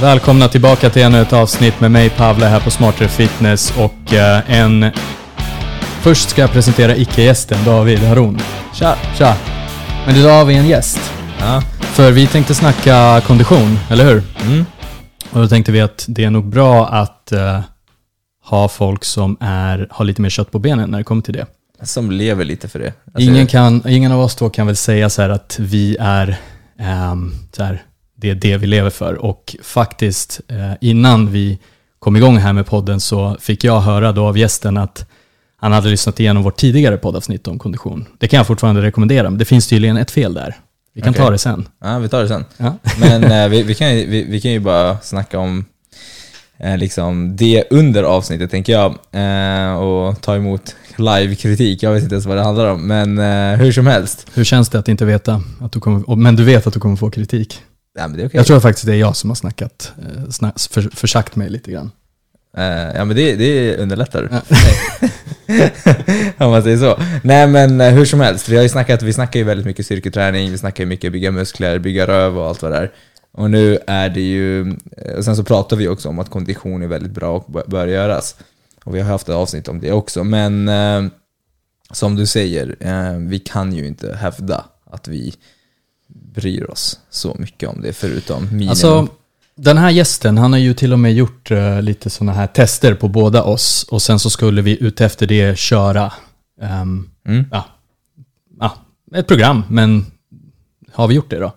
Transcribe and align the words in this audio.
Välkomna 0.00 0.48
tillbaka 0.48 0.90
till 0.90 1.02
ännu 1.02 1.20
ett 1.20 1.32
avsnitt 1.32 1.80
med 1.80 1.90
mig 1.90 2.10
Pavle 2.10 2.46
här 2.46 2.60
på 2.60 2.70
Smartare 2.70 3.08
Fitness 3.08 3.74
och 3.78 4.14
eh, 4.14 4.50
en... 4.50 4.90
Först 6.00 6.28
ska 6.30 6.40
jag 6.40 6.52
presentera 6.52 6.96
icke-gästen 6.96 7.64
David 7.64 7.98
Haron. 7.98 8.38
Tja! 8.74 8.96
Tja! 9.18 9.36
Men 10.06 10.16
idag 10.16 10.38
har 10.38 10.44
vi 10.44 10.54
en 10.54 10.68
gäst. 10.68 11.12
Ja. 11.38 11.62
För 11.80 12.12
vi 12.12 12.26
tänkte 12.26 12.54
snacka 12.54 13.22
kondition, 13.26 13.78
eller 13.90 14.04
hur? 14.04 14.22
Mm. 14.46 14.66
Och 15.30 15.40
då 15.40 15.48
tänkte 15.48 15.72
vi 15.72 15.80
att 15.80 16.04
det 16.08 16.24
är 16.24 16.30
nog 16.30 16.44
bra 16.48 16.86
att 16.88 17.32
eh, 17.32 17.60
ha 18.44 18.68
folk 18.68 19.04
som 19.04 19.36
är, 19.40 19.88
har 19.90 20.04
lite 20.04 20.22
mer 20.22 20.30
kött 20.30 20.50
på 20.50 20.58
benen 20.58 20.90
när 20.90 20.98
det 20.98 21.04
kommer 21.04 21.22
till 21.22 21.34
det. 21.34 21.46
Som 21.82 22.10
lever 22.10 22.44
lite 22.44 22.68
för 22.68 22.78
det. 22.78 22.92
Alltså, 23.06 23.20
Ingen, 23.30 23.46
kan, 23.46 23.82
ingen 23.88 24.12
av 24.12 24.20
oss 24.20 24.34
två 24.34 24.50
kan 24.50 24.66
väl 24.66 24.76
säga 24.76 25.10
så 25.10 25.22
här 25.22 25.30
att 25.30 25.56
vi 25.58 25.96
är, 26.00 26.36
ehm, 26.78 27.34
så 27.52 27.62
här, 27.62 27.82
det 28.16 28.30
är 28.30 28.34
det 28.34 28.56
vi 28.56 28.66
lever 28.66 28.90
för. 28.90 29.14
Och 29.14 29.56
faktiskt, 29.62 30.40
eh, 30.48 30.72
innan 30.80 31.32
vi 31.32 31.58
kom 31.98 32.16
igång 32.16 32.36
här 32.36 32.52
med 32.52 32.66
podden 32.66 33.00
så 33.00 33.36
fick 33.40 33.64
jag 33.64 33.80
höra 33.80 34.12
då 34.12 34.26
av 34.26 34.38
gästen 34.38 34.76
att 34.76 35.06
han 35.56 35.72
hade 35.72 35.88
lyssnat 35.88 36.20
igenom 36.20 36.42
vårt 36.42 36.56
tidigare 36.56 36.96
poddavsnitt 36.96 37.48
om 37.48 37.58
kondition. 37.58 38.06
Det 38.18 38.28
kan 38.28 38.36
jag 38.36 38.46
fortfarande 38.46 38.82
rekommendera, 38.82 39.30
men 39.30 39.38
det 39.38 39.44
finns 39.44 39.68
tydligen 39.68 39.96
ett 39.96 40.10
fel 40.10 40.34
där. 40.34 40.56
Vi 40.96 41.02
kan 41.02 41.10
Okej. 41.10 41.24
ta 41.24 41.30
det 41.30 41.38
sen. 41.38 41.68
Ja, 41.80 41.98
vi 41.98 42.08
tar 42.08 42.22
det 42.22 42.28
sen. 42.28 42.44
Ja. 42.56 42.78
Men 43.00 43.24
eh, 43.24 43.48
vi, 43.48 43.62
vi, 43.62 43.74
kan 43.74 43.88
vi, 43.88 44.26
vi 44.28 44.40
kan 44.40 44.50
ju 44.50 44.60
bara 44.60 44.98
snacka 44.98 45.38
om 45.38 45.64
eh, 46.58 46.76
liksom 46.76 47.36
det 47.36 47.64
under 47.70 48.02
avsnittet, 48.02 48.50
tänker 48.50 48.72
jag. 48.72 48.94
Eh, 49.12 49.76
och 49.76 50.20
ta 50.20 50.36
emot 50.36 50.76
live-kritik. 50.96 51.82
Jag 51.82 51.92
vet 51.92 52.02
inte 52.02 52.14
ens 52.14 52.26
vad 52.26 52.36
det 52.36 52.42
handlar 52.42 52.66
om. 52.66 52.86
Men 52.86 53.18
eh, 53.18 53.58
hur 53.58 53.72
som 53.72 53.86
helst. 53.86 54.26
Hur 54.34 54.44
känns 54.44 54.68
det 54.68 54.78
att 54.78 54.88
inte 54.88 55.04
veta, 55.04 55.42
att 55.60 55.72
du 55.72 55.80
kommer, 55.80 56.16
men 56.16 56.36
du 56.36 56.44
vet 56.44 56.66
att 56.66 56.74
du 56.74 56.80
kommer 56.80 56.96
få 56.96 57.10
kritik? 57.10 57.62
Ja, 57.96 58.08
men 58.08 58.16
det 58.16 58.22
är 58.22 58.26
okej. 58.28 58.36
Jag 58.38 58.46
tror 58.46 58.60
faktiskt 58.60 58.86
det 58.86 58.92
är 58.92 58.96
jag 58.98 59.16
som 59.16 59.30
har 59.30 59.34
snackat, 59.34 59.92
eh, 60.02 60.30
snack, 60.30 60.54
för, 60.70 60.82
försagt 60.82 61.36
mig 61.36 61.48
lite 61.50 61.70
grann. 61.70 61.90
Eh, 62.56 62.64
ja, 62.96 63.04
men 63.04 63.16
det, 63.16 63.36
det 63.36 63.76
underlättar. 63.76 64.28
Ja. 64.32 64.40
Om 66.46 66.50
man 66.50 66.62
säger 66.62 66.76
så. 66.76 66.98
Nej, 67.22 67.46
men 67.46 67.80
eh, 67.80 67.90
hur 67.92 68.04
som 68.04 68.20
helst. 68.20 68.48
Vi 68.48 68.56
har 68.56 68.62
ju 68.62 68.68
snackat, 68.68 69.02
vi 69.02 69.12
snackar 69.12 69.40
ju 69.40 69.44
väldigt 69.44 69.66
mycket 69.66 69.84
styrketräning, 69.86 70.50
vi 70.50 70.58
snackar 70.58 70.84
ju 70.84 70.88
mycket 70.88 71.12
bygga 71.12 71.30
muskler, 71.30 71.78
bygga 71.78 72.06
röv 72.06 72.38
och 72.38 72.46
allt 72.48 72.62
vad 72.62 72.72
det 72.72 72.78
är. 72.78 72.92
Och 73.32 73.50
nu 73.50 73.78
är 73.86 74.08
det 74.08 74.20
ju, 74.20 74.76
och 75.18 75.24
sen 75.24 75.36
så 75.36 75.44
pratar 75.44 75.76
vi 75.76 75.88
också 75.88 76.08
om 76.08 76.18
att 76.18 76.30
kondition 76.30 76.82
är 76.82 76.86
väldigt 76.86 77.12
bra 77.12 77.36
och 77.36 77.52
bör- 77.52 77.64
bör 77.66 77.86
göras. 77.86 78.36
Och 78.84 78.94
vi 78.94 79.00
har 79.00 79.10
haft 79.10 79.28
ett 79.28 79.34
avsnitt 79.34 79.68
om 79.68 79.80
det 79.80 79.92
också, 79.92 80.24
men 80.24 80.68
eh, 80.68 81.02
som 81.90 82.16
du 82.16 82.26
säger, 82.26 82.76
eh, 82.80 83.18
vi 83.18 83.38
kan 83.38 83.72
ju 83.72 83.86
inte 83.86 84.16
hävda 84.16 84.64
att 84.90 85.08
vi 85.08 85.34
bryr 86.36 86.70
oss 86.70 87.00
så 87.10 87.36
mycket 87.38 87.68
om 87.68 87.82
det, 87.82 87.92
förutom 87.92 88.44
minimum. 88.44 88.68
Alltså, 88.68 89.08
den 89.54 89.78
här 89.78 89.90
gästen, 89.90 90.38
han 90.38 90.52
har 90.52 90.60
ju 90.60 90.74
till 90.74 90.92
och 90.92 90.98
med 90.98 91.14
gjort 91.14 91.50
eh, 91.50 91.82
lite 91.82 92.10
sådana 92.10 92.32
här 92.32 92.46
tester 92.46 92.94
på 92.94 93.08
båda 93.08 93.42
oss 93.42 93.86
och 93.90 94.02
sen 94.02 94.18
så 94.18 94.30
skulle 94.30 94.62
vi 94.62 94.82
utefter 94.82 95.26
det 95.26 95.58
köra 95.58 96.12
ehm, 96.62 97.10
mm. 97.26 97.44
ja, 97.50 97.64
ja, 98.60 98.76
ett 99.14 99.26
program, 99.26 99.62
men 99.68 100.06
har 100.92 101.08
vi 101.08 101.14
gjort 101.14 101.30
det 101.30 101.38
då? 101.38 101.52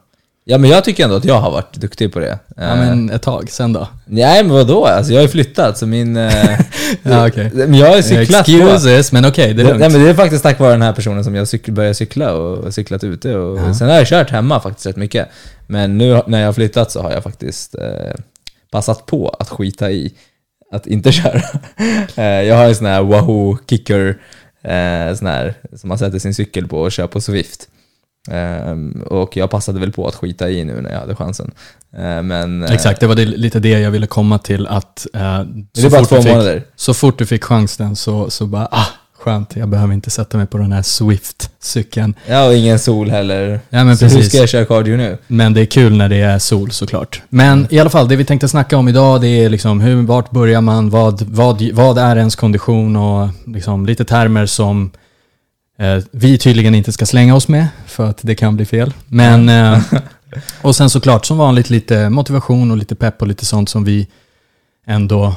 Ja, 0.52 0.58
men 0.58 0.70
jag 0.70 0.84
tycker 0.84 1.04
ändå 1.04 1.16
att 1.16 1.26
jag 1.26 1.40
har 1.40 1.52
varit 1.52 1.74
duktig 1.74 2.14
på 2.14 2.20
det. 2.20 2.40
Ja, 2.56 2.64
Eh, 2.64 2.76
men 2.78 3.10
ett 3.10 3.22
tag 3.22 3.50
sen 3.52 3.74
då? 3.74 3.88
Nej 4.06 4.44
men 4.44 4.54
vadå? 4.54 4.86
Alltså 4.86 5.12
jag 5.12 5.20
har 5.20 5.24
ju 5.24 5.28
flyttat 5.30 5.78
så 5.78 5.88
min... 5.88 6.18
eh, 6.18 6.34
Ja. 7.04 7.30
Men 7.54 7.74
jag 7.76 7.88
har 7.90 7.96
ju 7.98 8.04
cyklat 8.04 8.46
på. 8.46 8.52
Excuses, 8.52 9.12
men 9.12 9.26
okej, 9.26 9.54
det 9.54 9.62
är 9.62 9.66
lugnt. 9.66 9.80
Nej 9.80 9.90
men 9.90 10.04
det 10.04 10.10
är 10.10 10.14
faktiskt 10.14 10.44
tack 10.44 10.60
vare 10.60 10.72
den 10.72 10.82
här 10.82 10.94
personen 10.94 11.24
som 11.24 11.36
jag 11.36 11.44
cyk- 11.46 11.72
började 11.72 11.94
cykla 11.96 12.34
och 12.34 12.74
cyklat 12.74 13.04
ute 13.04 13.36
och 13.36 13.60
Ja. 13.60 13.74
sen 13.74 13.88
har 13.90 13.96
jag 13.96 14.08
kört 14.08 14.30
hemma 14.30 14.60
faktiskt 14.60 14.86
rätt 14.88 14.96
mycket. 14.96 15.28
Men 15.68 15.98
nu 15.98 16.22
när 16.28 16.40
jag 16.40 16.48
har 16.48 16.54
flyttat 16.54 16.92
så 16.92 17.02
har 17.02 17.12
jag 17.12 17.24
faktiskt 17.24 17.76
eh, 17.76 18.14
passat 18.72 19.06
på 19.06 19.30
att 19.40 19.50
skita 19.50 19.92
i 19.92 20.14
att 20.72 20.88
inte 20.88 21.12
köra. 21.22 21.42
eh, 22.16 22.24
jag 22.26 22.56
har 22.56 22.66
en 22.66 22.76
sån 22.76 22.86
här 22.88 23.02
Wahoo 23.04 23.58
Kicker, 23.70 24.18
eh, 24.64 25.16
sån 25.16 25.28
här 25.28 25.54
som 25.76 25.88
man 25.90 25.98
sätter 25.98 26.20
sin 26.20 26.34
cykel 26.34 26.68
på 26.68 26.80
och 26.82 26.92
kör 26.92 27.08
på 27.08 27.22
Swift. 27.22 27.68
Ehm, 28.32 29.04
och 29.06 29.38
jag 29.38 29.50
passade 29.50 29.80
väl 29.80 29.92
på 29.92 30.08
att 30.08 30.16
skita 30.16 30.50
i 30.50 30.64
nu 30.66 30.82
när 30.82 30.92
jag 30.92 31.00
hade 31.00 31.16
chansen. 31.16 31.52
Eh, 31.98 32.24
men... 32.24 32.64
eh, 32.64 32.72
Exakt, 32.72 33.00
det 33.00 33.08
var 33.08 33.16
det, 33.16 33.26
lite 33.26 33.60
det 33.60 33.70
jag 33.70 33.92
ville 33.92 34.08
komma 34.08 34.40
till 34.40 34.68
att 34.68 35.08
är 35.14 35.90
bara 35.90 36.06
fort 36.06 36.24
fick, 36.24 36.64
så 36.76 36.94
fort 36.94 37.18
du 37.18 37.26
fick 37.26 37.44
chansen 37.44 37.96
så, 37.96 38.30
så 38.30 38.46
bara, 38.46 38.68
ah, 38.72 38.88
skönt, 39.20 39.56
jag 39.56 39.70
behöver 39.70 39.94
inte 39.94 40.10
sätta 40.10 40.38
mig 40.38 40.48
på 40.48 40.58
den 40.58 40.72
här 40.72 40.82
Swift-cykeln. 40.82 42.14
Ja, 42.28 42.48
och 42.48 42.54
ingen 42.54 42.80
sol 42.80 43.10
heller. 43.10 43.60
Ja, 43.70 43.84
men 43.84 43.98
så 43.98 44.06
hur 44.06 44.16
precis. 44.16 44.32
ska 44.32 44.38
jag 44.38 44.50
köra 44.50 44.66
cardio 44.66 44.98
nu? 44.98 45.18
Men 45.28 45.54
det 45.54 45.62
är 45.62 45.66
kul 45.66 45.98
när 45.98 46.10
det 46.10 46.22
är 46.22 46.40
sol 46.40 46.72
såklart. 46.72 47.22
Men 47.30 47.68
i 47.70 47.80
alla 47.80 47.90
fall, 47.90 48.08
det 48.08 48.16
vi 48.16 48.26
tänkte 48.26 48.48
snacka 48.48 48.78
om 48.78 48.88
idag 48.88 49.22
det 49.22 49.28
är 49.28 49.50
liksom 49.50 49.82
hur, 49.82 50.02
vart 50.06 50.32
börjar 50.32 50.62
man, 50.62 50.90
vad, 50.90 51.22
vad, 51.22 51.72
vad 51.72 51.98
är 51.98 52.16
ens 52.16 52.36
kondition 52.36 52.96
och 52.96 53.30
liksom 53.46 53.86
lite 53.86 54.06
termer 54.06 54.46
som 54.46 54.92
vi 56.12 56.38
tydligen 56.38 56.76
inte 56.76 56.92
ska 56.92 57.06
slänga 57.06 57.36
oss 57.36 57.48
med 57.48 57.68
för 57.86 58.10
att 58.10 58.20
det 58.22 58.36
kan 58.36 58.56
bli 58.56 58.66
fel. 58.66 58.94
Men, 59.08 59.50
eh, 59.50 59.82
och 60.62 60.76
sen 60.76 60.90
såklart 60.90 61.26
som 61.26 61.38
vanligt 61.38 61.70
lite 61.70 62.10
motivation 62.10 62.72
och 62.72 62.78
lite 62.78 62.96
pepp 62.96 63.22
och 63.22 63.28
lite 63.28 63.46
sånt 63.46 63.70
som 63.70 63.84
vi 63.84 64.08
ändå 64.88 65.36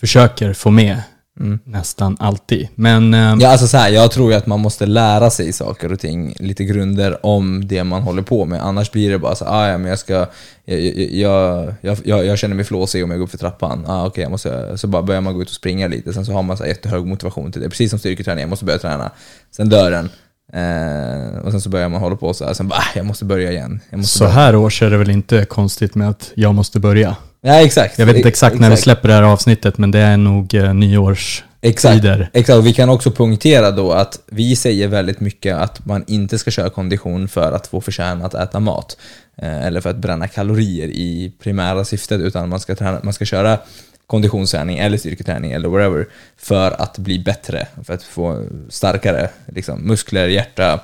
försöker 0.00 0.52
få 0.52 0.70
med 0.70 1.02
Mm. 1.40 1.58
nästan 1.64 2.16
alltid. 2.20 2.68
Men 2.74 3.14
eh, 3.14 3.36
Ja, 3.40 3.48
alltså 3.48 3.66
så 3.68 3.76
här, 3.76 3.90
jag 3.90 4.10
tror 4.10 4.30
ju 4.30 4.36
att 4.36 4.46
man 4.46 4.60
måste 4.60 4.86
lära 4.86 5.30
sig 5.30 5.52
saker 5.52 5.92
och 5.92 6.00
ting, 6.00 6.34
lite 6.38 6.64
grunder 6.64 7.26
om 7.26 7.68
det 7.68 7.84
man 7.84 8.02
håller 8.02 8.22
på 8.22 8.44
med. 8.44 8.62
Annars 8.62 8.90
blir 8.90 9.10
det 9.10 9.18
bara 9.18 9.34
så 9.34 9.44
ah, 9.44 9.68
ja 9.68 9.78
men 9.78 9.90
jag 9.90 9.98
ska, 9.98 10.26
jag, 10.64 10.80
jag, 11.10 11.74
jag, 11.80 11.98
jag, 12.04 12.26
jag 12.26 12.38
känner 12.38 12.54
mig 12.54 12.64
flåsig 12.64 13.04
om 13.04 13.10
jag 13.10 13.18
går 13.18 13.24
upp 13.24 13.30
för 13.30 13.38
trappan. 13.38 13.84
Ah, 13.86 14.06
okej, 14.06 14.22
jag 14.22 14.30
måste, 14.30 14.78
så 14.78 14.86
bara 14.86 15.02
börjar 15.02 15.20
man 15.20 15.34
gå 15.34 15.42
ut 15.42 15.48
och 15.48 15.54
springa 15.54 15.88
lite, 15.88 16.12
sen 16.12 16.26
så 16.26 16.32
har 16.32 16.42
man 16.42 16.56
så 16.56 16.62
här 16.62 16.68
jättehög 16.70 17.06
motivation 17.06 17.52
till 17.52 17.62
det. 17.62 17.68
Precis 17.68 17.90
som 17.90 17.98
styrketräning, 17.98 18.40
jag 18.42 18.50
måste 18.50 18.64
börja 18.64 18.78
träna. 18.78 19.10
Sen 19.56 19.68
dör 19.68 19.90
den. 19.90 20.08
Eh, 20.52 21.38
och 21.38 21.50
sen 21.50 21.60
så 21.60 21.68
börjar 21.68 21.88
man 21.88 22.00
hålla 22.00 22.16
på 22.16 22.34
så 22.34 22.44
här, 22.44 22.54
sen 22.54 22.68
bara, 22.68 22.78
ah, 22.78 22.92
jag 22.94 23.06
måste 23.06 23.24
börja 23.24 23.52
igen. 23.52 23.80
Jag 23.90 23.98
måste 23.98 24.18
så 24.18 24.24
börja. 24.24 24.34
här 24.34 24.56
års 24.56 24.82
är 24.82 24.90
det 24.90 24.96
väl 24.96 25.10
inte 25.10 25.44
konstigt 25.44 25.94
med 25.94 26.08
att 26.08 26.32
jag 26.34 26.54
måste 26.54 26.80
börja. 26.80 27.16
Ja, 27.46 27.60
exakt. 27.62 27.98
Jag 27.98 28.06
vet 28.06 28.16
inte 28.16 28.28
E- 28.28 28.30
exakt 28.30 28.58
när 28.58 28.70
vi 28.70 28.76
släpper 28.76 29.08
det 29.08 29.14
här 29.14 29.22
avsnittet, 29.22 29.78
men 29.78 29.90
det 29.90 29.98
är 29.98 30.16
nog 30.16 30.54
eh, 30.54 30.74
nyårstider. 30.74 31.42
Exakt. 31.60 32.36
Exakt, 32.36 32.64
vi 32.64 32.72
kan 32.72 32.88
också 32.88 33.10
punktera 33.10 33.70
då 33.70 33.92
att 33.92 34.20
vi 34.26 34.56
säger 34.56 34.88
väldigt 34.88 35.20
mycket 35.20 35.56
att 35.56 35.86
man 35.86 36.04
inte 36.06 36.38
ska 36.38 36.50
köra 36.50 36.70
kondition 36.70 37.28
för 37.28 37.52
att 37.52 37.66
få 37.66 37.80
förtjäna 37.80 38.26
att 38.26 38.34
äta 38.34 38.60
mat. 38.60 38.96
Eh, 39.42 39.66
eller 39.66 39.80
för 39.80 39.90
att 39.90 39.96
bränna 39.96 40.28
kalorier 40.28 40.88
i 40.88 41.32
primära 41.42 41.84
syftet, 41.84 42.20
utan 42.20 42.48
man 42.48 42.60
ska, 42.60 42.74
träna, 42.74 43.00
man 43.02 43.12
ska 43.12 43.24
köra 43.24 43.58
konditionsträning 44.06 44.78
eller 44.78 44.98
styrketräning 44.98 45.52
eller 45.52 45.68
whatever 45.68 46.06
för 46.36 46.82
att 46.82 46.98
bli 46.98 47.18
bättre, 47.18 47.66
för 47.84 47.94
att 47.94 48.02
få 48.02 48.44
starkare 48.68 49.28
liksom, 49.46 49.80
muskler, 49.80 50.28
hjärta 50.28 50.80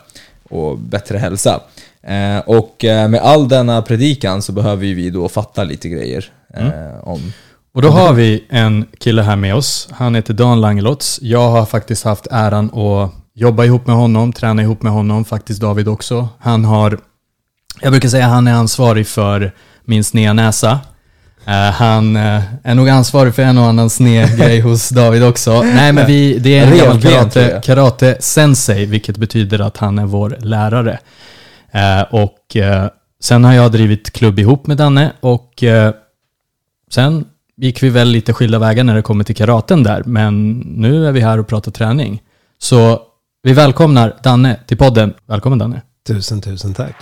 och 0.51 0.79
bättre 0.79 1.19
hälsa. 1.19 1.61
Eh, 2.03 2.39
och 2.39 2.85
eh, 2.85 3.09
med 3.09 3.21
all 3.21 3.49
denna 3.49 3.83
predikan 3.83 4.43
så 4.43 4.53
behöver 4.53 4.87
vi 4.87 5.11
då 5.11 5.29
fatta 5.29 5.65
lite 5.65 5.89
grejer 5.89 6.33
eh, 6.55 7.09
om 7.09 7.33
Och 7.75 7.83
då 7.83 7.89
har 7.89 8.13
vi 8.13 8.45
en 8.49 8.87
kille 8.99 9.23
här 9.23 9.37
med 9.37 9.55
oss. 9.55 9.89
Han 9.91 10.15
heter 10.15 10.35
Dan 10.35 10.61
Langelots. 10.61 11.19
Jag 11.23 11.51
har 11.51 11.67
faktiskt 11.67 12.05
haft 12.05 12.27
äran 12.31 12.65
att 12.79 13.13
jobba 13.35 13.65
ihop 13.65 13.87
med 13.87 13.97
honom, 13.97 14.33
träna 14.33 14.63
ihop 14.63 14.83
med 14.83 14.93
honom, 14.93 15.25
faktiskt 15.25 15.61
David 15.61 15.89
också. 15.89 16.29
Han 16.39 16.65
har, 16.65 16.99
jag 17.81 17.93
brukar 17.93 18.09
säga 18.09 18.27
han 18.27 18.49
är 18.49 18.53
ansvarig 18.53 19.07
för 19.07 19.53
min 19.85 20.05
sneda 20.05 20.33
näsa. 20.33 20.81
Eh, 21.47 21.53
han 21.53 22.17
eh, 22.17 22.43
är 22.63 22.75
nog 22.75 22.89
ansvarig 22.89 23.35
för 23.35 23.43
en 23.43 23.59
och 23.59 23.65
annan 23.65 23.91
sned 23.91 24.39
grej 24.39 24.61
hos 24.69 24.89
David 24.89 25.25
också. 25.25 25.63
Nej 25.63 25.93
men 25.93 26.07
vi, 26.07 26.39
det 26.39 26.59
är 26.59 26.67
en 26.67 26.79
gammal 26.79 27.03
karate, 27.03 27.61
karate 27.65 28.17
sensei, 28.21 28.87
vilket 28.87 29.17
betyder 29.17 29.59
att 29.59 29.77
han 29.77 29.99
är 29.99 30.07
vår 30.07 30.37
lärare. 30.41 30.99
Eh, 31.73 32.03
och 32.11 32.57
sen 33.23 33.45
har 33.45 33.53
jag 33.53 33.73
drivit 33.73 34.13
klubb 34.13 34.39
ihop 34.39 34.67
med 34.67 34.77
Danne 34.77 35.13
och 35.21 35.65
sen 36.95 37.25
gick 37.57 37.83
vi 37.83 37.89
väl 37.89 38.09
lite 38.09 38.33
skilda 38.33 38.59
vägar 38.59 38.85
när 38.85 38.95
det 38.95 39.03
kommer 39.03 39.25
till 39.25 39.37
karaten 39.37 39.83
där, 39.83 40.03
men 40.07 40.59
nu 40.59 41.07
är 41.07 41.13
vi 41.13 41.21
här 41.21 41.39
och 41.39 41.49
pratar 41.49 41.73
träning. 41.73 42.23
Så 42.59 43.03
vi 43.43 43.53
välkomnar 43.53 44.17
Danne 44.23 44.61
till 44.67 44.77
podden. 44.77 45.15
Välkommen 45.27 45.59
Danne. 45.59 45.83
Tusen, 46.07 46.41
tusen 46.41 46.75
tack. 46.75 46.97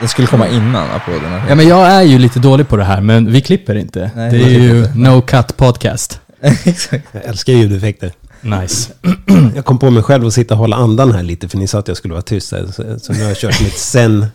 Det 0.00 0.08
skulle 0.08 0.28
komma 0.28 0.48
innan 0.48 0.90
applåderna. 0.90 1.42
Ja 1.48 1.54
men 1.54 1.68
jag 1.68 1.86
är 1.86 2.02
ju 2.02 2.18
lite 2.18 2.38
dålig 2.38 2.68
på 2.68 2.76
det 2.76 2.84
här, 2.84 3.00
men 3.00 3.32
vi 3.32 3.40
klipper 3.40 3.74
inte. 3.74 4.10
Nej, 4.14 4.30
det 4.30 4.44
är 4.44 4.48
ju 4.48 4.78
inte. 4.78 4.98
no 4.98 5.22
cut 5.22 5.56
podcast. 5.56 6.20
Exakt. 6.64 7.08
Jag 7.12 7.24
älskar 7.24 7.52
ljudeffekter. 7.52 8.12
Nice. 8.40 8.92
Jag 9.54 9.64
kom 9.64 9.78
på 9.78 9.90
mig 9.90 10.02
själv 10.02 10.26
att 10.26 10.34
sitta 10.34 10.54
och 10.54 10.58
hålla 10.58 10.76
andan 10.76 11.12
här 11.12 11.22
lite, 11.22 11.48
för 11.48 11.58
ni 11.58 11.66
sa 11.66 11.78
att 11.78 11.88
jag 11.88 11.96
skulle 11.96 12.14
vara 12.14 12.22
tyst. 12.22 12.52
Här, 12.52 12.66
så, 12.66 12.98
så 12.98 13.12
nu 13.12 13.22
har 13.22 13.28
jag 13.28 13.36
kört 13.36 13.60
mitt 13.60 13.78
sen 13.78 14.26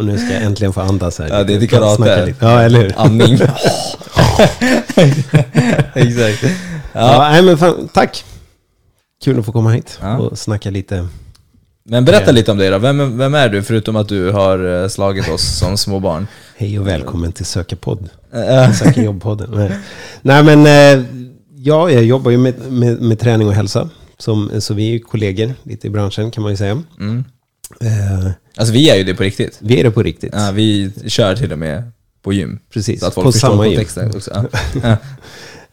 och 0.00 0.06
nu 0.06 0.18
ska 0.18 0.32
jag 0.34 0.42
äntligen 0.42 0.72
få 0.72 0.80
andas 0.80 1.18
här. 1.18 1.28
Ja, 1.28 1.44
det 1.44 1.54
är 1.54 1.60
lite. 1.60 1.76
karate. 1.76 2.34
Ja, 2.40 2.60
eller 2.62 2.80
hur? 2.80 2.94
Andning. 2.96 3.34
Exakt. 5.94 6.42
Ja, 6.42 6.50
Ja. 6.92 7.28
nej, 7.32 7.42
men 7.42 7.58
fan, 7.58 7.88
tack. 7.92 8.24
Kul 9.24 9.38
att 9.38 9.46
få 9.46 9.52
komma 9.52 9.70
hit 9.70 9.98
Ja. 10.02 10.18
och 10.18 10.38
snacka 10.38 10.70
lite 10.70 11.08
Men 11.84 12.04
berätta 12.04 12.30
lite 12.32 12.52
om 12.52 12.58
dig 12.58 12.70
då. 12.70 12.78
Vem, 12.78 13.18
vem 13.18 13.34
är 13.34 13.48
du, 13.48 13.62
förutom 13.62 13.96
att 13.96 14.08
du 14.08 14.30
har 14.30 14.82
eh, 14.82 14.88
slagit 14.88 15.28
oss 15.28 15.58
som 15.58 15.76
små 15.76 16.00
barn? 16.00 16.26
Hej 16.56 16.78
och 16.78 16.86
välkommen 16.86 17.32
till 17.32 17.44
Sökarpodd. 17.46 18.08
Eh, 18.34 18.72
Söker 18.72 19.02
jobbpodden. 19.02 19.50
Nej. 19.54 19.72
Nej 20.22 20.42
men, 20.44 20.66
eh, 20.66 21.04
ja, 21.56 21.90
jag 21.90 22.04
jobbar 22.04 22.30
ju 22.30 22.38
med, 22.38 22.54
med, 22.72 23.00
med 23.00 23.18
träning 23.20 23.48
och 23.48 23.54
hälsa. 23.54 23.88
Som, 24.18 24.50
så 24.60 24.74
vi 24.74 24.88
är 24.88 24.92
ju 24.92 24.98
kollegor 24.98 25.54
lite 25.62 25.86
i 25.86 25.90
branschen 25.90 26.30
kan 26.30 26.42
man 26.42 26.52
ju 26.52 26.56
säga. 26.56 26.82
Mm. 27.00 27.24
Eh, 27.80 28.30
Alltså 28.56 28.72
vi 28.74 28.90
är 28.90 28.96
ju 28.96 29.04
det 29.04 29.14
på 29.14 29.22
riktigt. 29.22 29.58
vi 29.60 29.80
är 29.80 29.84
det 29.84 29.90
på 29.90 30.02
riktigt. 30.02 30.30
Ja, 30.34 30.50
vi 30.54 30.92
kör 31.06 31.36
till 31.36 31.52
och 31.52 31.58
med 31.58 31.90
på 32.22 32.32
gym. 32.32 32.58
Precis, 32.72 33.00
Så 33.00 33.06
att 33.06 33.14
folk 33.14 33.24
på 33.24 33.32
förstår 33.32 33.48
samma 33.48 33.66
gym. 33.66 33.74
kontexten 33.76 34.10
också. 34.16 34.46
Ja. 34.82 34.96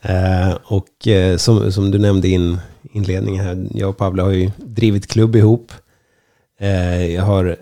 Eh, 0.02 0.58
och 0.64 1.08
eh, 1.08 1.38
som, 1.38 1.72
som 1.72 1.92
du 1.92 2.00
nämnde 2.00 2.28
i 2.28 2.32
in, 2.32 2.58
inledningen 2.94 3.46
här, 3.46 3.68
jag 3.74 3.90
och 3.90 3.98
Pavle 3.98 4.22
har 4.22 4.32
ju 4.32 4.52
drivit 4.58 5.08
klubb 5.08 5.36
ihop. 5.36 5.72
Eh, 6.60 7.06
jag 7.06 7.24
har, 7.24 7.56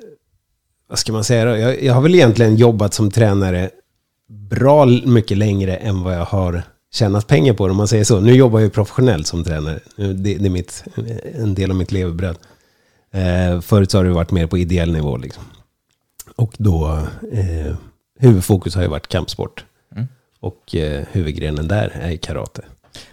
vad 0.89 0.99
ska 0.99 1.13
man 1.13 1.23
säga 1.23 1.45
då? 1.45 1.57
Jag, 1.57 1.83
jag 1.83 1.93
har 1.93 2.01
väl 2.01 2.15
egentligen 2.15 2.55
jobbat 2.55 2.93
som 2.93 3.11
tränare 3.11 3.69
bra 4.29 4.83
l- 4.83 5.03
mycket 5.05 5.37
längre 5.37 5.75
än 5.75 6.03
vad 6.03 6.15
jag 6.15 6.25
har 6.25 6.63
tjänat 6.93 7.27
pengar 7.27 7.53
på 7.53 7.67
det, 7.67 7.71
om 7.71 7.77
man 7.77 7.87
säger 7.87 8.03
så. 8.03 8.19
Nu 8.19 8.33
jobbar 8.35 8.59
jag 8.59 8.63
ju 8.65 8.69
professionellt 8.69 9.27
som 9.27 9.43
tränare. 9.43 9.79
Nu, 9.95 10.13
Det, 10.13 10.35
det 10.35 10.45
är 10.45 10.49
mitt, 10.49 10.83
en 11.33 11.55
del 11.55 11.69
av 11.71 11.77
mitt 11.77 11.91
levebröd. 11.91 12.37
Eh, 13.15 13.61
förut 13.61 13.91
så 13.91 13.97
har 13.97 14.03
det 14.05 14.09
varit 14.09 14.31
mer 14.31 14.47
på 14.47 14.57
ideell 14.57 14.93
nivå 14.93 15.17
liksom. 15.17 15.43
Och 16.35 16.53
då, 16.57 16.99
eh, 17.31 17.75
huvudfokus 18.19 18.75
har 18.75 18.81
ju 18.81 18.87
varit 18.87 19.07
kampsport. 19.07 19.65
Mm. 19.95 20.07
Och 20.39 20.75
eh, 20.75 21.03
huvudgrenen 21.11 21.67
där 21.67 21.91
är 22.01 22.17
karate. 22.17 22.61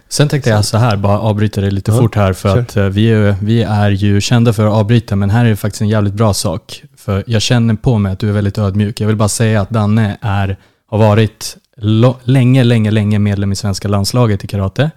Sen 0.09 0.27
tänkte 0.27 0.49
jag 0.49 0.65
så 0.65 0.77
här, 0.77 0.97
bara 0.97 1.19
avbryta 1.19 1.61
det 1.61 1.71
lite 1.71 1.91
Ja, 1.91 1.97
fort 1.97 2.15
här 2.15 2.33
för 2.33 2.53
kör. 2.53 2.61
att 2.61 2.77
eh, 2.77 2.85
vi 2.85 3.11
är, 3.11 3.35
vi 3.41 3.63
är 3.63 3.89
ju 3.89 4.21
kända 4.21 4.53
för 4.53 4.65
att 4.65 4.73
avbryta 4.73 5.15
men 5.15 5.29
här 5.29 5.45
är 5.45 5.49
det 5.49 5.55
faktiskt 5.55 5.81
en 5.81 5.89
jävligt 5.89 6.13
bra 6.13 6.33
sak. 6.33 6.83
För 6.97 7.23
jag 7.27 7.41
känner 7.41 7.73
på 7.73 7.97
mig 7.97 8.11
att 8.11 8.19
du 8.19 8.29
är 8.29 8.33
väldigt 8.33 8.57
ödmjuk. 8.57 9.01
Jag 9.01 9.07
vill 9.07 9.15
bara 9.15 9.29
säga 9.29 9.61
att 9.61 9.69
Danne 9.69 10.17
är, 10.21 10.57
har 10.85 10.97
varit 10.97 11.57
länge, 12.23 12.63
länge, 12.63 12.91
länge 12.91 13.19
medlem 13.19 13.51
i 13.51 13.55
svenska 13.55 13.87
landslaget 13.87 14.43
i 14.43 14.47
karate 14.47 14.91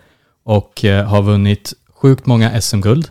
och 0.45 0.85
eh, 0.85 1.07
har 1.07 1.23
vunnit 1.23 1.73
sjukt 1.95 2.27
många 2.27 2.61
SM-guld. 2.61 3.09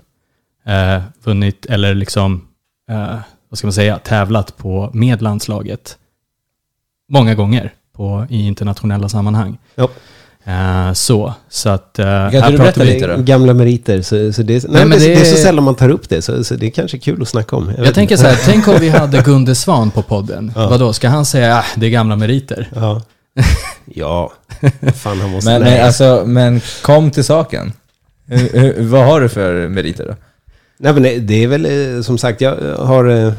Eh, 0.67 1.01
vunnit, 1.23 1.65
eller 1.65 1.93
liksom, 1.95 2.41
eh, 2.91 3.15
vad 3.49 3.57
ska 3.57 3.67
man 3.67 3.73
säga, 3.73 3.97
tävlat 3.99 4.57
på 4.57 4.89
med 4.93 5.21
landslaget 5.21 5.97
många 7.09 7.35
gånger 7.35 7.73
på, 7.95 8.25
i 8.29 8.47
internationella 8.47 9.09
sammanhang. 9.09 9.57
Ja. 9.75 9.89
Eh, 10.43 10.93
så, 10.93 11.33
så 11.49 11.69
att... 11.69 11.99
eh, 11.99 12.05
Kan 12.05 12.13
här 12.13 12.51
du 12.51 12.57
pratar 12.57 12.57
berätta 12.57 12.83
lite 12.83 13.07
då? 13.07 13.21
Gamla 13.21 13.53
meriter. 13.53 14.01
Så, 14.01 14.33
så 14.33 14.43
det, 14.43 14.63
nej, 14.63 14.71
men 14.71 14.89
men 14.89 14.99
det, 14.99 15.05
det- 15.07 15.15
det 15.15 15.21
är 15.21 15.25
så 15.25 15.37
sällan 15.37 15.63
man 15.63 15.75
tar 15.75 15.89
upp 15.89 16.09
det, 16.09 16.21
så, 16.21 16.43
så 16.43 16.55
det 16.55 16.65
är 16.65 16.69
kanske 16.71 16.97
kul 16.97 17.21
att 17.21 17.27
snacka 17.27 17.55
om. 17.55 17.71
Jag 17.77 17.83
vet 17.83 17.95
tänker 17.95 18.17
så 18.17 18.27
här, 18.27 18.37
tänk 18.45 18.67
om 18.67 18.75
vi 18.79 18.89
hade 18.99 19.21
Gunde 19.21 19.55
Svan 19.55 19.91
på 19.91 20.01
podden. 20.01 20.51
Ja. 20.55 20.67
Vadå, 20.69 20.93
ska 20.93 21.09
han 21.09 21.25
säga 21.25 21.57
ah, 21.57 21.65
det 21.75 21.85
är 21.85 21.89
gamla 21.89 22.15
meriter? 22.15 22.69
Ja, 22.75 23.01
ja. 23.85 24.31
Fan 24.95 25.19
han 25.21 25.29
måste... 25.29 25.49
Men, 25.51 25.61
nej. 25.61 25.81
alltså, 25.81 26.23
men 26.25 26.61
kom 26.81 27.11
till 27.11 27.23
saken. 27.23 27.73
Vad 28.77 29.05
har 29.05 29.21
du 29.21 29.29
för 29.29 29.67
meriter 29.67 30.05
då? 30.07 30.15
Nej, 30.77 30.93
men 30.93 31.03
det, 31.27 31.43
är 31.43 31.47
väl 31.47 31.65
eh, 31.95 32.01
som 32.01 32.17
sagt, 32.17 32.41
jag 32.41 32.77
har... 32.77 33.05
eh, 33.05 33.33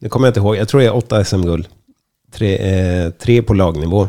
Det 0.00 0.08
kommer 0.08 0.26
jag 0.26 0.30
inte 0.30 0.40
ihåg. 0.40 0.56
Jag 0.56 0.68
tror 0.68 0.82
jag 0.82 0.92
är 0.94 0.96
åtta 0.96 1.24
SM-guld. 1.24 1.68
Tre, 2.32 2.56
eh, 2.56 3.10
tre 3.10 3.42
på 3.42 3.54
lagnivå 3.54 4.08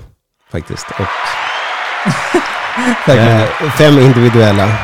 faktiskt. 0.52 0.86
Och 0.92 1.02
eh, 3.16 3.46
fem 3.78 4.00
individuella. 4.00 4.78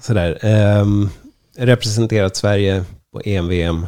Sådär. 0.00 0.38
Um, 0.80 1.10
representerat 1.56 2.36
Sverige 2.36 2.84
på 3.12 3.20
EM, 3.24 3.48
VM. 3.48 3.86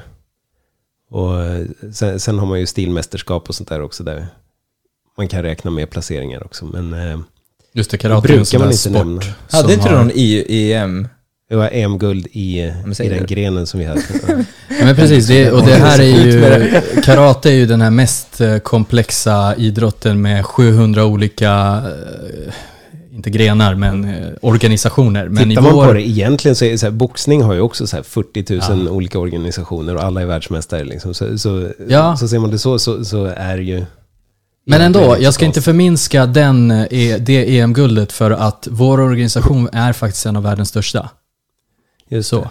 Och 1.11 1.41
eh, 1.44 1.67
sen, 1.93 2.20
sen 2.20 2.38
har 2.38 2.47
man 2.47 2.61
ju 2.61 2.67
stilmästerskap 2.67 3.49
och 3.49 3.55
sånt 3.55 3.69
där 3.69 3.81
också 3.82 4.05
där. 4.05 4.26
Man 5.19 5.29
kan 5.29 5.43
räkna 5.43 5.70
med 5.70 5.91
placeringar 5.91 6.44
också. 6.44 6.64
Men 6.64 6.94
eh, 6.94 7.19
Just 7.73 7.91
det, 7.91 7.99
karate 7.99 8.29
är 8.29 8.32
en 8.32 8.37
brukar 8.37 8.44
sån 8.44 8.61
man 8.61 8.69
där 8.69 8.76
sport. 8.76 9.37
Hade 9.52 9.73
inte 9.75 9.88
du 9.88 9.94
någon 9.94 10.11
EM? 10.14 11.09
Det 11.48 11.56
var 11.56 11.69
EM-guld 11.72 12.26
i, 12.32 12.60
i 12.60 12.72
den 12.98 13.08
det. 13.08 13.26
grenen 13.28 13.66
som 13.66 13.81
vi 13.81 13.87
hade. 13.87 14.00
Ja, 14.78 14.84
men 14.84 14.96
precis, 14.96 15.26
det, 15.26 15.50
och 15.50 15.66
det 15.66 15.75
här 15.75 15.98
är 16.00 16.25
ju, 16.25 16.81
karate 17.04 17.50
är 17.50 17.54
ju 17.54 17.66
den 17.66 17.81
här 17.81 17.90
mest 17.90 18.40
eh, 18.40 18.58
komplexa 18.58 19.54
idrotten 19.56 20.22
med 20.22 20.46
700 20.46 21.04
olika, 21.04 21.82
eh, 21.87 22.54
inte 23.16 23.31
grenar, 23.31 23.75
men 23.75 24.04
eh, 24.04 24.28
organisationer. 24.43 25.28
Men 25.28 25.48
Tittar 25.48 25.62
i 25.62 25.64
man 25.64 25.75
vår, 25.75 25.87
på 25.87 25.93
det 25.93 26.08
egentligen 26.08 26.54
så 26.56 26.64
är 26.64 26.70
det 26.70 26.78
så 26.78 26.87
här, 26.87 26.90
boxning 26.90 27.43
har 27.43 27.54
ju 27.54 27.60
också 27.60 27.87
så 27.87 27.96
här 27.96 28.02
40 28.02 28.44
000 28.54 28.87
Ja. 28.87 28.90
olika 28.90 29.19
organisationer 29.19 29.94
och 29.96 30.02
alla 30.04 30.20
är 30.22 30.26
världsmästare 30.26 30.84
liksom. 30.84 31.14
Så, 31.14 31.38
så, 31.38 31.69
Ja. 31.88 32.16
så 32.16 32.28
ser 32.28 32.38
man 32.38 32.50
det 32.50 32.58
så, 32.58 32.78
så, 32.78 33.04
så 33.04 33.25
är 33.25 33.58
ju... 33.58 33.84
Men 34.66 34.81
ändå, 34.81 35.16
jag 35.20 35.34
ska 35.34 35.44
inte 35.44 35.62
förminska 35.62 36.26
den, 36.26 36.70
eh, 36.70 37.16
det 37.20 37.58
EM-guldet 37.58 38.12
för 38.12 38.31
att 38.31 38.69
vår 38.70 39.00
organisation 39.00 39.69
är 39.72 39.92
faktiskt 39.92 40.26
en 40.26 40.37
av 40.37 40.42
världens 40.42 40.69
största. 40.69 41.10
Just 42.08 42.29
Så. 42.29 42.41
det. 42.41 42.49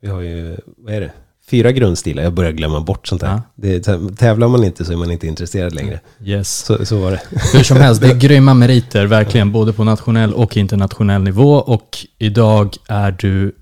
Vi 0.00 0.08
har 0.08 0.20
ju, 0.20 0.56
vad 0.76 0.94
är 0.94 1.00
det? 1.00 1.12
Fyra 1.50 1.72
grundstilar, 1.72 2.22
jag 2.22 2.32
börjar 2.32 2.52
glömma 2.52 2.80
bort 2.80 3.06
sånt 3.06 3.20
där. 3.20 3.28
Ja. 3.28 3.42
Det, 3.54 3.86
här, 3.86 4.16
tävlar 4.16 4.48
man 4.48 4.64
inte 4.64 4.84
så 4.84 4.92
är 4.92 4.96
man 4.96 5.10
inte 5.10 5.26
intresserad 5.26 5.74
längre. 5.74 6.00
Yes. 6.24 6.64
Så, 6.64 6.86
så 6.86 6.98
var 6.98 7.10
det. 7.10 7.20
Hur 7.52 7.62
som 7.62 7.76
helst, 7.76 8.00
det 8.00 8.08
är 8.08 8.14
grymma 8.20 8.54
meriter, 8.54 9.06
verkligen, 9.06 9.52
både 9.52 9.72
på 9.72 9.84
nationell 9.84 10.34
och 10.34 10.56
internationell 10.56 11.22
nivå. 11.22 11.54
Och 11.54 11.98
idag 12.18 12.76
är 12.88 13.10
du 13.10 13.52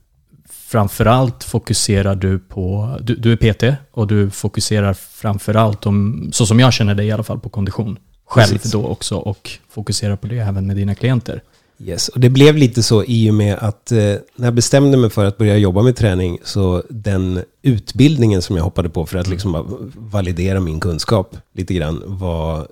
framförallt 0.49 1.45
fokuserar 1.45 2.15
du 2.15 2.39
på, 2.39 2.99
du, 3.03 3.15
du 3.15 3.33
är 3.33 3.37
PT 3.37 3.79
och 3.91 4.07
du 4.07 4.31
fokuserar 4.31 4.95
framförallt, 4.95 5.87
om, 5.87 6.29
så 6.33 6.47
som 6.47 6.61
jag 6.61 6.73
känner 6.73 6.95
dig 6.95 7.07
i 7.07 7.13
alla 7.13 7.23
fall, 7.23 7.41
på 7.41 7.49
kondition. 7.49 7.99
Själv 8.27 8.53
Precis. 8.53 8.73
då 8.73 8.87
också 8.87 9.17
och 9.17 9.51
fokuserar 9.69 10.17
på 10.17 10.27
det 10.27 10.39
även 10.39 10.67
med 10.67 10.77
dina 10.77 10.95
klienter. 10.95 11.43
Yes, 11.79 12.09
och 12.09 12.21
det 12.21 12.31
blev 12.31 12.57
lite 12.57 12.83
så 12.83 13.05
i 13.05 13.31
och 13.31 13.35
med 13.35 13.59
att 13.61 13.93
eh, 13.93 13.99
när 14.37 14.47
jag 14.47 14.55
bestämde 14.55 14.97
mig 14.97 15.11
för 15.11 15.25
att 15.25 15.39
börja 15.39 15.57
jobba 15.57 15.83
med 15.83 15.97
träning 15.97 16.39
så 16.45 16.83
den 16.91 17.43
utbildningen 17.63 18.43
som 18.43 18.57
jag 18.57 18.65
hoppade 18.65 18.89
på 18.89 19.07
för 19.07 19.19
att 19.19 19.27
liksom 19.27 19.53
bara 19.53 19.65
validera 19.95 20.61
min 20.61 20.81
kunskap 20.81 21.37
lite 21.53 21.75
grann 21.75 22.03
var 22.07 22.69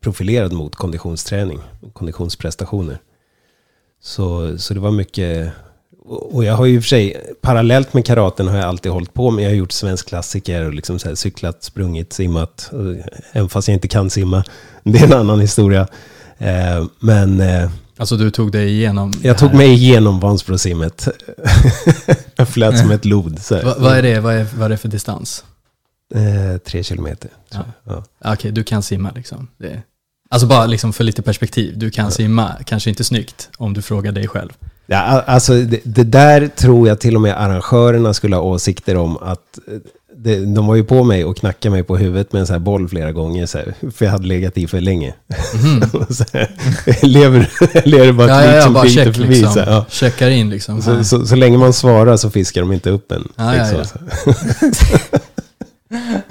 profilerad 0.00 0.52
mot 0.52 0.74
konditionsträning, 0.74 1.58
konditionsprestationer. 1.92 2.98
Så, 4.02 4.58
så 4.58 4.74
det 4.74 4.80
var 4.80 4.90
mycket, 4.90 5.52
och 6.06 6.44
jag 6.44 6.54
har 6.54 6.66
ju 6.66 6.74
i 6.74 6.78
och 6.78 6.82
för 6.82 6.88
sig, 6.88 7.34
parallellt 7.40 7.94
med 7.94 8.06
karaten 8.06 8.48
har 8.48 8.56
jag 8.56 8.64
alltid 8.64 8.92
hållit 8.92 9.14
på 9.14 9.30
med, 9.30 9.44
jag 9.44 9.50
har 9.50 9.56
gjort 9.56 9.72
svensk 9.72 10.08
klassiker 10.08 10.66
och 10.66 10.74
liksom 10.74 10.98
här 11.04 11.14
cyklat, 11.14 11.64
sprungit, 11.64 12.12
simmat, 12.12 12.70
och 12.72 12.96
även 13.32 13.48
fast 13.48 13.68
jag 13.68 13.74
inte 13.74 13.88
kan 13.88 14.10
simma, 14.10 14.44
det 14.82 14.98
är 14.98 15.04
en 15.04 15.12
annan 15.12 15.40
historia. 15.40 15.88
Eh, 16.38 16.86
men 17.00 17.40
eh, 17.40 17.70
Alltså 17.96 18.16
du 18.16 18.30
tog 18.30 18.52
dig 18.52 18.68
igenom 18.68 19.12
jag 19.22 19.38
tog 19.38 19.54
mig 19.54 19.72
igenom 19.72 20.20
Vansbrosimmet. 20.20 21.08
jag 22.36 22.48
flöt 22.48 22.78
som 22.78 22.90
ett 22.90 23.04
lod. 23.04 23.40
Här. 23.50 23.62
Va, 23.62 23.74
vad 23.78 23.96
är 23.96 24.02
det? 24.02 24.20
Vad 24.20 24.34
är, 24.34 24.46
vad 24.56 24.64
är 24.64 24.68
det 24.68 24.76
för 24.76 24.88
distans? 24.88 25.44
Eh, 26.14 26.58
tre 26.58 26.82
kilometer. 26.82 27.30
jag. 27.50 27.64
Ja. 27.84 28.04
Ah, 28.18 28.32
Okej, 28.32 28.52
du 28.52 28.64
kan 28.64 28.82
simma 28.82 29.10
liksom. 29.14 29.48
Det, 29.58 29.82
alltså 30.30 30.46
bara 30.46 30.66
liksom 30.66 30.92
för 30.92 31.04
lite 31.04 31.22
perspektiv. 31.22 31.78
Du 31.78 31.90
kan 31.90 32.10
simma, 32.10 32.52
kanske 32.66 32.90
inte 32.90 33.04
snyggt 33.04 33.50
om 33.56 33.74
du 33.74 33.82
frågar 33.82 34.12
dig 34.12 34.28
själv. 34.28 34.52
Ja, 34.86 34.98
alltså 34.98 35.54
det, 35.54 35.80
det 35.84 36.04
där 36.04 36.48
tror 36.48 36.88
jag 36.88 37.00
till 37.00 37.14
och 37.14 37.20
med 37.20 37.42
arrangörerna 37.42 38.14
skulle 38.14 38.36
ha 38.36 38.42
åsikter 38.42 38.96
om 38.96 39.16
att 39.16 39.58
eh, 39.68 39.74
det, 40.24 40.54
de 40.54 40.66
var 40.66 40.74
ju 40.74 40.84
på 40.84 41.04
mig 41.04 41.24
och 41.24 41.36
knackade 41.36 41.70
mig 41.70 41.82
på 41.82 41.96
huvudet 41.96 42.32
med 42.32 42.40
en 42.40 42.46
sån 42.46 42.54
här 42.54 42.60
boll 42.60 42.88
flera 42.88 43.12
gånger, 43.12 43.46
så 43.46 43.58
här, 43.58 43.74
för 43.94 44.04
jag 44.04 44.12
hade 44.12 44.26
legat 44.26 44.58
i 44.58 44.66
för 44.66 44.80
länge. 44.80 45.14
så 46.10 46.24
här, 46.32 46.50
lever, 47.06 47.50
lever 47.88 48.12
bara 48.12 48.28
Ja, 48.28 48.44
ja, 48.44 48.54
ja, 48.54 48.62
som 48.62 48.72
bara 48.72 48.88
check 48.88 49.16
förbi. 49.16 49.28
liksom. 49.28 49.52
Så, 49.52 49.60
här, 49.60 49.70
ja. 49.70 49.86
Checkar 49.88 50.30
in 50.30 50.50
liksom. 50.50 50.82
så, 50.82 51.04
så, 51.04 51.26
så 51.26 51.36
länge 51.36 51.58
man 51.58 51.72
svarar 51.72 52.16
så 52.16 52.30
fiskar 52.30 52.60
de 52.60 52.72
inte 52.72 52.90
upp 52.90 53.12
en. 53.12 53.28
Ja, 53.36 53.56
ja, 53.56 53.78
liksom. 53.78 54.00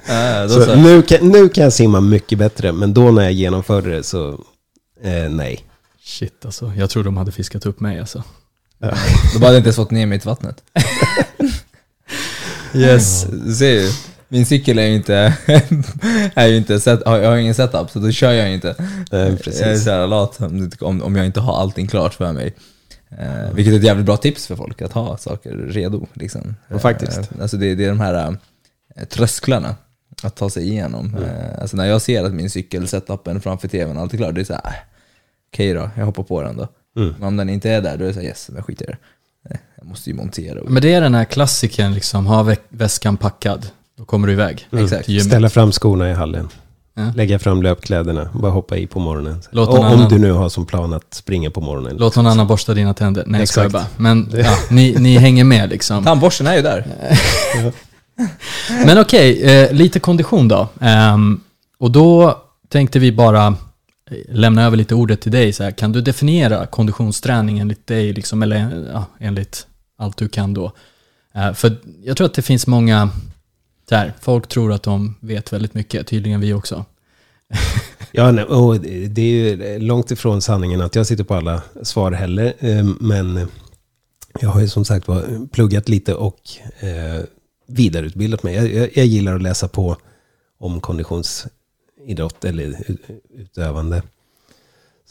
ja. 0.07 0.49
Så 0.49 0.75
nu, 0.83 1.01
kan, 1.01 1.29
nu 1.29 1.49
kan 1.49 1.63
jag 1.63 1.73
simma 1.73 1.99
mycket 2.01 2.39
bättre, 2.39 2.71
men 2.71 2.93
då 2.93 3.11
när 3.11 3.23
jag 3.23 3.33
genomförde 3.33 3.89
det 3.89 4.03
så, 4.03 4.29
eh, 5.03 5.29
nej. 5.29 5.59
Shit 6.03 6.45
alltså, 6.45 6.73
jag 6.77 6.89
tror 6.89 7.03
de 7.03 7.17
hade 7.17 7.31
fiskat 7.31 7.65
upp 7.65 7.79
mig 7.79 7.99
alltså. 7.99 8.23
De 9.33 9.43
hade 9.43 9.57
inte 9.57 9.67
ens 9.67 9.75
fått 9.75 9.91
ner 9.91 10.05
mig 10.05 10.17
i 10.17 10.21
vattnet. 10.27 10.63
Yes, 12.75 13.25
du 13.45 13.53
ser 13.53 13.71
ju. 13.81 13.89
Min 14.27 14.45
cykel 14.45 14.79
är 14.79 14.83
ju 14.85 14.95
inte, 14.95 15.37
är 16.35 16.47
ju 16.47 16.57
inte 16.57 16.79
set, 16.79 17.03
har- 17.05 17.19
jag 17.19 17.29
har 17.29 17.37
ingen 17.37 17.53
setup 17.55 17.89
så 17.91 17.99
då 17.99 18.11
kör 18.11 18.31
jag 18.31 18.53
inte. 18.53 18.69
Eh, 18.69 18.85
Jag 19.19 19.27
är 19.27 19.35
precis. 19.35 19.83
så 19.83 19.91
här 19.91 20.07
lat 20.07 20.39
om, 20.81 21.01
om, 21.01 21.15
jag 21.15 21.25
inte 21.25 21.39
har 21.39 21.61
allting 21.61 21.87
klart 21.87 22.13
för 22.13 22.31
mig. 22.33 22.53
Eh, 23.19 23.53
vilket 23.53 23.73
är 23.73 23.77
ett 23.77 23.83
jävligt 23.83 24.05
bra 24.05 24.17
tips 24.17 24.47
för 24.47 24.55
folk, 24.55 24.81
att 24.81 24.91
ha 24.93 25.17
saker 25.17 25.51
redo. 25.51 26.07
Liksom. 26.13 26.55
Ja, 26.67 26.79
faktiskt. 26.79 27.17
Eh, 27.17 27.41
alltså 27.41 27.57
det, 27.57 27.75
det 27.75 27.85
är 27.85 27.89
de 27.89 27.99
här 27.99 28.37
eh, 28.95 29.03
trösklarna 29.05 29.75
att 30.23 30.35
ta 30.35 30.49
sig 30.49 30.63
igenom. 30.69 31.15
Eh, 31.15 31.61
alltså 31.61 31.77
när 31.77 31.85
jag 31.85 32.01
ser 32.01 32.23
att 32.23 32.33
min 32.33 32.49
cykel, 32.49 32.87
setupen 32.87 33.41
framför 33.41 33.67
tvn, 33.67 33.97
allt 33.97 34.13
är 34.13 34.17
klart, 34.17 34.35
det 34.35 34.41
är 34.41 34.45
så 34.45 34.53
här, 34.53 34.61
äh, 34.65 34.73
okej 35.53 35.73
då, 35.73 35.89
jag 35.97 36.05
hoppar 36.05 36.23
på 36.23 36.41
den 36.41 36.57
då. 36.57 36.67
Mm. 36.97 37.13
Men 37.19 37.27
om 37.27 37.37
den 37.37 37.49
inte 37.49 37.69
är 37.71 37.81
där, 37.81 37.97
då 37.97 38.03
är 38.03 38.07
det 38.07 38.13
så 38.13 38.19
här, 38.19 38.27
yes, 38.27 38.49
men 38.53 38.63
skit 38.63 38.81
i 38.81 38.85
det. 38.85 38.97
Jag 39.83 39.89
måste 39.89 40.09
ju 40.09 40.15
montera 40.15 40.59
upp. 40.59 40.69
Men 40.69 40.81
det 40.81 40.93
är 40.93 41.01
den 41.01 41.15
här 41.15 41.25
klassiken, 41.25 41.93
liksom, 41.93 42.25
ha 42.25 42.43
vä- 42.43 42.57
väskan 42.69 43.17
packad. 43.17 43.65
Då 43.97 44.05
kommer 44.05 44.27
du 44.27 44.33
iväg. 44.33 44.67
Exakt. 44.71 45.05
till 45.05 45.13
gymmet. 45.13 45.27
Ställa 45.27 45.49
fram 45.49 45.71
skorna 45.71 46.09
i 46.09 46.13
hallen. 46.13 46.49
Ja. 46.95 47.11
Lägga 47.15 47.39
fram 47.39 47.63
löpkläderna. 47.63 48.29
Bara 48.33 48.51
hoppa 48.51 48.77
i 48.77 48.87
på 48.87 48.99
morgonen. 48.99 49.41
Låt 49.51 49.69
Och, 49.69 49.75
någon 49.75 49.85
om 49.85 49.93
annan- 49.93 50.09
du 50.09 50.19
nu 50.19 50.31
har 50.31 50.49
som 50.49 50.65
plan 50.65 50.93
att 50.93 51.13
springa 51.13 51.49
på 51.51 51.61
morgonen. 51.61 51.95
Låt 51.99 52.15
någon 52.15 52.27
annan 52.27 52.47
borsta 52.47 52.73
dina 52.73 52.93
tänder. 52.93 53.23
Nej, 53.27 53.41
jag 53.41 53.47
skojar 53.47 53.69
bara. 53.69 53.81
Exakt. 53.81 53.99
Men 53.99 54.29
ja, 54.33 54.57
ni, 54.69 54.95
ni 54.99 55.17
hänger 55.17 55.43
med 55.43 55.69
liksom. 55.69 56.03
Tandborsten 56.03 56.47
är 56.47 56.55
ju 56.55 56.61
där. 56.61 56.85
Men 58.85 58.97
okej, 59.01 59.41
eh, 59.43 59.71
lite 59.73 59.99
kondition 59.99 60.47
då. 60.47 60.67
Ehm, 60.81 61.41
och 61.79 61.91
då 61.91 62.41
tänkte 62.69 62.99
vi 62.99 63.11
bara 63.11 63.47
eh, 63.47 63.53
lämna 64.29 64.63
över 64.65 64.77
lite 64.77 64.95
ordet 64.95 65.21
till 65.21 65.31
dig. 65.31 65.53
Så 65.53 65.63
här, 65.63 65.71
kan 65.71 65.91
du 65.91 66.01
definiera 66.01 66.65
konditionsträning 66.65 67.59
enligt 67.59 67.87
dig, 67.87 68.13
liksom, 68.13 68.43
eller 68.43 68.85
ja, 68.93 69.05
enligt 69.19 69.67
allt 69.97 70.17
du 70.17 70.29
kan 70.29 70.53
då? 70.53 70.71
Eh, 71.33 71.53
för 71.53 71.77
jag 72.03 72.17
tror 72.17 72.27
att 72.27 72.33
det 72.33 72.41
finns 72.41 72.67
många, 72.67 73.09
så 73.89 73.95
här, 73.95 74.13
folk 74.21 74.47
tror 74.47 74.73
att 74.73 74.83
de 74.83 75.15
vet 75.19 75.53
väldigt 75.53 75.73
mycket, 75.73 76.07
tydligen 76.07 76.39
vi 76.41 76.53
också. 76.53 76.85
Ja, 78.15 78.43
och 78.45 78.79
det 78.79 79.21
är 79.21 79.25
ju 79.25 79.79
långt 79.79 80.11
ifrån 80.11 80.41
sanningen 80.41 80.81
att 80.81 80.95
jag 80.95 81.07
sitter 81.07 81.23
på 81.23 81.35
alla 81.35 81.61
svar 81.81 82.11
heller. 82.11 82.53
Eh, 82.59 82.83
Men 82.99 83.47
jag 84.39 84.49
har 84.49 84.61
ju 84.61 84.67
som 84.67 84.85
sagt 84.85 85.07
pluggat 85.51 85.89
lite 85.89 86.13
och 86.13 86.39
eh, 86.79 87.23
vidareutbildat 87.67 88.43
mig. 88.43 88.55
Jag, 88.95 89.05
gillar 89.05 89.35
att 89.35 89.41
läsa 89.41 89.67
på 89.67 89.97
om 90.59 90.81
konditionsidrott 90.81 92.45
eller 92.45 92.83
utövande. 93.35 94.01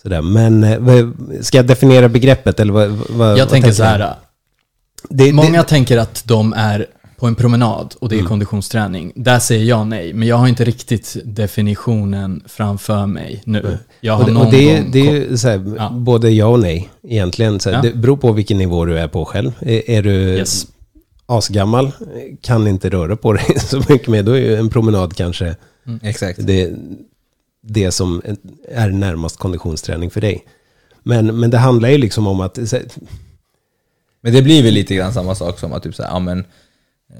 Sådär. 0.03 0.23
Men 0.23 1.45
ska 1.45 1.59
jag 1.59 1.67
definiera 1.67 2.09
begreppet? 2.09 2.61
Eller 2.61 2.73
vad, 2.73 2.91
vad, 2.91 3.31
Jag 3.31 3.37
vad 3.37 3.49
tänker 3.49 3.69
du? 3.69 3.75
så 3.75 3.83
här, 3.83 4.15
Det, 5.11 5.33
många 5.33 5.63
det, 5.63 5.69
tänker 5.69 5.99
att 5.99 6.23
de 6.27 6.53
är 6.53 6.87
på 7.17 7.27
en 7.27 7.35
promenad 7.35 7.95
och 8.01 8.09
det 8.09 8.19
är 8.19 8.23
konditionsträning. 8.25 9.13
Där 9.15 9.39
säger 9.39 9.65
jag 9.65 9.87
nej, 9.87 10.13
men 10.13 10.29
jag 10.29 10.37
har 10.37 10.49
inte 10.49 10.65
riktigt 10.65 11.17
definitionen 11.25 12.43
framför 12.47 13.07
mig 13.07 13.43
nu. 13.47 13.79
Jag 14.01 14.13
har 14.13 14.21
och 14.21 14.27
det, 14.27 14.33
någon 14.33 14.47
och 14.47 14.53
det, 14.53 14.71
är- 14.77 14.83
gång 14.83 14.91
det 14.91 15.09
är 15.09 15.13
ju 15.13 15.37
så 15.37 15.49
här, 15.49 15.75
Ja. 15.79 15.91
både 15.91 16.31
ja 16.31 16.47
och 16.47 16.61
nej 16.61 16.91
egentligen. 17.03 17.61
Så 17.61 17.71
här, 17.71 17.77
Ja. 17.77 17.83
Det 17.83 17.97
beror 17.97 18.17
på 18.17 18.33
vilken 18.33 18.59
nivå 18.59 18.85
du 18.85 18.99
är 18.99 19.09
på 19.09 19.25
själv. 19.25 19.53
Är, 19.61 19.91
är 19.91 20.03
du 20.03 20.11
Yes. 20.13 20.67
asgammal, 21.27 21.93
kan 22.41 22.67
inte 22.67 22.91
röra 22.91 23.17
på 23.17 23.33
dig 23.33 23.45
så 23.61 23.77
mycket 23.89 24.09
mer, 24.09 24.23
då 24.23 24.33
är 24.33 24.39
ju 24.41 24.57
en 24.57 24.69
promenad 24.71 25.17
kanske 25.17 25.57
Exakt. 26.03 26.47
det, 26.47 26.71
det 27.63 27.91
som 27.93 28.23
är 28.69 28.91
närmast 28.91 29.37
konditionsträning 29.37 30.11
för 30.11 30.21
dig. 30.21 30.45
Men, 31.03 31.41
men 31.41 31.51
det 31.51 31.59
handlar 31.59 31.89
ju 31.89 31.99
liksom 31.99 32.27
om 32.27 32.41
att, 32.41 32.69
så 32.69 32.77
här, 32.77 32.85
Men 34.23 34.33
det 34.33 34.43
blir 34.43 34.63
väl 34.63 34.75
lite 34.75 34.95
grann 34.95 35.13
samma 35.13 35.35
sak 35.35 35.59
som 35.59 35.73
att 35.73 35.83
typ 35.83 35.95
såhär, 35.95 36.11
ja 36.11 36.19
men 36.19 36.45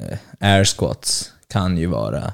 eh, 0.01 0.19
air 0.41 0.65
squats 0.65 1.31
kan 1.53 1.79
ju 1.79 1.87
vara 1.87 2.33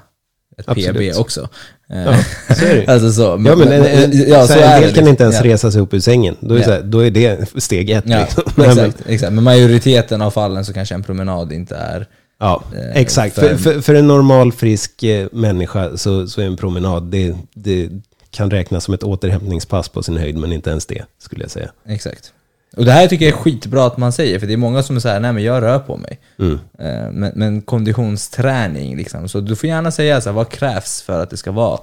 ett 0.57 0.65
Absolut. 0.69 1.13
PB 1.13 1.19
också. 1.19 1.49
Eh, 1.89 2.03
Ja, 2.03 2.55
så 2.55 2.65
är 2.65 2.75
det 2.75 2.87
alltså 2.93 3.11
så. 3.11 3.21
ja, 3.21 3.55
men 3.55 3.61
en, 3.71 3.85
en, 3.85 4.29
ja, 4.29 4.47
så 4.47 4.53
här, 4.53 4.75
en 4.75 4.81
del 4.81 4.89
det 4.93 4.99
kan 4.99 5.07
inte 5.07 5.23
ens 5.23 5.35
ja. 5.35 5.43
resa 5.43 5.71
sig 5.71 5.81
upp 5.81 5.93
ur 5.93 5.99
sängen. 5.99 6.35
Då 6.39 6.55
är, 6.55 6.59
Ja. 6.59 6.65
så 6.65 6.71
här, 6.71 6.81
då 6.81 6.99
är 6.99 7.11
det 7.11 7.49
steg 7.61 7.89
ett. 7.89 8.03
Ja, 8.07 8.19
liksom. 8.21 8.43
Men- 8.55 8.69
exakt, 8.69 8.97
exakt. 9.05 9.33
Men 9.33 9.43
majoriteten 9.43 10.21
av 10.21 10.31
fallen 10.31 10.65
så 10.65 10.73
kanske 10.73 10.95
en 10.95 11.03
promenad 11.03 11.51
inte 11.53 11.75
är... 11.75 12.07
Ja, 12.39 12.63
Eh, 12.75 13.01
exakt. 13.01 13.35
för- 13.35 13.55
För, 13.55 13.81
för, 13.81 13.95
en 13.95 14.07
normal 14.07 14.51
frisk 14.51 15.03
eh, 15.03 15.27
människa 15.31 15.97
så, 15.97 16.27
så 16.27 16.41
är 16.41 16.45
en 16.45 16.57
promenad, 16.57 17.03
det, 17.03 17.35
det 17.53 17.89
kan 18.31 18.51
räknas 18.51 18.83
som 18.83 18.93
ett 18.93 19.03
återhämtningspass 19.03 19.89
på 19.89 20.03
sin 20.03 20.17
höjd, 20.17 20.37
men 20.37 20.51
inte 20.53 20.69
ens 20.69 20.85
det, 20.85 21.05
skulle 21.23 21.43
jag 21.43 21.51
säga. 21.51 21.71
Exakt. 21.87 22.33
Och 22.77 22.85
det 22.85 22.91
här 22.91 23.07
tycker 23.07 23.25
jag 23.25 23.33
är 23.33 23.37
skitbra 23.37 23.85
att 23.85 23.97
man 23.97 24.11
säger, 24.11 24.39
för 24.39 24.47
det 24.47 24.53
är 24.53 24.57
många 24.57 24.83
som 24.83 24.95
är 24.95 24.99
såhär, 24.99 25.19
nej 25.19 25.33
men 25.33 25.43
jag 25.43 25.63
rör 25.63 25.79
på 25.79 25.97
mig. 25.97 26.19
Mm. 26.39 26.53
Eh, 26.79 27.11
Men, 27.11 27.31
men 27.35 27.61
konditionsträning 27.61 28.97
liksom, 28.97 29.29
så 29.29 29.39
du 29.39 29.55
får 29.55 29.69
gärna 29.69 29.91
säga 29.91 30.21
så 30.21 30.29
här, 30.29 30.35
vad 30.35 30.49
krävs 30.49 31.01
för 31.01 31.23
att 31.23 31.29
det 31.29 31.37
ska 31.37 31.51
vara 31.51 31.79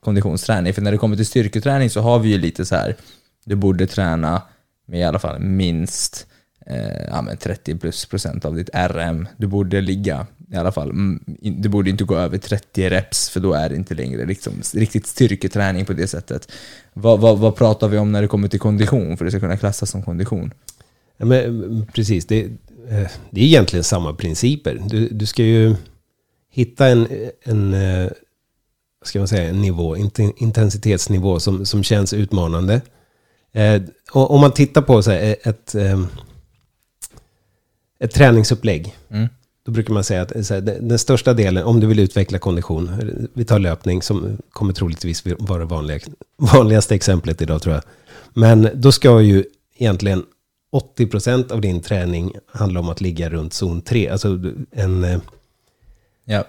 konditionsträning? 0.00 0.74
För 0.74 0.82
när 0.82 0.92
det 0.92 0.98
kommer 0.98 1.16
till 1.16 1.26
styrketräning 1.26 1.90
så 1.90 2.00
har 2.00 2.18
vi 2.18 2.28
ju 2.28 2.38
lite 2.38 2.64
så 2.64 2.76
här, 2.76 2.96
du 3.44 3.54
borde 3.54 3.86
träna 3.86 4.42
med 4.86 5.00
i 5.00 5.04
alla 5.04 5.18
fall 5.18 5.38
minst 5.40 6.26
eh, 6.66 7.04
ja, 7.10 7.22
men 7.22 7.36
30 7.36 7.78
plus 7.78 8.06
procent 8.06 8.44
av 8.44 8.54
ditt 8.56 8.70
RM. 8.72 9.28
Du 9.36 9.46
borde 9.46 9.80
ligga 9.80 10.26
i 10.52 10.56
alla 10.56 10.72
fall, 10.72 10.90
mm, 10.90 11.24
du 11.40 11.68
borde 11.68 11.90
inte 11.90 12.04
gå 12.04 12.16
över 12.16 12.38
30 12.38 12.90
reps 12.90 13.30
för 13.30 13.40
då 13.40 13.52
är 13.52 13.68
det 13.68 13.76
inte 13.76 13.94
längre 13.94 14.26
liksom, 14.26 14.52
riktigt 14.74 15.06
styrketräning 15.06 15.84
på 15.84 15.92
det 15.92 16.06
sättet. 16.06 16.52
Vad, 16.92 17.20
vad, 17.20 17.38
vad 17.38 17.56
pratar 17.56 17.88
vi 17.88 17.98
om 17.98 18.12
när 18.12 18.22
det 18.22 18.28
kommer 18.28 18.48
till 18.48 18.60
kondition 18.60 19.16
för 19.16 19.24
det 19.24 19.30
ska 19.30 19.40
kunna 19.40 19.56
klassas 19.56 19.90
som 19.90 20.02
kondition? 20.02 20.52
Ja, 21.16 21.24
men, 21.26 21.44
mm, 21.44 21.86
precis, 21.86 22.26
det, 22.26 22.40
eh, 22.88 23.08
det 23.30 23.40
är 23.40 23.44
egentligen 23.44 23.84
samma 23.84 24.14
principer. 24.14 24.82
Du, 24.88 25.08
du 25.08 25.26
ska 25.26 25.42
ju 25.42 25.74
hitta 26.50 26.86
en, 26.86 27.06
en 27.42 27.74
eh, 27.74 28.10
ska 29.04 29.18
man 29.18 29.28
säga, 29.28 29.48
en 29.48 29.60
nivå, 29.62 29.96
inte- 29.96 30.32
intensitetsnivå 30.36 31.40
som, 31.40 31.66
som 31.66 31.82
känns 31.82 32.12
utmanande. 32.12 32.80
Eh, 33.52 33.82
och 34.12 34.30
om 34.30 34.40
man 34.40 34.52
tittar 34.52 34.82
på 34.82 35.02
så 35.02 35.10
här, 35.10 35.36
ett, 35.42 35.74
ett 38.00 38.12
träningsupplägg, 38.14 38.96
Mm. 39.10 39.28
Då 39.66 39.72
brukar 39.72 39.94
man 39.94 40.04
säga 40.04 40.22
att 40.22 40.32
här, 40.50 40.60
den 40.60 40.98
största 40.98 41.34
delen, 41.34 41.64
om 41.64 41.80
du 41.80 41.86
vill 41.86 41.98
utveckla 41.98 42.38
kondition, 42.38 42.90
vi 43.34 43.44
tar 43.44 43.58
löpning 43.58 44.02
som 44.02 44.38
kommer 44.50 44.72
troligtvis 44.72 45.24
vara 45.38 45.58
det 45.58 45.64
vanliga, 45.64 46.00
vanligaste 46.36 46.94
exemplet 46.94 47.42
idag 47.42 47.62
tror 47.62 47.74
jag. 47.74 47.84
Men 48.34 48.68
då 48.74 48.92
ska 48.92 49.20
ju 49.20 49.44
egentligen 49.76 50.24
80% 50.98 51.52
av 51.52 51.60
din 51.60 51.80
träning 51.80 52.32
handla 52.46 52.80
om 52.80 52.88
att 52.88 53.00
ligga 53.00 53.30
runt 53.30 53.52
zon 53.54 53.80
3. 53.82 54.08
Alltså 54.08 54.38
en... 54.70 55.04
eh, 55.04 55.18
Ja. 56.24 56.44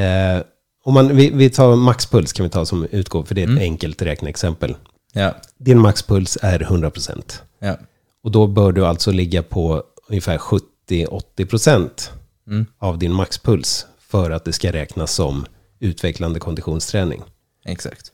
Eh, 0.00 0.42
om 0.84 0.94
man, 0.94 1.16
vi, 1.16 1.30
vi 1.30 1.50
tar 1.50 1.76
maxpuls 1.76 2.32
kan 2.32 2.44
vi 2.44 2.50
ta 2.50 2.66
som 2.66 2.86
utgå, 2.90 3.24
för 3.24 3.34
det 3.34 3.40
är 3.40 3.44
ett 3.44 3.50
Mm. 3.50 3.62
enkelt 3.62 4.02
räkneexempel. 4.02 4.76
Ja. 5.12 5.34
Din 5.58 5.78
maxpuls 5.78 6.38
är 6.42 6.58
100%. 6.58 7.40
Ja. 7.58 7.76
Och 8.22 8.30
då 8.30 8.46
bör 8.46 8.72
du 8.72 8.86
alltså 8.86 9.10
ligga 9.10 9.42
på 9.42 9.82
ungefär 10.08 10.38
70-80% 10.38 12.10
Mm. 12.46 12.66
av 12.78 12.98
din 12.98 13.12
maxpuls 13.12 13.86
för 13.98 14.30
att 14.30 14.44
det 14.44 14.52
ska 14.52 14.72
räknas 14.72 15.12
som 15.12 15.46
utvecklande 15.78 16.40
konditionsträning. 16.40 17.22
Exakt. 17.64 18.12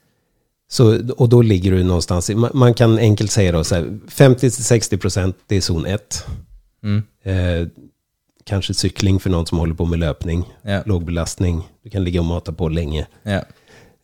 Så, 0.68 1.10
och 1.12 1.28
då 1.28 1.42
ligger 1.42 1.72
du 1.72 1.84
någonstans, 1.84 2.30
i, 2.30 2.34
man, 2.34 2.75
kan 2.75 2.99
enkelt 2.99 3.30
säga 3.30 3.52
då 3.52 3.64
så 3.64 3.75
här, 3.75 3.82
50-60% 4.06 5.34
det 5.46 5.56
är 5.56 5.60
zon 5.60 5.87
1. 5.87 6.26
Mm. 6.82 7.02
Eh, 7.22 7.68
kanske 8.44 8.75
cykling 8.75 9.20
för 9.20 9.30
någon 9.30 9.46
som 9.46 9.58
håller 9.58 9.75
på 9.75 9.84
med 9.84 9.99
löpning. 9.99 10.44
Ja. 10.62 10.82
Låg 10.87 11.04
belastning, 11.04 11.68
du 11.82 11.90
kan 11.90 12.04
ligga 12.04 12.20
och 12.20 12.26
mata 12.26 12.52
på 12.52 12.68
länge. 12.68 13.06
Ja. 13.22 13.44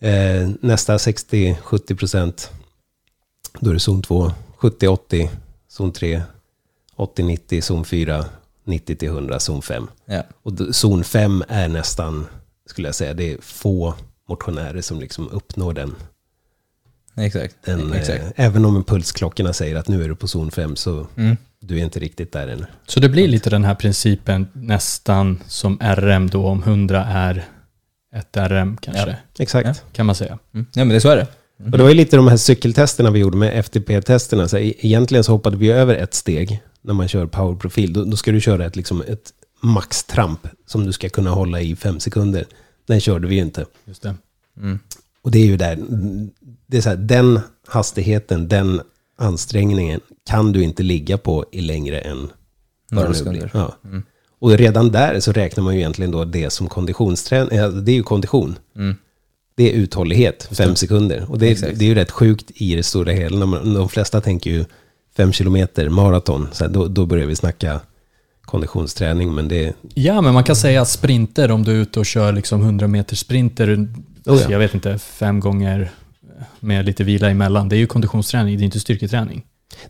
Eh, 0.09 0.51
nästa 0.61 0.97
60-70% 0.97 2.49
då 3.61 3.71
är 3.71 3.75
det 3.75 3.81
zon 3.81 4.03
2. 4.03 4.33
70-80, 4.59 5.29
zon 5.69 5.93
3. 5.93 6.23
80-90, 6.97 7.61
zon 7.61 7.85
4. 7.85 8.25
90-100, 8.67 9.39
zon 9.39 9.63
5. 9.63 9.89
Ja. 10.07 10.23
Och 10.43 10.53
zon 10.75 11.05
5 11.05 11.45
är 11.49 11.69
nästan, 11.69 12.27
skulle 12.67 12.89
jag 12.89 12.95
säga, 12.95 13.15
det 13.15 13.33
är 13.33 13.39
få 13.43 13.95
motionärer 14.29 14.81
som 14.81 15.01
liksom 15.01 15.29
uppnår 15.29 15.73
den. 15.75 15.95
Exakt. 17.19 17.55
den 17.65 17.93
Exakt. 17.93 18.23
eh, 18.25 18.31
även 18.47 18.65
om 18.65 18.85
pulsklockorna 18.85 19.53
säger 19.53 19.77
att 19.77 19.89
nu 19.89 20.05
är 20.05 20.09
du 20.09 20.15
på 20.15 20.29
zon 20.29 20.51
5 20.51 20.77
så 20.77 21.07
Mm. 21.17 21.37
du 21.61 21.79
är 21.79 21.85
inte 21.85 22.01
riktigt 22.01 22.33
där 22.33 22.49
än. 22.49 22.67
Så 22.87 23.01
det 23.01 23.09
blir 23.09 23.29
lite 23.29 23.51
den 23.51 23.65
här 23.65 23.75
principen 23.75 24.47
nästan 24.53 25.43
som 25.47 25.79
RM 25.81 26.29
då, 26.31 26.47
om 26.47 26.63
100 26.63 27.05
är 27.05 27.45
ett 28.15 28.37
RM 28.37 28.77
kanske, 28.77 29.09
Ja. 29.11 29.43
Exakt. 29.43 29.67
Ja. 29.69 29.75
kan 29.93 30.07
man 30.07 30.15
säga. 30.15 30.39
Mm. 30.55 30.67
Ja 30.75 30.79
men 30.85 30.89
det 30.89 30.95
är 30.97 31.01
så 31.01 31.09
är 31.09 31.17
det. 31.17 31.27
Och 31.65 31.71
det 31.71 31.83
var 31.83 31.89
ju 31.89 31.95
lite 31.95 32.17
de 32.17 32.29
här 32.29 32.37
cykeltesterna 32.37 33.11
vi 33.11 33.19
gjorde 33.19 33.37
med 33.37 33.59
FTP-testerna. 33.65 34.49
Så 34.49 34.59
egentligen 34.59 35.25
så 35.25 35.33
hoppade 35.33 35.57
vi 35.57 35.71
över 35.71 35.95
ett 35.95 36.15
steg 36.15 36.63
när 36.87 36.95
man 36.95 37.09
kör 37.09 37.27
powerprofil. 37.27 37.93
Då, 37.93 38.05
då 38.05 38.17
ska 38.17 38.33
du 38.33 38.41
köra 38.41 38.67
ett, 38.67 38.77
liksom 38.77 39.01
ett 39.01 39.33
maxtramp 39.61 40.49
som 40.67 40.87
du 40.87 40.93
ska 40.93 41.09
kunna 41.09 41.31
hålla 41.31 41.61
i 41.61 41.77
fem 41.77 42.01
sekunder. 42.01 42.47
Den 42.87 43.01
körde 43.01 43.29
vi 43.29 43.35
ju 43.35 43.41
inte. 43.41 43.67
Just 43.85 44.03
det. 44.03 44.15
Mm. 44.57 44.79
Och 45.23 45.31
det 45.31 45.39
är 45.39 45.47
ju 45.47 45.57
där, 45.57 45.79
det 46.67 46.77
är 46.77 46.81
så 46.81 46.89
här, 46.89 46.97
den 46.97 47.41
hastigheten, 47.67 48.49
den 48.49 48.81
ansträngningen 49.19 50.01
kan 50.29 50.53
du 50.53 50.63
inte 50.63 50.83
ligga 50.83 51.19
på 51.19 51.45
i 51.53 51.61
längre 51.61 52.01
än 52.01 52.29
Några 52.91 53.15
sekunder. 53.15 53.51
Ja. 53.55 53.77
Mm. 53.85 54.03
Och 54.39 54.51
redan 54.51 54.91
där 54.91 55.21
så 55.21 55.33
räknar 55.33 55.65
man 55.65 55.75
ju 55.75 55.81
egentligen 55.81 56.11
då 56.11 56.25
det 56.25 56.51
som 56.51 56.69
konditionsträning, 56.69 57.85
det 57.85 57.93
är 57.93 57.97
ju 57.97 58.03
kondition. 58.03 58.59
Mm. 58.77 58.97
Det 59.55 59.73
är 59.73 59.75
uthållighet, 59.75 60.49
fem 60.53 60.77
sekunder. 60.77 61.27
Och 61.31 61.39
det, 61.39 61.49
Exakt. 61.49 61.79
det 61.79 61.85
är 61.85 61.89
ju 61.89 61.95
rätt 61.95 62.11
sjukt 62.11 62.51
i 62.55 62.77
det 62.77 62.83
stora 62.83 63.13
hela. 63.13 63.47
De 63.47 63.89
flesta 63.89 64.21
tänker 64.21 64.51
ju 64.51 64.65
fem 65.17 65.33
kilometer, 65.33 65.89
maraton. 65.89 66.49
Så 66.53 66.65
här, 66.65 66.71
då, 66.73 66.87
då 66.89 67.07
börjar 67.07 67.27
vi 67.27 67.37
snacka 67.37 67.81
konditionsträning. 68.45 69.35
Men 69.35 69.49
det, 69.49 69.73
Ja, 69.95 70.21
men 70.21 70.35
man 70.35 70.45
kan 70.45 70.57
säga 70.57 70.83
att 70.83 70.89
sprinter, 70.89 71.51
om 71.51 71.63
du 71.65 71.73
är 71.73 71.77
ute 71.77 71.99
och 72.01 72.07
kör 72.07 72.33
liksom 72.33 72.63
100 72.63 72.87
meter 72.89 73.17
sprinter, 73.17 73.89
Oh 74.27 74.41
ja. 74.43 74.51
jag 74.51 74.59
vet 74.59 74.75
inte, 74.75 74.99
fem 74.99 75.41
gånger 75.41 75.91
med 76.61 76.85
lite 76.87 77.05
vila 77.05 77.31
emellan, 77.31 77.69
det 77.69 77.77
är 77.77 77.79
ju 77.79 77.87
konditionsträning, 77.87 78.57
det 78.57 78.63
är 78.63 78.65
inte 78.65 78.81
styrketräning. 78.81 79.43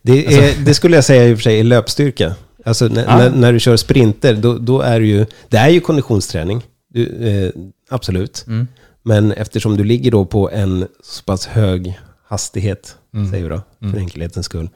det, 0.03 0.27
är, 0.37 0.65
det 0.65 0.75
skulle 0.75 0.97
jag 0.97 1.05
säga 1.05 1.29
i 1.29 1.35
och 1.35 1.39
för 1.39 1.43
sig 1.43 1.61
är 1.61 1.65
löpstyrka. 1.65 2.35
Alltså 2.65 2.87
när, 2.89 3.05
Ja. 3.05 3.17
när, 3.19 3.31
när 3.31 3.53
du 3.53 3.61
kör 3.61 3.77
sprinter, 3.77 4.35
då, 4.35 4.59
då 4.59 4.81
är 4.81 5.01
det 5.01 5.07
ju, 5.07 5.27
det 5.49 5.57
är 5.57 5.69
ju 5.69 5.81
konditionsträning. 5.81 6.63
Du, 6.93 7.29
eh, 7.29 7.51
absolut. 7.91 8.45
Mm. 8.47 8.69
Men 9.03 9.33
eftersom 9.33 9.77
du 9.77 9.85
ligger 9.85 10.11
då 10.11 10.25
på 10.25 10.51
en 10.51 10.87
så 11.05 11.23
pass 11.25 11.47
hög 11.47 11.99
hastighet, 12.29 12.97
Mm. 13.15 13.31
säger 13.31 13.45
vi 13.45 13.51
då, 13.51 13.91
för 13.93 13.99
enkelhetens 13.99 14.47
skull, 14.47 14.69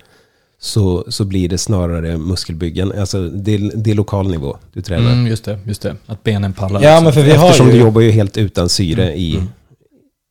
så, 0.62 1.04
så 1.08 1.24
blir 1.24 1.48
det 1.48 1.58
snarare 1.58 2.18
muskelbyggen. 2.18 2.92
Alltså 2.92 3.28
det, 3.28 3.54
är- 3.54 3.72
det 3.76 3.90
är 3.90 3.94
lokal 3.94 4.30
nivå 4.30 4.58
du 4.72 4.82
tränar. 4.82 5.12
Mm, 5.12 5.26
just 5.26 5.44
det, 5.44 5.58
just 5.66 5.82
det. 5.82 5.96
Att 6.06 6.22
benen 6.24 6.52
pallar. 6.52 6.82
Ja, 6.82 6.88
liksom. 6.90 7.04
men 7.04 7.12
för 7.12 7.22
vi 7.22 7.30
har 7.32 7.46
Eftersom 7.46 7.66
ju... 7.66 7.72
du 7.72 7.78
jobbar 7.78 8.00
ju 8.00 8.10
helt 8.10 8.36
utan 8.36 8.68
syre 8.68 9.16
i, 9.16 9.42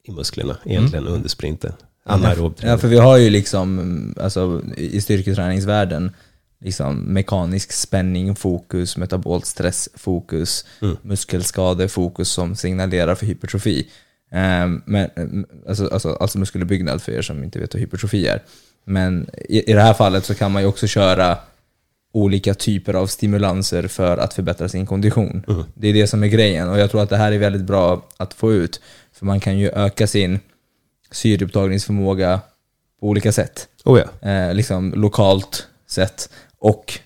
i 0.07 0.11
musklerna 0.11 0.57
egentligen 0.65 1.07
under 1.07 1.29
sprinten. 1.29 1.73
Anaerob 2.05 2.53
Ja, 2.61 2.77
för 2.77 2.87
vi 2.87 2.97
har 2.97 3.17
ju 3.17 3.29
liksom, 3.29 3.79
mm, 3.79 4.15
alltså 4.21 4.61
i 4.77 5.01
styrketräningsvärlden, 5.01 6.11
liksom 6.61 6.97
mekanisk 6.99 7.71
spänning, 7.71 8.35
fokus, 8.35 8.97
metabolt 8.97 9.45
stress, 9.45 9.89
fokus, 9.95 10.65
Mm. 10.81 10.97
muskelskade, 11.01 11.87
fokus 11.89 12.29
som 12.29 12.55
signalerar 12.55 13.15
för 13.15 13.25
hypertrofi. 13.25 13.87
Ehm, 14.31 14.81
men, 14.85 15.09
mm, 15.15 15.45
alltså, 15.67 15.87
alltså, 15.87 16.13
alltså 16.13 16.37
muskelbyggnad 16.39 17.01
för 17.01 17.11
er 17.11 17.21
som 17.21 17.43
inte 17.43 17.59
vet 17.59 17.73
vad 17.73 17.81
hypertrofi 17.81 18.27
är. 18.27 18.41
Men 18.89 19.29
i, 19.49 19.71
i 19.71 19.73
det 19.73 19.81
här 19.81 19.93
fallet 19.93 20.25
så 20.25 20.35
kan 20.35 20.51
man 20.51 20.61
ju 20.61 20.67
också 20.67 20.87
köra 20.87 21.37
olika 22.13 22.53
typer 22.53 22.93
av 22.93 23.07
stimulanser 23.07 23.87
för 23.87 24.17
att 24.17 24.33
förbättra 24.33 24.69
sin 24.69 24.85
kondition. 24.85 25.43
Mm. 25.47 25.63
Det 25.73 25.87
är 25.87 25.93
det 25.93 26.07
som 26.07 26.23
är 26.23 26.27
grejen 26.27 26.69
och 26.69 26.79
jag 26.79 26.91
tror 26.91 27.01
att 27.01 27.09
det 27.09 27.17
här 27.17 27.31
är 27.31 27.37
väldigt 27.37 27.61
bra 27.61 28.05
att 28.17 28.33
få 28.33 28.53
ut. 28.53 28.81
För 29.13 29.25
man 29.25 29.39
kan 29.39 29.57
ju 29.57 29.69
öka 29.69 30.07
sin 30.07 30.39
syreupptagningsförmåga 31.11 32.39
på 32.99 33.07
olika 33.07 33.31
sätt. 33.31 33.67
Oh 33.85 33.99
ja. 33.99 34.29
Eh, 34.29 34.53
liksom 34.53 34.93
lokalt 34.95 35.67
sett 35.87 36.29
och 36.59 36.99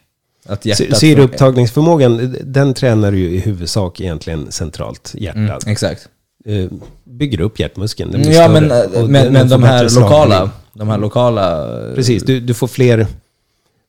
att 0.45 0.65
hjärtat... 0.65 0.87
Sy- 0.87 0.93
Syreupptagningsförmågan, 0.95 2.35
den 2.43 2.73
tränar 2.73 3.11
du 3.11 3.19
ju 3.19 3.29
i 3.29 3.39
huvudsak 3.39 4.01
egentligen 4.01 4.51
centralt, 4.51 5.11
hjärtat. 5.17 5.63
Mm, 5.63 5.71
exakt. 5.71 6.09
Eh, 6.45 6.65
Bygger 7.03 7.41
upp 7.41 7.59
hjärtmuskeln. 7.59 8.11
den 8.11 8.21
blir 8.21 8.31
Ja 8.31 8.43
större. 8.49 8.61
men, 8.61 8.71
eh, 8.93 9.07
men, 9.07 9.33
men 9.33 9.49
de 9.49 9.63
här 9.63 9.83
lokala, 9.83 10.35
slagning. 10.35 10.51
de 10.73 10.89
här 10.89 10.97
lokala... 10.97 11.67
Precis, 11.95 12.23
du, 12.23 12.39
du 12.39 12.53
får 12.53 12.67
fler 12.67 13.07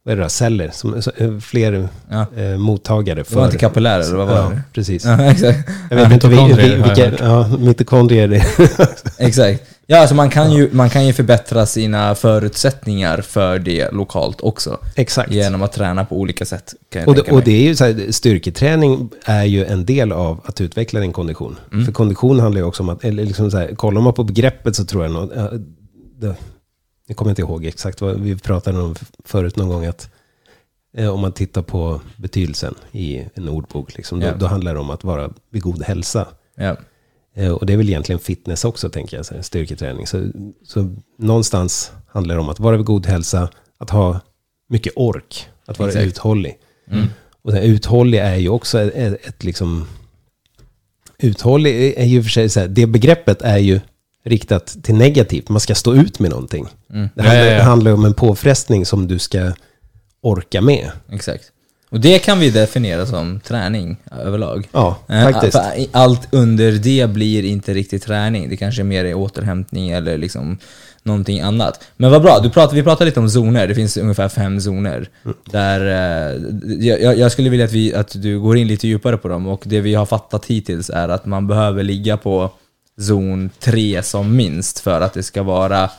vad 0.07 0.13
är 0.13 0.17
det, 0.17 0.23
då? 0.23 0.29
celler, 0.29 0.71
som, 0.73 0.95
eh, 1.17 1.39
fler 1.39 1.89
Ja. 2.11 2.27
eh, 2.37 2.57
mottagare 2.59 3.23
Det 3.29 3.35
var 3.37 3.45
inte 3.45 3.59
kapillärer, 3.59 4.01
eller 4.01 4.17
vad 4.17 4.27
var 4.29 4.37
ja, 4.37 4.49
det? 4.51 4.63
precis. 4.73 5.05
Ja, 5.05 5.23
exakt. 5.25 5.69
Jag 5.91 5.97
vet 5.97 6.13
inte 6.13 6.29
vilka, 6.29 7.25
ja, 7.25 7.49
mitokondrier. 7.59 8.29
det- 8.29 8.45
Exakt. 9.19 9.63
Ja, 9.87 9.99
alltså 9.99 10.15
man 10.15 10.31
kan, 10.31 10.53
ju, 10.53 10.71
man 10.73 10.91
kan 10.91 11.07
ju 11.07 11.13
förbättra 11.13 11.67
sina 11.67 12.15
förutsättningar 12.15 13.21
för 13.21 13.59
det 13.59 13.93
lokalt 13.93 14.41
också. 14.41 14.79
Exakt. 14.95 15.33
Genom 15.33 15.63
att 15.63 15.73
träna 15.73 16.05
på 16.05 16.17
olika 16.17 16.45
sätt. 16.45 16.75
Och 17.07 17.15
det, 17.15 17.23
och 17.33 17.43
det 17.43 17.51
är 17.53 17.63
ju 17.63 17.77
så 17.77 17.85
här, 17.85 18.13
styrketräning 18.13 19.11
är 19.25 19.45
ju 19.45 19.65
en 19.65 19.85
del 19.85 20.13
av 20.13 20.41
att 20.45 20.61
utveckla 20.61 21.01
din 21.01 21.13
kondition. 21.13 21.57
Mm. 21.73 21.85
För 21.85 21.93
kondition 21.93 22.41
handlar 22.41 22.61
ju 22.61 22.67
också 22.67 22.83
om 22.83 22.89
att, 22.89 23.05
eller 23.05 23.25
liksom 23.25 23.51
så 23.51 23.57
här, 23.59 23.75
kollar 23.75 24.01
man 24.01 24.15
på 24.15 24.25
begreppet 24.25 24.77
så 24.77 24.85
tror 24.85 25.03
jag 25.05 25.13
nog, 25.13 25.31
det, 26.19 26.35
jag 27.07 27.17
kommer 27.17 27.31
inte 27.31 27.43
ihåg 27.43 27.65
exakt 27.65 28.01
vad 28.01 28.21
vi 28.21 28.37
pratade 28.37 28.81
om 28.81 28.95
förut 29.25 29.57
någon 29.57 29.69
gång, 29.69 29.87
att 29.87 30.11
eh, 30.97 31.09
om 31.09 31.21
man 31.21 31.33
tittar 31.33 31.63
på 31.63 32.01
betydelsen 32.17 32.75
i 32.93 33.25
en 33.35 33.49
ordbok, 33.49 33.97
liksom, 33.97 34.21
då, 34.21 34.27
Ja. 34.27 34.35
då 34.35 34.47
handlar 34.47 34.75
det 34.75 34.81
om 34.81 34.91
att 34.91 35.05
vara 35.05 35.31
vid 35.51 35.63
god 35.63 35.83
hälsa. 35.83 36.27
Ja. 36.57 36.77
Eh, 37.37 37.51
Och 37.53 37.67
det 37.67 37.73
är 37.73 37.77
väl 37.77 37.89
egentligen 37.89 38.19
fitness 38.19 38.65
också, 38.65 38.89
tänker 38.91 39.17
jag, 39.17 39.27
så 39.27 39.35
här, 39.35 39.43
styrketräning. 39.43 40.07
Så, 40.07 40.27
så 40.65 40.97
någonstans 41.19 41.93
handlar 42.13 42.35
det 42.35 42.41
om 42.41 42.49
att 42.49 42.61
vara 42.61 42.77
vid 42.77 42.87
god 42.87 43.07
hälsa, 43.07 43.49
att 43.79 43.91
ha 43.91 44.21
mycket 44.69 44.93
ork, 44.97 45.49
att 45.67 45.79
vara 45.79 45.89
Exakt. 45.89 46.07
uthållig. 46.07 46.59
Mm. 46.91 47.07
Och 47.43 47.53
den 47.53 47.63
uthållig 47.63 48.19
är 48.19 48.37
ju 48.37 48.49
också 48.49 48.81
ett, 48.81 48.95
ett, 48.95 49.27
ett 49.27 49.45
liksom... 49.45 49.87
Uthållig 51.19 51.95
är 51.97 52.05
ju 52.05 52.23
för 52.23 52.31
sig 52.31 52.49
så 52.49 52.61
här, 52.61 52.69
det 52.69 52.87
begreppet 52.87 53.43
är 53.43 53.59
ju 53.59 53.81
riktat 54.25 54.77
till 54.83 54.95
negativt. 54.95 55.49
Man 55.49 55.61
ska 55.61 55.75
stå 55.75 55.95
ut 55.95 56.19
med 56.19 56.31
någonting. 56.31 56.67
Mm. 56.93 57.09
Det 57.15 57.23
Ja, 57.23 57.29
handlar, 57.29 57.45
ja, 57.45 57.51
ja. 57.51 57.57
det 57.57 57.63
handlar 57.63 57.93
om 57.93 58.05
en 58.05 58.15
påfrestning 58.15 58.87
som 58.87 59.09
du 59.09 59.19
ska 59.19 59.53
orka 60.21 60.61
med. 60.61 60.91
Exakt. 61.13 61.45
Och 61.91 62.01
det 62.01 62.19
kan 62.19 62.39
vi 62.39 62.51
definiera 62.51 63.07
som 63.07 63.41
träning 63.41 63.97
överlag. 64.25 64.69
Ja, 64.73 64.99
Eh, 65.09 65.23
faktiskt. 65.23 65.53
för 65.53 65.87
Allt 65.93 66.29
under 66.31 66.73
det 66.73 67.11
blir 67.11 67.45
inte 67.45 67.75
riktigt 67.75 68.03
träning. 68.03 68.49
Det 68.49 68.57
kanske 68.57 68.83
mer 68.83 69.05
är 69.05 69.15
återhämtning 69.15 69.91
eller 69.91 70.19
liksom 70.19 70.59
någonting 71.03 71.41
annat. 71.41 71.85
Men 71.97 72.11
vad 72.11 72.23
bra, 72.23 72.41
du 72.43 72.51
pratar, 72.51 72.75
vi 72.75 72.83
pratade 72.83 73.05
lite 73.05 73.21
om 73.21 73.31
zoner. 73.31 73.67
Det 73.69 73.75
finns 73.75 73.97
ungefär 73.97 74.29
fem 74.29 74.61
zoner. 74.61 75.09
Mm. 75.25 75.37
Där, 75.51 75.81
eh, 75.81 76.43
jag, 76.87 77.19
jag 77.19 77.33
skulle 77.33 77.51
vilja 77.51 77.65
att, 77.65 77.73
vi, 77.73 77.95
att 77.95 78.23
du 78.23 78.41
går 78.41 78.57
in 78.57 78.67
lite 78.69 78.89
djupare 78.89 79.17
på 79.17 79.29
dem. 79.29 79.47
Och 79.47 79.63
det 79.65 79.81
vi 79.81 79.95
har 79.95 80.07
fattat 80.07 80.47
hittills 80.47 80.91
är 80.91 81.09
att 81.09 81.27
man 81.27 81.47
behöver 81.47 81.83
ligga 81.83 82.17
på 82.17 82.51
zon 83.01 83.51
3 83.59 84.03
som 84.03 84.37
minst 84.37 84.81
för 84.81 85.01
att 85.01 85.15
det 85.15 85.23
ska 85.23 85.43
vara 85.43 85.91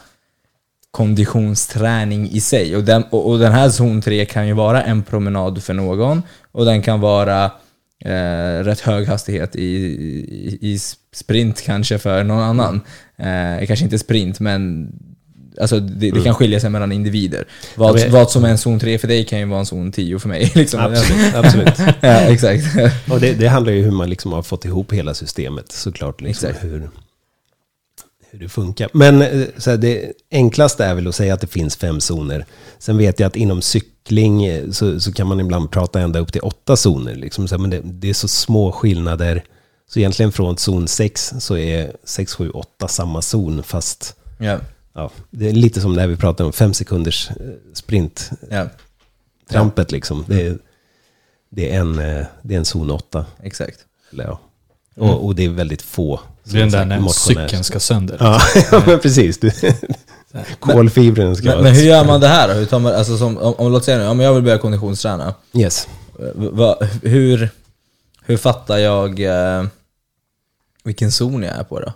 konditionsträning 0.95 2.29
i 2.31 2.41
sig. 2.41 2.75
Och 2.75 2.83
den, 2.83 3.03
och, 3.03 3.29
och 3.29 3.39
den 3.39 3.51
här 3.51 3.69
zon 3.69 4.01
3 4.01 4.25
kan 4.25 4.47
ju 4.47 4.53
vara 4.53 4.83
en 4.83 5.03
promenad 5.03 5.63
för 5.63 5.73
någon 5.73 6.21
och 6.51 6.65
den 6.65 6.81
kan 6.81 6.99
vara 6.99 7.43
eh, 8.05 8.63
rätt 8.63 8.79
hög 8.79 9.07
hastighet 9.07 9.55
i, 9.55 9.65
i, 9.65 10.57
i 10.61 10.79
sprint 11.13 11.61
kanske 11.61 11.97
för 11.97 12.23
någon 12.23 12.43
annan. 12.43 12.81
Eh, 13.17 13.67
kanske 13.67 13.85
inte 13.85 13.99
sprint, 13.99 14.39
men 14.39 14.91
alltså, 15.61 15.79
det, 15.79 16.11
det 16.11 16.23
kan 16.23 16.33
skilja 16.33 16.59
sig 16.59 16.69
mellan 16.69 16.91
individer. 16.91 17.45
Vad, 17.75 17.99
Ja, 17.99 18.05
vad 18.09 18.31
som 18.31 18.45
är 18.45 18.49
en 18.49 18.57
zon 18.57 18.79
3 18.79 18.97
för 18.97 19.07
dig 19.07 19.25
kan 19.25 19.39
ju 19.39 19.45
vara 19.45 19.59
en 19.59 19.65
zon 19.65 19.91
10 19.91 20.19
för 20.19 20.29
mig. 20.29 20.51
Liksom. 20.55 20.79
Absolut. 20.79 21.35
absolut. 21.35 21.95
ja, 22.01 22.19
exakt. 22.19 22.63
Och 23.09 23.19
det, 23.19 23.33
det 23.33 23.47
handlar 23.47 23.73
ju 23.73 23.79
om 23.79 23.85
hur 23.85 23.97
man 23.97 24.09
liksom 24.09 24.31
har 24.31 24.41
fått 24.41 24.65
ihop 24.65 24.93
hela 24.93 25.13
systemet 25.13 25.71
såklart. 25.71 26.21
Liksom, 26.21 26.49
Exakt. 26.49 26.65
hur, 26.65 26.89
hur 28.35 28.41
det 28.41 28.49
funkar. 28.49 28.89
Men 28.93 29.21
eh, 29.21 29.47
så 29.57 29.69
här, 29.69 29.77
det 29.77 30.13
enklaste 30.31 30.85
är 30.85 30.95
väl 30.95 31.07
att 31.07 31.15
säga 31.15 31.33
att 31.33 31.41
det 31.41 31.47
finns 31.47 31.75
fem 31.75 32.01
zoner. 32.01 32.45
Sen 32.79 32.97
vet 32.97 33.19
jag 33.19 33.27
att 33.27 33.35
inom 33.35 33.61
cykling 33.61 34.45
eh, 34.45 34.69
så, 34.71 34.99
så 34.99 35.13
kan 35.13 35.27
man 35.27 35.39
ibland 35.39 35.71
prata 35.71 35.99
ända 35.99 36.19
upp 36.19 36.31
till 36.31 36.41
åtta 36.41 36.75
zoner. 36.75 37.15
Liksom, 37.15 37.47
så 37.47 37.55
här, 37.55 37.61
men 37.61 37.69
det, 37.69 37.81
det 37.83 38.09
är 38.09 38.13
så 38.13 38.27
små 38.27 38.71
skillnader. 38.71 39.43
Så 39.87 39.99
egentligen 39.99 40.31
från 40.31 40.57
zon 40.57 40.87
6 40.87 41.33
så 41.39 41.57
är 41.57 41.91
6, 42.03 42.33
7, 42.33 42.49
8 42.49 42.87
samma 42.87 43.21
zon. 43.21 43.63
Fast 43.63 44.15
ja, 44.37 44.59
ja, 44.93 45.11
det 45.29 45.49
är 45.49 45.53
lite 45.53 45.81
som 45.81 45.93
när 45.93 46.07
vi 46.07 46.17
pratar 46.17 46.45
om 46.45 46.53
fem 46.53 46.73
sekunders 46.73 47.29
eh, 47.29 47.35
sprint. 47.73 48.29
ja, 48.49 48.67
Trampet 49.49 49.91
liksom. 49.91 50.25
Det 50.27 50.41
är, 50.47 50.57
det 51.49 51.71
är, 51.71 51.79
en, 51.79 51.95
det 52.41 52.53
är 52.53 52.57
en 52.57 52.65
zon 52.65 52.91
8. 52.91 53.25
exakt. 53.43 53.79
Eller, 54.11 54.23
ja. 54.23 54.39
Och, 54.99 55.25
och 55.25 55.35
det 55.35 55.45
är 55.45 55.49
väldigt 55.49 55.81
få. 55.81 56.19
Det 56.43 56.57
är 56.57 56.59
den 56.59 56.71
där 56.71 56.85
när 56.85 57.07
cykeln 57.07 57.63
ska 57.63 57.79
sönder. 57.79 58.17
Ja, 58.19 58.41
ja 58.71 58.83
men 58.85 58.99
precis. 58.99 59.39
Kolfibren 60.59 61.35
ska 61.35 61.45
Men, 61.47 61.63
men 61.63 61.73
hur 61.75 61.83
gör 61.83 62.05
man 62.05 62.21
det 62.21 62.27
här 62.27 62.47
då? 62.47 62.53
Hur 62.53 62.65
tar 62.65 62.79
man, 62.79 62.95
alltså 62.95 63.17
som, 63.17 63.37
om, 63.37 63.53
om, 63.53 63.71
låt 63.71 63.83
säga 63.85 63.97
nu, 63.97 64.03
men 64.13 64.25
jag 64.25 64.33
vill 64.33 64.43
börja 64.43 64.57
konditionsträna. 64.57 65.33
Yes. 65.53 65.87
Va, 66.35 66.77
hur, 67.03 67.49
hur 68.25 68.37
fattar 68.37 68.77
jag 68.77 69.19
eh, 69.19 69.65
vilken 70.83 71.11
zon 71.11 71.43
jag 71.43 71.55
är 71.55 71.63
på 71.63 71.79
då? 71.79 71.93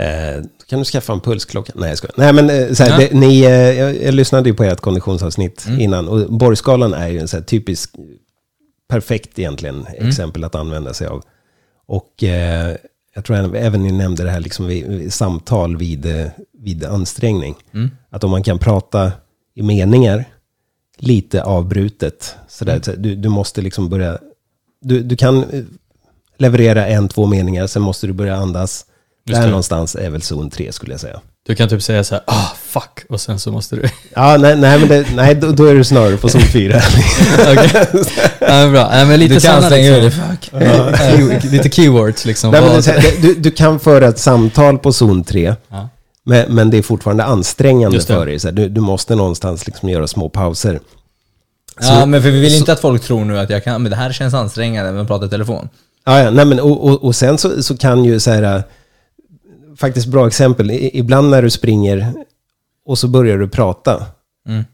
Eh, 0.00 0.42
kan 0.68 0.78
du 0.78 0.84
skaffa 0.84 1.12
en 1.12 1.20
pulsklocka. 1.20 1.72
Nej, 1.76 1.88
jag 1.88 1.98
skojar. 1.98 2.14
Nej, 2.16 2.32
men 2.32 2.50
eh, 2.50 2.72
så 2.72 2.82
här, 2.82 2.90
Ja. 2.90 2.96
det, 2.98 3.14
ni, 3.18 3.40
eh, 3.42 3.50
jag, 3.50 4.02
jag 4.02 4.14
lyssnade 4.14 4.48
ju 4.48 4.54
på 4.54 4.64
ert 4.64 4.80
konditionsavsnitt 4.80 5.64
Mm. 5.66 5.80
innan. 5.80 6.08
Och 6.08 6.32
Borgskalan 6.32 6.94
är 6.94 7.08
ju 7.08 7.18
en 7.18 7.28
så 7.28 7.42
typisk, 7.42 7.90
perfekt 8.88 9.38
egentligen, 9.38 9.86
Mm. 9.96 10.08
exempel 10.08 10.44
att 10.44 10.54
använda 10.54 10.94
sig 10.94 11.06
av. 11.06 11.22
Och 11.88 12.24
eh, 12.24 12.76
jag 13.14 13.24
tror 13.24 13.36
även- 13.36 13.54
även 13.54 13.82
ni 13.82 13.92
nämnde 13.92 14.22
det 14.24 14.30
här 14.30 14.40
liksom 14.40 14.66
vid, 14.66 15.12
samtal 15.12 15.76
vid, 15.76 16.06
eh, 16.06 16.26
vid 16.58 16.84
ansträngning. 16.84 17.54
Mm. 17.74 17.90
Att 18.10 18.24
om 18.24 18.30
man 18.30 18.42
kan 18.42 18.58
prata 18.58 19.12
i 19.54 19.62
meningar, 19.62 20.24
lite 20.98 21.42
avbrutet. 21.42 22.36
Så 22.48 22.64
Mm. 22.64 22.82
så 22.82 22.92
du, 22.92 23.14
du 23.16 23.28
måste 23.28 23.62
liksom 23.62 23.88
börja... 23.88 24.18
Du, 24.80 25.02
du 25.02 25.16
kan 25.16 25.44
eh, 25.44 25.64
leverera 26.36 26.86
en, 26.86 27.08
två 27.08 27.26
meningar, 27.26 27.66
sen 27.66 27.82
måste 27.82 28.06
du 28.06 28.12
börja 28.12 28.36
andas. 28.36 28.84
Just 29.24 29.36
Där 29.38 29.42
det. 29.44 29.50
någonstans 29.50 29.96
är 29.96 30.10
väl 30.10 30.22
zon 30.22 30.50
3 30.50 30.72
skulle 30.72 30.92
jag 30.92 31.00
säga. 31.00 31.20
Du 31.46 31.54
kan 31.54 31.68
typ 31.68 31.82
säga 31.82 32.04
så 32.04 32.14
här, 32.14 32.24
ah 32.26 32.52
fuck, 32.68 33.04
och 33.08 33.20
sen 33.20 33.38
så 33.38 33.52
måste 33.52 33.76
du... 33.76 33.82
Ja, 34.14 34.36
nej, 34.36 34.56
nej, 34.56 34.78
men 34.78 34.88
det, 34.88 35.06
nej 35.14 35.34
då, 35.34 35.52
då 35.52 35.64
är 35.64 35.74
du 35.74 35.84
snarare 35.84 36.16
på 36.16 36.28
zon 36.28 36.40
4. 36.40 36.76
Okej. 37.40 37.86
ja, 38.38 38.68
bra. 38.68 38.98
Ja, 38.98 39.04
men 39.04 39.20
lite 39.20 39.34
Du 39.34 39.40
kan 39.40 39.54
sådana 39.54 39.68
slänga 39.68 39.96
ur 39.96 40.02
liksom, 40.02 40.22
fuck. 40.30 40.52
Key- 40.52 41.50
lite 41.50 41.70
keywords 41.70 42.24
liksom. 42.24 42.50
nej, 42.50 42.60
men 42.60 42.72
det, 42.72 42.82
så 42.82 42.92
du, 43.22 43.34
du 43.34 43.50
kan 43.50 43.80
föra 43.80 44.08
ett 44.08 44.18
samtal 44.18 44.78
på 44.78 44.92
zon 44.92 45.24
3, 45.24 45.54
ja. 45.68 45.88
men, 46.24 46.54
men 46.54 46.70
det 46.70 46.78
är 46.78 46.82
fortfarande 46.82 47.24
ansträngande 47.24 48.00
för 48.00 48.26
dig. 48.26 48.38
Så 48.38 48.48
här, 48.48 48.52
du, 48.52 48.68
du 48.68 48.80
måste 48.80 49.14
någonstans 49.14 49.66
liksom 49.66 49.88
göra 49.88 50.06
små 50.06 50.28
pauser. 50.28 50.80
Ja, 51.80 52.06
men 52.06 52.22
för 52.22 52.30
vi 52.30 52.40
vill 52.40 52.54
inte 52.54 52.72
att 52.72 52.80
folk 52.80 53.02
tror 53.02 53.24
nu 53.24 53.38
att 53.38 53.50
jag 53.50 53.64
kan, 53.64 53.82
men 53.82 53.90
det 53.90 53.96
här 53.96 54.12
känns 54.12 54.34
ansträngande, 54.34 54.92
men 54.92 55.06
prata 55.06 55.26
i 55.26 55.28
telefon. 55.28 55.68
Ja, 56.04 56.22
ja, 56.22 56.30
nej, 56.30 56.44
men, 56.44 56.60
och, 56.60 56.84
och, 56.84 57.04
och 57.04 57.16
sen 57.16 57.38
så, 57.38 57.62
så 57.62 57.76
kan 57.76 58.04
ju 58.04 58.20
så 58.20 58.30
här, 58.30 58.42
äh, 58.42 58.62
faktiskt 59.76 60.06
bra 60.06 60.26
exempel, 60.26 60.70
ibland 60.92 61.30
när 61.30 61.42
du 61.42 61.50
springer 61.50 62.12
och 62.88 62.98
så 62.98 63.08
börjar 63.08 63.38
du 63.38 63.48
prata, 63.48 64.06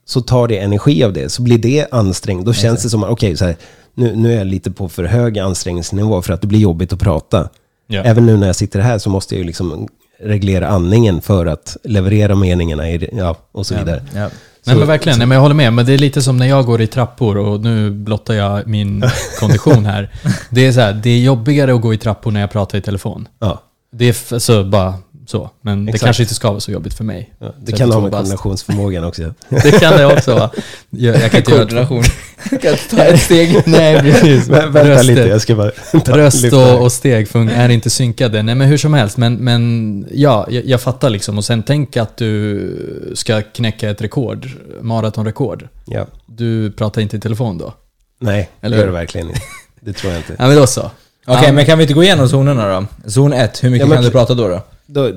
så 0.04 0.20
tar 0.20 0.48
det 0.48 0.58
energi 0.58 1.04
av 1.04 1.12
det. 1.12 1.28
Så 1.28 1.42
blir 1.42 1.58
det 1.58 1.86
ansträngt. 1.92 2.46
Då 2.46 2.52
känns 2.52 2.82
det 2.82 2.90
som 2.90 3.04
att, 3.04 3.10
okej, 3.10 3.36
så 3.36 3.44
här, 3.44 3.56
nu, 3.94 4.16
nu 4.16 4.32
är 4.32 4.38
jag 4.38 4.46
lite 4.46 4.70
på 4.70 4.88
för 4.88 5.04
hög 5.04 5.38
ansträngningsnivå 5.38 6.22
för 6.22 6.32
att 6.32 6.40
det 6.40 6.46
blir 6.46 6.58
jobbigt 6.58 6.92
att 6.92 6.98
prata. 7.00 7.48
Ja. 7.86 8.02
Även 8.02 8.26
nu 8.26 8.36
när 8.36 8.46
jag 8.46 8.56
sitter 8.56 8.80
här 8.80 8.98
så 8.98 9.10
måste 9.10 9.34
jag 9.34 9.38
ju 9.38 9.46
liksom 9.46 9.88
reglera 10.20 10.68
andningen 10.68 11.20
för 11.20 11.46
att 11.46 11.76
leverera 11.84 12.34
meningarna 12.34 12.90
i, 12.90 13.08
ja, 13.12 13.36
och 13.52 13.66
så 13.66 13.74
vidare. 13.74 14.02
Ja. 14.14 14.28
Nej 14.66 14.76
men 14.76 14.86
verkligen, 14.88 15.18
nej, 15.18 15.26
men 15.26 15.34
jag 15.36 15.42
håller 15.42 15.54
med. 15.54 15.72
Men 15.72 15.86
det 15.86 15.92
är 15.94 15.98
lite 15.98 16.22
som 16.22 16.36
när 16.36 16.46
jag 16.46 16.66
går 16.66 16.80
i 16.80 16.86
trappor 16.86 17.36
och 17.36 17.60
nu 17.60 17.90
blottar 17.90 18.34
jag 18.34 18.66
min 18.66 19.04
kondition 19.40 19.86
här. 19.86 20.10
Det 20.50 20.66
är 20.66 20.72
så 20.72 20.80
här, 20.80 20.92
det 20.92 21.10
är 21.10 21.18
jobbigare 21.18 21.74
att 21.74 21.80
gå 21.80 21.94
i 21.94 21.98
trappor 21.98 22.30
när 22.30 22.40
jag 22.40 22.50
pratar 22.50 22.78
i 22.78 22.80
telefon. 22.80 23.28
Ja, 23.38 23.62
Det 23.92 24.04
är 24.04 24.10
f- 24.10 24.32
alltså 24.32 24.64
bara 24.64 24.94
så. 25.26 25.50
Men 25.60 25.84
det 25.84 25.90
Exakt. 25.90 26.04
kanske 26.04 26.22
inte 26.22 26.34
ska 26.34 26.50
vara 26.50 26.60
så 26.60 26.70
jobbigt 26.70 26.94
för 26.94 27.04
mig. 27.04 27.34
ja, 27.38 27.54
det 27.62 27.72
kan 27.72 27.80
ha 27.90 27.94
32 27.94 28.00
med 28.00 28.10
bast. 28.10 28.20
koordinationsförmågan 28.22 29.04
också. 29.04 29.22
Det 29.48 29.80
kan 29.80 29.96
det 29.96 30.06
också 30.06 30.34
vara. 30.34 30.50
Jag, 30.90 31.20
jag 31.20 31.30
kan 31.30 31.40
inte 31.40 31.50
göra 31.52 31.60
Koordination. 31.64 32.02
kan 32.50 32.58
jag 32.62 32.78
ta 32.90 32.96
ett 32.96 33.20
steg? 33.20 33.62
Nej, 33.66 34.00
precis. 34.00 34.48
Vä- 34.48 34.70
Vänta 34.70 34.84
Röster- 34.84 35.02
lite, 35.02 35.20
jag 35.20 35.40
ska 35.40 35.54
bara... 35.54 35.70
Röst 35.92 36.52
och, 36.52 36.82
och 36.82 36.92
steg 36.92 37.26
fun- 37.28 37.50
är 37.54 37.68
inte 37.68 37.90
synkade. 37.90 38.42
Nej 38.42 38.54
men 38.54 38.68
hur 38.68 38.76
som 38.78 38.94
helst, 38.94 39.16
men, 39.16 39.34
men 39.34 40.06
ja, 40.12 40.46
jag, 40.50 40.64
jag 40.66 40.80
fattar 40.80 41.10
liksom. 41.10 41.38
Och 41.38 41.44
sen 41.44 41.62
tänk 41.62 41.96
att 41.96 42.16
du 42.16 43.12
ska 43.14 43.42
knäcka 43.42 43.90
ett 43.90 44.02
rekord, 44.02 44.48
maratonrekord. 44.80 45.68
Ja. 45.86 46.06
Du 46.26 46.70
pratar 46.72 47.02
inte 47.02 47.16
i 47.16 47.20
telefon 47.20 47.58
då? 47.58 47.72
Nej, 48.20 48.50
det 48.60 48.66
Eller 48.66 48.76
gör 48.76 48.84
hur? 48.84 48.92
det 48.92 48.98
verkligen 48.98 49.26
inte. 49.28 49.40
Det 49.80 49.92
tror 49.92 50.12
jag 50.12 50.20
inte. 50.20 50.34
Ja 50.38 50.46
men 50.46 50.56
då 50.56 50.66
så. 50.66 50.90
Okej, 51.26 51.42
Ja. 51.46 51.52
men 51.52 51.64
kan 51.66 51.78
vi 51.78 51.84
inte 51.84 51.94
gå 51.94 52.02
igenom 52.02 52.28
zonerna 52.28 52.80
då? 52.80 53.10
Zon 53.10 53.32
1, 53.32 53.64
hur 53.64 53.70
mycket 53.70 53.80
Ja, 53.80 53.88
men- 53.88 53.96
kan 53.96 54.04
du 54.04 54.10
prata 54.10 54.34
då? 54.34 54.48
då? 54.48 54.62
Då, 54.86 55.08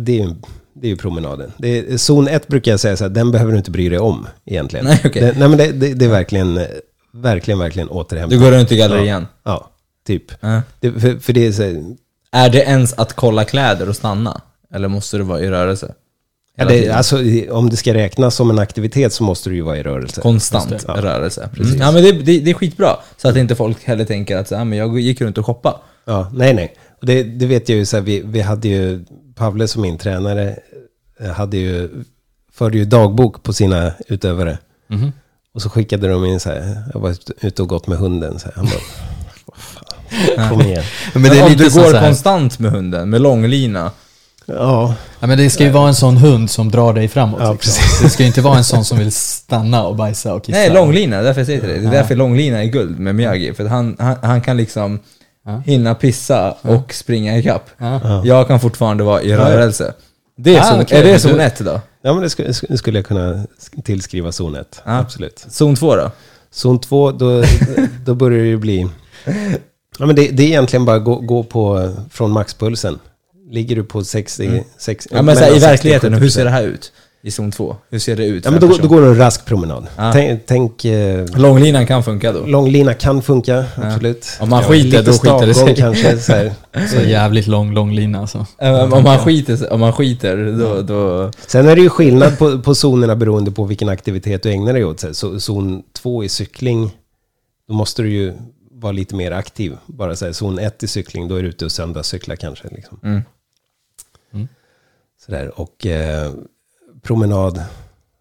det, 0.00 0.20
är 0.20 0.24
ju, 0.24 0.34
det 0.74 0.86
är 0.86 0.90
ju 0.90 0.96
promenaden. 0.96 1.52
Är, 1.62 1.96
zon 1.96 2.28
1 2.28 2.48
brukar 2.48 2.70
jag 2.70 2.80
säga 2.80 2.96
så 2.96 3.04
här, 3.04 3.08
den 3.10 3.30
behöver 3.30 3.52
du 3.52 3.58
inte 3.58 3.70
bry 3.70 3.88
dig 3.88 3.98
om 3.98 4.26
egentligen. 4.44 4.84
Nej, 4.84 5.00
okej. 5.04 5.22
det, 5.22 5.38
nej 5.38 5.48
men 5.48 5.58
det, 5.58 5.72
det, 5.72 5.94
det 5.94 6.04
är 6.04 6.08
verkligen, 6.08 6.60
verkligen, 7.12 7.58
verkligen 7.58 7.88
Du 7.88 7.94
återhämtning. 7.94 8.40
går 8.40 8.50
runt 8.50 8.72
i 8.72 8.76
gallerian? 8.76 9.26
Ja, 9.44 9.70
typ. 10.06 10.24
Ja. 10.40 10.62
Det, 10.80 10.92
för, 10.92 11.18
för 11.18 11.32
det 11.32 11.46
är 11.46 11.52
så 11.52 11.62
här, 11.62 11.84
Är 12.32 12.50
det 12.50 12.62
ens 12.62 12.92
att 12.92 13.12
kolla 13.12 13.44
kläder 13.44 13.88
och 13.88 13.96
stanna? 13.96 14.40
Eller 14.74 14.88
måste 14.88 15.16
du 15.16 15.22
vara 15.22 15.40
i 15.40 15.50
rörelse? 15.50 15.94
ja, 16.58 16.64
det, 16.64 16.90
alltså, 16.90 17.16
om 17.50 17.70
det 17.70 17.76
ska 17.76 17.94
räknas 17.94 18.34
som 18.34 18.50
en 18.50 18.58
aktivitet 18.58 19.12
så 19.12 19.24
måste 19.24 19.50
du 19.50 19.56
ju 19.56 19.62
vara 19.62 19.78
i 19.78 19.82
rörelse. 19.82 20.20
Konstant. 20.20 20.84
Ja. 20.88 20.94
rörelse. 20.94 21.48
Precis. 21.54 21.74
Mm. 21.74 21.86
Ja 21.86 21.92
men 21.92 22.02
det, 22.02 22.12
det, 22.12 22.40
det 22.40 22.50
är 22.50 22.54
skitbra. 22.54 22.96
Så 23.16 23.28
att 23.28 23.36
inte 23.36 23.54
folk 23.54 23.84
heller 23.84 24.04
tänker 24.04 24.36
att 24.36 24.48
så, 24.48 24.56
ah, 24.56 24.64
men 24.64 24.78
jag 24.78 25.00
gick 25.00 25.20
runt 25.20 25.38
och 25.38 25.46
shoppade. 25.46 25.76
Ja, 26.04 26.30
nej, 26.34 26.54
nej. 26.54 26.74
Och 27.00 27.06
det, 27.06 27.22
det 27.22 27.46
vet 27.46 27.68
jag 27.68 27.78
ju 27.78 27.86
så 27.86 27.96
här, 27.96 28.04
vi, 28.04 28.22
vi 28.24 28.40
hade 28.40 28.68
ju, 28.68 29.04
Pavle 29.34 29.68
som 29.68 29.82
min 29.82 29.98
tränare, 29.98 30.58
eh, 31.20 31.30
hade 31.30 31.56
ju, 31.56 31.90
förde 32.52 32.78
ju 32.78 32.84
dagbok 32.84 33.42
på 33.42 33.52
sina 33.52 33.92
utövare. 34.08 34.58
Mhm. 34.88 35.12
Och 35.54 35.62
så 35.62 35.70
skickade 35.70 36.08
de 36.08 36.24
in 36.24 36.40
så 36.40 36.48
här, 36.48 36.82
jag 36.94 37.00
var 37.00 37.16
ute 37.40 37.62
och 37.62 37.68
gått 37.68 37.86
med 37.86 37.98
hunden. 37.98 38.38
Så 38.38 38.46
här, 38.46 38.52
han 38.56 38.64
bara, 38.64 38.80
vad 39.46 39.56
fan, 39.56 40.48
kom 40.50 40.60
igen. 40.60 40.84
Men 41.12 41.22
Men 41.22 41.30
det 41.30 41.38
är 41.38 41.42
om 41.42 41.50
lite 41.50 41.64
du 41.64 41.70
går 41.70 41.90
så 41.90 41.96
här, 41.96 42.06
konstant 42.06 42.58
med 42.58 42.70
hunden, 42.70 43.10
med 43.10 43.20
långlina. 43.20 43.90
Ja, 44.48 44.94
ja, 45.20 45.26
men 45.26 45.38
det 45.38 45.50
ska 45.50 45.64
ju 45.64 45.70
vara 45.70 45.88
en 45.88 45.94
sån 45.94 46.16
hund 46.16 46.50
som 46.50 46.70
drar 46.70 46.92
dig 46.92 47.08
framåt. 47.08 47.40
Ja, 47.42 47.52
liksom. 47.52 47.72
precis. 47.72 48.00
Det 48.02 48.10
ska 48.10 48.22
ju 48.22 48.26
inte 48.26 48.40
vara 48.40 48.56
en 48.56 48.64
sån 48.64 48.84
som 48.84 48.98
vill 48.98 49.12
stanna 49.12 49.82
och 49.86 49.96
bajsa 49.96 50.34
och 50.34 50.44
kissa. 50.44 50.58
Nej, 50.58 50.70
långlina, 50.70 51.22
därför 51.22 51.40
jag 51.40 51.46
säger 51.46 51.62
dig. 51.62 51.78
Det 51.78 51.86
är 51.86 51.90
därför 51.90 52.14
långlina 52.14 52.62
är 52.62 52.66
guld 52.66 52.98
med 52.98 53.14
Miyagi. 53.14 53.54
För 53.54 53.64
att 53.64 53.70
han, 53.70 53.96
han, 53.98 54.16
han 54.22 54.40
kan 54.40 54.56
liksom 54.56 55.00
Ja. 55.46 55.62
hinna 55.66 55.94
pissa 55.94 56.52
och 56.62 56.94
springa 56.94 57.38
ikapp. 57.38 57.70
Ja. 57.78 58.00
Ja. 58.04 58.22
Jag 58.24 58.48
kan 58.48 58.60
fortfarande 58.60 59.04
vara 59.04 59.22
i 59.22 59.30
ja. 59.30 59.38
rörelse. 59.38 59.94
Det 60.38 60.56
är, 60.56 60.60
Ah, 60.60 60.64
zon, 60.64 60.80
okej, 60.80 61.00
är 61.00 61.04
det 61.04 61.18
zon 61.18 61.32
du- 61.32 61.42
1 61.42 61.58
då? 61.58 61.80
ja 62.02 62.12
men 62.14 62.22
det 62.22 62.30
skulle, 62.30 62.52
det 62.68 62.78
skulle 62.78 62.98
jag 62.98 63.06
kunna 63.06 63.46
tillskriva 63.84 64.32
zon 64.32 64.54
1. 64.56 64.82
Ja. 64.84 64.98
Absolut. 64.98 65.46
Zon 65.48 65.76
2 65.76 65.96
då? 65.96 66.10
Zon 66.50 66.80
2, 66.80 67.12
då, 67.12 67.42
då 68.04 68.14
börjar 68.14 68.38
det 68.40 68.46
ju 68.48 68.56
bli... 68.56 68.88
Ja, 69.98 70.06
men 70.06 70.16
det, 70.16 70.28
det 70.28 70.42
är 70.42 70.46
egentligen 70.46 70.84
bara 70.84 70.96
att 70.96 71.04
gå, 71.04 71.14
gå 71.20 71.42
på 71.42 71.80
eh, 71.80 71.90
från 72.10 72.30
maxpulsen. 72.30 72.98
Ligger 73.50 73.76
du 73.76 73.84
på 73.84 74.04
60... 74.04 74.62
60 74.78 75.08
Ja, 75.12 75.22
men 75.22 75.36
så 75.36 75.40
här, 75.40 75.48
i 75.50 75.54
mellan 75.54 75.60
60 75.60 75.66
och 75.66 75.72
verkligheten, 75.72 76.12
hur 76.14 76.26
70%. 76.28 76.30
ser 76.30 76.44
det 76.44 76.50
här 76.50 76.62
ut? 76.62 76.92
I 77.22 77.30
zon 77.30 77.52
2? 77.52 77.76
Hur 77.90 77.98
ser 77.98 78.16
det 78.16 78.24
ut 78.26 78.44
Ja, 78.44 78.50
men 78.50 78.62
en 78.62 78.68
då, 78.68 78.76
då 78.76 78.88
går 78.88 79.00
det 79.00 79.06
en 79.06 79.18
rask 79.18 79.44
promenad. 79.46 79.86
Ja. 79.96 80.12
Tänk, 80.12 80.46
tänk 80.46 80.84
eh, 80.84 81.26
Långlinan 81.36 81.86
kan 81.86 82.02
funka 82.04 82.32
då? 82.32 82.46
långlina 82.46 82.94
kan 82.94 83.22
funka, 83.22 83.64
absolut. 83.76 84.26
Om 84.40 84.48
man 84.50 84.64
skiter, 84.64 85.02
då 85.02 85.12
skiter 85.12 85.46
det 85.46 85.54
sig. 85.54 85.76
kanske. 85.76 86.18
Så 86.18 86.32
här. 86.32 86.52
Så 86.88 87.00
jävligt 87.00 87.46
lång, 87.46 87.74
lång 87.74 87.92
lina 87.94 88.20
alltså. 88.20 88.46
Eh, 88.58 88.92
Om 88.92 89.02
man 89.04 89.18
skiter, 89.18 89.72
om 89.72 89.80
man 89.80 89.92
skiter 89.92 90.56
då, 90.58 90.82
då... 90.82 91.30
Sen 91.46 91.68
är 91.68 91.76
det 91.76 91.82
ju 91.82 91.88
skillnad 91.88 92.38
på, 92.38 92.62
på 92.62 92.74
zonerna 92.74 93.16
beroende 93.16 93.50
på 93.50 93.64
vilken 93.64 93.88
aktivitet 93.88 94.42
du 94.42 94.50
ägnar 94.50 94.72
dig 94.72 94.84
åt. 94.84 95.00
Så, 95.00 95.14
så, 95.14 95.40
zon 95.40 95.82
2 95.92 96.24
i 96.24 96.28
cykling, 96.28 96.90
då 97.68 97.74
måste 97.74 98.02
du 98.02 98.10
ju 98.10 98.32
vara 98.70 98.92
lite 98.92 99.14
mer 99.14 99.32
aktiv. 99.32 99.76
Bara 99.86 100.16
så 100.16 100.24
här, 100.24 100.32
zon 100.32 100.58
1 100.58 100.82
i 100.82 100.86
cykling, 100.86 101.28
då 101.28 101.34
är 101.36 101.42
du 101.42 101.48
ute 101.48 101.64
och 101.64 101.72
söndagscyklar 101.72 102.36
kanske. 102.36 102.68
Liksom. 102.70 102.98
Mm. 103.02 103.22
Sådär. 105.26 105.60
Och 105.60 105.86
eh, 105.86 106.30
promenad, 107.06 107.64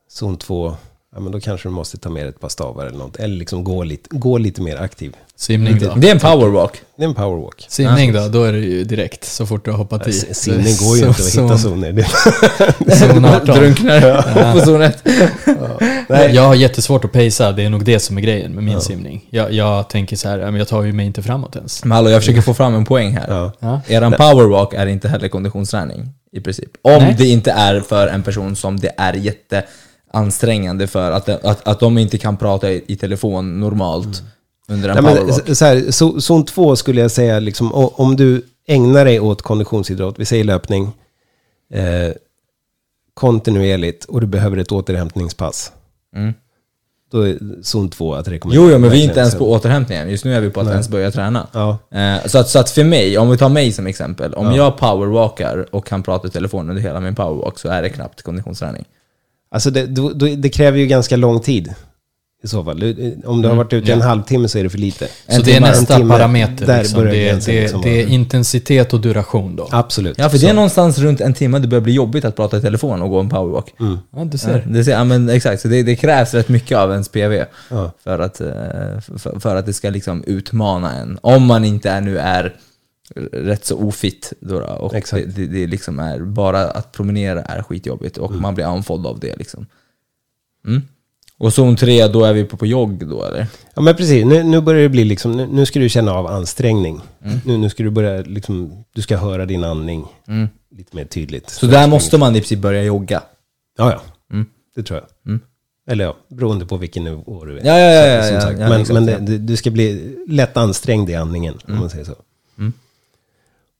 zon 0.10 0.38
2, 0.38 0.78
ja, 1.16 1.22
men 1.22 1.32
då 1.32 1.40
kanske 1.40 1.70
du 1.70 1.74
måste 1.74 1.98
ta 1.98 2.10
med 2.10 2.28
ett 2.28 2.40
par 2.40 2.50
stavar 2.50 2.86
eller 2.86 2.98
något. 2.98 3.16
Eller 3.16 3.36
liksom 3.36 3.64
gå 3.64 3.84
lite, 3.84 4.10
gå 4.12 4.38
lite 4.38 4.62
mer 4.62 4.78
aktiv. 4.82 5.16
Simning 5.38 5.80
då? 5.80 5.94
Det 5.96 6.08
är 6.08 6.12
en 6.12 6.20
powerwalk. 6.20 6.82
Det 6.98 7.04
är 7.04 7.08
en 7.08 7.14
powerwalk. 7.16 7.66
Simning 7.70 8.14
då, 8.14 8.28
då 8.28 8.44
är 8.44 8.54
det 8.54 8.60
ju 8.60 8.84
direkt 8.84 9.24
så 9.26 9.46
fort 9.46 9.66
du 9.66 9.72
har 9.72 9.78
hoppat 9.78 10.08
i. 10.08 10.14
Simning 10.14 10.76
går 10.80 10.98
ju 10.98 11.08
inte 11.08 11.22
att 11.22 11.34
hitta 11.34 11.58
zoner. 11.58 11.92
Det- 11.92 12.96
Zon 12.96 13.26
18. 13.26 13.46
Drunknar 13.56 14.54
på 14.60 14.60
zon 14.66 14.82
1. 14.82 15.04
Nej. 16.10 16.36
Jag 16.36 16.42
har 16.42 16.56
jättesvårt 16.56 17.06
att 17.06 17.12
pacea, 17.12 17.52
det 17.52 17.64
är 17.64 17.70
nog 17.70 17.86
det 17.86 18.00
som 18.00 18.18
är 18.18 18.22
grejen 18.22 18.52
med 18.52 18.64
min 18.64 18.82
simning. 18.82 19.28
Jag, 19.30 19.54
jag 19.54 19.90
tänker 19.90 20.16
så 20.16 20.30
här, 20.30 20.38
ja, 20.40 20.46
men 20.52 20.56
jag 20.56 20.68
tar 20.68 20.84
ju 20.84 20.94
mig 20.94 21.06
inte 21.06 21.24
framåt 21.24 21.56
ens. 21.56 21.84
Men 21.86 21.92
hallå, 21.92 22.10
jag 22.10 22.22
försöker 22.22 22.42
få 22.42 22.54
fram 22.54 22.76
en 22.76 22.86
poäng 22.86 23.12
här. 23.18 23.26
Ja. 23.30 23.52
Ja. 23.60 23.82
Eran 23.88 24.12
powerwalk 24.12 24.74
är 24.74 24.86
inte 24.88 25.08
heller 25.08 25.28
konditionsträning 25.28 26.10
i 26.32 26.42
princip. 26.42 26.70
Om 26.82 26.92
Nej. 27.04 27.16
det 27.18 27.28
inte 27.28 27.52
är 27.52 27.82
för 27.82 28.08
en 28.08 28.24
person 28.24 28.56
som 28.56 28.80
det 28.80 28.92
är 28.98 29.14
jätteansträngande 30.16 30.88
för 30.88 31.12
att, 31.12 31.30
att, 31.30 31.68
att 31.68 31.80
de 31.80 31.98
inte 31.98 32.18
kan 32.18 32.38
prata 32.38 32.72
i, 32.72 32.84
i 32.88 32.96
telefon 32.96 33.60
normalt 33.60 34.24
under 34.68 34.90
en 34.90 35.04
Nej, 35.04 35.16
powerwalk. 35.16 35.58
så 35.58 35.66
här, 35.66 35.92
zon 36.20 36.46
2 36.46 36.76
skulle 36.76 37.02
jag 37.02 37.12
säga, 37.12 37.40
liksom, 37.40 37.74
om 37.74 38.16
du 38.16 38.42
ägnar 38.68 39.06
dig 39.06 39.20
åt 39.20 39.42
konditionsidrott, 39.42 40.20
vi 40.20 40.26
säger 40.26 40.44
löpning, 40.44 40.92
eh, 41.74 42.14
kontinuerligt 43.14 44.06
och 44.06 44.22
du 44.22 44.28
behöver 44.28 44.58
ett 44.58 44.72
återhämtningspass. 44.72 45.72
Mm. 46.16 46.34
Då 47.12 47.22
är 47.28 47.38
zon 47.64 47.90
2 47.90 48.14
att 48.16 48.28
rekommendera. 48.28 48.66
Jo, 48.66 48.72
jo, 48.72 48.80
men 48.80 48.90
vi 48.90 49.00
är 49.02 49.04
inte 49.04 49.20
ens 49.20 49.36
på 49.36 49.52
återhämtningen. 49.52 50.10
Just 50.10 50.26
nu 50.26 50.34
är 50.36 50.42
vi 50.42 50.50
på 50.50 50.60
att 50.60 50.66
Nej. 50.66 50.74
ens 50.74 50.90
börja 50.90 51.12
träna. 51.12 51.48
Ja, 51.54 51.78
Eh, 51.92 52.26
så, 52.26 52.38
att, 52.38 52.50
så 52.50 52.60
att 52.60 52.70
för 52.70 52.84
mig, 52.84 53.18
om 53.18 53.30
vi 53.30 53.38
tar 53.38 53.50
mig 53.50 53.72
som 53.72 53.88
exempel, 53.88 54.34
om 54.34 54.46
Ja. 54.46 54.56
jag 54.56 54.78
powerwalkar 54.78 55.66
och 55.76 55.86
kan 55.86 56.04
prata 56.04 56.28
i 56.28 56.32
telefon 56.32 56.70
under 56.70 56.82
hela 56.82 57.00
min 57.00 57.16
powerwalk 57.16 57.60
så 57.60 57.70
är 57.70 57.82
det 57.82 57.90
knappt 57.90 58.22
konditionsträning. 58.22 58.86
Alltså 59.52 59.72
det, 59.72 59.86
då, 59.86 60.10
det 60.10 60.50
kräver 60.50 60.78
ju 60.80 60.88
ganska 60.88 61.16
lång 61.16 61.40
tid. 61.40 61.74
I 62.44 62.48
så 62.48 62.64
fall. 62.64 62.84
Om 63.26 63.42
du 63.42 63.48
har 63.48 63.56
varit 63.56 63.74
ute 63.74 63.90
i 63.90 63.94
en 63.94 64.00
ja. 64.00 64.06
halvtimme 64.06 64.48
så 64.48 64.58
är 64.58 64.64
det 64.64 64.70
för 64.70 64.78
lite. 64.78 65.06
Så 65.06 65.12
En 65.36 65.42
det 65.44 65.52
är 65.52 65.56
timme- 65.56 65.68
nästa 65.68 65.96
en 65.96 66.10
parameter. 66.10 66.66
där 66.66 66.80
Liksom. 66.80 67.00
börjar 67.00 67.14
Det, 67.14 67.26
gränsen 67.26 67.56
det, 67.56 67.62
liksom 67.62 67.82
det 67.82 68.02
är 68.02 68.08
intensitet 68.08 68.94
och 68.94 69.02
duration 69.02 69.56
då. 69.56 69.68
Absolut. 69.72 70.18
Ja, 70.18 70.30
för 70.30 70.38
det 70.38 70.42
Så- 70.42 70.48
är 70.50 70.54
någonstans 70.54 70.98
runt 71.00 71.22
en 71.22 71.34
timme 71.34 71.60
det 71.60 71.68
börjar 71.68 71.82
bli 71.82 71.94
jobbigt 71.94 72.26
att 72.26 72.36
prata 72.36 72.58
i 72.58 72.62
telefon 72.62 73.02
och 73.02 73.10
gå 73.10 73.20
en 73.20 73.30
powerwalk. 73.30 73.74
Mm. 73.80 73.98
Ja, 74.16 74.20
du 74.24 74.30
Ja, 74.32 74.38
ser. 74.38 74.64
det, 74.70 74.84
ser, 74.84 74.92
ja, 74.92 75.04
men 75.04 75.30
exakt, 75.30 75.62
så 75.62 75.68
det, 75.68 75.84
det 75.84 75.96
krävs 75.96 76.34
rätt 76.34 76.50
mycket 76.50 76.78
av 76.78 76.92
ens 76.92 77.10
PV 77.10 77.46
Ja. 77.70 77.92
för, 78.04 78.20
att, 78.20 78.42
eh, 78.42 78.48
för, 79.18 79.40
för 79.40 79.56
att 79.56 79.66
det 79.66 79.74
ska 79.74 79.90
liksom 79.90 80.24
utmana 80.28 80.94
en. 80.94 81.20
Om 81.22 81.46
man 81.46 81.66
inte 81.66 81.90
är, 81.90 82.02
nu 82.02 82.18
är 82.18 82.54
rätt 83.32 83.66
så 83.66 83.78
ofitt 83.78 84.34
då, 84.40 84.62
och 84.62 84.94
det, 84.94 85.26
det, 85.26 85.48
det 85.48 85.68
liksom 85.68 86.00
är 86.00 86.20
bara 86.20 86.72
att 86.72 86.92
promenera 86.92 87.42
är 87.42 87.64
skitjobbigt 87.64 88.18
och 88.18 88.32
man 88.32 88.56
blir 88.56 88.66
andfådd 88.66 89.08
av 89.08 89.20
det 89.20 89.36
liksom. 89.36 89.66
Mm. 90.68 90.82
Och 91.38 91.54
zon 91.54 91.76
3, 91.76 92.08
då 92.08 92.24
är 92.24 92.34
vi 92.34 92.44
på, 92.44 92.58
på 92.58 92.66
jogg 92.66 93.08
då 93.08 93.24
eller? 93.24 93.48
Ja 93.74 93.82
men 93.82 93.96
precis, 93.96 94.26
nu, 94.26 94.44
nu 94.44 94.62
börjar 94.62 94.82
det 94.82 94.90
bli 94.90 95.04
liksom, 95.04 95.32
nu, 95.32 95.48
nu 95.48 95.66
ska 95.66 95.80
du 95.80 95.90
känna 95.90 96.14
av 96.14 96.28
ansträngning. 96.28 97.02
Nu, 97.46 97.58
nu 97.58 97.70
ska 97.70 97.84
du 97.84 97.90
börja 97.90 98.22
liksom, 98.22 98.84
du 98.94 99.02
ska 99.02 99.18
höra 99.18 99.46
din 99.46 99.64
andning 99.64 100.06
Mm. 100.28 100.48
lite 100.72 100.96
mer 100.96 101.06
tydligt. 101.06 101.50
Så 101.50 101.66
där 101.66 101.88
måste 101.88 102.18
man 102.18 102.36
i 102.36 102.40
princip 102.40 102.60
börja 102.60 102.84
jogga? 102.84 103.24
Ja, 103.78 103.92
ja. 103.92 104.02
Mm. 104.34 104.46
Det 104.76 104.84
tror 104.84 105.00
jag. 105.00 105.32
Mm. 105.32 105.42
Eller 105.88 106.04
ja, 106.06 106.16
beroende 106.28 106.66
på 106.66 106.78
vilken 106.78 107.04
nivå 107.04 107.46
du 107.46 107.60
är. 107.60 107.66
Ja, 107.66 107.80
ja, 107.80 107.94
ja, 107.94 108.06
ja, 108.06 108.26
ja, 108.26 108.52
ja, 108.52 108.70
men 108.70 108.86
men 108.94 109.06
det, 109.06 109.18
det, 109.18 109.38
du 109.38 109.56
ska 109.56 109.72
bli 109.72 110.16
lätt 110.28 110.58
ansträngd 110.58 111.10
i 111.10 111.16
andningen, 111.16 111.54
om 111.68 111.80
man 111.80 111.90
säger 111.90 112.06
så. 112.06 112.16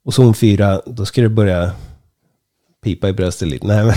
Och 0.06 0.14
zon 0.14 0.34
fyra, 0.36 0.82
då 0.86 1.06
ska 1.06 1.22
du 1.22 1.30
börja 1.30 1.72
pipa 2.84 3.10
i 3.10 3.14
bröstet 3.14 3.48
lite. 3.48 3.68
Nej, 3.68 3.86
men 3.86 3.96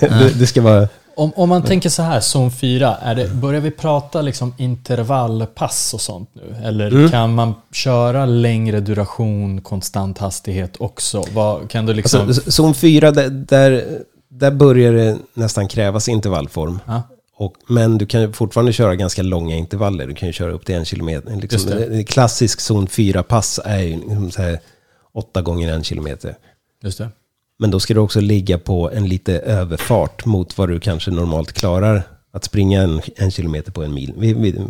det, 0.18 0.38
det 0.38 0.46
ska 0.46 0.62
vara... 0.62 0.88
Om, 1.16 1.32
om 1.36 1.48
man 1.48 1.62
tänker 1.62 1.88
så 1.88 2.02
här, 2.02 2.20
zon 2.20 2.50
4, 2.50 2.96
är 3.02 3.14
det, 3.14 3.28
börjar 3.28 3.60
vi 3.60 3.70
prata 3.70 4.22
liksom 4.22 4.54
intervallpass 4.58 5.94
och 5.94 6.00
sånt 6.00 6.30
nu? 6.32 6.56
Eller 6.64 6.90
Mm. 6.90 7.10
kan 7.10 7.34
man 7.34 7.54
köra 7.72 8.26
längre 8.26 8.80
duration, 8.80 9.60
konstant 9.60 10.18
hastighet 10.18 10.76
också? 10.78 11.24
Vad, 11.32 11.70
kan 11.70 11.86
du 11.86 11.94
liksom... 11.94 12.20
Alltså, 12.20 12.50
zon 12.50 12.74
fyra, 12.74 13.10
där, 13.10 13.28
där, 13.30 13.84
där 14.28 14.50
börjar 14.50 14.92
det 14.92 15.16
nästan 15.34 15.68
krävas 15.68 16.08
intervallform. 16.08 16.78
ja. 16.86 17.02
och, 17.36 17.54
men 17.68 17.98
du 17.98 18.06
kan 18.06 18.32
fortfarande 18.32 18.72
köra 18.72 18.94
ganska 18.96 19.22
långa 19.22 19.56
intervaller. 19.56 20.06
Du 20.06 20.14
kan 20.14 20.26
ju 20.28 20.32
köra 20.32 20.52
upp 20.52 20.66
till 20.66 20.74
en 20.74 20.84
kilometer. 20.84 21.36
Liksom, 21.36 21.70
det. 21.70 21.84
en 21.84 22.04
klassisk 22.04 22.60
zon 22.60 22.86
4-pass 22.86 23.60
är 23.64 23.78
ju 23.78 23.96
liksom 23.96 24.30
så 24.30 24.42
här, 24.42 24.58
åtta 25.12 25.42
gånger 25.42 25.72
en 25.72 25.84
kilometer. 25.84 26.36
Just 26.82 26.98
det. 26.98 27.08
Men 27.58 27.70
då 27.70 27.80
ska 27.80 27.94
du 27.94 28.00
också 28.00 28.20
ligga 28.20 28.58
på 28.58 28.90
en 28.90 29.08
lite 29.08 29.38
överfart 29.38 30.24
mot 30.24 30.58
vad 30.58 30.68
du 30.68 30.80
kanske 30.80 31.10
normalt 31.10 31.52
klarar 31.52 32.02
att 32.30 32.44
springa 32.44 32.82
en, 32.82 33.00
en 33.16 33.30
kilometer 33.30 33.72
på 33.72 33.82
en 33.82 33.94
mil. 33.94 34.14
Vi, 34.16 34.32
vi, 34.32 34.60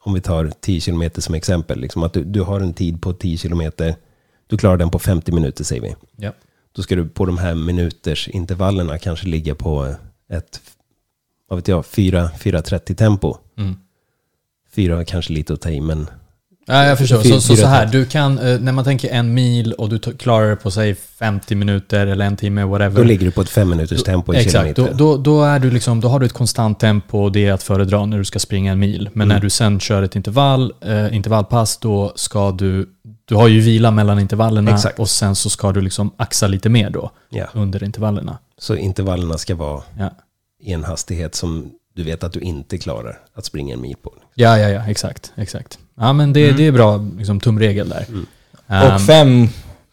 om 0.00 0.14
vi 0.14 0.20
tar 0.20 0.52
10 0.60 0.80
kilometer 0.80 1.20
som 1.20 1.34
exempel. 1.34 1.80
Liksom 1.80 2.02
att 2.02 2.12
du, 2.12 2.24
du 2.24 2.40
har 2.40 2.60
en 2.60 2.74
tid 2.74 3.02
på 3.02 3.12
10 3.12 3.38
kilometer. 3.38 3.94
Du 4.46 4.56
klarar 4.56 4.76
den 4.76 4.90
på 4.90 4.98
50 4.98 5.32
minuter 5.32 5.64
säger 5.64 5.82
vi. 5.82 5.94
Ja. 6.16 6.32
Då 6.72 6.82
ska 6.82 6.96
du 6.96 7.08
på 7.08 7.24
de 7.24 7.38
här 7.38 7.54
minuters 7.54 8.28
intervallerna 8.28 8.98
kanske 8.98 9.26
ligga 9.26 9.54
på 9.54 9.94
ett, 10.28 10.60
vad 11.48 11.58
vet 11.58 11.68
jag, 11.68 11.82
4.30 11.82 12.94
tempo. 12.94 13.36
Mm. 13.58 13.76
Fyra 14.70 15.04
kanske 15.04 15.32
lite 15.32 15.52
att 15.52 15.60
ta 15.60 15.70
i, 15.70 15.80
men 15.80 16.06
Ja, 16.66 16.84
jag 16.84 16.98
förstår. 16.98 17.22
Så, 17.22 17.40
så, 17.40 17.56
så 17.56 17.66
här, 17.66 17.86
du 17.86 18.04
kan, 18.04 18.38
eh, 18.38 18.60
när 18.60 18.72
man 18.72 18.84
tänker 18.84 19.10
en 19.10 19.34
mil 19.34 19.72
och 19.72 19.88
du 19.88 19.98
klarar 19.98 20.50
det 20.50 20.56
på 20.56 20.70
sig 20.70 20.94
50 20.94 21.54
minuter 21.54 22.06
eller 22.06 22.24
en 22.26 22.36
timme, 22.36 22.64
whatever. 22.64 22.96
då 22.96 23.02
ligger 23.02 23.24
du 23.26 23.30
på 23.32 23.40
ett 23.40 23.48
fem 23.50 23.70
minuters 23.70 24.02
tempo 24.02 24.34
i 24.34 24.36
Exakt, 24.36 24.76
då, 24.76 24.88
då, 24.94 25.16
då, 25.16 25.42
är 25.42 25.58
du 25.58 25.70
liksom, 25.70 26.00
då 26.00 26.08
har 26.08 26.20
du 26.20 26.26
ett 26.26 26.32
konstant 26.32 26.80
tempo 26.80 27.18
och 27.18 27.32
det 27.32 27.46
är 27.46 27.52
att 27.52 27.62
föredra 27.62 28.06
när 28.06 28.18
du 28.18 28.24
ska 28.24 28.38
springa 28.38 28.72
en 28.72 28.78
mil. 28.78 29.10
Men 29.12 29.22
Mm. 29.26 29.34
när 29.34 29.40
du 29.42 29.50
sen 29.50 29.80
kör 29.80 30.02
ett 30.02 30.16
intervall, 30.16 30.72
eh, 30.80 31.16
intervallpass, 31.16 31.76
då 31.78 32.12
ska 32.14 32.50
du, 32.52 32.88
du 33.24 33.34
har 33.34 33.48
ju 33.48 33.60
vila 33.60 33.90
mellan 33.90 34.18
intervallerna 34.18 34.70
Exakt. 34.74 34.98
och 34.98 35.10
sen 35.10 35.34
så 35.34 35.50
ska 35.50 35.72
du 35.72 35.80
liksom 35.80 36.10
axa 36.16 36.46
lite 36.46 36.68
mer 36.68 36.90
då 36.90 37.10
Ja. 37.30 37.46
under 37.54 37.84
intervallerna. 37.84 38.38
Så 38.58 38.76
intervallerna 38.76 39.38
ska 39.38 39.54
vara 39.54 39.82
Ja, 39.98 40.10
i 40.60 40.72
en 40.72 40.84
hastighet 40.84 41.34
som 41.34 41.70
du 41.94 42.02
vet 42.02 42.24
att 42.24 42.32
du 42.32 42.40
inte 42.40 42.78
klarar 42.78 43.18
att 43.34 43.44
springa 43.44 43.74
en 43.74 43.80
mil 43.80 43.96
på. 44.02 44.12
ja, 44.34 44.58
ja, 44.58 44.68
ja 44.68 44.82
exakt. 44.88 45.32
exakt. 45.36 45.78
Ja, 45.96 46.12
men 46.12 46.32
det, 46.32 46.52
det 46.52 46.66
är 46.66 46.72
bra 46.72 47.08
liksom, 47.18 47.40
tumregel 47.40 47.88
där. 47.88 48.04
Mm. 48.08 48.26
Ehm, 48.68 48.94
Och 48.94 49.00
fem 49.02 49.48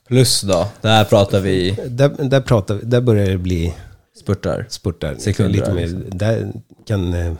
plus 0.07 0.41
då? 0.41 0.67
Där 0.81 1.03
pratar 1.05 1.39
vi 1.39 1.77
Där, 1.87 2.09
där, 2.29 2.41
pratar, 2.41 2.75
vi- 2.75 2.85
där 2.85 3.01
börjar 3.01 3.29
det 3.29 3.37
bli 3.37 3.73
spurtar. 4.19 4.65
spurtar. 4.69 5.15
Sekunder, 5.19 5.53
Lite 5.59 5.73
mer, 5.73 5.81
liksom. 5.87 6.03
där 6.17 6.51
kan, 6.87 7.13
eh, 7.13 7.33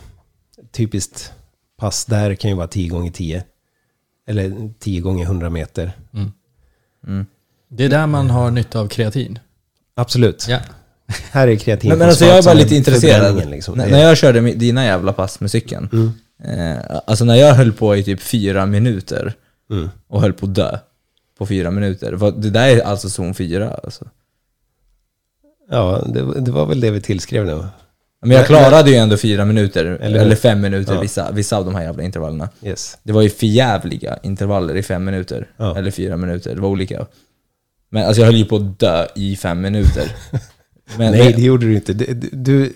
typiskt 0.72 1.32
pass 1.78 2.06
där 2.06 2.36
kan 2.36 2.50
ju 2.52 2.58
vara 2.58 2.67
10 2.67 2.89
gånger 2.89 3.12
10 3.12 3.43
Eller 4.28 4.69
10 4.80 5.02
gånger 5.02 5.26
100 5.26 5.50
meter. 5.50 5.91
Mm. 6.13 7.26
det 7.69 7.86
är 7.86 7.89
där 7.89 8.08
man 8.08 8.30
har 8.30 8.52
nytta 8.52 8.80
av 8.80 8.88
kreatin. 8.88 9.39
Absolut. 9.95 10.45
Ja. 10.50 10.60
Här 11.32 11.48
är 11.48 11.56
kreatin. 11.56 11.89
Men, 11.89 12.00
men 12.00 12.08
alltså 12.10 12.26
jag 12.26 12.38
är 12.38 12.43
bara 12.43 12.54
lite 12.54 12.76
intresserad. 12.76 13.50
Liksom. 13.50 13.80
N- 13.80 13.88
när 13.91 14.00
jag 14.00 14.17
körde 14.17 14.41
mi- 14.41 14.56
dina 14.56 14.86
jävla 14.86 15.13
pass 15.13 15.39
med 15.39 15.52
cykeln. 15.52 16.13
Eh, 16.43 16.78
alltså 17.08 17.25
när 17.25 17.36
jag 17.36 17.54
höll 17.54 17.71
på 17.73 17.95
i 17.95 18.04
typ 18.04 18.21
fyra 18.21 18.65
minuter 18.65 19.34
Mm. 19.71 19.89
och 20.08 20.21
höll 20.21 20.34
på 20.34 20.45
att 20.45 20.56
dö 20.56 20.78
på 21.38 21.45
fyra 21.45 21.71
minuter. 21.71 22.32
Det 22.41 22.49
där 22.49 22.67
är 22.67 22.82
alltså 22.82 23.10
zon 23.10 23.34
fyra 23.34 23.80
alltså. 23.84 24.08
Ja, 25.69 26.04
det, 26.13 26.41
det 26.41 26.52
var 26.52 26.65
väl 26.65 26.80
det 26.80 26.91
vi 26.91 27.02
tillskrev 27.02 27.45
nu. 27.45 27.65
Men 28.21 28.32
jag 28.32 28.45
klarade 28.47 28.89
ju 28.89 28.95
ändå 28.95 29.17
fyra 29.17 29.45
minuter, 29.45 29.86
Eller 29.86 30.19
eller, 30.19 30.36
fem 30.36 30.62
minuter, 30.62 30.93
Ja. 30.93 30.99
vissa, 31.02 31.32
vissa 31.32 31.58
av 31.58 31.65
de 31.65 31.75
här 31.75 31.84
jävla 31.84 32.04
intervallerna. 32.04 32.49
Yes. 32.63 32.97
Det 33.04 33.12
var 33.13 33.21
ju 33.21 33.30
förjävliga 33.30 34.17
intervaller 34.23 34.75
i 34.75 34.84
fem 34.84 35.04
minuter, 35.06 35.47
Ja. 35.58 35.78
eller 35.78 35.91
fyra 35.91 36.17
minuter, 36.17 36.56
det 36.56 36.62
var 36.62 36.69
olika. 36.69 37.06
Men 37.89 38.06
alltså 38.06 38.21
jag 38.21 38.25
höll 38.25 38.36
ju 38.36 38.45
på 38.45 38.56
att 38.56 38.80
dö 38.80 39.06
i 39.15 39.36
fem 39.36 39.62
minuter. 39.62 40.12
Men, 40.97 41.12
Nej, 41.12 41.34
det 41.34 41.41
gjorde 41.41 41.65
du 41.65 41.75
inte. 41.75 41.93
Du, 41.93 42.13
du, 42.32 42.73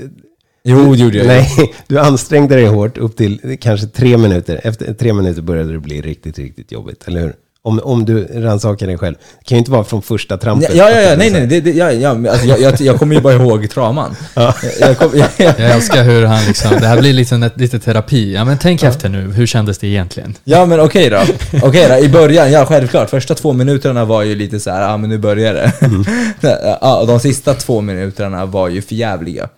jo, 0.64 0.94
det 0.94 1.00
gjorde 1.00 1.18
jag 1.18 1.28
nej, 1.28 1.74
du 1.88 2.00
ansträngde 2.00 2.56
dig 2.56 2.66
hårt 2.66 2.98
upp 2.98 3.16
till 3.16 3.58
kanske 3.62 3.88
tre 3.88 4.18
minuter. 4.18 4.62
Efter 4.64 4.94
tre 4.94 5.14
minuter 5.14 5.42
började 5.42 5.72
det 5.72 5.80
bli 5.80 6.02
riktigt, 6.02 6.40
riktigt 6.40 6.72
jobbigt, 6.72 7.08
eller 7.08 7.22
hur? 7.22 7.34
Om, 7.66 7.80
om 7.84 8.06
du 8.06 8.28
rannsakar 8.42 8.88
dig 8.88 8.98
själv. 8.98 9.16
Det 9.40 9.46
kan 9.46 9.56
ju 9.56 9.60
inte 9.60 9.72
vara 9.72 9.84
från 9.84 10.02
första 10.02 10.38
trampet. 10.38 10.76
Ja, 10.76 10.90
ja, 10.90 11.02
ja, 11.02 11.16
nej, 11.16 11.32
nej, 11.32 11.48
det, 11.48 11.62
det, 11.62 11.72
ja, 11.72 11.92
ja, 11.92 12.10
alltså, 12.10 12.46
jag, 12.48 12.62
jag, 12.62 12.82
jag 12.82 13.00
kommer 13.00 13.16
ju 13.16 13.22
bara 13.22 13.34
ihåg 13.34 13.70
traman. 13.70 14.16
Ja. 14.36 14.56
Jag, 14.80 14.90
jag 14.90 14.98
kom, 14.98 15.12
jag, 15.14 15.30
Jag 15.38 15.72
älskar 15.72 16.04
hur 16.04 16.26
han 16.26 16.46
liksom, 16.46 16.72
det 16.80 16.88
här 16.88 17.00
blir 17.00 17.14
liksom 17.14 17.44
ett, 17.44 17.60
lite 17.60 17.80
terapi. 17.80 18.34
Ja 18.34 18.46
men 18.46 18.58
tänk 18.58 18.84
efter 18.84 19.10
nu, 19.10 19.32
hur 19.32 19.46
kändes 19.46 19.78
det 19.78 19.88
egentligen? 19.88 20.36
Ja 20.44 20.66
men 20.66 20.80
okej 20.80 21.10
då. 21.10 21.22
Okej 21.64 21.88
då, 21.90 22.06
i 22.06 22.10
början, 22.10 22.52
ja 22.52 22.66
självklart. 22.66 23.10
Första 23.10 23.36
två 23.36 23.54
minuterna 23.54 24.06
var 24.06 24.24
ju 24.24 24.36
lite 24.36 24.60
så 24.60 24.72
här, 24.72 24.82
ja 24.82 24.98
men 24.98 25.10
nu 25.10 25.18
börjar 25.18 25.54
det. 25.54 25.72
ja, 26.82 27.00
och 27.00 27.08
de 27.08 27.20
sista 27.20 27.54
två 27.54 27.82
minuterna 27.82 28.46
var 28.46 28.70
ju 28.70 28.82
förjävliga. 28.82 29.50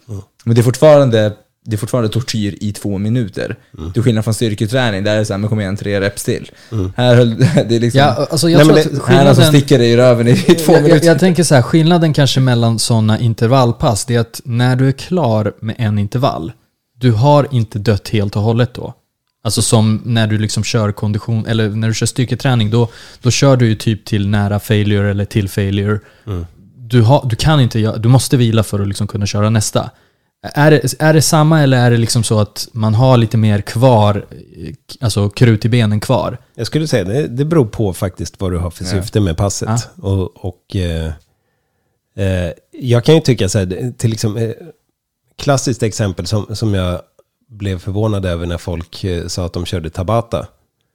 Men 0.44 0.56
det 0.56 0.62
är 0.62 0.64
fortfarande, 0.64 1.32
det 1.66 1.76
är 1.76 1.78
fortfarande 1.78 2.10
tortyr 2.10 2.56
i 2.62 2.72
två 2.74 2.98
minuter. 2.98 3.56
Till 3.94 4.04
skillnad 4.04 4.24
från 4.24 4.34
styrketräning, 4.34 5.04
där 5.04 5.14
är 5.16 5.20
det 5.20 5.26
så 5.26 5.34
här, 5.34 5.38
men 5.38 5.50
kom 5.50 5.60
igen, 5.60 5.78
tre 5.78 6.02
reps 6.02 6.24
till. 6.24 6.52
Här 6.96 7.16
höll, 7.16 7.38
det 7.40 7.76
är 7.76 7.80
liksom, 7.80 8.00
Ja, 8.00 8.28
alltså 8.32 8.50
jag 8.50 8.58
Nej, 8.58 8.66
tror 8.66 8.76
men 8.76 9.00
att 9.00 9.08
det- 9.08 9.14
här 9.14 9.22
är 9.22 9.26
någon 9.26 9.36
som 9.36 9.44
skillnaden... 9.44 9.62
sticker 9.62 9.80
dig 9.80 9.92
i 9.92 9.98
röven 9.98 10.28
i 10.28 10.36
två 10.36 10.54
Jag, 10.72 10.76
jag, 10.76 10.84
minuter. 10.84 11.08
jag 11.08 11.20
tänker 11.20 11.44
så 11.44 11.56
här, 11.56 11.62
skillnaden 11.62 12.14
kanske 12.14 12.40
mellan 12.40 12.80
sådana 12.80 13.20
intervallpass, 13.20 14.06
det 14.06 14.16
är 14.16 14.20
att 14.20 14.42
när 14.46 14.76
du 14.76 14.88
är 14.88 14.92
klar 14.92 15.54
med 15.62 15.76
en 15.80 16.00
intervall, 16.00 16.52
du 17.00 17.12
har 17.12 17.48
inte 17.52 17.80
dött 17.80 18.10
helt 18.10 18.36
och 18.36 18.42
hållet 18.42 18.74
då. 18.74 18.94
Alltså 19.44 19.62
som 19.62 20.02
när 20.06 20.28
du 20.28 20.38
liksom 20.38 20.64
kör 20.64 20.92
kondition, 20.92 21.46
eller 21.46 21.70
när 21.70 21.88
du 21.88 21.94
kör 21.94 22.06
styrketräning, 22.06 22.70
då, 22.72 22.90
då 23.22 23.32
kör 23.32 23.58
du 23.58 23.68
ju 23.68 23.76
typ 23.76 24.06
till 24.06 24.28
nära 24.28 24.60
failure 24.60 25.10
eller 25.12 25.26
till 25.26 25.50
failure. 25.50 26.00
Du, 26.78 27.02
har, 27.02 27.28
du 27.30 27.36
kan 27.36 27.60
inte, 27.60 27.98
du 27.98 28.10
måste 28.10 28.38
vila 28.38 28.64
för 28.64 28.80
att 28.80 28.88
liksom 28.88 29.08
kunna 29.08 29.26
köra 29.26 29.50
nästa. 29.50 29.90
Är 30.54 30.72
det, 30.72 30.94
är 31.00 31.14
det 31.14 31.22
samma 31.22 31.62
eller 31.62 31.78
är 31.78 31.92
det 31.92 31.98
liksom 31.98 32.24
så 32.24 32.40
att 32.40 32.68
man 32.72 32.94
har 32.94 33.18
lite 33.18 33.38
mer 33.38 33.62
kvar, 33.62 34.26
alltså 35.00 35.30
krut 35.30 35.66
i 35.66 35.70
benen 35.70 36.00
kvar? 36.00 36.38
Jag 36.56 36.68
skulle 36.68 36.88
säga 36.88 37.04
det, 37.04 37.28
det 37.28 37.46
beror 37.46 37.66
på 37.66 37.94
faktiskt 37.94 38.42
vad 38.42 38.52
du 38.52 38.58
har 38.58 38.70
för 38.70 38.84
Ja. 38.84 38.90
syfte 38.92 39.20
med 39.20 39.38
passet. 39.38 39.90
Och, 40.02 40.46
och 40.46 40.76
eh, 40.76 41.12
eh, 42.18 42.52
jag 42.72 43.04
kan 43.04 43.16
ju 43.16 43.22
tycka 43.22 43.50
så 43.50 43.60
här, 43.60 43.94
till 43.98 44.14
exempel, 44.14 44.44
eh, 44.44 44.52
klassiskt 45.38 45.84
exempel 45.84 46.28
som, 46.28 46.56
som 46.56 46.74
jag 46.74 47.02
blev 47.50 47.80
förvånad 47.80 48.26
över 48.26 48.46
när 48.46 48.58
folk 48.58 49.04
eh, 49.04 49.28
sa 49.28 49.46
att 49.46 49.54
de 49.54 49.66
körde 49.66 49.90
Tabata. 49.90 50.48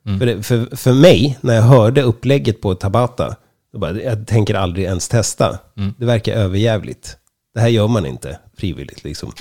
Mm. 0.07 0.19
För, 0.19 0.27
det, 0.27 0.43
för, 0.43 0.77
för 0.77 0.93
mig, 0.93 1.39
när 1.41 1.55
jag 1.55 1.63
hörde 1.63 2.03
upplägget 2.03 2.61
på 2.61 2.75
Tabata, 2.75 3.37
då 3.73 3.79
bara, 3.79 4.01
jag 4.01 4.27
tänker 4.27 4.55
aldrig 4.55 4.85
ens 4.85 5.09
testa. 5.09 5.59
Mm. 5.77 5.95
Det 5.99 6.07
verkar 6.07 6.33
överjävligt. 6.33 7.17
Det 7.55 7.61
här 7.61 7.69
gör 7.69 7.89
man 7.89 8.07
inte 8.07 8.39
frivilligt 8.61 9.05
liksom. 9.05 9.33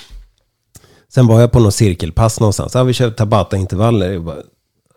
Sen 1.14 1.28
var 1.28 1.42
jag 1.42 1.52
på 1.52 1.60
någon 1.60 1.72
cirkelpass 1.72 2.40
någonstans. 2.40 2.74
Ja, 2.76 2.84
vi 2.84 2.94
kör 2.94 3.12
Tabata-intervaller. 3.12 4.12
Jag 4.12 4.24
bara, 4.24 4.38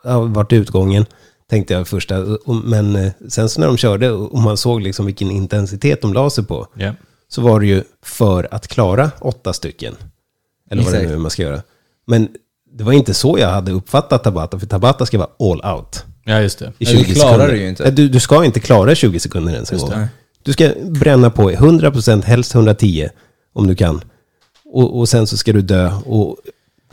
ja, 0.04 0.20
vart 0.20 0.52
utgången? 0.52 1.06
Tänkte 1.50 1.74
jag 1.74 1.88
första. 1.88 2.26
Men 2.64 2.96
eh, 2.96 3.12
sen 3.28 3.48
så 3.48 3.60
när 3.60 3.66
de 3.66 3.76
körde 3.76 4.10
och 4.10 4.38
man 4.38 4.56
såg 4.56 4.80
liksom 4.82 5.06
vilken 5.06 5.30
intensitet 5.30 6.02
de 6.02 6.12
la 6.12 6.30
sig 6.30 6.44
på. 6.44 6.66
Ja. 6.74 6.92
Så 7.28 7.42
var 7.42 7.60
det 7.60 7.66
ju 7.66 7.82
för 8.02 8.48
att 8.54 8.68
klara 8.68 9.10
åtta 9.20 9.52
stycken. 9.52 9.94
Eller 10.70 10.82
vad 10.82 10.92
det 10.92 10.96
Exakt. 10.96 11.08
nu 11.10 11.14
är 11.14 11.18
man 11.18 11.30
ska 11.30 11.42
göra. 11.42 11.62
Men 12.06 12.28
det 12.72 12.84
var 12.84 12.92
inte 12.92 13.14
så 13.14 13.38
jag 13.38 13.48
hade 13.48 13.72
uppfattat 13.72 14.24
Tabata. 14.24 14.58
För 14.58 14.66
Tabata 14.66 15.06
ska 15.06 15.18
vara 15.18 15.30
all 15.38 15.76
out. 15.78 16.04
Ja, 16.24 16.40
just 16.40 16.58
det. 16.58 16.64
I 16.78 16.84
Ja, 16.84 16.90
20 16.90 16.98
du 17.04 17.14
klarar 17.14 17.28
sekunder. 17.32 17.48
det 17.52 17.58
ju 17.58 17.68
inte. 17.68 17.90
Du, 17.90 18.08
du 18.08 18.20
ska 18.20 18.44
inte 18.44 18.60
klara 18.60 18.94
20 18.94 19.20
sekunder 19.20 19.52
ens 19.54 19.72
en 19.72 19.78
gång. 19.78 19.92
Du 20.42 20.52
ska 20.52 20.72
bränna 20.84 21.30
på 21.30 21.50
100%, 21.50 22.22
helst 22.22 22.54
110 22.54 23.08
om 23.52 23.66
du 23.66 23.74
kan. 23.74 24.00
Och, 24.72 24.98
och 24.98 25.08
sen 25.08 25.26
så 25.26 25.36
ska 25.36 25.52
du 25.52 25.62
dö 25.62 25.92
och 26.06 26.36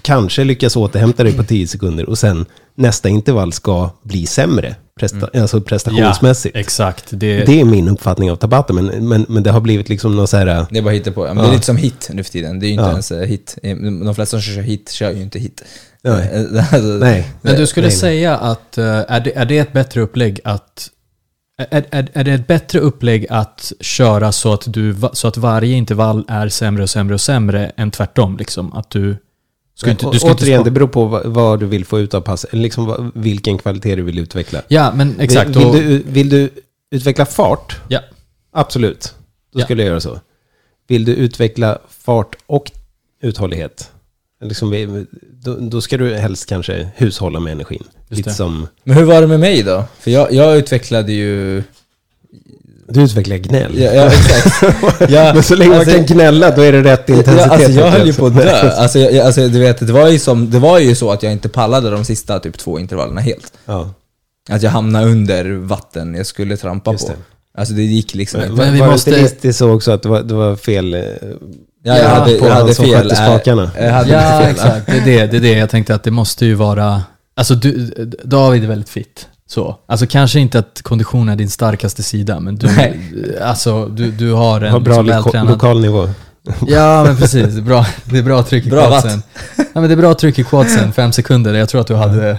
kanske 0.02 0.44
lyckas 0.44 0.76
återhämta 0.76 1.24
dig 1.24 1.34
på 1.34 1.44
10 1.44 1.68
sekunder. 1.68 2.10
Och 2.10 2.18
sen 2.18 2.46
nästa 2.76 3.10
intervall 3.10 3.54
ska 3.54 3.90
bli 4.04 4.26
sämre, 4.26 4.76
presta, 5.00 5.30
alltså 5.34 5.62
prestationsmässigt. 5.62 6.56
exakt. 6.56 7.06
Det, 7.10 7.46
Det 7.46 7.60
är 7.62 7.66
min 7.66 7.90
uppfattning 7.90 8.32
av 8.32 8.36
Tabata, 8.36 8.74
men, 8.74 8.86
men, 9.08 9.26
men 9.30 9.44
det 9.44 9.52
har 9.52 9.62
blivit 9.62 9.90
liksom 9.90 10.16
någon 10.16 10.28
så 10.28 10.38
här... 10.38 10.66
Det 10.72 10.78
är 10.78 10.82
bara 10.84 10.94
hitta 10.94 11.12
på. 11.12 11.28
Ja, 11.28 11.34
men 11.34 11.38
Det 11.38 11.44
Ja. 11.44 11.50
är 11.50 11.54
lite 11.54 11.66
som 11.66 11.78
hit 11.78 12.10
nu 12.14 12.24
för 12.24 12.32
tiden. 12.32 12.60
Det 12.60 12.66
är 12.66 12.68
ju 12.68 12.74
inte 12.74 12.84
Ja. 12.84 12.90
ens 12.92 13.12
eh, 13.12 13.20
hit. 13.28 13.58
De 14.06 14.16
flesta 14.16 14.26
som 14.26 14.42
kör 14.42 14.62
hit 14.62 14.92
kör 14.92 15.12
ju 15.12 15.22
inte 15.22 15.40
hit. 15.40 15.64
Nej. 16.02 16.48
Alltså, 16.72 16.78
Nej. 16.88 17.28
Men 17.42 17.56
du 17.56 17.68
skulle 17.68 17.88
nej, 17.88 17.94
nej. 17.96 18.00
säga 18.00 18.38
att, 18.38 18.78
eh, 18.78 18.86
är 18.86 19.20
det, 19.20 19.36
är 19.38 19.46
det 19.46 19.58
ett 19.58 19.74
bättre 19.74 20.02
upplägg 20.02 20.40
att 20.44 20.90
är, 21.72 21.86
är, 21.92 22.10
är 22.14 22.24
det 22.24 22.32
ett 22.34 22.48
bättre 22.48 22.80
upplägg 22.80 23.28
att 23.30 23.72
köra 23.80 24.32
så 24.32 24.54
att, 24.54 24.64
du, 24.74 24.96
så 25.14 25.28
att 25.28 25.38
varje 25.38 25.76
intervall 25.76 26.26
är 26.28 26.50
sämre 26.50 26.84
och 26.84 26.90
sämre 26.90 27.14
och 27.14 27.22
sämre 27.22 27.72
än 27.78 27.92
tvärtom? 27.92 28.38
Liksom? 28.38 28.74
Att 28.74 28.90
du 28.90 29.18
ska 29.76 29.90
inte, 29.92 30.06
du 30.12 30.20
ska 30.20 30.28
inte 30.30 30.44
Återigen, 30.44 30.58
spara- 30.60 30.64
det 30.66 30.72
beror 30.72 30.88
på 30.88 31.06
vad, 31.06 31.26
vad 31.26 31.60
du 31.60 31.66
vill 31.66 31.86
få 31.86 32.00
ut 32.00 32.14
av 32.14 32.22
passet. 32.22 32.54
Eller 32.54 32.64
liksom 32.64 33.12
vilken 33.16 33.58
kvalitet 33.58 33.96
du 33.96 34.02
vill 34.02 34.20
utveckla. 34.20 34.62
Ja, 34.68 34.92
men 34.96 35.20
exakt. 35.20 35.50
Vill, 35.56 35.72
vill, 35.72 35.84
du, 35.90 36.04
vill 36.12 36.30
du 36.30 36.50
utveckla 36.92 37.26
fart? 37.26 37.80
ja, 37.88 38.00
Absolut. 38.52 39.14
Då 39.54 39.60
Ja. 39.60 39.66
skulle 39.66 39.84
jag 39.84 39.88
göra 39.90 40.00
så. 40.02 40.20
Vill 40.88 41.06
du 41.06 41.14
utveckla 41.14 41.80
fart 41.90 42.36
och 42.46 42.72
uthållighet? 43.22 43.92
Liksom, 44.42 45.06
då, 45.44 45.56
då 45.56 45.82
ska 45.82 45.98
du 45.98 46.16
helst 46.16 46.46
kanske 46.46 46.90
hushålla 46.96 47.40
med 47.40 47.52
energin. 47.54 47.84
Lite 48.10 48.30
det. 48.30 48.34
som... 48.34 48.68
Men 48.84 48.98
hur 48.98 49.04
var 49.04 49.22
det 49.22 49.28
med 49.28 49.40
mig 49.40 49.64
då? 49.64 49.84
För 50.00 50.12
jag, 50.12 50.34
jag 50.34 50.58
utvecklade 50.58 51.14
ju 51.14 51.64
Du 52.88 53.02
utvecklar 53.02 53.38
gnäll. 53.38 53.80
Ja, 53.80 53.92
ja 53.94 54.06
exakt. 54.08 54.64
Ja, 55.10 55.34
Men 55.34 55.44
så 55.44 55.56
länge 55.56 55.76
alltså- 55.78 55.98
man 55.98 56.06
kan 56.06 56.16
gnälla, 56.16 56.56
då 56.56 56.62
är 56.62 56.72
det 56.72 56.84
rätt 56.84 57.10
intensitet. 57.10 57.46
Ja, 57.48 57.54
alltså 57.54 57.72
jag 57.72 57.92
höll 57.92 58.08
ju 58.08 58.14
på 58.14 58.26
att 58.26 58.36
dö. 58.36 58.72
Alltså, 58.78 59.00
jag, 59.00 59.26
alltså, 59.26 59.48
du 59.48 59.60
vet, 59.60 59.80
det 59.88 59.94
var, 59.94 60.10
ju 60.10 60.20
som, 60.20 60.50
det 60.52 60.60
var 60.60 60.80
ju 60.80 60.96
så 60.96 61.12
att 61.12 61.24
jag 61.24 61.32
inte 61.32 61.50
pallade 61.50 61.90
de 61.90 62.06
sista 62.06 62.40
typ 62.40 62.58
två 62.58 62.80
intervallerna 62.80 63.22
helt. 63.22 63.54
Ja. 63.66 63.94
Att 64.50 64.64
jag 64.64 64.72
hamnade 64.72 65.06
under 65.06 65.52
vatten 65.54 66.16
jag 66.16 66.26
skulle 66.26 66.58
trampa 66.58 66.92
Just 66.92 67.08
på. 67.08 67.14
det. 67.14 67.20
Alltså 67.60 67.74
det 67.74 67.84
gick 67.84 68.16
liksom 68.16 68.40
Men, 68.42 68.52
inte. 68.52 68.64
Men 68.64 68.74
vi 68.74 68.80
var 68.80 68.86
det 68.88 68.92
måste- 68.92 69.10
inte 69.10 69.22
lite 69.22 69.54
så 69.54 69.72
också 69.72 69.92
att 69.92 70.04
det 70.04 70.10
var, 70.10 70.22
det 70.22 70.34
var 70.34 70.56
fel 70.56 70.94
eh, 70.94 71.02
Ja, 71.90 71.98
jag 71.98 72.06
Ja, 72.06 72.10
hade, 72.20 72.34
på 72.34 72.46
jag 72.46 72.52
han 72.52 72.62
hade 72.62 72.76
som 72.76 72.86
fel. 72.86 73.04
skötte 73.04 73.16
spakarna? 73.16 73.72
Jag 73.80 73.92
hade 73.92 74.10
Ja, 74.12 74.40
fel. 74.42 74.52
exakt. 74.52 74.86
Det 74.86 74.98
är 74.98 75.06
det, 75.06 75.28
det 75.28 75.38
är 75.38 75.42
det. 75.42 75.58
Jag 75.58 75.70
tänkte 75.70 75.96
att 75.96 76.04
det 76.04 76.12
måste 76.12 76.46
ju 76.46 76.54
vara... 76.54 77.04
Alltså, 77.36 77.56
du, 77.56 77.72
David 78.24 78.64
är 78.64 78.68
väldigt 78.68 78.90
fit. 78.90 79.28
Så. 79.50 79.76
Alltså 79.88 80.08
kanske 80.08 80.40
inte 80.40 80.60
att 80.60 80.82
kondition 80.84 81.30
är 81.30 81.36
din 81.36 81.50
starkaste 81.50 82.04
sida, 82.04 82.40
men 82.40 82.56
du, 82.56 82.68
Nej. 82.68 83.00
alltså, 83.44 83.86
du, 83.86 84.12
du 84.12 84.32
har 84.34 84.62
en 84.62 84.72
har 84.72 84.80
bra 84.80 85.02
liksom 85.02 85.32
lo 85.48 85.52
lokal 85.54 85.82
nivå. 85.82 86.10
Ja, 86.68 87.04
men 87.04 87.18
precis. 87.18 87.48
Det 87.54 87.60
är 87.60 87.62
bra, 87.62 87.86
det 88.04 88.18
är 88.18 88.24
bra 88.24 88.44
tryck 88.44 88.66
i 88.66 88.70
Bra 88.70 88.88
quadsen. 88.88 89.24
Ja, 89.58 89.64
men 89.74 89.84
det 89.84 89.92
är 89.92 89.96
bra 89.98 90.14
tryck 90.14 90.40
i 90.40 90.44
quadsen, 90.44 90.94
fem 90.94 91.12
sekunder. 91.12 91.54
Jag 91.54 91.70
tror 91.70 91.82
att 91.82 91.88
du 91.88 91.96
hade 91.96 92.38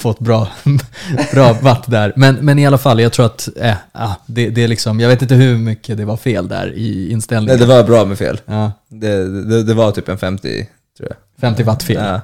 fått 0.00 0.18
bra, 0.18 0.48
bra 1.32 1.56
watt 1.62 1.84
där. 1.90 2.12
Men, 2.16 2.34
men 2.34 2.58
i 2.58 2.66
alla 2.66 2.78
fall, 2.78 3.00
jag 3.00 3.12
tror 3.12 3.26
att 3.26 3.48
eh, 3.56 3.74
ah, 3.92 4.14
det, 4.26 4.48
det 4.50 4.64
är 4.64 4.68
liksom, 4.68 5.00
jag 5.00 5.08
vet 5.08 5.22
inte 5.22 5.34
hur 5.34 5.56
mycket 5.56 5.96
det 5.96 6.04
var 6.04 6.16
fel 6.16 6.48
där 6.48 6.72
i 6.76 6.94
Nej, 6.94 7.12
inställningen. 7.12 7.60
det 7.60 7.66
var 7.66 7.84
bra 7.84 8.04
med 8.04 8.18
fel. 8.18 8.40
ja, 8.46 8.72
Det, 8.88 9.42
det, 9.50 9.62
det 9.62 9.74
var 9.74 9.92
typ 9.92 10.08
en 10.08 10.18
50, 10.18 10.68
tror 10.96 11.08
jag. 11.08 11.16
50 11.40 11.62
watt 11.62 11.82
fel. 11.82 12.04
Ja. 12.04 12.20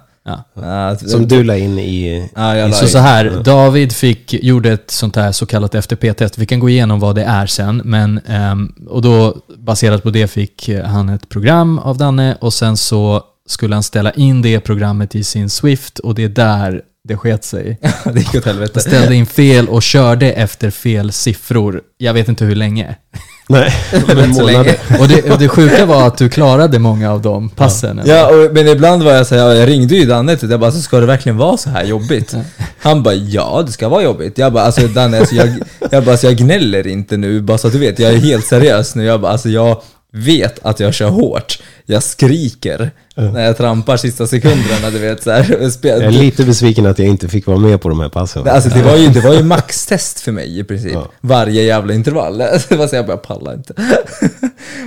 Ja. 0.54 0.96
Som 0.96 1.28
du 1.28 1.44
la 1.44 1.56
in 1.56 1.78
i... 1.78 2.28
Ja, 2.34 2.56
jag 2.56 2.70
la 2.70 2.76
Så 2.76 2.86
så 2.86 2.98
här, 2.98 3.40
David 3.44 3.92
fick, 3.92 4.34
gjorde 4.34 4.72
ett 4.72 4.90
sånt 4.90 5.16
här 5.16 5.32
så 5.32 5.46
kallat 5.46 5.74
FTP-test. 5.74 6.38
Vi 6.38 6.46
kan 6.46 6.60
gå 6.60 6.68
igenom 6.68 7.00
vad 7.00 7.14
det 7.14 7.24
är 7.24 7.46
sen. 7.46 7.82
Men, 7.84 8.20
ehm, 8.26 8.72
och 8.88 9.02
då 9.02 9.36
baserat 9.58 10.02
på 10.02 10.10
det 10.10 10.28
fick 10.28 10.70
han 10.84 11.08
ett 11.08 11.28
program 11.28 11.78
av 11.78 11.96
Danne 11.96 12.36
och 12.40 12.52
sen 12.52 12.76
så 12.76 13.22
skulle 13.48 13.74
han 13.76 13.82
ställa 13.82 14.10
in 14.12 14.42
det 14.42 14.60
programmet 14.60 15.14
i 15.14 15.24
sin 15.24 15.50
Swift 15.50 15.98
och 15.98 16.14
det 16.14 16.24
är 16.24 16.28
där 16.28 16.82
det 17.06 17.16
sket 17.16 17.44
sig. 17.44 17.78
det 18.04 18.18
gick 18.18 18.34
åt 18.34 18.44
helvete. 18.44 18.80
ställde 18.80 19.14
in 19.14 19.26
fel 19.26 19.68
och 19.68 19.82
körde 19.82 20.32
efter 20.32 20.70
fel 20.70 21.12
siffror. 21.12 21.80
Jag 21.98 22.14
vet 22.14 22.28
inte 22.28 22.44
hur 22.44 22.54
länge. 22.54 22.94
Nej, 23.48 23.72
men 24.06 24.34
så 24.34 24.42
månader. 24.42 24.76
Och 25.00 25.08
det, 25.08 25.30
och 25.30 25.38
det 25.38 25.48
sjuka 25.48 25.86
var 25.86 26.06
att 26.06 26.18
du 26.18 26.28
klarade 26.28 26.78
många 26.78 27.12
av 27.12 27.22
de 27.22 27.48
passen. 27.48 27.98
eller? 27.98 28.14
Ja, 28.14 28.26
och, 28.26 28.54
men 28.54 28.68
ibland 28.68 29.02
var 29.02 29.12
jag 29.12 29.26
såhär, 29.26 29.54
jag 29.54 29.68
ringde 29.68 29.94
ju 29.94 30.06
Danne 30.06 30.36
till 30.36 30.50
jag 30.50 30.60
bara, 30.60 30.72
så 30.72 30.80
ska 30.80 31.00
det 31.00 31.06
verkligen 31.06 31.36
vara 31.36 31.56
så 31.56 31.70
här 31.70 31.84
jobbigt? 31.84 32.34
Han 32.80 33.02
bara, 33.02 33.14
ja 33.14 33.62
det 33.66 33.72
ska 33.72 33.88
vara 33.88 34.02
jobbigt. 34.02 34.38
Jag 34.38 34.52
bara, 34.52 34.64
alltså 34.64 34.88
Danne, 34.88 35.18
alltså, 35.18 35.34
jag, 35.34 35.48
jag, 35.90 36.04
bara, 36.04 36.10
alltså, 36.10 36.26
jag 36.26 36.36
gnäller 36.36 36.86
inte 36.86 37.16
nu, 37.16 37.40
bara 37.40 37.58
så 37.58 37.66
att 37.66 37.72
du 37.72 37.78
vet, 37.78 37.98
jag 37.98 38.12
är 38.12 38.18
helt 38.18 38.46
seriös 38.46 38.94
nu. 38.94 39.04
Jag 39.04 39.20
bara, 39.20 39.32
alltså 39.32 39.48
jag 39.48 39.82
vet 40.16 40.58
att 40.66 40.80
jag 40.80 40.94
kör 40.94 41.08
hårt. 41.08 41.58
Jag 41.86 42.02
skriker 42.02 42.90
när 43.16 43.44
jag 43.44 43.56
trampar 43.56 43.96
sista 43.96 44.26
sekunderna, 44.26 44.90
du 44.92 44.98
vet 44.98 45.22
så 45.22 45.30
här. 45.30 45.46
Jag 45.82 46.02
är 46.02 46.10
lite 46.10 46.44
besviken 46.44 46.86
att 46.86 46.98
jag 46.98 47.08
inte 47.08 47.28
fick 47.28 47.46
vara 47.46 47.58
med 47.58 47.80
på 47.80 47.88
de 47.88 48.00
här 48.00 48.08
passen. 48.08 48.48
Alltså 48.48 48.70
det 48.70 48.82
var 48.82 48.96
ju, 48.96 49.08
det 49.08 49.20
var 49.20 49.34
ju 49.34 49.42
maxtest 49.56 50.20
för 50.20 50.32
mig 50.32 50.58
i 50.58 50.64
princip. 50.64 50.92
Ja. 50.92 51.08
Varje 51.20 51.62
jävla 51.62 51.94
intervall. 51.94 52.38
Det 52.68 52.76
var 52.76 52.86
så 52.86 52.96
jag 52.96 53.06
bara 53.06 53.16
pallar 53.16 53.54
inte. 53.54 53.74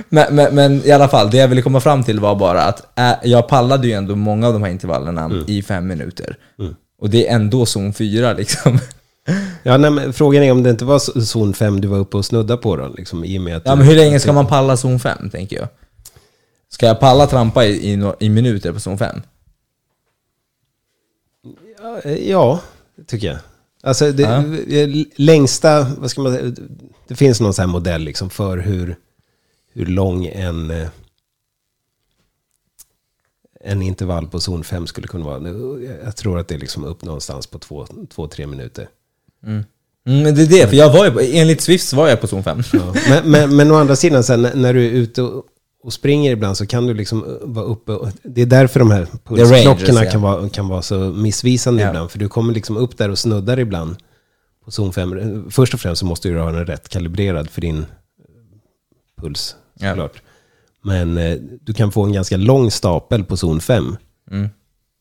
men, 0.08 0.34
men, 0.34 0.54
men 0.54 0.82
i 0.86 0.90
alla 0.90 1.08
fall, 1.08 1.30
det 1.30 1.36
jag 1.36 1.48
ville 1.48 1.62
komma 1.62 1.80
fram 1.80 2.04
till 2.04 2.20
var 2.20 2.34
bara 2.34 2.62
att 2.62 2.98
äh, 2.98 3.30
jag 3.30 3.48
pallade 3.48 3.86
ju 3.86 3.92
ändå 3.92 4.16
många 4.16 4.46
av 4.46 4.52
de 4.52 4.62
här 4.62 4.70
intervallerna 4.70 5.24
Mm. 5.24 5.44
i 5.46 5.62
fem 5.62 5.86
minuter. 5.86 6.36
Och 7.00 7.10
det 7.10 7.28
är 7.28 7.34
ändå 7.34 7.66
zon 7.66 7.92
4 7.92 8.32
liksom. 8.32 8.78
Ja, 9.62 9.76
nej, 9.76 9.90
men 9.90 10.12
frågan 10.12 10.42
är 10.42 10.52
om 10.52 10.62
det 10.62 10.70
inte 10.70 10.84
var 10.84 11.20
zon 11.20 11.54
5 11.54 11.80
du 11.80 11.88
var 11.88 11.98
uppe 11.98 12.16
och 12.16 12.24
snudda 12.24 12.56
på 12.56 12.76
då, 12.76 12.88
liksom, 12.96 13.24
i 13.24 13.38
och 13.38 13.42
med 13.42 13.56
att... 13.56 13.62
Ja 13.66 13.74
men 13.76 13.86
hur 13.86 13.96
länge 13.96 14.20
ska 14.20 14.32
man 14.32 14.46
palla 14.46 14.76
zon 14.76 15.00
5 15.00 15.30
tänker 15.30 15.56
jag? 15.56 15.68
Ska 16.68 16.86
jag 16.86 17.00
palla 17.00 17.26
trampa 17.26 17.64
i, 17.64 17.92
i, 17.92 18.12
i 18.20 18.28
minuter 18.28 18.72
på 18.72 18.80
zon 18.80 18.98
5? 18.98 19.20
Ja, 22.18 22.60
det 22.96 23.04
tycker 23.04 23.26
jag. 23.26 23.38
Alltså, 23.82 24.12
det, 24.12 24.22
Ja. 24.22 25.04
längsta, 25.16 25.86
vad 25.98 26.10
ska 26.10 26.20
man 26.22 26.32
säga, 26.32 26.54
det 27.08 27.14
finns 27.14 27.40
någon 27.40 27.54
sån 27.54 27.62
här 27.62 27.72
modell 27.72 28.02
liksom 28.02 28.30
för 28.30 28.58
hur, 28.58 28.96
hur 29.72 29.86
lång 29.86 30.26
en, 30.26 30.70
eh, 30.70 30.88
en 33.60 33.82
intervall 33.82 34.26
på 34.28 34.40
zon 34.40 34.64
5 34.64 34.86
skulle 34.86 35.06
kunna 35.06 35.24
vara. 35.24 35.48
Jag 36.04 36.16
tror 36.16 36.38
att 36.38 36.48
det 36.48 36.54
är 36.54 36.58
liksom 36.58 36.84
upp 36.84 37.04
någonstans 37.04 37.46
på 37.46 37.58
2-3 37.58 38.46
minuter. 38.46 38.88
Mm, 39.46 39.64
men 40.22 40.34
det 40.34 40.42
är 40.42 40.46
det, 40.46 40.66
för 40.68 40.76
jag 40.76 40.92
var 40.92 41.04
ju, 41.22 41.36
enligt 41.36 41.60
Swift 41.60 41.92
var 41.92 42.08
jag 42.08 42.20
på 42.20 42.26
zon 42.26 42.42
5. 42.42 42.62
Ja. 42.72 42.94
Men, 43.08 43.30
men, 43.30 43.56
men 43.56 43.70
å 43.70 43.74
andra 43.74 43.96
sidan, 43.96 44.24
sen, 44.24 44.42
när- 44.54 44.74
du 44.74 44.86
är 44.86 44.90
ute 44.90 45.22
och, 45.22 45.44
och 45.82 45.92
springer 45.92 46.32
ibland 46.32 46.56
så 46.56 46.66
kan 46.66 46.86
du 46.86 46.94
liksom 46.94 47.38
vara 47.42 47.64
uppe. 47.64 47.92
Och, 47.92 48.08
det 48.22 48.42
är 48.42 48.46
därför 48.46 48.80
de 48.80 48.90
här 48.90 49.06
pulsklockorna 49.24 50.04
ja. 50.04 50.10
kan, 50.10 50.20
vara, 50.22 50.48
kan 50.48 50.68
vara 50.68 50.82
så 50.82 50.98
missvisande 50.98 51.82
Ja. 51.82 51.88
ibland. 51.88 52.10
För 52.10 52.18
du 52.18 52.28
kommer 52.28 52.52
liksom 52.54 52.76
upp 52.76 52.98
där 52.98 53.08
och 53.08 53.18
snuddar 53.18 53.58
ibland 53.58 53.96
på 54.64 54.70
zon 54.70 54.92
5. 54.92 55.50
Först 55.50 55.74
och 55.74 55.80
främst 55.80 56.00
så 56.00 56.06
måste 56.06 56.28
du 56.28 56.38
ha 56.38 56.52
den 56.52 56.66
rätt 56.66 56.88
kalibrerad 56.88 57.50
för 57.50 57.60
din 57.60 57.78
eh, 57.78 57.84
puls, 59.22 59.56
såklart. 59.80 60.22
Men 60.84 61.18
eh, 61.18 61.36
du 61.62 61.74
kan 61.74 61.92
få 61.92 62.02
en 62.04 62.12
ganska 62.12 62.36
lång 62.36 62.70
stapel 62.70 63.24
på 63.24 63.36
zon 63.36 63.60
5. 63.60 63.96
Mm. 64.30 64.48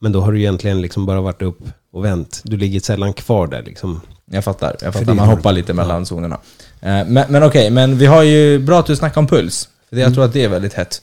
Men 0.02 0.12
då 0.12 0.22
har 0.22 0.32
du 0.32 0.40
egentligen 0.40 0.82
liksom 0.82 1.06
bara 1.06 1.22
varit 1.22 1.42
upp 1.42 1.60
och 1.92 2.06
vänt. 2.06 2.42
Du 2.44 2.58
ligger 2.58 2.80
sällan 2.80 3.14
kvar 3.14 3.48
där 3.48 3.64
liksom. 3.64 4.02
Jag 4.32 4.44
fattar, 4.44 4.76
jag 4.82 4.94
fattar. 4.94 5.14
Man 5.14 5.28
hoppar 5.28 5.54
lite 5.54 5.74
mellan 5.74 6.06
zonerna. 6.06 6.36
Eh, 6.82 7.08
Men, 7.08 7.26
men 7.30 7.44
okej, 7.44 7.72
men 7.72 7.98
vi 7.98 8.06
har 8.06 8.24
ju, 8.24 8.60
bra 8.60 8.80
att 8.80 8.86
du 8.86 8.96
snackar 8.96 9.22
om 9.22 9.28
puls. 9.28 9.70
För 9.90 9.96
det, 9.96 10.02
jag 10.02 10.14
tror 10.14 10.26
att 10.26 10.34
det 10.34 10.44
är 10.44 10.50
väldigt 10.50 10.74
hett. 10.74 11.02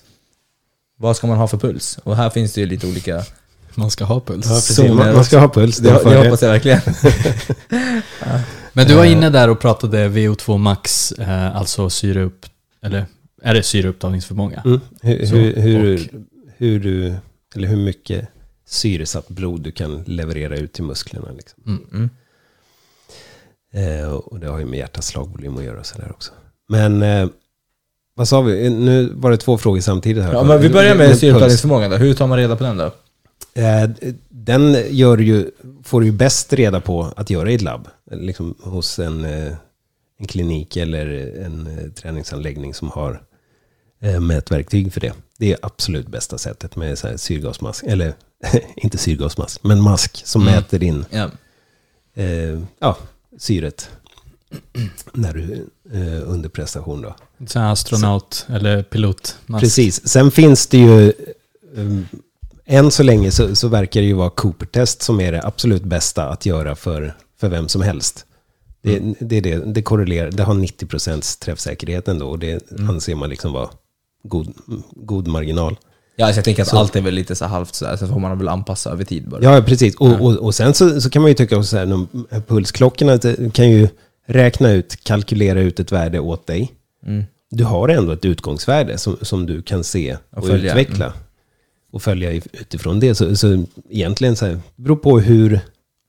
Vad 0.99 1.16
ska 1.16 1.27
man 1.27 1.38
ha 1.38 1.49
för 1.49 1.59
puls? 1.59 1.99
Och 2.03 2.16
här 2.16 2.31
finns 2.31 2.53
det 2.53 2.61
ju 2.61 2.66
lite 2.66 2.87
olika... 2.87 3.22
Man 3.75 3.90
ska 3.90 4.05
ha 4.05 4.20
puls. 4.20 4.46
Ja, 4.46 4.55
precis. 4.55 4.79
Man, 4.79 5.14
man 5.14 5.25
ska 5.25 5.38
ha 5.38 5.49
puls. 5.49 5.77
Det, 5.79 5.88
det 6.05 6.16
hoppas 6.25 6.42
jag 6.42 6.49
verkligen. 6.49 6.81
Men 8.72 8.87
du 8.87 8.94
var 8.94 9.05
inne 9.05 9.31
där 9.31 9.51
och 9.51 9.61
pratade 9.61 10.09
VO2 10.09 10.59
max, 10.59 11.12
eh, 11.12 11.57
alltså 11.57 11.90
syre 11.90 12.22
upp, 12.22 12.46
eller 12.83 13.07
är 13.42 13.55
det 13.55 13.62
syreupptagningsförmåga? 13.62 14.62
Mm. 14.64 14.81
Hur, 15.03 15.27
hur, 15.27 15.55
hur, 15.57 16.09
hur, 16.57 16.81
du, 16.81 17.14
eller 17.55 17.68
hur 17.68 17.77
mycket 17.77 18.29
syresatt 18.66 19.29
blod 19.29 19.61
du 19.61 19.72
kan 19.72 20.02
leverera 20.07 20.57
ut 20.57 20.72
till 20.72 20.85
musklerna. 20.85 21.29
Liksom. 21.37 21.62
Mm. 21.66 21.87
Mm. 21.92 22.11
Eh, 24.02 24.09
och 24.12 24.40
det 24.40 24.46
har 24.48 24.59
ju 24.59 24.64
med 24.64 24.79
hjärtats 24.79 25.07
slagvolym 25.07 25.57
att 25.57 25.64
göra 25.64 25.79
och 25.81 25.87
sådär 25.87 26.11
också. 26.11 26.33
Men 26.68 27.02
eh, 27.02 27.29
vad 28.14 28.29
sa 28.29 28.40
vi? 28.40 28.70
Nu 28.70 29.12
var 29.14 29.31
det 29.31 29.37
två 29.37 29.59
frågor 29.59 29.81
samtidigt 29.81 30.24
här. 30.24 30.33
Ja, 30.33 30.44
men 30.44 30.61
vi 30.61 30.68
börjar 30.68 30.94
med 30.94 31.09
puls. 31.09 31.20
syreupptagningsförmågan 31.20 31.90
då. 31.90 31.96
Hur 31.96 32.14
tar 32.14 32.26
man 32.26 32.38
reda 32.38 32.57
på 32.57 32.64
den 32.64 32.76
då? 32.76 32.90
Eh, 33.55 33.90
Den 34.29 34.76
gör 34.90 35.18
ju, 35.18 35.50
får 35.85 36.00
du 36.00 36.07
ju 36.07 36.12
bäst 36.12 36.52
reda 36.52 36.81
på 36.81 37.12
att 37.16 37.31
göra 37.31 37.50
i 37.50 37.55
ett 37.55 37.62
labb. 37.62 37.88
Liksom 38.11 38.55
hos 38.62 38.98
en, 38.98 39.24
eh, 39.24 39.52
en 40.18 40.26
klinik 40.26 40.76
eller 40.76 41.07
en 41.44 41.66
eh, 41.66 41.90
träningsanläggning 41.92 42.74
som 42.74 42.90
har 42.90 43.22
eh, 44.00 44.20
mätverktyg 44.20 44.92
för 44.92 45.00
det. 45.00 45.12
Det 45.38 45.52
är 45.52 45.59
absolut 45.62 46.07
bästa 46.09 46.38
sättet 46.38 46.76
med 46.76 46.98
så 46.98 47.18
syrgasmask. 47.18 47.85
Eller 47.85 48.14
inte 48.77 48.99
syrgasmask, 48.99 49.64
men 49.64 49.83
mask 49.83 50.22
som 50.27 50.42
Mm. 50.42 50.55
mäter 50.55 50.83
in 50.83 51.05
Ja. 51.11 51.31
eh, 52.14 52.61
ja, 52.79 52.96
syret 53.38 53.90
när 55.12 55.33
du 55.35 55.66
eh, 55.92 56.31
under 56.31 56.49
prestation. 56.49 57.03
Då. 57.03 57.14
Så 57.46 57.59
astronaut 57.61 58.46
eller 58.49 58.83
pilot. 58.83 59.37
Precis. 59.61 60.09
Sen 60.09 60.31
finns 60.31 60.66
det 60.66 60.79
ju... 60.79 61.12
Um, 61.75 62.07
än 62.68 62.90
så 62.90 63.03
länge 63.03 63.31
så, 63.31 63.57
så 63.57 63.68
verkar 63.68 64.01
det 64.01 64.07
ju 64.07 64.12
vara 64.12 64.31
Cooper-test 64.31 65.03
som 65.03 65.20
är 65.20 65.33
det 65.33 65.42
absolut 65.46 65.83
bästa 65.83 66.29
att 66.29 66.46
göra 66.46 66.75
för, 66.75 67.14
för 67.40 67.49
vem 67.49 67.68
som 67.68 67.83
helst. 67.83 68.25
Det, 68.83 69.14
det, 69.20 69.37
är 69.37 69.40
det, 69.40 69.57
det 69.57 69.83
korrelerar, 69.83 70.31
det 70.31 70.42
har 70.42 70.55
90% 70.55 71.38
träffsäkerhet 71.40 72.09
ändå 72.09 72.29
och 72.29 72.38
det 72.38 72.72
anser 72.88 73.14
man 73.14 73.31
liksom 73.31 73.53
vara 73.53 73.68
god, 74.22 74.55
god 74.90 75.27
marginal. 75.29 75.77
Ja, 76.16 76.26
alltså 76.26 76.38
jag 76.38 76.44
tänker 76.44 76.62
att 76.62 76.68
Så- 76.68 76.76
allt 76.79 76.96
är 76.96 77.00
väl 77.00 77.14
lite 77.14 77.35
så 77.35 77.44
halvt 77.44 77.74
sådär, 77.74 77.96
så 77.96 78.07
får 78.07 78.18
man 78.18 78.38
väl 78.38 78.48
anpassa 78.48 78.90
över 78.90 79.05
tid 79.05 79.29
bara. 79.29 79.42
Ja, 79.42 79.62
precis. 79.66 79.94
Och, 79.96 80.20
och, 80.20 80.33
och 80.37 80.55
sen 80.55 80.74
så, 80.74 81.00
så 81.00 81.11
kan 81.11 81.22
man 81.22 81.29
ju 81.31 81.35
tycka 81.35 81.57
också 81.57 81.68
så 81.68 81.76
här, 81.76 81.87
de 81.87 82.09
här 82.31 82.40
pulsklockorna 82.40 83.18
kan 83.52 83.70
ju 83.70 83.88
räkna 84.26 84.71
ut, 84.73 85.04
kalkylera 85.04 85.60
ut 85.60 85.81
ett 85.81 85.92
värde 85.92 86.19
åt 86.21 86.46
dig. 86.46 86.73
Mm. 87.06 87.25
Du 87.50 87.64
har 87.64 87.88
ändå 87.88 88.12
ett 88.12 88.25
utgångsvärde 88.25 88.98
som, 88.98 89.17
som 89.23 89.46
du 89.46 89.62
kan 89.62 89.85
se 89.85 90.17
och, 90.31 90.44
Och 90.44 90.54
utveckla. 90.54 91.12
Och 91.92 92.02
följa 92.02 92.33
if- 92.33 92.48
utifrån 92.52 93.00
det. 93.00 93.14
Så, 93.14 93.37
så 93.37 93.64
egentligen 93.90 94.37
så 94.37 94.46
här, 94.46 94.60
beror 94.77 94.96
på 94.96 95.21
hur 95.21 95.60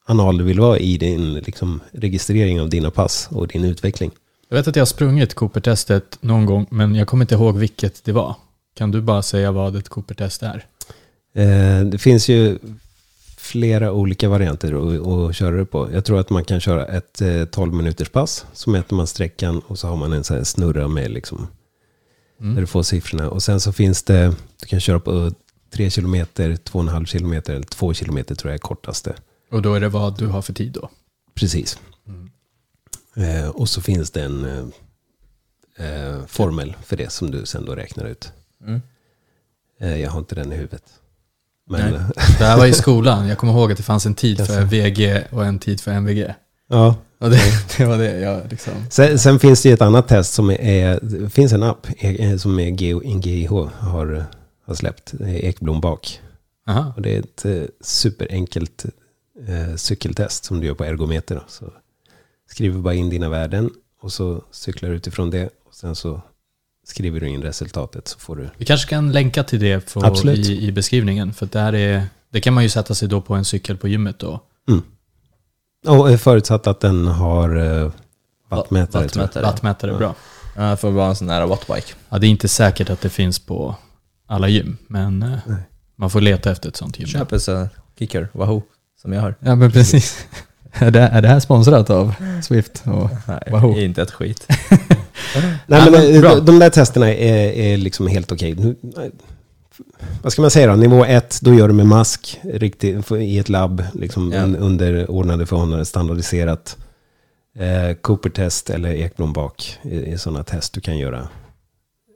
anal 0.06 0.38
du 0.38 0.44
vill 0.44 0.60
vara 0.60 0.78
i 0.80 0.98
din 0.98 1.34
liksom, 1.34 1.80
registrering 1.92 2.62
av 2.62 2.70
dina 2.70 2.92
pass 2.92 3.28
och 3.32 3.48
din 3.48 3.66
utveckling. 3.66 4.12
Jag 4.50 4.58
vet 4.58 4.68
att 4.68 4.76
jag 4.76 4.82
har 4.82 4.86
sprungit 4.86 5.34
Cooper-testet 5.36 6.18
någon 6.22 6.46
gång, 6.46 6.66
men 6.70 6.96
jag 6.96 7.08
kommer 7.08 7.24
inte 7.24 7.36
ihåg 7.36 7.58
vilket 7.58 8.04
det 8.04 8.12
var. 8.12 8.36
Kan 8.78 8.92
du 8.92 9.02
bara 9.02 9.22
säga 9.22 9.52
vad 9.52 9.76
ett 9.76 9.90
Cooper-test 9.90 10.44
är? 10.44 10.66
Eh, 11.34 11.86
det 11.86 11.98
finns 11.98 12.30
ju 12.30 12.60
flera 13.38 13.92
olika 13.92 14.30
varianter 14.30 14.74
att, 14.74 15.08
att 15.08 15.36
köra 15.36 15.56
det 15.56 15.66
på. 15.66 15.90
Jag 15.94 16.06
tror 16.06 16.20
att 16.20 16.30
man 16.30 16.44
kan 16.44 16.60
köra 16.60 16.86
ett 16.86 17.22
eh, 17.22 17.46
12 17.46 17.74
minuters 17.74 18.10
pass. 18.10 18.46
Så 18.54 18.70
mäter 18.70 18.96
man 18.96 19.08
sträckan 19.08 19.62
och 19.68 19.80
så 19.80 19.88
har 19.88 19.96
man 19.96 20.14
en 20.14 20.24
sån 20.24 20.38
här 20.38 20.44
snurra 20.44 20.88
med 20.88 21.12
liksom. 21.12 21.48
Mm. 22.40 22.56
Där 22.56 22.62
du 22.62 22.68
får 22.68 22.84
siffrorna. 22.84 23.30
Och 23.30 23.44
sen 23.44 23.60
så 23.60 23.74
finns 23.74 24.04
det, 24.04 24.36
du 24.60 24.66
kan 24.68 24.80
köra 24.80 25.00
på 25.00 25.32
3 25.72 25.90
kilometer, 25.90 26.50
2,5 26.50 27.06
kilometer 27.06 27.54
eller 27.54 27.66
2 27.66 27.94
kilometer 27.94 28.36
tror 28.36 28.52
jag 28.52 28.56
är 28.56 28.60
kortaste. 28.60 29.16
Och 29.52 29.62
då 29.62 29.74
är 29.74 29.80
det 29.80 29.90
vad 29.90 30.18
du 30.18 30.28
har 30.28 30.42
för 30.42 30.54
tid 30.54 30.72
då? 30.72 30.90
Precis. 31.36 31.80
Mm. 32.08 32.30
Eh, 33.16 33.50
och 33.50 33.70
så 33.70 33.82
finns 33.82 34.12
det 34.12 34.24
en 34.24 34.46
eh, 34.46 34.66
eh, 35.88 36.26
formel 36.28 36.76
för 36.84 36.98
det 36.98 37.12
som 37.12 37.32
du 37.32 37.46
sen 37.46 37.66
då 37.66 37.76
räknar 37.76 38.06
ut. 38.06 38.32
Mm. 38.64 38.82
Eh, 39.80 40.02
jag 40.02 40.12
har 40.12 40.20
inte 40.20 40.36
den 40.36 40.54
i 40.54 40.56
huvudet. 40.56 40.84
Men, 41.70 41.92
Nej. 41.92 42.02
Det 42.40 42.46
här 42.46 42.58
var 42.58 42.66
i 42.66 42.74
skolan. 42.74 43.28
Jag 43.28 43.38
kommer 43.38 43.54
ihåg 43.54 43.72
att 43.72 43.78
det 43.78 43.84
fanns 43.84 44.06
en 44.06 44.14
tid 44.14 44.48
för. 44.48 44.62
VG 44.66 45.24
och 45.32 45.46
en 45.46 45.60
tid 45.60 45.82
för 45.82 45.92
MVG. 45.92 46.34
ja. 46.68 46.96
Och 47.20 47.30
det, 47.30 47.40
det 47.78 47.86
var 47.86 47.98
det 47.98 48.20
jag 48.20 48.42
liksom... 48.50 48.74
Sen, 48.90 49.20
sen 49.20 49.40
finns 49.40 49.64
det 49.64 49.70
ju 49.70 49.74
ett 49.74 49.82
annat 49.82 50.08
test 50.08 50.34
som 50.34 50.50
är, 50.50 51.00
det 51.02 51.30
finns 51.30 51.54
en 51.54 51.64
app 51.64 51.88
eh, 51.98 52.38
som 52.38 52.60
är 52.60 52.68
GIH 52.68 53.52
har, 53.78 54.26
har 54.66 54.76
släppt. 54.76 55.14
Ekblom 55.22 55.82
bak. 55.82 56.22
Aha. 56.68 56.94
Och 56.96 57.02
det 57.02 57.16
är 57.16 57.20
ett 57.20 57.46
eh, 57.46 57.64
superenkelt 57.82 58.86
eh, 59.48 59.76
cykeltest 59.76 60.46
som 60.46 60.60
du 60.60 60.68
gör 60.68 60.74
på 60.74 60.84
ergometer. 60.84 61.36
Då. 61.36 61.44
Så 61.48 61.74
skriver 62.50 62.80
bara 62.80 62.94
in 62.94 63.10
dina 63.10 63.30
värden 63.30 63.70
och 64.02 64.14
så 64.14 64.44
cyklar 64.52 64.90
du 64.90 64.96
utifrån 64.96 65.30
det. 65.30 65.50
Och 65.66 65.76
sen 65.76 65.96
så 65.96 66.22
skriver 66.88 67.20
du 67.20 67.28
in 67.28 67.44
resultatet 67.44 68.08
så 68.08 68.20
får 68.20 68.36
du... 68.36 68.50
Vi 68.58 68.66
kanske 68.66 68.90
kan 68.90 69.12
länka 69.12 69.44
till 69.44 69.60
det 69.60 69.96
Absolut. 69.96 70.48
i, 70.48 70.68
i 70.68 70.72
beskrivningen. 70.72 71.34
För 71.34 71.46
det, 71.46 71.60
här 71.60 71.76
är, 71.76 72.04
det 72.30 72.42
kan 72.42 72.54
man 72.54 72.64
ju 72.64 72.70
sätta 72.70 72.96
sig 72.96 73.08
då 73.08 73.22
på 73.22 73.36
en 73.36 73.46
cykel 73.46 73.78
på 73.78 73.88
gymmet 73.88 74.20
då. 74.20 74.42
Mm. 74.70 74.84
Och 75.88 76.20
förutsatt 76.20 76.68
att 76.68 76.80
den 76.80 77.08
har 77.08 77.56
eh, 77.56 77.92
wattmätare. 78.50 79.04
Wattmätare. 79.04 79.44
Wattmätare 79.44 79.92
är 79.92 79.98
bra. 79.98 80.16
Ja, 80.56 80.64
det 80.64 80.78
får 80.78 80.92
vara 80.92 81.10
en 81.10 81.16
sån 81.16 81.30
här 81.30 81.48
wattbike. 81.48 81.94
Ja, 82.10 82.18
det 82.18 82.28
är 82.28 82.30
inte 82.30 82.48
säkert 82.48 82.90
att 82.90 83.02
det 83.02 83.10
finns 83.10 83.40
på 83.40 83.76
alla 84.28 84.48
gym, 84.48 84.78
men 84.88 85.20
Nej. 85.20 85.58
man 85.96 86.10
får 86.10 86.22
leta 86.22 86.52
efter 86.52 86.70
ett 86.70 86.76
sånt 86.76 87.00
gym. 87.00 87.08
Köp 87.08 87.32
en 87.32 87.40
sån 87.40 87.70
kicker, 88.00 88.30
wahoo, 88.32 88.64
som 89.02 89.14
jag 89.14 89.22
har. 89.22 89.36
Ja, 89.40 89.56
men 89.56 89.72
precis. 89.72 90.26
är, 90.80 90.92
det, 90.92 91.00
är 91.00 91.22
det 91.22 91.28
här 91.28 91.40
sponsrat 91.40 91.90
av 91.90 92.14
Swift? 92.44 92.84
Och, 92.86 93.10
Nej, 93.28 93.40
Wahoo. 93.52 93.80
inte 93.80 94.02
ett 94.02 94.12
skit. 94.12 94.46
Nej, 94.50 94.80
Ja, 95.68 95.92
men, 95.92 95.92
men 95.92 96.16
eh, 96.16 96.22
de, 96.22 96.46
de 96.46 96.60
där 96.60 96.70
testerna 96.70 97.14
är, 97.14 97.52
är 97.52 97.78
liksom 97.78 98.08
helt 98.08 98.32
okej. 98.32 98.56
Nu, 98.56 98.76
eh, 98.98 99.04
Vad 100.22 100.32
ska 100.32 100.42
man 100.42 100.52
säga 100.52 100.68
då? 100.68 100.76
Nivå 100.76 101.06
ett, 101.06 101.40
då 101.42 101.54
gör 101.54 101.68
du 101.68 101.74
med 101.74 101.86
mask 101.86 102.40
riktigt, 102.44 103.12
i 103.12 103.40
ett 103.40 103.50
labb, 103.50 103.84
liksom 103.94 104.32
Ja. 104.34 104.42
un, 104.44 104.56
under 104.56 105.12
ordnade 105.12 105.46
förhållanden, 105.46 105.86
standardiserat. 105.86 106.78
Eh, 107.60 107.96
Cooper-test 108.02 108.70
eller 108.70 108.90
Ekblom 108.94 109.34
bak 109.34 109.78
är, 109.84 110.04
är 110.08 110.18
sådana 110.18 110.44
test 110.44 110.74
du 110.74 110.82
kan 110.82 110.98
göra 110.98 111.28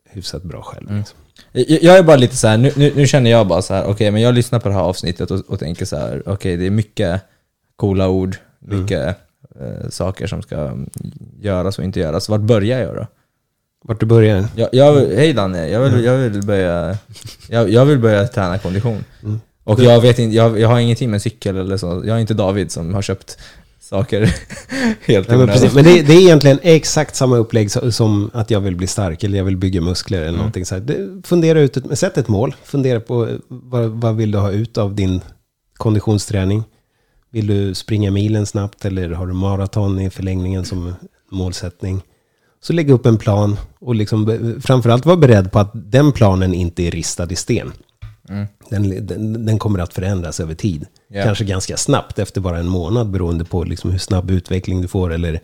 hyfsat 0.09 0.43
bra 0.43 0.61
själv. 0.61 0.87
Mm. 0.89 0.97
Liksom. 0.99 1.17
Jag, 1.81 1.97
är 1.97 2.03
bara 2.03 2.15
lite 2.17 2.35
så 2.35 2.47
här, 2.47 2.57
nu, 2.57 2.71
nu, 2.75 2.91
nu 2.95 3.07
känner 3.07 3.31
jag 3.31 3.47
bara 3.47 3.61
så 3.61 3.73
här, 3.73 3.85
okej, 3.85 4.11
men 4.11 4.21
jag 4.21 4.33
lyssnar 4.33 4.59
på 4.59 4.67
det 4.69 4.73
här 4.75 4.81
avsnittet 4.81 5.31
och, 5.31 5.39
och 5.49 5.59
tänker 5.59 5.85
så 5.85 5.97
här, 5.97 6.23
okej, 6.25 6.57
det 6.57 6.65
är 6.65 6.69
mycket 6.71 7.21
coola 7.75 8.07
ord, 8.09 8.35
mycket 8.61 9.17
eh, 9.59 9.89
saker 9.89 10.27
som 10.27 10.41
ska 10.41 10.55
mm, 10.55 10.89
göras 11.39 11.77
och 11.79 11.83
inte 11.83 11.99
göras. 11.99 12.29
Vart 12.29 12.41
börjar 12.41 12.79
jag 12.81 12.95
då? 12.95 13.07
Vart 13.83 13.99
du 13.99 14.05
börjar? 14.05 14.45
Jag, 14.55 14.69
jag, 14.71 14.95
hej 14.95 15.33
Danne, 15.33 15.67
jag 15.69 15.79
vill, 15.89 16.03
jag 16.03 16.17
vill 16.17 16.45
börja 16.45 16.97
jag, 17.49 17.69
jag 17.69 17.85
vill 17.85 17.99
börja 17.99 18.27
träna 18.27 18.57
kondition. 18.57 19.03
Mm. 19.23 19.39
Och 19.63 19.83
jag 19.83 20.01
vet 20.01 20.19
inte, 20.19 20.35
jag, 20.35 20.59
jag 20.59 20.67
har 20.67 20.79
ingenting 20.79 21.11
med 21.11 21.21
cykel 21.21 21.57
eller 21.57 21.77
så. 21.77 21.87
Jag 22.05 22.15
är 22.15 22.19
inte 22.19 22.33
David 22.33 22.71
som 22.71 22.93
har 22.93 23.01
köpt 23.01 23.37
saker 23.79 24.21
helt 25.05 25.27
Nej, 25.29 25.37
men, 25.37 25.47
precis, 25.47 25.73
men 25.73 25.83
det, 25.83 26.01
det 26.01 26.13
är 26.13 26.21
egentligen 26.21 26.59
exakt 26.61 27.15
samma 27.15 27.37
upplägg 27.37 27.67
so- 27.67 27.91
som 27.91 28.31
att 28.33 28.51
jag 28.51 28.59
vill 28.59 28.75
bli 28.75 28.87
stark 28.87 29.23
eller 29.23 29.37
jag 29.37 29.45
vill 29.45 29.57
bygga 29.57 29.81
muskler 29.81 30.17
eller 30.17 30.27
Mm. 30.27 30.37
någonting 30.37 30.65
så 30.65 30.75
här. 30.75 31.21
Fundera 31.27 31.59
ut, 31.61 31.77
ett, 31.77 31.99
sätt 31.99 32.17
ett 32.17 32.27
mål. 32.27 32.55
Fundera 32.63 32.99
på 32.99 33.27
eh, 33.27 33.35
vad, 33.47 33.89
vad 33.89 34.15
vill 34.15 34.31
du 34.31 34.37
ha 34.37 34.51
ut 34.51 34.77
av 34.77 34.95
din 34.95 35.21
konditionsträning. 35.77 36.63
Vill 37.31 37.47
du 37.47 37.73
springa 37.73 38.11
milen 38.11 38.45
snabbt 38.45 38.85
eller 38.85 39.09
har 39.09 39.27
du 39.27 39.33
maraton 39.33 39.99
i 39.99 40.09
förlängningen 40.09 40.65
som 40.65 40.93
målsättning? 41.31 42.01
Så 42.61 42.73
lägg 42.73 42.89
upp 42.89 43.05
en 43.05 43.17
plan 43.17 43.57
och 43.79 43.95
liksom, 43.95 44.55
framförallt 44.63 45.05
var 45.05 45.17
beredd 45.17 45.51
på 45.51 45.59
att 45.59 45.71
den 45.73 46.11
planen 46.11 46.53
inte 46.53 46.83
är 46.83 46.91
ristad 46.91 47.31
i 47.31 47.35
sten. 47.35 47.71
Mm. 48.29 48.47
Den, 48.69 49.07
den, 49.07 49.45
den 49.45 49.59
kommer 49.59 49.79
att 49.79 49.93
förändras 49.93 50.39
över 50.39 50.55
tid. 50.55 50.85
Ja. 51.07 51.23
Kanske 51.23 51.45
ganska 51.45 51.77
snabbt 51.77 52.19
efter 52.19 52.41
bara 52.41 52.57
en 52.57 52.67
månad 52.67 53.09
beroende 53.09 53.45
på 53.45 53.63
liksom 53.63 53.91
hur 53.91 53.97
snabb 53.97 54.31
utveckling 54.31 54.81
du 54.81 54.87
får 54.87 55.13
eller 55.13 55.39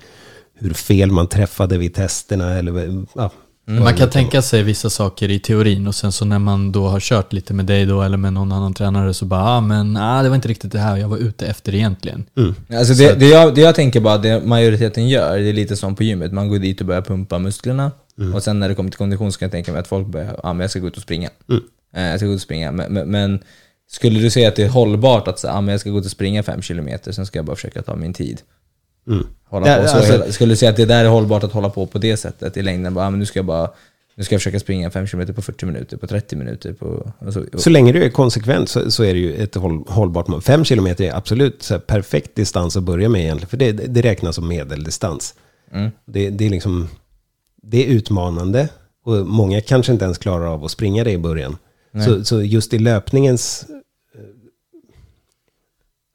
hur 0.53 0.73
fel 0.73 1.11
man 1.11 1.27
träffade 1.27 1.77
vid 1.77 1.93
testerna. 1.93 2.53
Eller, 2.53 3.05
ja, 3.15 3.31
Mm. 3.67 3.83
Man 3.83 3.93
kan 3.93 4.09
tänka 4.09 4.41
sig 4.41 4.63
vissa 4.63 4.89
saker 4.89 5.31
i 5.31 5.39
teorin 5.39 5.87
och 5.87 5.95
sen 5.95 6.11
så 6.11 6.25
när 6.25 6.39
man 6.39 6.71
då 6.71 6.87
har 6.87 6.99
kört 6.99 7.33
lite 7.33 7.53
med 7.53 7.65
dig 7.65 7.85
då 7.85 8.01
eller 8.01 8.17
med 8.17 8.33
någon 8.33 8.51
annan 8.51 8.73
tränare 8.73 9.13
så 9.13 9.25
bara, 9.25 9.43
ah, 9.43 9.61
men 9.61 9.97
ah, 9.97 10.23
det 10.23 10.29
var 10.29 10.35
inte 10.35 10.47
riktigt 10.47 10.71
det 10.71 10.79
här 10.79 10.97
jag 10.97 11.07
var 11.07 11.17
ute 11.17 11.47
efter 11.47 11.75
egentligen. 11.75 12.25
Mm. 12.37 12.55
Alltså 12.79 12.93
det, 12.93 13.13
det, 13.13 13.27
jag, 13.27 13.55
det 13.55 13.61
jag 13.61 13.75
tänker 13.75 13.99
bara, 13.99 14.17
det 14.17 14.45
majoriteten 14.45 15.09
gör, 15.09 15.37
det 15.37 15.49
är 15.49 15.53
lite 15.53 15.75
som 15.75 15.95
på 15.95 16.03
gymmet. 16.03 16.33
Man 16.33 16.49
går 16.49 16.59
dit 16.59 16.81
och 16.81 16.87
börjar 16.87 17.01
pumpa 17.01 17.39
musklerna. 17.39 17.91
Och 18.33 18.43
sen 18.43 18.59
när 18.59 18.69
det 18.69 18.75
kommer 18.75 18.89
till 18.89 18.97
kondition 18.97 19.31
så 19.31 19.39
kan 19.39 19.45
jag 19.45 19.51
tänka 19.51 19.71
mig 19.71 19.81
att 19.81 19.87
folk 19.87 20.07
börjar, 20.07 20.39
ja 20.43 20.53
men 20.53 20.59
jag 20.59 20.69
ska 20.69 20.79
gå 20.79 20.87
ut 20.87 20.97
och 20.97 21.03
springa. 21.03 21.29
Mm. 21.49 21.63
Eh, 21.95 22.03
jag 22.03 22.19
ska 22.19 22.25
gå 22.25 22.31
ut 22.31 22.37
och 22.37 22.41
springa. 22.41 22.71
Men, 22.71 22.93
men, 22.93 23.11
men 23.11 23.39
skulle 23.89 24.19
du 24.19 24.29
säga 24.29 24.47
att 24.47 24.55
det 24.55 24.63
är 24.63 24.69
hållbart 24.69 25.27
att 25.27 25.39
säga, 25.39 25.53
ja 25.53 25.61
men 25.61 25.71
jag 25.71 25.79
ska 25.79 25.89
gå 25.89 25.99
ut 25.99 26.05
och 26.05 26.11
springa 26.11 26.43
fem 26.43 26.61
kilometer, 26.61 27.11
sen 27.11 27.25
ska 27.25 27.39
jag 27.39 27.45
bara 27.45 27.55
försöka 27.55 27.81
ta 27.81 27.95
min 27.95 28.13
tid. 28.13 28.41
Mm. 29.07 29.27
Hålla 29.49 29.77
på. 29.77 29.87
Så 29.87 29.95
alltså- 29.97 30.11
hela, 30.11 30.31
skulle 30.31 30.51
du 30.51 30.57
säga 30.57 30.71
att 30.71 30.77
det 30.77 30.85
där 30.85 31.05
är 31.05 31.09
hållbart 31.09 31.43
att 31.43 31.51
hålla 31.51 31.69
på 31.69 31.87
på 31.87 31.97
det 31.97 32.17
sättet 32.17 32.57
i 32.57 32.61
längden? 32.61 32.93
Bara, 32.93 33.05
ja, 33.05 33.09
men 33.09 33.19
nu 33.19 33.25
ska 33.25 33.39
jag 33.39 33.45
bara 33.45 33.69
nu 34.17 34.23
ska 34.23 34.35
jag 34.35 34.41
försöka 34.41 34.59
springa 34.59 34.91
5 34.91 35.07
km 35.07 35.33
på 35.33 35.41
40 35.41 35.65
minuter, 35.65 35.97
på 35.97 36.07
30 36.07 36.35
minuter. 36.35 36.73
På, 36.73 37.11
och 37.53 37.61
så, 37.61 37.69
länge 37.69 37.91
du 37.91 38.03
är 38.03 38.09
konsekvent 38.09 38.69
så, 38.69 38.91
så 38.91 39.03
är 39.03 39.13
det 39.13 39.19
ju 39.19 39.33
ett 39.33 39.55
håll, 39.55 39.83
hållbart 39.87 40.27
mål. 40.27 40.41
Fem 40.41 40.65
kilometer 40.65 41.03
är 41.03 41.15
absolut 41.15 41.69
här 41.69 41.79
perfekt 41.79 42.35
distans 42.35 42.77
att 42.77 42.83
börja 42.83 43.09
med 43.09 43.21
egentligen. 43.21 43.49
För 43.49 43.57
det, 43.57 43.71
det 43.71 44.01
räknas 44.01 44.35
som 44.35 44.47
medeldistans. 44.47 45.35
Mm. 45.71 45.91
Det, 46.05 46.29
det 46.29 46.45
är 46.45 46.49
liksom, 46.49 46.89
det 47.63 47.85
är 47.85 47.87
utmanande. 47.87 48.69
Och 49.03 49.27
många 49.27 49.61
kanske 49.61 49.91
inte 49.91 50.05
ens 50.05 50.17
klarar 50.17 50.45
av 50.45 50.65
att 50.65 50.71
springa 50.71 51.03
det 51.03 51.11
i 51.11 51.17
början. 51.17 51.57
Så, 52.05 52.23
så 52.23 52.41
just 52.41 52.73
i 52.73 52.79
löpningens... 52.79 53.65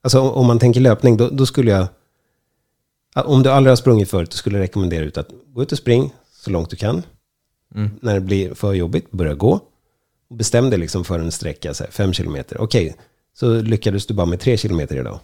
Alltså 0.02 0.20
om 0.20 0.46
man 0.46 0.58
tänker 0.58 0.80
löpning, 0.80 1.16
då, 1.16 1.28
då 1.28 1.46
skulle 1.46 1.70
jag... 1.70 1.86
Om 3.14 3.42
du 3.42 3.50
aldrig 3.50 3.70
har 3.70 3.76
sprungit 3.76 4.10
förut, 4.10 4.32
skulle 4.32 4.58
jag 4.58 4.62
rekommendera 4.62 5.04
ut 5.04 5.18
att 5.18 5.28
gå 5.54 5.62
ut 5.62 5.72
och 5.72 5.78
spring 5.78 6.12
så 6.32 6.50
långt 6.50 6.70
du 6.70 6.76
kan. 6.76 7.02
Mm. 7.74 7.90
När 8.00 8.14
det 8.14 8.20
blir 8.20 8.54
för 8.54 8.72
jobbigt, 8.72 9.10
börja 9.10 9.34
gå. 9.34 9.60
Och 10.30 10.36
bestäm 10.36 10.70
dig 10.70 10.78
liksom 10.78 11.04
för 11.04 11.18
en 11.18 11.32
sträcka, 11.32 11.74
så 11.74 11.84
här, 11.84 11.90
fem 11.90 12.12
kilometer. 12.12 12.60
Okej, 12.60 12.96
så 13.34 13.60
lyckades 13.60 14.06
du 14.06 14.14
bara 14.14 14.26
med 14.26 14.40
tre 14.40 14.56
kilometer 14.56 14.96
idag. 14.96 15.20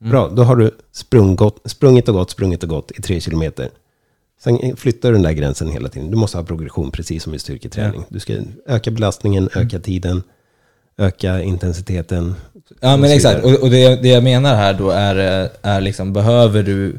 Bra, 0.00 0.28
då 0.28 0.42
har 0.42 0.56
du 0.56 0.70
sprungott, 0.92 1.60
sprungit 1.64 2.08
och 2.08 2.14
gått, 2.14 2.30
sprungit 2.30 2.62
och 2.62 2.68
gått 2.68 2.90
i 2.90 3.02
tre 3.02 3.20
kilometer. 3.20 3.70
Sen 4.40 4.76
flyttar 4.76 5.08
du 5.08 5.14
den 5.14 5.22
där 5.22 5.32
gränsen 5.32 5.68
hela 5.68 5.88
tiden. 5.88 6.10
Du 6.10 6.16
måste 6.16 6.38
ha 6.38 6.44
progression, 6.44 6.90
precis 6.90 7.22
som 7.22 7.34
i 7.34 7.38
styrketräning. 7.38 8.04
Du 8.08 8.20
ska 8.20 8.34
öka 8.66 8.90
belastningen, 8.90 9.48
öka 9.54 9.78
tiden, 9.78 10.22
öka 10.96 11.42
intensiteten. 11.42 12.34
Ja 12.80 12.96
men 12.96 13.10
exakt, 13.10 13.44
och, 13.44 13.62
och 13.62 13.70
det, 13.70 14.02
det 14.02 14.08
jag 14.08 14.24
menar 14.24 14.54
här 14.54 14.74
då 14.74 14.90
är, 14.90 15.44
eh, 15.44 15.50
är 15.62 15.80
liksom, 15.80 16.12
behöver 16.12 16.62
du 16.62 16.98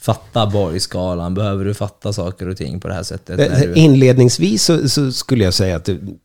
fatta 0.00 0.46
borgskalan? 0.46 1.34
Behöver 1.34 1.64
du 1.64 1.74
fatta 1.74 2.12
saker 2.12 2.48
och 2.48 2.56
ting 2.56 2.80
på 2.80 2.88
det 2.88 2.94
här 2.94 3.02
sättet? 3.02 3.38
När 3.38 3.66
du, 3.66 3.74
Inledningsvis 3.74 4.64
så, 4.64 4.88
så 4.88 5.12
skulle 5.12 5.44
jag 5.44 5.54
säga 5.54 5.76
att 5.76 5.84
du 5.84 6.18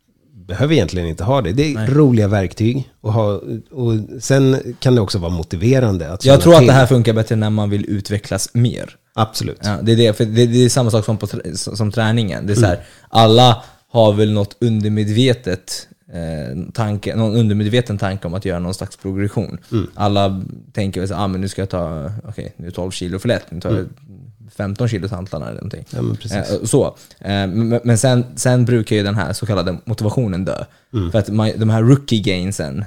behöver 0.48 0.74
egentligen 0.74 1.08
inte 1.08 1.24
ha 1.24 1.42
det. 1.42 1.52
Det 1.52 1.72
är 1.72 1.76
Nej. 1.76 1.90
roliga 1.90 2.28
verktyg. 2.28 2.90
Och, 3.02 3.14
ha, 3.14 3.42
och 3.72 3.94
sen 4.20 4.76
kan 4.80 4.96
det 4.96 5.02
också 5.02 5.18
vara 5.18 5.32
motiverande. 5.32 6.12
Att 6.12 6.26
jag 6.26 6.42
tror 6.42 6.54
att 6.54 6.60
till. 6.60 6.68
det 6.68 6.74
här 6.74 6.88
funkar 6.88 7.14
bättre 7.14 7.36
när 7.36 7.50
man 7.50 7.70
vill 7.70 7.86
utvecklas 7.90 8.50
mer. 8.54 8.96
Absolut. 9.16 9.60
Ja, 9.64 9.78
det, 9.82 9.92
är 9.92 9.96
det, 9.96 10.14
för 10.14 10.26
det, 10.26 10.46
det 10.46 10.66
är 10.66 10.70
samma 10.70 10.92
sak 10.92 11.06
som, 11.06 11.18
på, 11.18 11.28
som 11.56 11.92
träningen. 11.92 12.48
Det 12.48 12.54
är 12.54 12.56
så 12.56 12.66
här, 12.66 12.80
alla 13.10 13.64
har 13.92 14.14
väl 14.14 14.32
något 14.34 14.58
undermedvetet 14.60 15.88
eh, 16.14 16.72
tanke, 16.74 17.16
någon 17.16 17.36
undermedveten 17.36 17.98
tanke 17.98 18.28
om 18.28 18.34
att 18.34 18.46
göra 18.46 18.60
någon 18.60 18.74
slags 18.74 18.98
progression. 18.98 19.58
Alla 19.96 20.42
tänker 20.74 21.00
väl 21.02 21.08
så 21.08 21.16
ah, 21.16 21.28
men 21.28 21.42
nu 21.42 21.48
ska 21.48 21.62
jag 21.62 21.70
ta, 21.70 22.12
okej, 22.24 22.54
nu 22.58 22.68
är 22.68 22.72
12 22.72 22.92
kilo 22.92 23.20
för 23.20 23.28
lätt, 23.28 23.52
nu 23.52 23.62
tar 23.62 23.72
jag 23.76 23.86
15 24.56 24.88
kilo 24.88 25.08
hantlarna 25.08 25.46
eller 25.46 25.56
någonting. 25.56 25.86
Ja, 25.90 26.02
men. 26.02 26.18
Eh, 26.32 26.64
så. 26.64 26.86
Eh, 27.20 27.48
men 27.84 27.98
sen, 27.98 28.26
sen 28.36 28.66
brukar 28.66 28.96
ju 28.96 29.04
den 29.04 29.16
här 29.16 29.34
så 29.34 29.46
kallade 29.46 29.78
motivationen 29.86 30.46
dö. 30.46 30.66
För 31.12 31.20
att 31.20 31.30
man, 31.30 31.52
de 31.58 31.70
här 31.70 31.84
rookie 31.84 32.22
gainsen, 32.22 32.86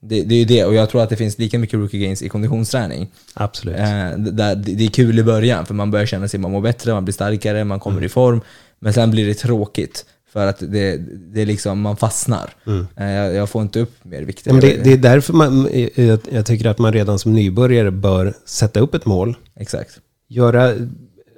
det, 0.00 0.22
det 0.22 0.34
är 0.34 0.38
ju 0.38 0.44
det, 0.44 0.64
och 0.64 0.74
jag 0.74 0.90
tror 0.90 1.02
att 1.02 1.08
det 1.10 1.16
finns 1.16 1.38
lika 1.38 1.58
mycket 1.58 1.74
rookie 1.78 2.00
gains 2.00 2.22
i 2.22 2.28
konditionsträning. 2.28 3.10
Absolut. 3.34 3.76
Eh, 3.76 3.84
där, 4.18 4.54
det 4.54 4.74
det 4.74 4.84
är 4.84 4.88
kul 4.90 5.18
i 5.18 5.22
början, 5.22 5.66
för 5.66 5.74
man 5.74 5.90
börjar 5.90 6.06
känna 6.06 6.28
sig, 6.28 6.40
man 6.40 6.50
mår 6.52 6.60
bättre, 6.60 6.92
man 6.94 7.04
blir 7.04 7.12
starkare, 7.14 7.64
man 7.64 7.80
kommer 7.80 7.96
Mm. 7.96 8.06
i 8.06 8.08
form. 8.08 8.40
Men 8.78 8.92
sen 8.92 9.10
blir 9.10 9.26
det 9.26 9.34
tråkigt. 9.34 10.04
För 10.32 10.46
att 10.46 10.58
det, 10.58 10.96
det 11.32 11.42
är 11.42 11.46
liksom, 11.46 11.80
man 11.80 11.96
fastnar. 11.96 12.50
Eh, 12.96 13.06
Jag, 13.10 13.34
jag 13.34 13.48
får 13.48 13.62
inte 13.62 13.80
upp 13.80 14.04
mer 14.04 14.22
vikt. 14.22 14.42
Ja, 14.44 14.52
men 14.52 14.60
det, 14.60 14.84
det 14.84 14.92
är 14.92 14.96
därför 14.96 15.32
man, 15.32 15.68
jag, 15.94 16.18
jag 16.30 16.46
tycker 16.46 16.68
att 16.70 16.78
man 16.78 16.92
redan 16.92 17.18
som 17.18 17.32
nybörjare 17.32 17.90
bör 17.90 18.34
sätta 18.44 18.80
upp 18.80 18.94
ett 18.94 19.06
mål. 19.06 19.36
Exakt. 19.56 19.90
Göra, 20.28 20.74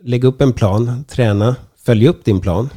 lägga 0.03 0.28
upp 0.28 0.41
en 0.41 0.53
plan, 0.53 1.05
träna, 1.09 1.57
följa 1.84 2.11
upp 2.11 2.24
din 2.24 2.41
plan. 2.41 2.70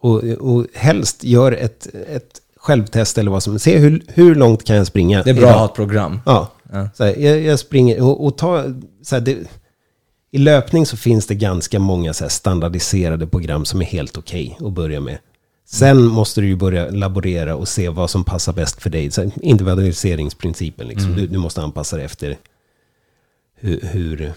Och, 0.00 0.24
och 0.24 0.66
helst 0.74 1.24
gör 1.24 1.52
ett, 1.52 1.86
ett 2.08 2.40
självtest 2.56 3.18
eller 3.18 3.30
vad 3.30 3.42
som 3.42 3.58
Se 3.58 3.78
hur, 3.78 4.02
hur 4.08 4.34
långt 4.34 4.64
kan 4.64 4.76
jag 4.76 4.86
springa? 4.86 5.22
Det 5.22 5.30
är 5.30 5.34
bra 5.34 5.50
att 5.50 5.56
ha 5.56 5.64
ett 5.64 5.74
program. 5.74 6.20
Ja. 6.26 6.52
Ja. 6.72 6.88
Så 6.94 7.04
här, 7.04 7.16
jag, 7.18 7.40
jag 7.40 7.58
springer 7.58 8.02
och, 8.02 8.26
och 8.26 8.38
ta, 8.38 8.64
så 9.02 9.14
här, 9.14 9.20
det, 9.22 9.36
I 10.30 10.38
löpning 10.38 10.86
så 10.86 10.96
finns 10.96 11.26
det 11.26 11.34
ganska 11.34 11.78
många 11.78 12.12
så 12.12 12.28
standardiserade 12.28 13.26
program 13.26 13.64
som 13.64 13.80
är 13.80 13.86
helt 13.86 14.18
okej 14.18 14.58
att 14.60 14.72
börja 14.72 15.00
med. 15.00 15.18
Sen 15.70 16.04
måste 16.04 16.40
du 16.40 16.46
ju 16.46 16.56
börja 16.56 16.90
laborera 16.90 17.56
och 17.56 17.68
se 17.68 17.88
vad 17.88 18.10
som 18.10 18.24
passar 18.24 18.52
bäst 18.52 18.82
för 18.82 18.90
dig. 18.90 19.10
Så 19.10 19.30
individualiseringsprincipen, 19.42 20.88
liksom. 20.88 21.14
du, 21.16 21.26
du 21.26 21.38
måste 21.38 21.62
anpassa 21.62 21.96
dig 21.96 22.04
efter 22.04 22.38
hur, 23.54 23.80
hur, 23.80 24.32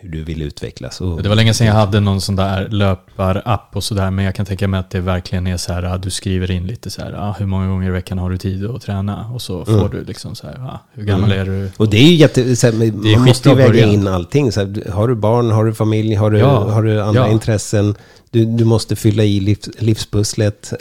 hur 0.00 0.08
du 0.08 0.24
vill 0.24 0.42
utvecklas. 0.42 1.00
Och, 1.00 1.22
Det 1.22 1.28
var 1.28 1.36
länge 1.36 1.54
sedan 1.54 1.66
jag 1.66 1.74
hade 1.74 2.00
någon 2.00 2.20
sån 2.20 2.36
där 2.36 2.68
löparapp 2.68 3.76
och 3.76 3.84
sådär, 3.84 4.10
men 4.10 4.24
jag 4.24 4.34
kan 4.34 4.46
tänka 4.46 4.68
mig 4.68 4.80
att 4.80 4.90
det 4.90 5.00
verkligen 5.00 5.46
är 5.46 5.56
så 5.56 5.72
här, 5.72 5.82
ah, 5.82 5.98
du 5.98 6.10
skriver 6.10 6.50
in 6.50 6.66
lite 6.66 6.90
så 6.90 7.02
här, 7.02 7.12
ah, 7.12 7.34
hur 7.38 7.46
många 7.46 7.66
gånger 7.68 7.88
i 7.88 7.90
veckan 7.90 8.18
har 8.18 8.30
du 8.30 8.38
tid 8.38 8.66
att 8.66 8.82
träna? 8.82 9.26
Och 9.34 9.42
så 9.42 9.64
får 9.64 9.88
du 9.88 10.04
liksom 10.04 10.34
så 10.34 10.46
här, 10.46 10.54
ah, 10.60 10.80
hur 10.92 11.04
gammal 11.04 11.32
är 11.32 11.44
du? 11.44 11.70
Och 11.76 11.90
det 11.90 11.96
är 11.96 12.06
ju 12.06 12.14
jätte... 12.14 12.56
Så 12.56 12.66
här, 12.66 12.74
Det 12.74 13.12
är 13.12 13.16
man 13.16 13.26
måste 13.26 13.48
ju 13.48 13.54
väga 13.54 13.86
in 13.86 14.08
allting. 14.08 14.52
Så 14.52 14.60
här, 14.60 14.90
har 14.90 15.08
du 15.08 15.14
barn, 15.14 15.50
har 15.50 15.64
du 15.64 15.74
familj, 15.74 16.14
har 16.14 16.30
du, 16.30 16.38
Ja, 16.38 16.70
har 16.70 16.82
du 16.82 17.00
andra 17.00 17.26
ja. 17.26 17.32
intressen? 17.32 17.94
Du, 18.30 18.44
du 18.44 18.64
måste 18.64 18.96
fylla 18.96 19.24
i 19.24 19.40
livs, 19.40 19.68
livspusslet. 19.78 20.72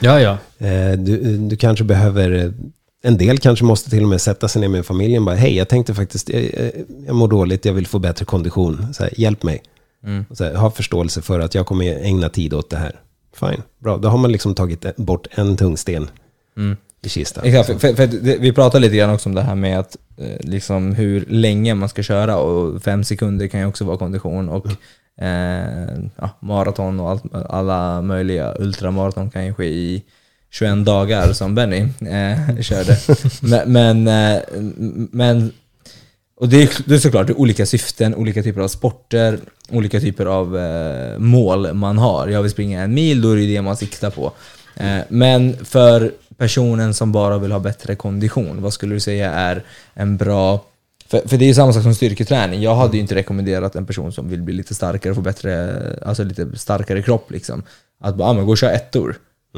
Ja, 0.00 0.20
ja. 0.20 0.38
Eh, 0.60 0.92
du, 0.98 1.36
du 1.38 1.56
kanske 1.56 1.84
behöver... 1.84 2.52
eh, 3.08 3.12
En 3.12 3.18
del 3.18 3.38
kanske 3.38 3.64
måste 3.64 3.90
till 3.90 4.02
och 4.02 4.08
med 4.08 4.20
sätta 4.20 4.48
sig 4.48 4.60
ner 4.60 4.68
med 4.68 4.86
familjen. 4.86 5.24
Bara, 5.24 5.36
hej, 5.36 5.56
jag 5.56 5.68
tänkte 5.68 5.94
faktiskt... 5.94 6.28
Jag, 6.28 6.42
jag- 6.42 6.72
jag 7.06 7.16
mår 7.16 7.28
dåligt, 7.28 7.64
jag 7.64 7.72
vill 7.72 7.86
få 7.86 7.98
bättre 7.98 8.24
kondition. 8.24 8.86
Så 8.94 9.02
här, 9.02 9.20
hjälp 9.20 9.42
mig. 9.42 9.62
Mm. 10.04 10.24
Och 10.30 10.36
Så 10.36 10.44
här, 10.44 10.54
ha 10.54 10.70
förståelse 10.70 11.22
för 11.22 11.40
att 11.40 11.54
jag 11.54 11.66
kommer 11.66 12.04
ägna 12.04 12.28
tid 12.28 12.54
åt 12.54 12.70
det 12.70 12.76
här. 12.76 12.92
Fine, 13.36 13.62
bra. 13.78 13.96
Då 13.96 14.08
har 14.08 14.18
man 14.18 14.32
liksom 14.32 14.54
tagit 14.54 14.96
bort 14.96 15.26
en 15.30 15.56
tung 15.56 15.76
sten 15.76 16.10
Mm. 16.56 16.76
i 17.02 17.08
kistan. 17.08 17.44
Exakt, 17.44 17.66
för, 17.66 17.78
för, 17.78 17.94
för 17.94 18.06
det, 18.06 18.36
vi 18.38 18.52
pratade 18.52 18.80
lite 18.84 18.96
grann 18.96 19.10
också 19.14 19.28
om 19.28 19.34
det 19.34 19.42
här 19.42 19.54
med 19.54 19.78
att 19.78 19.96
eh, 20.16 20.26
liksom 20.40 20.94
hur 20.94 21.24
länge 21.28 21.74
man 21.74 21.88
ska 21.88 22.02
köra 22.02 22.36
och 22.36 22.82
fem 22.82 23.04
sekunder 23.04 23.46
kan 23.46 23.60
ju 23.60 23.66
också 23.66 23.84
vara 23.84 23.96
kondition 23.96 24.48
och 24.48 24.66
eh, 25.24 25.98
ja, 26.16 26.30
maraton 26.40 27.00
och 27.00 27.10
allt, 27.10 27.22
alla 27.48 28.02
möjliga 28.02 28.54
ultramaraton 28.58 29.30
kan 29.30 29.46
ju 29.46 29.54
ske 29.54 29.64
i 29.66 30.02
21 30.50 30.84
dagar 30.84 31.32
som 31.32 31.54
Benny 31.54 31.80
eh, 32.00 32.60
körde. 32.60 32.98
Men, 33.40 33.72
men, 33.72 34.08
eh, 34.08 34.42
men 35.10 35.52
och 36.40 36.48
det 36.48 36.62
är, 36.62 36.88
det 36.88 36.94
är 36.94 36.98
såklart 36.98 37.26
det 37.26 37.32
är 37.32 37.40
olika 37.40 37.66
syften, 37.66 38.14
olika 38.14 38.42
typer 38.42 38.60
av 38.60 38.68
sporter, 38.68 39.38
olika 39.68 40.00
typer 40.00 40.26
av 40.26 40.58
eh, 40.58 41.18
mål 41.18 41.74
man 41.74 41.98
har. 41.98 42.28
Jag 42.28 42.42
vill 42.42 42.50
springa 42.50 42.82
en 42.82 42.94
mil, 42.94 43.22
då 43.22 43.30
är 43.30 43.36
det 43.36 43.46
det 43.46 43.62
man 43.62 43.76
siktar 43.76 44.10
på. 44.10 44.32
Eh, 44.76 44.98
men 45.08 45.64
för 45.64 46.12
personen 46.36 46.94
som 46.94 47.12
bara 47.12 47.38
vill 47.38 47.52
ha 47.52 47.58
bättre 47.58 47.94
kondition, 47.94 48.62
vad 48.62 48.72
skulle 48.72 48.94
du 48.94 49.00
säga 49.00 49.32
är 49.32 49.62
en 49.94 50.16
bra... 50.16 50.64
För, 51.08 51.28
för 51.28 51.36
det 51.36 51.44
är 51.44 51.46
ju 51.46 51.54
samma 51.54 51.72
sak 51.72 51.82
som 51.82 51.94
styrketräning. 51.94 52.62
Jag 52.62 52.74
hade 52.74 52.96
ju 52.96 53.00
inte 53.00 53.14
rekommenderat 53.14 53.76
en 53.76 53.86
person 53.86 54.12
som 54.12 54.28
vill 54.28 54.42
bli 54.42 54.54
lite 54.54 54.74
starkare 54.74 55.10
och 55.10 55.16
få 55.16 55.22
bättre, 55.22 55.80
alltså 56.06 56.24
lite 56.24 56.58
starkare 56.58 57.02
kropp 57.02 57.30
liksom. 57.30 57.62
Att 58.00 58.16
bara, 58.16 58.28
ah, 58.28 58.32
men 58.32 58.46
gå 58.46 58.52
och 58.52 58.58
köra 58.58 58.72
ettor. 58.72 59.16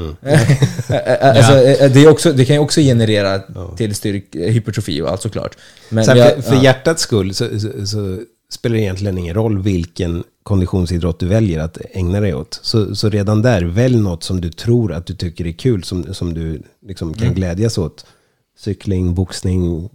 alltså, 1.20 1.52
eh, 1.52 1.90
det, 1.92 2.04
är 2.04 2.08
också, 2.08 2.32
det 2.32 2.44
kan 2.44 2.56
ju 2.56 2.60
också 2.60 2.80
generera 2.80 3.42
till 3.76 3.94
styrk, 3.94 4.24
hypertrofi 4.34 5.00
och 5.02 5.08
allt 5.10 5.22
såklart. 5.22 5.56
Men 5.88 6.04
Så 6.04 6.10
här, 6.10 6.18
jag- 6.18 6.34
för, 6.34 6.42
för 6.42 6.54
ja. 6.54 6.62
hjärtats 6.62 7.02
skull 7.02 7.34
så, 7.34 7.60
så, 7.60 7.86
så 7.86 8.18
spelar 8.52 8.76
det 8.76 8.82
egentligen 8.82 9.18
ingen 9.18 9.34
roll 9.34 9.62
vilken 9.62 10.24
konditionsidrott 10.42 11.20
du 11.20 11.26
väljer 11.26 11.60
att 11.60 11.78
ägna 11.92 12.20
dig 12.20 12.34
åt. 12.34 12.60
Så, 12.62 12.94
så 12.96 13.08
redan 13.08 13.42
där, 13.42 13.62
välj 13.62 13.96
något 13.96 14.22
som 14.22 14.40
du 14.40 14.50
tror 14.50 14.92
att 14.92 15.06
du 15.06 15.14
tycker 15.14 15.46
är 15.46 15.52
kul, 15.52 15.84
som, 15.84 16.14
som 16.14 16.34
du 16.34 16.62
liksom 16.86 17.14
kan 17.14 17.34
glädjas 17.34 17.78
åt. 17.78 18.06
Cykling, 18.58 19.14
boxning. 19.14 19.90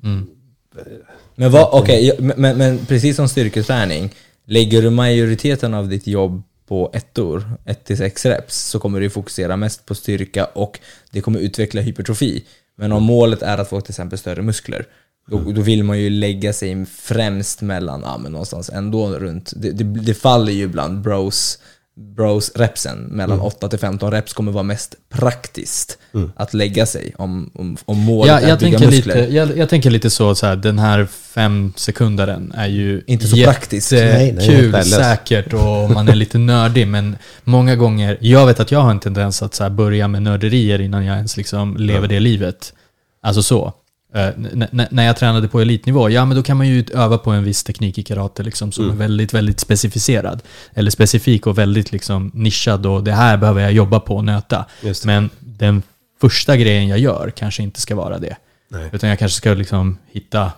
Men, 1.35 1.51
vad, 1.51 1.89
ja, 1.89 2.13
men, 2.19 2.57
men 2.57 2.85
precis 2.85 3.15
som 3.15 3.27
styrketräning, 3.29 4.09
lägger 4.45 4.81
du 4.81 4.89
majoriteten 4.89 5.73
av 5.73 5.87
ditt 5.89 6.07
jobb 6.07 6.43
på 6.67 6.91
ettor, 6.93 7.51
1-6 7.65 8.29
reps, 8.29 8.55
så 8.55 8.79
kommer 8.79 8.99
du 8.99 9.09
fokusera 9.09 9.57
mest 9.57 9.85
på 9.85 9.95
styrka 9.95 10.45
och 10.45 10.79
det 11.11 11.21
kommer 11.21 11.39
utveckla 11.39 11.81
hypertrofi. 11.81 12.45
Men 12.77 12.91
om 12.91 13.03
målet 13.03 13.41
är 13.41 13.57
att 13.57 13.69
få 13.69 13.81
till 13.81 13.91
exempel 13.91 14.19
större 14.19 14.41
muskler, 14.41 14.85
då, 15.27 15.51
då 15.51 15.61
vill 15.61 15.83
man 15.83 15.99
ju 15.99 16.09
lägga 16.09 16.53
sig 16.53 16.85
främst 16.85 17.61
mellan, 17.61 18.01
ja 18.01 18.17
men 18.17 18.31
någonstans 18.31 18.69
ändå 18.69 19.09
runt, 19.09 19.53
det, 19.55 19.71
det, 19.71 19.83
det 19.83 20.13
faller 20.13 20.51
ju 20.51 20.67
bland 20.67 21.01
bros, 21.01 21.59
bros 21.97 22.51
repsen, 22.55 22.97
mellan 22.97 23.39
8 23.39 23.69
till 23.69 23.79
15 23.79 24.11
reps 24.11 24.33
kommer 24.33 24.51
vara 24.51 24.63
mest 24.63 24.95
praktiskt 25.09 25.97
att 26.35 26.53
lägga 26.53 26.85
sig 26.85 27.13
om, 27.17 27.51
om, 27.53 27.77
om 27.85 27.97
målet 27.97 28.31
Ja, 28.31 28.39
är 28.39 28.41
jag, 28.47 28.51
att 28.51 28.59
bygga 28.59 28.79
tänker 28.79 28.95
muskler. 28.95 29.15
lite, 29.21 29.35
jag, 29.35 29.57
jag 29.57 29.69
tänker 29.69 29.89
lite 29.89 30.09
så, 30.09 30.35
så 30.35 30.45
här, 30.45 30.55
den 30.55 30.79
här 30.79 31.05
fem 31.05 31.73
sekundaren 31.75 32.51
är 32.55 32.67
ju 32.67 33.01
Inte 33.07 33.27
så 33.27 33.35
praktisk. 33.35 33.91
Nej, 33.91 34.31
nej, 34.31 34.47
kul, 34.47 34.83
säkert 34.83 35.53
och 35.53 35.91
man 35.91 36.09
är 36.09 36.15
lite 36.15 36.37
nördig. 36.37 36.87
Men 36.87 37.17
många 37.43 37.75
gånger, 37.75 38.17
jag 38.21 38.45
vet 38.45 38.59
att 38.59 38.71
jag 38.71 38.79
har 38.79 38.91
en 38.91 38.99
tendens 38.99 39.41
att 39.41 39.53
så 39.55 39.63
här, 39.63 39.69
börja 39.69 40.07
med 40.07 40.21
nörderier 40.21 40.81
innan 40.81 41.05
jag 41.05 41.15
ens 41.15 41.37
liksom 41.37 41.77
lever 41.77 42.07
det 42.07 42.19
livet. 42.19 42.73
Alltså 43.21 43.43
så. 43.43 43.73
Eh, 44.15 44.27
n- 44.27 44.87
när 44.91 45.05
jag 45.05 45.17
tränade 45.17 45.47
på 45.47 45.59
elitnivå, 45.61 46.09
ja 46.09 46.25
men 46.25 46.37
då 46.37 46.43
kan 46.43 46.57
man 46.57 46.67
ju 46.67 46.85
öva 46.93 47.17
på 47.17 47.31
en 47.31 47.43
viss 47.43 47.63
teknik 47.63 47.97
i 47.97 48.03
karate 48.03 48.43
liksom, 48.43 48.71
som 48.71 48.83
Mm. 48.83 48.95
är 48.95 48.99
väldigt, 48.99 49.33
väldigt 49.33 49.59
specificerad. 49.59 50.43
Eller 50.73 50.91
specifik 50.91 51.47
och 51.47 51.57
väldigt 51.57 51.91
liksom, 51.91 52.31
nischad 52.33 52.85
och 52.85 53.03
det 53.03 53.11
här 53.11 53.37
behöver 53.37 53.61
jag 53.61 53.71
jobba 53.71 53.99
på 53.99 54.15
och 54.15 54.23
nöta. 54.25 54.65
Men 55.05 55.29
den 55.39 55.83
första 56.21 56.57
grejen 56.57 56.87
jag 56.87 56.99
gör 56.99 57.31
kanske 57.35 57.63
inte 57.63 57.81
ska 57.81 57.95
vara 57.95 58.17
det. 58.19 58.35
Nej. 58.69 58.89
Utan 58.93 59.09
jag 59.09 59.19
kanske 59.19 59.37
ska 59.37 59.53
liksom 59.53 59.97
hitta, 60.11 60.51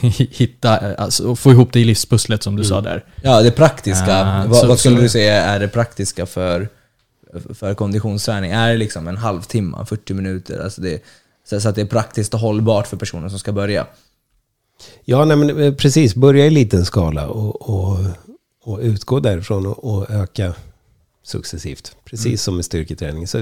hitta 0.30 0.94
alltså, 0.96 1.36
få 1.36 1.50
ihop 1.52 1.72
det 1.72 1.80
i 1.80 1.84
livspusslet 1.84 2.42
som 2.42 2.56
du 2.56 2.64
sa 2.64 2.80
där. 2.80 3.04
Ja, 3.22 3.42
det 3.42 3.50
praktiska. 3.50 4.24
Ah, 4.24 4.44
vad, 4.46 4.56
så- 4.56 4.66
vad 4.66 4.78
skulle 4.78 4.96
så- 4.96 5.02
du 5.02 5.08
säga 5.08 5.42
är 5.44 5.60
det 5.60 5.68
praktiska 5.68 6.26
för, 6.26 6.68
för 7.54 7.74
konditionsträning? 7.74 8.50
Är 8.50 8.68
det 8.68 8.76
liksom 8.76 9.08
en 9.08 9.16
halvtimme, 9.16 9.76
40 9.86 10.14
minuter? 10.14 10.60
Alltså 10.64 10.80
det, 10.80 11.02
så, 11.58 11.68
att 11.68 11.74
det 11.74 11.80
är 11.80 11.86
praktiskt 11.86 12.34
och 12.34 12.40
hållbart 12.40 12.86
för 12.86 12.96
personen 12.96 13.30
som 13.30 13.38
ska 13.38 13.52
börja. 13.52 13.86
Ja, 15.04 15.24
nej, 15.24 15.36
men 15.36 15.62
eh, 15.62 15.74
precis. 15.74 16.14
Börja 16.14 16.46
i 16.46 16.50
liten 16.50 16.84
skala 16.84 17.28
och, 17.28 17.70
och, 17.70 17.98
och 18.64 18.78
utgå 18.78 19.20
därifrån 19.20 19.66
och, 19.66 19.84
och 19.84 20.10
öka 20.10 20.54
successivt. 21.22 21.96
Precis 22.04 22.42
som 22.42 22.56
med 22.56 22.64
styrketräning. 22.64 23.26
Så 23.26 23.38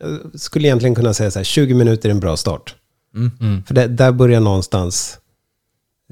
jag 0.00 0.40
skulle 0.40 0.68
egentligen 0.68 0.94
kunna 0.94 1.14
säga 1.14 1.30
så 1.30 1.38
här, 1.38 1.44
20 1.44 1.74
minuter 1.74 2.08
är 2.08 2.10
en 2.10 2.20
bra 2.20 2.36
start. 2.36 2.74
Mm. 3.14 3.62
För 3.62 3.74
det, 3.74 3.86
där 3.86 4.12
börjar 4.12 4.40
någonstans, 4.40 5.18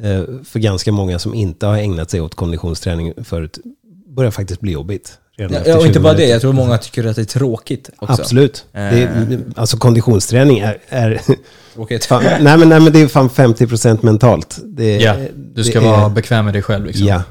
eh, 0.00 0.24
för 0.44 0.58
ganska 0.58 0.92
många 0.92 1.18
som 1.18 1.34
inte 1.34 1.66
har 1.66 1.78
ägnat 1.78 2.10
sig 2.10 2.20
åt 2.20 2.34
konditionsträning 2.34 3.24
förut, 3.24 3.58
börjar 4.06 4.30
faktiskt 4.30 4.60
bli 4.60 4.72
jobbigt. 4.72 5.18
Redan 5.36 5.52
Ja, 5.52 5.58
efter 5.58 5.70
ja, 5.70 5.76
och 5.76 5.82
20 5.82 5.86
inte 5.88 6.00
bara 6.00 6.14
det, 6.14 6.26
jag 6.26 6.40
tror 6.40 6.52
många 6.52 6.78
tycker 6.78 7.04
att 7.04 7.16
det 7.16 7.22
är 7.22 7.26
tråkigt 7.26 7.90
också. 7.98 8.22
Absolut. 8.22 8.64
Det 8.72 8.78
är, 8.80 9.40
alltså 9.56 9.76
konditionsträning 9.76 10.58
är, 10.58 10.78
är 10.88 11.20
Tråkigt. 11.74 12.04
fan, 12.04 12.22
nej, 12.24 12.58
men, 12.58 12.68
nej 12.68 12.80
men 12.80 12.92
det 12.92 13.00
är 13.00 13.08
fan 13.08 13.30
50% 13.30 13.98
mentalt. 14.02 14.58
Det, 14.64 14.96
Ja, 14.96 15.16
du 15.34 15.64
ska 15.64 15.80
det 15.80 15.86
vara 15.86 16.04
är- 16.04 16.08
bekväm 16.10 16.44
med 16.44 16.54
dig 16.54 16.62
själv. 16.62 16.86
Liksom. 16.86 17.06
Ja, 17.06 17.22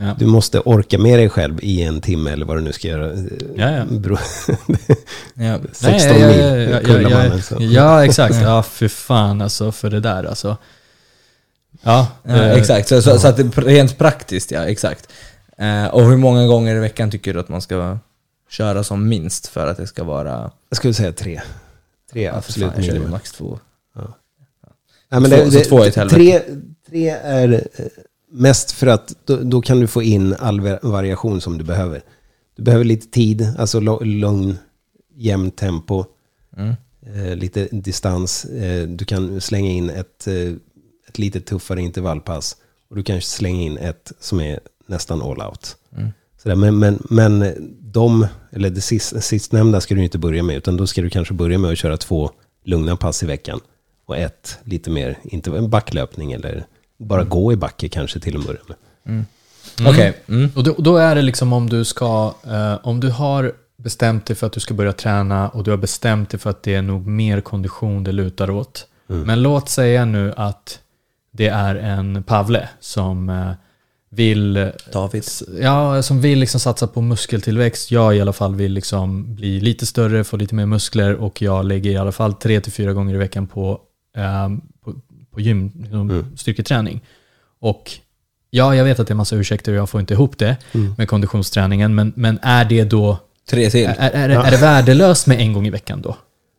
Ja. 0.00 0.14
du 0.18 0.26
måste 0.26 0.60
orka 0.60 0.98
med 0.98 1.18
dig 1.18 1.28
själv 1.28 1.58
i 1.62 1.82
en 1.82 2.00
timme 2.00 2.30
eller 2.32 2.46
vad 2.46 2.56
du 2.56 2.60
nu 2.60 2.72
ska 2.72 2.88
göra. 2.88 3.12
Ja, 3.56 3.70
ja. 3.70 3.84
Bro- 3.90 4.18
Ja. 5.34 5.58
16 5.72 6.16
Nej, 6.20 6.26
mil 6.28 6.38
ja, 6.72 6.80
ja, 6.80 7.00
ja, 7.10 7.24
ja, 7.50 7.60
ja, 7.60 8.04
exakt. 8.04 8.34
Ja, 8.42 8.62
för 8.62 8.88
fan 8.88 9.40
alltså 9.40 9.72
för 9.72 9.90
det 9.90 10.00
där 10.00 10.24
alltså. 10.24 10.56
Ja, 11.82 12.06
Ja, 12.22 12.34
eh, 12.36 12.50
exakt, 12.52 12.88
så, 12.88 13.02
så, 13.02 13.18
så 13.18 13.28
att 13.28 13.36
det 13.36 13.42
är 13.56 13.62
rent 13.62 13.98
praktiskt, 13.98 14.50
ja 14.50 14.64
exakt. 14.64 15.08
Eh, 15.58 15.86
och 15.86 16.02
hur 16.04 16.16
många 16.16 16.46
gånger 16.46 16.76
i 16.76 16.78
veckan 16.78 17.10
tycker 17.10 17.34
du 17.34 17.40
att 17.40 17.48
man 17.48 17.62
ska 17.62 17.98
köra 18.48 18.84
som 18.84 19.08
minst 19.08 19.46
för 19.46 19.66
att 19.66 19.76
det 19.76 19.86
ska 19.86 20.04
vara... 20.04 20.50
Jag 20.68 20.76
skulle 20.76 20.94
säga 20.94 21.12
tre. 21.12 21.40
Tre 22.12 22.22
Ja, 22.22 22.34
absolut 22.36 22.72
fan, 22.72 22.84
jag 22.84 22.94
kör 22.96 23.08
max 23.08 23.32
två. 23.32 23.58
Ja, 25.10 25.20
men 25.20 25.30
Två- 25.30 25.36
det, 25.50 25.64
två 25.64 25.82
är 25.84 25.88
ett 25.88 26.10
tre, 26.10 26.40
tre 26.90 27.08
är 27.10 27.52
eh, 27.52 27.86
mest 28.30 28.72
för 28.72 28.86
att 28.86 29.14
då, 29.24 29.36
då 29.36 29.60
kan 29.62 29.80
du 29.80 29.86
få 29.86 30.02
in 30.02 30.34
all 30.38 30.60
va- 30.60 30.78
variation 30.82 31.40
som 31.40 31.58
du 31.58 31.64
behöver. 31.64 32.02
Du 32.56 32.62
behöver 32.62 32.84
lite 32.84 33.06
tid, 33.06 33.48
alltså 33.58 33.80
lugn, 34.04 34.58
jämnt 35.14 35.56
tempo, 35.56 36.04
Mm. 36.56 36.74
eh, 37.06 37.36
lite 37.36 37.68
distans. 37.72 38.44
Eh, 38.44 38.88
du 38.88 39.04
kan 39.04 39.40
slänga 39.40 39.70
in 39.70 39.90
ett, 39.90 40.26
eh, 40.26 40.52
ett 41.08 41.18
lite 41.18 41.40
tuffare 41.40 41.80
intervallpass. 41.82 42.56
Och 42.90 42.96
du 42.96 43.02
kan 43.02 43.20
slänga 43.20 43.60
in 43.62 43.78
ett 43.78 44.12
som 44.20 44.40
är 44.40 44.60
nästan 44.88 45.22
all 45.22 45.42
out. 45.42 45.76
Mm. 45.96 46.12
Så 46.36 46.42
Sådär, 46.42 46.56
men, 46.56 46.78
men, 46.78 47.02
men 47.10 47.54
de, 47.80 48.26
eller 48.52 48.70
det 48.70 48.80
sist, 48.80 49.22
sistnämnda 49.22 49.80
ska 49.80 49.94
du 49.94 50.04
inte 50.04 50.18
börja 50.18 50.42
med, 50.42 50.56
utan 50.56 50.76
då 50.76 50.86
ska 50.86 51.02
du 51.02 51.10
kanske 51.10 51.34
börja 51.34 51.58
med 51.58 51.70
att 51.70 51.78
köra 51.78 51.96
två 51.96 52.30
lugna 52.64 52.96
pass 52.96 53.22
i 53.22 53.26
veckan. 53.26 53.60
Och 54.06 54.16
ett 54.16 54.58
lite 54.64 54.90
mer, 54.90 55.18
inte 55.22 55.50
en 55.50 55.70
backlöpning 55.70 56.32
eller 56.32 56.66
bara 56.98 57.24
gå 57.24 57.52
i 57.52 57.56
backe 57.56 57.88
kanske 57.88 58.20
till 58.20 58.36
att 58.36 58.46
börja 58.46 58.60
med. 58.66 58.76
Okej. 59.86 60.22
Mm. 60.28 60.50
Och 60.56 60.64
då, 60.64 60.74
då 60.78 60.96
är 60.96 61.14
det 61.14 61.22
liksom 61.22 61.52
om 61.52 61.68
du 61.68 61.84
ska, 61.84 62.34
eh, 62.46 62.78
om 62.82 63.00
du 63.00 63.10
har 63.10 63.52
bestämt 63.76 64.26
dig 64.26 64.36
för 64.36 64.46
att 64.46 64.52
du 64.52 64.60
ska 64.60 64.74
börja 64.74 64.92
träna 64.92 65.48
och 65.48 65.64
du 65.64 65.70
har 65.70 65.78
bestämt 65.78 66.30
dig 66.30 66.40
för 66.40 66.50
att 66.50 66.62
det 66.62 66.74
är 66.74 66.82
nog 66.82 67.06
mer 67.06 67.40
kondition 67.40 68.04
det 68.04 68.12
lutar 68.12 68.50
åt. 68.50 68.86
Men 69.06 69.42
låt 69.42 69.68
säga 69.68 70.04
nu 70.04 70.34
att 70.36 70.80
det 71.30 71.48
är 71.48 71.74
en 71.74 72.22
Pavle 72.22 72.68
som 72.80 73.28
eh, 73.28 73.52
vill 74.10 74.72
David. 74.92 75.24
Ja, 75.60 76.02
som 76.02 76.20
vill 76.20 76.38
liksom 76.38 76.60
satsa 76.60 76.86
på 76.86 77.00
muskeltillväxt. 77.00 77.90
Jag 77.90 78.16
i 78.16 78.20
alla 78.20 78.32
fall 78.32 78.54
vill 78.54 78.72
liksom 78.72 79.34
bli 79.34 79.60
lite 79.60 79.86
större, 79.86 80.24
få 80.24 80.36
lite 80.36 80.54
mer 80.54 80.66
muskler 80.66 81.14
och 81.14 81.42
jag 81.42 81.64
lägger 81.64 81.90
i 81.90 81.96
alla 81.96 82.12
fall 82.12 82.34
tre 82.34 82.60
till 82.60 82.72
fyra 82.72 82.92
gånger 82.92 83.14
i 83.14 83.18
veckan 83.18 83.46
på, 83.46 83.80
eh, 84.16 84.48
på, 84.84 84.94
på 85.30 85.40
gym, 85.40 85.72
liksom 85.82 86.24
styrketräning. 86.36 87.00
Och 87.60 87.92
ja, 88.50 88.74
jag 88.74 88.84
vet 88.84 89.00
att 89.00 89.06
det 89.06 89.12
är 89.12 89.16
massa 89.16 89.36
ursäkter 89.36 89.72
och 89.72 89.78
jag 89.78 89.90
får 89.90 90.00
inte 90.00 90.14
ihop 90.14 90.38
det 90.38 90.56
med 90.96 91.08
konditionsträningen, 91.08 91.94
men, 91.94 92.12
men 92.16 92.38
är 92.42 92.64
det 92.64 92.84
då 92.84 93.18
Tre 93.50 93.70
till. 93.70 93.84
är, 93.86 94.10
är, 94.10 94.28
är 94.28 94.50
det 94.50 94.56
värdelöst 94.56 95.26
med 95.26 95.40
en 95.40 95.52
gång 95.52 95.66
i 95.66 95.70
veckan 95.70 96.02
då? 96.02 96.16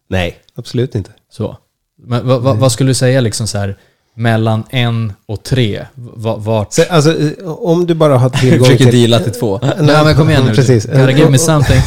Nej, 0.07 0.37
absolut 0.55 0.95
inte. 0.95 1.11
Så. 1.31 1.57
Men, 1.97 2.27
vad, 2.27 2.41
vad, 2.41 2.57
vad 2.57 2.71
skulle 2.71 2.89
du 2.89 2.93
säga 2.93 3.21
liksom 3.21 3.47
så 3.47 3.57
här, 3.57 3.77
mellan 4.19 4.63
en 4.69 5.13
och 5.25 5.43
tre? 5.43 5.85
Va- 5.95 6.35
Vart? 6.35 6.73
Så, 6.73 6.83
alltså, 6.89 7.15
om 7.45 7.85
du 7.85 7.93
bara 7.93 8.17
har 8.17 8.29
tillgång 8.29 8.65
försöker 8.65 8.91
till... 8.91 9.01
deala 9.01 9.19
till 9.19 9.31
två. 9.33 9.59
Nej 9.61 10.03
men 10.05 10.15
kom 10.15 10.29
igen 10.29 10.43
nu. 10.45 10.53
Precis. 10.55 10.85
Gotta 10.85 11.11
give 11.11 11.29
me 11.29 11.37
something. 11.37 11.81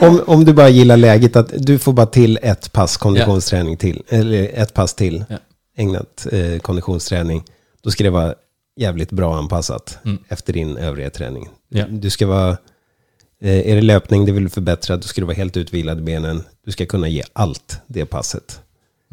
om, 0.00 0.20
om 0.26 0.44
du 0.44 0.52
bara 0.52 0.68
gillar 0.68 0.96
läget 0.96 1.36
att 1.36 1.50
du 1.58 1.78
får 1.78 1.92
bara 1.92 2.06
till 2.06 2.38
ett 2.42 2.72
pass 2.72 2.96
konditionsträning 2.96 3.76
till, 3.76 4.02
eller 4.08 4.50
ett 4.54 4.74
pass 4.74 4.94
till 4.94 5.24
Ja. 5.28 5.36
ägnat 5.76 6.26
eh, 6.32 6.58
konditionsträning, 6.58 7.44
då 7.82 7.90
ska 7.90 8.04
det 8.04 8.10
vara 8.10 8.34
jävligt 8.80 9.10
bra 9.10 9.36
anpassat 9.38 9.98
Mm. 10.04 10.18
efter 10.28 10.52
din 10.52 10.76
övriga 10.76 11.10
träning. 11.10 11.48
Ja. 11.68 11.84
Du 11.88 12.10
ska 12.10 12.26
vara, 12.26 12.50
eh, 13.42 13.70
är 13.70 13.74
det 13.74 13.82
löpning 13.82 14.26
du 14.26 14.32
vill 14.32 14.48
förbättra, 14.48 14.96
då 14.96 15.02
ska 15.02 15.20
du 15.20 15.26
vara 15.26 15.36
helt 15.36 15.56
utvilad 15.56 15.98
i 15.98 16.02
benen. 16.02 16.42
Du 16.64 16.72
ska 16.72 16.86
kunna 16.86 17.08
ge 17.08 17.22
allt 17.32 17.80
det 17.86 18.04
passet. 18.06 18.60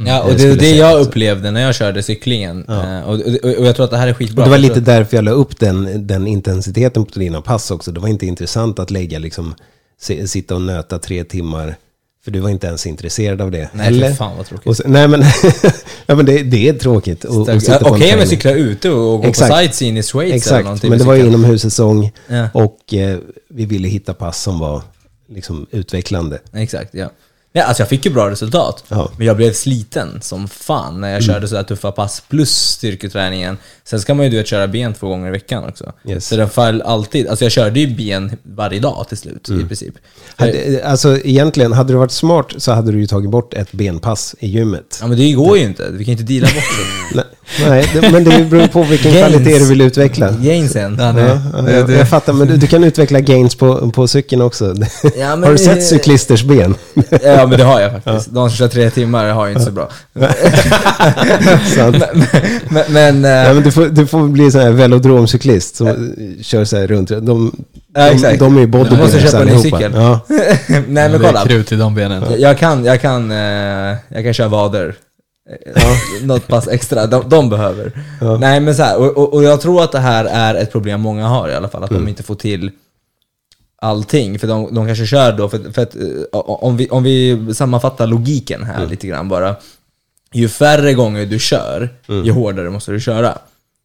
Ja, 0.07 0.21
och 0.21 0.33
det 0.33 0.43
är 0.43 0.55
det 0.55 0.75
jag 0.75 1.01
upplevde 1.01 1.51
när 1.51 1.61
jag 1.61 1.75
körde 1.75 2.03
cyklingen. 2.03 2.65
Ja. 2.67 2.97
Eh, 2.97 3.01
Och, 3.03 3.13
och, 3.13 3.57
och 3.59 3.65
jag 3.65 3.75
tror 3.75 3.85
att 3.85 3.91
det 3.91 3.97
här 3.97 4.07
är 4.07 4.13
skitbra. 4.13 4.43
Och 4.43 4.47
det 4.47 4.51
var 4.51 4.57
lite 4.57 4.79
därför 4.79 5.17
jag 5.17 5.23
la 5.23 5.31
upp 5.31 5.59
den, 5.59 6.07
den 6.07 6.27
intensiteten 6.27 7.05
på 7.05 7.19
dina 7.19 7.41
pass 7.41 7.71
också. 7.71 7.91
Det 7.91 7.99
var 7.99 8.07
inte 8.07 8.25
intressant 8.25 8.79
att 8.79 8.91
lägga 8.91 9.19
liksom, 9.19 9.55
si- 10.01 10.27
sitta 10.27 10.55
och 10.55 10.61
nöta 10.61 10.99
tre 10.99 11.23
timmar. 11.23 11.75
För 12.23 12.31
du 12.31 12.39
var 12.39 12.49
inte 12.49 12.67
ens 12.67 12.85
intresserad 12.87 13.41
av 13.41 13.51
det. 13.51 13.69
Nej, 13.73 13.83
heller. 13.85 14.09
för 14.09 14.15
fan 14.15 14.37
vad 14.37 14.45
tråkigt. 14.45 14.77
Sen, 14.77 14.91
nej 14.91 15.07
men, 15.07 15.23
ja, 16.05 16.15
men 16.15 16.25
det, 16.25 16.43
det 16.43 16.69
är 16.69 16.73
tråkigt. 16.73 17.25
Okej 17.25 17.55
jag 17.57 17.99
träning. 17.99 18.27
cyklar 18.27 18.55
ute 18.55 18.89
och 18.89 19.21
går 19.21 19.29
Exakt. 19.29 19.51
på 19.51 19.57
sightseeing 19.57 19.97
i 19.97 20.03
Schweiz 20.03 20.25
eller 20.27 20.35
Exakt, 20.35 20.63
någonting. 20.63 20.89
men 20.89 20.99
det 20.99 21.05
med 21.05 21.07
var 21.07 21.23
ju 21.23 21.27
inomhussäsong. 21.29 22.11
Ja. 22.27 22.47
Och 22.53 22.93
eh, 22.93 23.17
vi 23.49 23.65
ville 23.65 23.87
hitta 23.87 24.13
pass 24.13 24.41
som 24.41 24.59
var 24.59 24.81
liksom 25.29 25.67
utvecklande. 25.71 26.39
Exakt, 26.53 26.93
ja. 26.93 27.09
Ja, 27.53 27.63
alltså 27.63 27.81
jag 27.81 27.89
fick 27.89 28.05
ju 28.05 28.11
bra 28.11 28.29
resultat. 28.29 28.83
Ja. 28.87 29.11
Men 29.17 29.27
jag 29.27 29.37
blev 29.37 29.53
sliten 29.53 30.21
som 30.21 30.47
fan 30.47 31.01
när 31.01 31.09
jag 31.09 31.23
körde 31.23 31.47
sådär 31.47 31.63
tuffa 31.63 31.91
pass 31.91 32.23
plus 32.29 32.51
styrketräningen. 32.51 33.57
Sen 33.91 33.99
ska 33.99 34.13
man 34.13 34.25
ju 34.25 34.29
du 34.31 34.37
vet, 34.37 34.47
köra 34.47 34.67
ben 34.67 34.93
två 34.93 35.07
gånger 35.07 35.27
i 35.27 35.31
veckan 35.31 35.63
också. 35.69 35.91
Yes. 36.07 36.27
Så 36.27 36.35
den 36.35 36.49
fall 36.49 36.81
alltid, 36.81 37.27
alltså 37.27 37.45
jag 37.45 37.51
körde 37.51 37.79
ju 37.79 37.87
ben 37.95 38.37
varje 38.43 38.79
dag 38.79 39.05
till 39.09 39.17
slut 39.17 39.49
i 39.49 39.63
princip. 39.65 39.93
Hade, 40.35 40.81
alltså 40.85 41.17
egentligen, 41.23 41.73
hade 41.73 41.93
du 41.93 41.97
varit 41.97 42.11
smart 42.11 42.53
så 42.57 42.71
hade 42.71 42.91
du 42.91 42.99
ju 42.99 43.07
tagit 43.07 43.29
bort 43.29 43.53
ett 43.53 43.71
benpass 43.71 44.35
i 44.39 44.47
gymmet. 44.47 44.97
Ja 45.01 45.07
men 45.07 45.17
det 45.17 45.31
går 45.33 45.57
ju 45.57 45.63
inte, 45.63 45.83
vi 45.91 46.05
kan 46.05 46.13
ju 46.15 46.21
inte 46.21 46.33
deala 46.33 46.47
bort 46.47 46.63
det. 47.13 47.23
Nej, 47.69 47.89
det, 47.93 48.11
men 48.11 48.23
det 48.23 48.43
beror 48.49 48.67
på 48.67 48.83
vilken 48.83 49.11
Gains. 49.11 49.27
kvalitet 49.27 49.59
du 49.59 49.69
vill 49.69 49.81
utveckla. 49.81 50.31
Gainsen. 50.31 50.97
Ja, 50.99 51.19
ja, 51.19 51.71
jag, 51.71 51.89
jag 51.89 52.09
fattar, 52.09 52.33
men 52.33 52.47
du, 52.47 52.57
du 52.57 52.67
kan 52.67 52.83
utveckla 52.83 53.19
gains 53.19 53.55
på, 53.55 53.91
på 53.91 54.07
cykeln 54.07 54.41
också. 54.41 54.75
Ja, 55.17 55.35
men- 55.35 55.43
har 55.43 55.51
du 55.51 55.57
sett 55.57 55.83
cyklisters 55.87 56.43
ben? 56.43 56.75
Ja 57.23 57.47
men 57.47 57.57
det 57.59 57.63
har 57.63 57.81
jag 57.81 57.91
faktiskt. 57.91 58.33
De 58.33 58.49
som 58.49 58.57
kör 58.57 58.67
tre 58.67 58.89
timmar 58.89 59.25
har 59.29 59.45
ju 59.45 59.51
inte 59.53 59.65
så 59.65 59.71
bra. 59.71 59.89
Sant. 61.75 61.95
Men, 62.69 62.83
men, 62.89 63.23
Ja, 63.23 63.43
eh, 63.47 63.53
men 63.53 63.63
du, 63.63 63.71
får, 63.71 63.80
du 63.89 64.07
får 64.07 64.27
bli 64.27 64.51
sån 64.51 64.61
här 64.61 64.71
velodromcyklist 64.71 65.75
som 65.75 66.13
kör 66.41 66.65
så 66.65 66.77
här 66.77 66.87
runt. 66.87 67.09
De, 67.09 67.25
de, 67.25 67.51
Ja, 67.93 68.07
exakt. 68.07 68.39
de 68.39 68.55
är 68.57 68.59
ju 68.61 68.65
Du 68.67 68.77
måste 68.77 68.89
bodybuilders 68.95 69.31
köpa 69.31 69.43
en 69.43 69.47
ny 69.55 69.61
cykel. 69.61 69.91
Ja. 69.95 70.19
nej 70.67 70.83
men 70.87 70.93
det 71.11 71.17
är 71.17 71.19
kolla. 71.19 71.43
krut 71.45 71.71
i 71.71 71.75
de 71.75 71.95
benen. 71.95 72.23
Jag- 72.29 72.39
Jag 72.39 72.57
kan, 72.57 72.85
jag 72.85 73.01
kan, 73.01 73.31
eh, 73.31 73.37
jag 74.07 74.23
kan 74.23 74.33
köra 74.33 74.47
vader. 74.47 74.95
Ja. 75.75 75.81
Något 76.25 76.47
pass 76.47 76.67
extra, 76.67 77.07
de, 77.07 77.29
de 77.29 77.49
behöver. 77.49 77.91
Ja. 78.21 78.37
Nej 78.37 78.59
men 78.59 78.75
så 78.75 78.83
här, 78.83 78.97
och, 78.97 79.17
och, 79.17 79.33
och 79.33 79.43
jag 79.43 79.61
tror 79.61 79.83
att 79.83 79.91
det 79.91 79.99
här 79.99 80.25
är 80.25 80.55
ett 80.55 80.71
problem 80.71 81.01
många 81.01 81.27
har 81.27 81.49
i 81.49 81.55
alla 81.55 81.67
fall, 81.69 81.83
att 81.83 81.91
Mm. 81.91 82.03
de 82.05 82.09
inte 82.09 82.23
får 82.23 82.35
till 82.35 82.71
allting. 83.81 84.39
För 84.39 84.47
de, 84.47 84.75
de 84.75 84.85
kanske 84.87 85.05
kör 85.05 85.31
då, 85.33 85.49
för, 85.49 85.73
för 85.73 85.81
att 85.81 85.95
eh, 85.95 86.01
om 86.33 86.77
vi, 86.77 86.89
om 86.89 87.03
vi 87.03 87.47
sammanfattar 87.53 88.07
logiken 88.07 88.61
Mm. 88.63 88.75
här 88.75 88.85
lite 88.87 89.07
grann 89.07 89.29
bara. 89.29 89.55
Ju 90.33 90.49
färre 90.49 90.93
gånger 90.93 91.25
du 91.25 91.39
kör, 91.39 91.89
Mm. 92.09 92.25
ju 92.25 92.31
hårdare 92.31 92.69
måste 92.69 92.91
du 92.91 92.99
köra. 92.99 93.37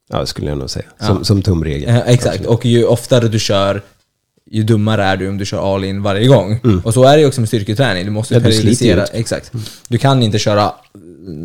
Ja, 0.09 0.19
det 0.19 0.27
skulle 0.27 0.49
jag 0.49 0.57
nog 0.57 0.69
säga. 0.69 0.85
Som, 0.99 1.25
som 1.25 1.41
tumregel. 1.41 1.89
Eh, 1.89 1.99
exakt, 2.05 2.45
och 2.45 2.65
ju 2.65 2.85
oftare 2.85 3.27
du 3.27 3.39
kör, 3.39 3.81
ju 4.51 4.63
dummare 4.63 5.03
är 5.03 5.17
du 5.17 5.29
om 5.29 5.37
du 5.37 5.45
kör 5.45 5.75
all 5.75 5.83
in 5.83 6.03
varje 6.03 6.27
gång. 6.27 6.59
Och 6.83 6.93
så 6.93 7.03
är 7.03 7.15
det 7.15 7.21
ju 7.21 7.27
också 7.27 7.41
med 7.41 7.47
styrketräning, 7.47 8.05
du 8.05 8.11
måste 8.11 8.35
Mm. 8.35 8.43
Ja, 8.43 8.49
du 8.49 8.57
periodisera. 8.57 9.03
Mm. 9.05 9.19
Exakt. 9.19 9.51
Du 9.87 9.97
kan 9.97 10.23
inte 10.23 10.39
köra, 10.39 10.71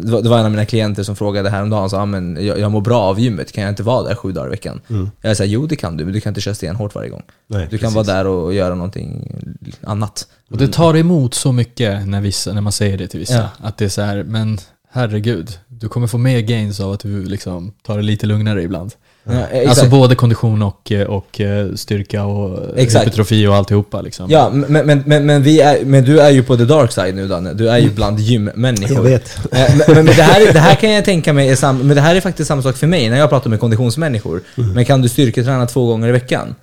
det 0.02 0.28
var 0.28 0.38
en 0.38 0.44
av 0.44 0.50
mina 0.50 0.66
klienter 0.66 1.02
som 1.02 1.16
frågade 1.16 1.50
häromdagen, 1.50 1.90
sa, 1.90 2.00
ah, 2.00 2.06
men 2.06 2.46
jag, 2.46 2.58
jag 2.58 2.70
mår 2.70 2.80
bra 2.80 3.02
av 3.02 3.20
gymmet, 3.20 3.52
kan 3.52 3.64
jag 3.64 3.72
inte 3.72 3.82
vara 3.82 4.08
där 4.08 4.14
sju 4.14 4.32
dagar 4.32 4.46
i 4.46 4.50
veckan? 4.50 4.80
Jag 5.20 5.36
sa, 5.36 5.44
jo 5.44 5.66
det 5.66 5.76
kan 5.76 5.96
du, 5.96 6.04
men 6.04 6.14
du 6.14 6.20
kan 6.20 6.30
inte 6.30 6.40
köra 6.40 6.54
stenhårt 6.54 6.94
varje 6.94 7.10
gång. 7.10 7.22
Mm. 7.22 7.60
Nej, 7.60 7.68
du 7.70 7.78
kan 7.78 7.92
precis. 7.92 8.08
vara 8.08 8.16
där 8.16 8.26
och 8.26 8.54
göra 8.54 8.74
någonting 8.74 9.32
annat. 9.80 10.26
Och 10.50 10.58
det 10.58 10.68
tar 10.68 10.96
emot 10.96 11.34
så 11.34 11.52
mycket 11.52 12.06
när, 12.06 12.20
vissa, 12.20 12.52
när 12.52 12.60
man 12.60 12.72
säger 12.72 12.98
det 12.98 13.08
till 13.08 13.20
vissa. 13.20 13.34
Ja. 13.34 13.48
Att 13.56 13.76
det 13.76 13.84
är 13.84 13.88
så 13.88 14.02
här, 14.02 14.22
men 14.22 14.58
herregud, 14.92 15.58
du 15.68 15.88
kommer 15.88 16.06
få 16.06 16.18
mer 16.18 16.40
gains 16.40 16.80
av 16.80 16.92
att 16.92 17.00
du 17.00 17.24
liksom 17.24 17.72
tar 17.86 17.96
det 17.96 18.02
lite 18.02 18.26
lugnare 18.26 18.62
ibland. 18.62 18.92
Ja. 19.24 19.68
Alltså 19.68 19.88
både 19.88 20.14
kondition 20.14 20.62
och, 20.62 20.92
och 21.08 21.40
eh, 21.40 21.74
styrka 21.74 22.24
och 22.24 22.78
Exakt. 22.78 23.06
hypertrofi 23.06 23.46
och 23.46 23.54
alltihopa 23.54 24.00
liksom. 24.00 24.30
Ja, 24.30 24.50
men, 24.50 24.86
men, 24.86 25.02
men, 25.06 25.26
men, 25.26 25.42
vi 25.42 25.60
är, 25.60 25.84
men 25.84 26.04
du 26.04 26.20
är 26.20 26.30
ju 26.30 26.42
på 26.42 26.56
the 26.56 26.64
dark 26.64 26.92
side 26.92 27.14
nu 27.14 27.28
Danne, 27.28 27.54
du 27.54 27.68
är 27.68 27.78
ju 27.78 27.90
bland 27.90 28.20
gymmänniskor. 28.20 28.96
Jag 28.96 29.02
vet. 29.02 29.36
Eh, 29.52 29.76
Men, 29.88 29.94
men, 29.96 30.06
det, 30.06 30.22
här, 30.22 30.52
det 30.52 30.58
här 30.58 30.74
kan 30.74 30.90
jag 30.90 31.04
tänka 31.04 31.32
mig 31.32 31.48
är 31.48 31.56
sam, 31.56 31.78
men 31.78 31.96
det 31.96 32.02
här 32.02 32.14
är 32.16 32.20
faktiskt 32.20 32.48
samma 32.48 32.62
sak 32.62 32.76
för 32.76 32.86
mig 32.86 33.10
när 33.10 33.18
jag 33.18 33.30
pratar 33.30 33.50
med 33.50 33.60
konditionsmänniskor. 33.60 34.42
Men 34.54 34.84
kan 34.84 35.02
du 35.02 35.08
styrketräna 35.08 35.66
två 35.66 35.86
gånger 35.86 36.08
i 36.08 36.12
veckan? 36.12 36.54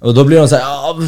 Och 0.00 0.14
då 0.14 0.24
blir 0.24 0.38
de 0.38 0.48
såhär, 0.48 0.62
ja, 0.62 0.98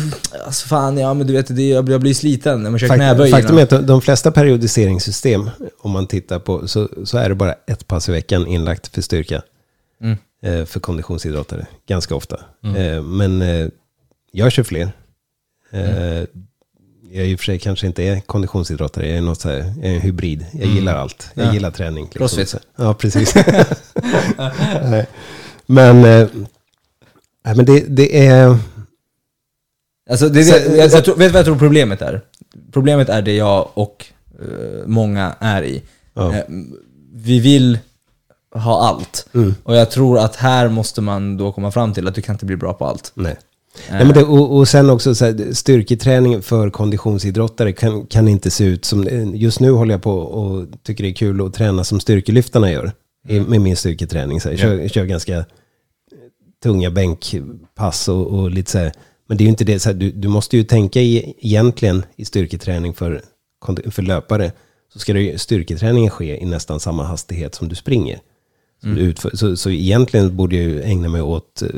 alltså 0.46 0.66
fan, 0.68 0.98
ja 0.98 1.14
men 1.14 1.26
du 1.26 1.32
vet, 1.32 1.56
det, 1.56 1.68
jag, 1.68 1.84
blir, 1.84 1.94
jag 1.94 2.00
blir 2.00 2.14
sliten 2.14 2.62
när 2.62 2.70
man 2.70 2.78
kör 2.78 2.88
Fakt, 2.88 2.98
knäböj. 2.98 3.30
faktum 3.30 3.58
är 3.58 3.62
att 3.62 3.70
de, 3.70 3.86
de 3.86 4.00
flesta 4.00 4.30
periodiseringssystem, 4.32 5.50
om 5.80 5.90
man 5.90 6.06
tittar 6.06 6.38
på, 6.38 6.68
så, 6.68 6.88
så 7.04 7.18
är 7.18 7.28
det 7.28 7.34
bara 7.34 7.52
ett 7.66 7.86
pass 7.86 8.08
i 8.08 8.12
veckan 8.12 8.46
inlagt 8.46 8.94
för 8.94 9.02
styrka. 9.02 9.42
Mm. 10.02 10.16
Eh, 10.42 10.64
för 10.66 10.80
konditionsidrottare, 10.80 11.66
ganska 11.88 12.14
ofta. 12.14 12.36
Eh, 12.76 13.02
men 13.02 13.42
eh, 13.42 13.68
jag 14.32 14.52
kör 14.52 14.62
fler. 14.62 14.90
Eh, 15.70 16.24
Jag 17.10 17.26
i 17.26 17.34
och 17.34 17.38
för 17.38 17.44
sig 17.44 17.58
kanske 17.58 17.86
inte 17.86 18.02
är 18.02 18.20
konditionsidrottare, 18.20 19.08
jag 19.08 19.16
är, 19.18 19.22
något 19.22 19.40
så 19.40 19.48
här, 19.48 19.58
jag 19.82 19.90
är 19.90 19.94
en 19.94 20.00
hybrid. 20.00 20.46
Jag 20.52 20.68
gillar 20.68 20.94
allt. 20.96 21.30
Jag 21.34 21.46
Ja. 21.46 21.52
gillar 21.52 21.70
träning. 21.70 22.04
liksom. 22.04 22.18
Crossfit. 22.18 22.54
Ja, 22.76 22.94
precis. 22.94 23.34
Men 25.66 26.00
nej, 27.48 27.56
men 27.56 27.66
det, 27.66 27.80
det 27.88 28.26
är... 28.26 28.56
Alltså, 30.10 30.28
det, 30.28 30.44
det, 30.44 30.76
jag, 30.76 30.92
jag 30.92 31.04
tror, 31.04 31.16
vet 31.16 31.28
du 31.28 31.32
vad 31.32 31.38
jag 31.38 31.44
tror 31.44 31.58
problemet 31.58 32.02
är? 32.02 32.20
Problemet 32.72 33.08
är 33.08 33.22
det 33.22 33.34
jag 33.34 33.68
och 33.74 34.06
eh, 34.40 34.86
många 34.86 35.34
är 35.38 35.62
i. 35.62 35.82
Ja. 36.14 36.34
Eh, 36.34 36.44
vi 37.14 37.40
vill 37.40 37.78
ha 38.54 38.88
allt. 38.88 39.28
Mm. 39.34 39.54
Och 39.62 39.76
jag 39.76 39.90
tror 39.90 40.18
att 40.18 40.36
här 40.36 40.68
måste 40.68 41.00
man 41.00 41.36
då 41.36 41.52
komma 41.52 41.70
fram 41.70 41.94
till 41.94 42.08
att 42.08 42.14
du 42.14 42.22
kan 42.22 42.34
inte 42.34 42.46
bli 42.46 42.56
bra 42.56 42.72
på 42.72 42.84
allt. 42.84 43.12
Nej. 43.14 43.36
Nej, 43.90 44.04
men 44.04 44.14
det, 44.14 44.24
och, 44.24 44.56
och 44.56 44.68
sen 44.68 44.90
också 44.90 45.14
så 45.14 45.24
här, 45.24 45.52
styrketräning 45.52 46.42
för 46.42 46.70
konditionsidrottare 46.70 47.72
kan, 47.72 48.06
kan 48.06 48.28
inte 48.28 48.50
se 48.50 48.64
ut 48.64 48.84
som... 48.84 49.08
Just 49.34 49.60
nu 49.60 49.70
håller 49.70 49.94
jag 49.94 50.02
på 50.02 50.12
och 50.18 50.66
tycker 50.82 51.04
det 51.04 51.10
är 51.10 51.14
kul 51.14 51.46
att 51.46 51.54
träna 51.54 51.84
som 51.84 52.00
styrkelyftarna 52.00 52.70
gör. 52.70 52.92
I, 53.28 53.40
med 53.40 53.60
min 53.60 53.76
styrketräning. 53.76 54.40
Så 54.40 54.48
här, 54.48 54.56
kör, 54.56 54.88
kör 54.88 55.04
ganska 55.04 55.44
tunga 56.62 56.90
bänkpass 56.90 58.08
och, 58.08 58.26
och 58.26 58.50
lite 58.50 58.70
så 58.70 58.78
här. 58.78 58.92
Men 59.26 59.36
det 59.36 59.42
är 59.42 59.46
ju 59.46 59.50
inte 59.50 59.64
det, 59.64 59.80
så 59.80 59.88
här, 59.88 59.96
du, 59.96 60.10
du 60.10 60.28
måste 60.28 60.56
ju 60.56 60.64
tänka 60.64 61.00
i, 61.00 61.34
egentligen 61.38 62.04
i 62.16 62.24
styrketräning 62.24 62.94
för, 62.94 63.22
för 63.90 64.02
löpare. 64.02 64.52
Så 64.92 64.98
ska 64.98 65.12
det, 65.12 65.20
ju- 65.22 65.38
styrketräningen 65.38 66.10
ske 66.10 66.42
i 66.42 66.44
nästan 66.44 66.80
samma 66.80 67.04
hastighet 67.04 67.54
som 67.54 67.68
du 67.68 67.74
springer. 67.74 68.20
Som 68.82 68.94
du 68.94 69.00
utför. 69.00 69.36
Så, 69.36 69.56
så 69.56 69.70
egentligen 69.70 70.36
borde 70.36 70.56
jag 70.56 70.64
ju 70.64 70.82
ägna 70.82 71.08
mig 71.08 71.22
åt 71.22 71.62
eh, 71.62 71.68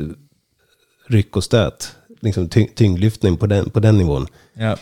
ryck 1.07 1.35
och 1.35 1.43
stöt 1.43 1.95
liksom 2.19 2.49
ty, 2.49 2.67
tyngdlyftning 2.75 3.37
på 3.37 3.47
den, 3.47 3.69
på 3.69 3.79
den 3.79 3.97
nivån. 3.97 4.27
Ja. 4.53 4.77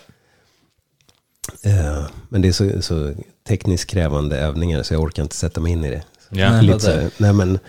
Eh, 1.64 2.06
men 2.30 2.42
det 2.42 2.48
är 2.48 2.52
så, 2.52 2.82
så 2.82 3.14
tekniskt 3.48 3.90
krävande 3.90 4.38
övningar 4.38 4.84
så 4.84 4.94
jag 4.94 5.02
orkar 5.02 5.24
inte 5.24 5.36
sätta 5.36 5.62
mig 5.62 5.72
in 5.72 5.86
i 5.86 5.90
det. 5.90 6.04
Ja. 6.30 6.52
Nej. 6.52 6.64
Lite 6.64 6.80
så, 6.80 7.10
nej 7.24 7.34
men, 7.34 7.60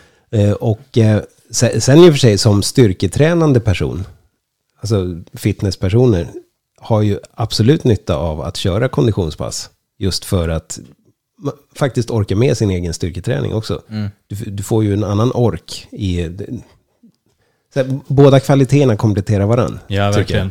och 0.60 0.98
eh, 0.98 1.22
se- 1.50 1.80
sen 1.80 1.98
i 1.98 2.08
och 2.08 2.12
för 2.12 2.18
sig 2.18 2.38
som 2.38 2.62
styrketränande 2.62 3.60
person, 3.60 4.04
alltså 4.80 5.22
fitnesspersoner, 5.34 6.28
har 6.78 7.02
ju 7.02 7.18
absolut 7.34 7.84
nytta 7.84 8.16
av 8.16 8.40
att 8.40 8.56
köra 8.56 8.88
konditionspass. 8.88 9.70
Just 9.98 10.24
för 10.24 10.48
att 10.48 10.78
faktiskt 11.74 12.10
orka 12.10 12.36
med 12.36 12.56
sin 12.56 12.70
egen 12.70 12.94
styrketräning 12.94 13.54
också. 13.54 13.82
Mm. 13.90 14.08
Du, 14.26 14.36
du 14.50 14.62
får 14.62 14.84
ju 14.84 14.92
en 14.92 15.04
annan 15.04 15.32
ork 15.32 15.88
i... 15.90 16.28
Här, 17.74 18.00
båda 18.06 18.40
kvaliteterna 18.40 18.96
kompletterar 18.96 19.46
varandra. 19.46 19.78
Ja, 19.86 20.10
verkligen. 20.10 20.46
jag. 20.46 20.50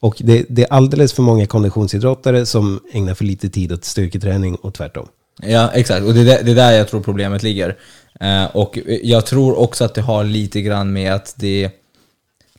Och 0.00 0.16
det, 0.18 0.46
det 0.48 0.62
är 0.62 0.72
alldeles 0.72 1.12
för 1.12 1.22
många 1.22 1.46
konditionsidrottare 1.46 2.46
som 2.46 2.80
ägnar 2.92 3.14
för 3.14 3.24
lite 3.24 3.48
tid 3.48 3.72
åt 3.72 3.84
styrketräning 3.84 4.54
och 4.54 4.74
tvärtom. 4.74 5.08
Ja, 5.42 5.70
exakt. 5.74 6.06
Och 6.06 6.14
det 6.14 6.20
är 6.20 6.24
där, 6.24 6.42
det 6.42 6.50
är 6.50 6.54
där 6.54 6.72
jag 6.72 6.88
tror 6.88 7.00
problemet 7.00 7.42
ligger. 7.42 7.76
Eh, 8.20 8.44
och 8.44 8.78
jag 9.02 9.26
tror 9.26 9.58
också 9.58 9.84
att 9.84 9.94
det 9.94 10.00
har 10.02 10.24
lite 10.24 10.60
grann 10.62 10.92
med 10.92 11.12
att 11.12 11.34
det 11.36 11.70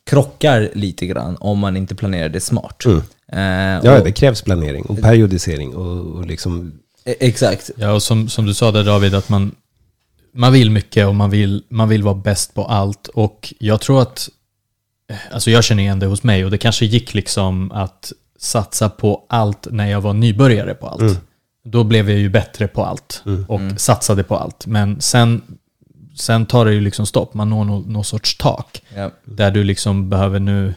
krockar 0.03 0.69
lite 0.73 1.05
grann 1.05 1.37
om 1.39 1.59
man 1.59 1.77
inte 1.77 1.95
planerar 1.95 2.29
det 2.29 2.41
smart. 2.41 2.85
Mm. 2.85 3.01
Eh, 3.31 3.81
Ja, 3.83 3.97
och, 3.97 4.05
det 4.05 4.11
krävs 4.11 4.41
planering 4.41 4.83
och 4.83 5.01
periodisering 5.01 5.75
och, 5.75 6.15
och 6.15 6.25
liksom... 6.25 6.79
e- 7.05 7.15
Exakt. 7.19 7.71
Ja, 7.75 7.91
och 7.91 8.03
som, 8.03 8.29
som 8.29 8.45
du 8.45 8.53
sa 8.53 8.71
där 8.71 8.83
David, 8.83 9.15
att 9.15 9.29
man, 9.29 9.55
man 10.33 10.53
vill 10.53 10.71
mycket 10.71 11.07
och 11.07 11.15
man 11.15 11.29
vill, 11.29 11.63
man 11.69 11.89
vill 11.89 12.03
vara 12.03 12.15
bäst 12.15 12.53
på 12.53 12.65
allt. 12.65 13.07
Och 13.07 13.53
jag 13.59 13.81
tror 13.81 14.01
att, 14.01 14.29
eh, 15.09 15.17
alltså 15.31 15.51
jag 15.51 15.63
känner 15.63 15.83
igen 15.83 15.99
det 15.99 16.05
hos 16.05 16.23
mig 16.23 16.45
och 16.45 16.51
det 16.51 16.57
kanske 16.57 16.85
gick 16.85 17.13
liksom 17.13 17.71
att 17.71 18.11
satsa 18.39 18.89
på 18.89 19.25
allt 19.29 19.67
när 19.71 19.91
jag 19.91 20.01
var 20.01 20.13
nybörjare 20.13 20.73
på 20.73 20.87
allt. 20.87 21.01
Mm. 21.01 21.15
Då 21.63 21.83
blev 21.83 22.09
jag 22.09 22.19
ju 22.19 22.29
bättre 22.29 22.67
på 22.67 22.85
allt 22.85 23.23
Mm. 23.25 23.45
och 23.47 23.61
satsade 23.81 24.23
på 24.23 24.35
allt. 24.35 24.65
Men 24.67 25.01
sen, 25.01 25.41
sen 26.15 26.45
tar 26.45 26.65
det 26.65 26.73
ju 26.73 26.81
liksom 26.81 27.05
stopp, 27.05 27.33
man 27.33 27.49
når 27.49 27.65
någon, 27.65 27.93
någon 27.93 28.03
sorts 28.03 28.37
tak. 28.37 28.81
Ja. 28.95 29.11
Där 29.25 29.51
du 29.51 29.63
liksom 29.63 30.09
behöver 30.09 30.39
nu 30.39 30.73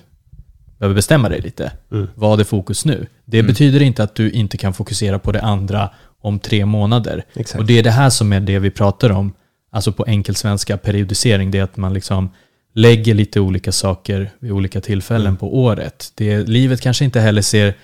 behöver 0.78 0.94
bestämma 0.94 1.28
dig 1.28 1.40
lite. 1.40 1.72
Mm. 1.92 2.08
Vad 2.14 2.40
är 2.40 2.44
fokus 2.44 2.84
nu? 2.84 3.06
Det 3.24 3.42
betyder 3.42 3.82
inte 3.82 4.02
att 4.02 4.14
du 4.14 4.30
inte 4.30 4.56
kan 4.56 4.74
fokusera 4.74 5.18
på 5.18 5.32
det 5.32 5.40
andra 5.42 5.90
om 6.20 6.38
tre 6.38 6.66
månader. 6.66 7.24
Exakt. 7.34 7.60
Och 7.60 7.66
det 7.66 7.78
är 7.78 7.82
det 7.82 7.90
här 7.90 8.10
som 8.10 8.32
är 8.32 8.40
det 8.40 8.58
vi 8.58 8.70
pratar 8.70 9.10
om, 9.10 9.32
alltså 9.70 9.92
på 9.92 10.04
enkelsvenska 10.06 10.76
periodisering, 10.76 11.50
det 11.50 11.58
är 11.58 11.62
att 11.62 11.76
man 11.76 11.94
liksom 11.94 12.30
lägger 12.74 13.14
lite 13.14 13.40
olika 13.40 13.72
saker 13.72 14.30
vid 14.38 14.52
olika 14.52 14.80
tillfällen 14.80 15.26
Mm. 15.26 15.36
på 15.36 15.58
året. 15.62 16.12
Det, 16.14 16.48
livet 16.48 16.80
kanske 16.80 17.04
inte 17.04 17.20
heller 17.20 17.42
ser 17.42 17.74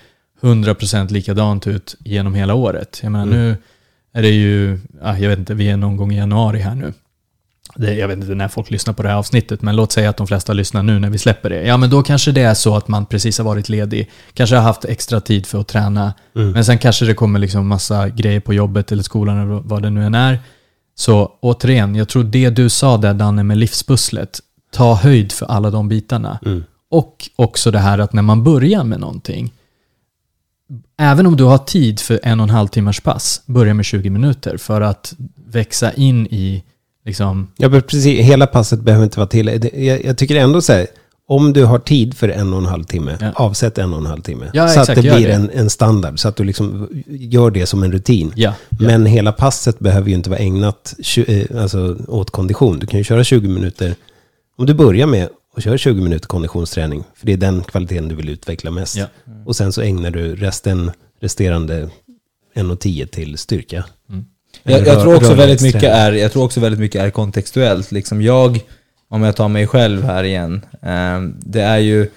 100% 0.41 1.11
likadant 1.11 1.67
ut 1.67 1.95
genom 1.99 2.33
hela 2.33 2.53
året. 2.53 2.99
Jag 3.03 3.11
menar 3.11 3.25
Mm. 3.25 3.37
nu 3.39 3.57
är 4.13 4.21
det 4.21 4.29
ju, 4.29 4.79
ah, 5.01 5.17
jag 5.17 5.29
vet 5.29 5.39
inte, 5.39 5.53
vi 5.53 5.69
är 5.69 5.77
någon 5.77 5.97
gång 5.97 6.11
i 6.11 6.17
januari 6.17 6.59
här 6.59 6.75
nu. 6.75 6.93
Det, 7.75 7.93
jag 7.93 8.07
vet 8.07 8.17
inte 8.17 8.35
när 8.35 8.47
folk 8.47 8.71
lyssnar 8.71 8.93
på 8.93 9.03
det 9.03 9.09
här 9.09 9.15
avsnittet, 9.15 9.61
men 9.61 9.75
låt 9.75 9.91
säga 9.91 10.09
att 10.09 10.17
de 10.17 10.27
flesta 10.27 10.53
lyssnar 10.53 10.83
nu 10.83 10.99
när 10.99 11.09
vi 11.09 11.17
släpper 11.17 11.49
det. 11.49 11.63
Ja, 11.63 11.77
men 11.77 11.89
då 11.89 12.03
kanske 12.03 12.31
det 12.31 12.41
är 12.41 12.53
så 12.53 12.75
att 12.75 12.87
man 12.87 13.05
precis 13.05 13.37
har 13.37 13.45
varit 13.45 13.69
ledig, 13.69 14.09
kanske 14.33 14.55
har 14.55 14.63
haft 14.63 14.85
extra 14.85 15.21
tid 15.21 15.45
för 15.45 15.59
att 15.59 15.67
träna, 15.67 16.13
Mm. 16.35 16.51
men 16.51 16.65
sen 16.65 16.77
kanske 16.77 17.05
det 17.05 17.13
kommer 17.13 17.39
liksom 17.39 17.67
massa 17.67 18.09
grejer 18.09 18.39
på 18.39 18.53
jobbet 18.53 18.91
eller 18.91 19.03
skolan 19.03 19.37
eller 19.37 19.61
vad 19.65 19.81
det 19.81 19.89
nu 19.89 20.05
än 20.05 20.15
är. 20.15 20.39
Så 20.95 21.31
återigen, 21.41 21.95
jag 21.95 22.07
tror 22.09 22.23
det 22.23 22.49
du 22.49 22.69
sa 22.69 22.97
där 22.97 23.13
Danne 23.13 23.43
med 23.43 23.57
livspusslet, 23.57 24.39
ta 24.73 24.93
höjd 24.95 25.31
för 25.31 25.45
alla 25.45 25.69
de 25.69 25.87
bitarna. 25.87 26.39
Mm. 26.45 26.63
Och 26.91 27.29
också 27.35 27.71
det 27.71 27.79
här 27.79 27.99
att 27.99 28.13
när 28.13 28.21
man 28.21 28.43
börjar 28.43 28.83
med 28.83 28.99
någonting, 28.99 29.53
även 30.99 31.25
om 31.25 31.35
du 31.37 31.43
har 31.43 31.57
tid 31.57 31.99
för 31.99 32.19
en 32.23 32.39
och 32.39 32.43
en 32.43 32.49
halv 32.49 32.67
timmars 32.67 32.99
pass, 33.01 33.41
börja 33.45 33.73
med 33.73 33.85
20 33.85 34.09
minuter 34.09 34.57
för 34.57 34.81
att 34.81 35.13
växa 35.47 35.93
in 35.93 36.27
i 36.27 36.63
liksom, 37.05 37.47
Ja, 37.57 37.69
precis. 37.69 38.19
Hela 38.25 38.47
passet 38.47 38.79
behöver 38.81 39.03
inte 39.03 39.19
vara 39.19 39.27
till. 39.27 39.69
Jag, 39.73 40.05
jag 40.05 40.17
tycker 40.17 40.35
ändå 40.35 40.61
så 40.61 40.73
här, 40.73 40.87
om 41.27 41.53
du 41.53 41.65
har 41.65 41.79
tid 41.79 42.13
för 42.13 42.29
en 42.29 42.53
och 42.53 42.59
en 42.59 42.65
halv 42.65 42.83
timme, 42.83 43.17
Ja. 43.21 43.31
avsätt 43.35 43.77
en 43.77 43.93
och 43.93 43.99
en 43.99 44.05
halv 44.05 44.21
timme. 44.21 44.49
Ja, 44.53 44.67
så 44.67 44.79
exakt, 44.79 44.89
att 44.89 44.95
det 45.05 45.15
blir 45.15 45.27
det. 45.27 45.33
En, 45.33 45.49
en 45.53 45.69
standard, 45.69 46.19
så 46.19 46.27
att 46.27 46.35
du 46.35 46.43
liksom 46.43 46.87
gör 47.07 47.51
det 47.51 47.65
som 47.65 47.83
en 47.83 47.91
rutin. 47.91 48.31
ja. 48.35 48.53
Men 48.69 49.05
hela 49.05 49.31
passet 49.31 49.79
behöver 49.79 50.09
ju 50.09 50.15
inte 50.15 50.29
vara 50.29 50.39
ägnat 50.39 50.93
eh, 51.27 51.61
alltså, 51.61 51.97
åt 52.07 52.31
kondition. 52.31 52.79
Du 52.79 52.87
kan 52.87 52.97
ju 52.97 53.03
köra 53.03 53.23
20 53.23 53.47
minuter. 53.47 53.95
Om 54.57 54.65
du 54.65 54.73
börjar 54.73 55.07
med 55.07 55.29
att 55.57 55.63
köra 55.63 55.77
20 55.77 56.01
minuter 56.01 56.27
konditionsträning, 56.27 57.03
för 57.15 57.25
det 57.25 57.33
är 57.33 57.37
den 57.37 57.63
kvaliteten 57.63 58.07
du 58.07 58.15
vill 58.15 58.29
utveckla 58.29 58.71
mest. 58.71 58.95
Ja. 58.95 59.05
Och 59.45 59.55
sen 59.55 59.73
så 59.73 59.81
ägnar 59.81 60.11
du 60.11 60.35
resten, 60.35 60.91
resterande 61.21 61.89
1,10 62.55 63.05
till 63.07 63.37
styrka. 63.37 63.85
Jag, 64.63 64.73
Eller 64.75 64.87
jag 64.87 64.97
rör- 64.97 65.01
tror 65.01 65.15
också 65.15 65.33
väldigt 65.33 65.61
mycket 65.61 65.83
är, 65.83 66.11
jag 66.11 66.31
tror 66.31 66.43
också 66.43 66.59
väldigt 66.59 66.79
mycket 66.79 67.01
är 67.01 67.09
kontextuellt. 67.09 67.91
Liksom 67.91 68.21
jag, 68.21 68.59
om 69.09 69.23
jag 69.23 69.35
tar 69.35 69.47
mig 69.47 69.67
själv 69.67 70.03
här 70.03 70.23
igen, 70.23 70.65
ehm, 70.81 71.35
det 71.39 71.61
är 71.61 71.77
ju, 71.77 72.09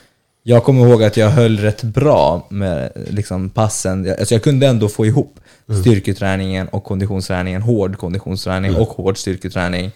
jag 0.43 0.65
kommer 0.65 0.87
ihåg 0.89 1.03
att 1.05 1.17
jag 1.17 1.31
höll 1.31 1.59
rätt 1.59 1.83
bra 1.83 2.47
med 2.51 2.93
liksom 3.11 3.51
passen. 3.51 4.05
Jag- 4.05 4.19
Alltså 4.19 4.35
jag 4.35 4.43
kunde 4.43 4.67
ändå 4.67 4.89
få 4.89 5.07
ihop 5.07 5.41
Mm. 5.69 5.81
styrketräningen 5.81 6.69
och 6.69 6.85
konditionsträningen, 6.85 7.63
hård 7.63 7.97
konditionsträning 7.99 8.75
och 8.77 8.89
hård 8.89 9.19
styrketräning 9.19 9.91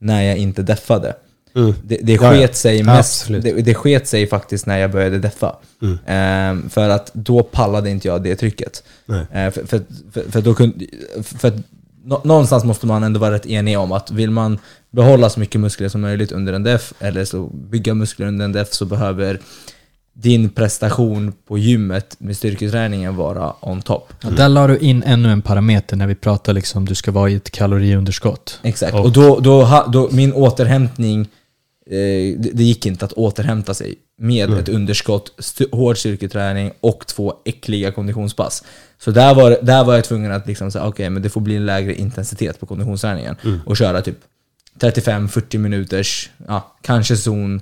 när 0.00 0.22
jag 0.22 0.36
inte 0.36 0.62
deffade. 0.62 1.14
Mm. 1.56 1.74
Det, 1.84 1.98
det 2.02 2.12
Ja, 2.12 2.30
sket 2.30 2.40
ja. 2.40 2.54
sig 2.54 2.82
mest, 2.82 3.22
Absolut. 3.22 3.42
det, 3.44 3.52
det 3.62 3.74
sket 3.74 4.08
sig 4.08 4.26
faktiskt 4.26 4.66
när 4.66 4.78
jag 4.78 4.90
började 4.90 5.18
deffa. 5.18 5.56
Mm. 5.82 5.98
Ehm, 6.06 6.70
för 6.70 6.88
att 6.88 7.10
då 7.14 7.42
pallade 7.42 7.90
inte 7.90 8.08
jag 8.08 8.22
det 8.22 8.36
trycket. 8.36 8.82
Nej. 9.06 9.20
Eh, 9.32 9.50
för, 9.50 9.66
för, 9.66 9.80
för, 10.12 10.30
för, 10.30 10.40
då 10.42 10.54
kunde, 10.54 10.84
för 11.22 11.48
att 11.48 11.54
nå- 12.04 12.20
någonstans 12.24 12.64
måste 12.64 12.86
man 12.86 13.02
ändå 13.04 13.20
vara 13.20 13.34
rätt 13.34 13.46
enig 13.46 13.78
om 13.78 13.92
att 13.92 14.10
vill 14.10 14.30
man 14.30 14.58
behålla 14.90 15.30
så 15.30 15.40
mycket 15.40 15.60
muskler 15.60 15.88
som 15.88 16.00
möjligt 16.00 16.32
under 16.32 16.52
en 16.52 16.62
def, 16.62 16.92
eller 17.00 17.24
så 17.24 17.42
bygga 17.46 17.94
muskler 17.94 18.26
under 18.26 18.44
en 18.44 18.52
def, 18.52 18.72
så 18.72 18.84
behöver 18.84 19.40
din 20.16 20.48
prestation 20.48 21.32
på 21.48 21.58
gymmet 21.58 22.16
med 22.18 22.36
styrketräningen 22.36 23.16
vara 23.16 23.52
on 23.60 23.82
top. 23.82 24.12
Ja, 24.22 24.30
där 24.30 24.48
la 24.48 24.66
du 24.66 24.78
in 24.78 25.02
ännu 25.06 25.30
en 25.32 25.42
parameter 25.42 25.96
när 25.96 26.06
vi 26.06 26.14
pratar 26.14 26.52
liksom 26.52 26.84
du 26.84 26.94
ska 26.94 27.10
vara 27.12 27.30
i 27.30 27.34
ett 27.34 27.50
kaloriunderskott. 27.50 28.58
Exakt. 28.62 28.94
Och- 28.94 29.04
Och 29.04 29.12
då, 29.12 29.40
då, 29.40 29.84
då 29.92 30.08
min 30.12 30.32
återhämtning, 30.32 31.28
det, 31.86 32.50
det 32.52 32.62
gick 32.64 32.86
inte 32.86 33.04
att 33.04 33.12
återhämta 33.12 33.74
sig 33.74 33.94
med 34.18 34.50
ett 34.52 34.68
underskott, 34.68 35.32
st- 35.38 35.66
hård 35.72 35.98
styrketräning 35.98 36.72
och 36.80 37.06
två 37.06 37.34
äckliga 37.44 37.92
konditionspass. 37.92 38.64
Så 38.98 39.10
där 39.10 39.34
var, 39.34 39.58
där 39.62 39.84
var 39.84 39.94
jag 39.94 40.04
tvungen 40.04 40.32
att 40.32 40.46
liksom 40.46 40.70
säga, 40.70 40.86
okej, 40.86 41.10
men 41.10 41.22
det 41.22 41.30
får 41.30 41.40
bli 41.40 41.56
en 41.56 41.66
lägre 41.66 41.94
intensitet 41.94 42.60
på 42.60 42.66
konditionsträningen. 42.66 43.36
Och 43.66 43.76
köra 43.76 44.02
typ 44.02 44.18
35-40 44.80 45.58
minuters, 45.58 46.30
ja, 46.46 46.76
kanske 46.82 47.16
zon 47.16 47.60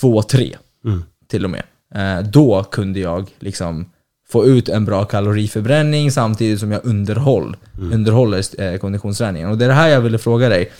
2-3 0.00 0.56
Mm. 0.84 1.04
till 1.28 1.44
och 1.44 1.50
med. 1.50 1.62
Eh, 1.94 2.24
då 2.24 2.64
kunde 2.64 3.00
jag 3.00 3.30
liksom 3.38 3.90
få 4.28 4.46
ut 4.46 4.68
en 4.68 4.84
bra 4.84 5.04
kaloriförbränning 5.04 6.10
samtidigt 6.12 6.60
som 6.60 6.72
jag 6.72 6.80
underhåll, 6.84 7.56
underhåller 7.92 8.60
eh, 8.62 8.78
konditionsträningen. 8.78 9.48
Och 9.50 9.58
det 9.58 9.64
är 9.64 9.68
det 9.68 9.74
här 9.74 9.88
jag 9.88 10.00
ville 10.00 10.18
fråga 10.18 10.48
dig. 10.48 10.72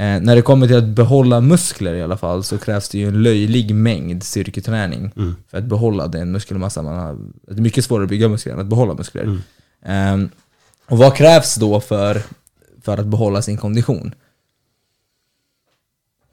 Eh, 0.00 0.20
när 0.20 0.36
det 0.36 0.42
kommer 0.42 0.66
till 0.66 0.76
att 0.76 0.84
behålla 0.84 1.40
muskler 1.40 1.94
i 1.94 2.02
alla 2.02 2.16
fall 2.16 2.44
så 2.44 2.58
krävs 2.58 2.88
det 2.88 2.98
ju 2.98 3.08
en 3.08 3.22
löjlig 3.22 3.74
mängd 3.74 4.22
styrketräning 4.22 5.10
Mm. 5.16 5.36
för 5.50 5.58
att 5.58 5.64
behålla 5.64 6.06
den 6.06 6.32
muskelmassa 6.32 6.82
man 6.82 6.98
har. 6.98 7.16
Det 7.48 7.52
är 7.58 7.62
mycket 7.62 7.84
svårare 7.84 8.04
att 8.04 8.10
bygga 8.10 8.28
muskler 8.28 8.52
än 8.52 8.60
att 8.60 8.66
behålla 8.66 8.94
muskler. 8.94 9.38
Eh, 9.84 10.16
och 10.88 10.98
vad 10.98 11.16
krävs 11.16 11.54
då 11.54 11.80
för, 11.80 12.22
för 12.82 12.98
att 12.98 13.06
behålla 13.06 13.42
sin 13.42 13.56
kondition? 13.56 14.14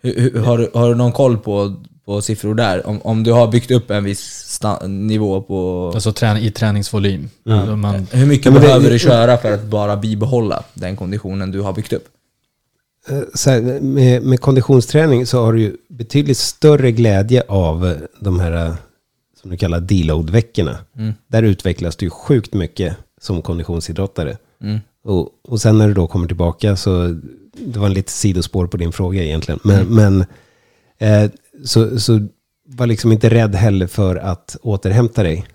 Hur, 0.01 0.19
hur, 0.19 0.39
har, 0.41 0.57
du- 0.57 0.71
har 0.73 0.89
du 0.89 0.95
någon 0.95 1.11
koll 1.11 1.37
på, 1.37 1.75
på 2.05 2.21
siffror 2.21 2.55
där? 2.55 2.87
Om, 2.87 3.01
om 3.01 3.23
du 3.23 3.31
har 3.31 3.47
byggt 3.47 3.71
upp 3.71 3.91
en 3.91 4.03
viss 4.03 4.59
nivå 4.87 5.41
på... 5.41 5.91
Alltså 5.95 6.13
trän 6.13 6.37
i 6.37 6.51
träningsvolym. 6.51 7.29
Mm. 7.45 7.79
Man, 7.79 8.07
hur 8.11 8.25
mycket 8.25 8.45
Ja, 8.45 8.51
det- 8.51 8.59
behöver 8.59 8.89
du 8.89 8.99
köra 8.99 9.37
för 9.37 9.51
att 9.51 9.63
bara 9.63 9.97
bibehålla 9.97 10.63
den 10.73 10.95
konditionen 10.95 11.51
du 11.51 11.61
har 11.61 11.73
byggt 11.73 11.93
upp? 11.93 12.07
Eh, 13.09 13.21
här, 13.45 13.81
med, 13.81 14.23
med 14.23 14.39
konditionsträning 14.41 15.25
så 15.25 15.43
har 15.45 15.53
du 15.53 15.61
ju 15.61 15.77
betydligt 15.89 16.37
större 16.37 16.91
glädje 16.91 17.43
av 17.47 17.87
eh, 17.87 17.97
de 18.19 18.39
här, 18.39 18.65
eh, 18.65 18.75
som 19.41 19.51
du 19.51 19.57
kallar 19.57 19.79
deload-veckorna. 19.79 20.75
Mm. 20.97 21.13
Där 21.27 21.43
utvecklas 21.43 21.95
du 21.95 22.05
ju 22.05 22.09
sjukt 22.09 22.53
mycket 22.53 22.97
som 23.21 23.41
konditionsidrottare. 23.41 24.37
Mm. 24.61 24.79
Och, 25.03 25.29
och 25.47 25.61
sen 25.61 25.77
när 25.77 25.87
du 25.87 25.93
då 25.93 26.07
kommer 26.07 26.27
tillbaka 26.27 26.75
så, 26.75 27.15
det 27.65 27.79
var 27.79 27.85
en 27.87 27.93
lite 27.93 28.11
sidospår 28.11 28.67
på 28.67 28.77
din 28.77 28.91
fråga 28.91 29.23
egentligen. 29.23 29.59
Men, 29.63 29.79
Mm. 29.87 29.95
men 29.95 30.25
eh, 31.23 31.31
så, 31.65 31.99
så 31.99 32.27
var 32.69 32.87
liksom 32.87 33.11
inte 33.11 33.29
rädd 33.29 33.55
heller 33.55 33.87
för 33.87 34.15
att 34.15 34.57
återhämta 34.61 35.23
dig 35.23 35.45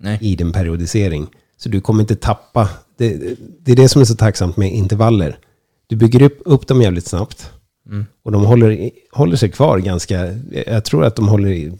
Nej. 0.00 0.18
i 0.20 0.36
din 0.36 0.52
periodisering. 0.52 1.26
Så 1.56 1.68
du 1.68 1.80
kommer 1.80 2.00
inte 2.00 2.16
tappa. 2.16 2.68
Det, 2.98 3.36
det 3.60 3.72
är 3.72 3.76
det 3.76 3.88
som 3.88 4.00
är 4.00 4.04
så 4.04 4.14
tacksamt 4.14 4.56
med 4.56 4.72
intervaller. 4.72 5.38
Du 5.86 5.96
bygger 5.96 6.22
upp, 6.22 6.38
upp 6.44 6.66
dem 6.66 6.82
jävligt 6.82 7.06
snabbt. 7.06 7.50
Mm. 7.86 8.06
Och 8.22 8.32
de 8.32 8.44
håller, 8.44 8.90
håller 9.12 9.36
sig 9.36 9.50
kvar 9.50 9.78
ganska, 9.78 10.34
jag 10.66 10.84
tror 10.84 11.04
att 11.04 11.16
de 11.16 11.28
håller 11.28 11.48
i 11.48 11.72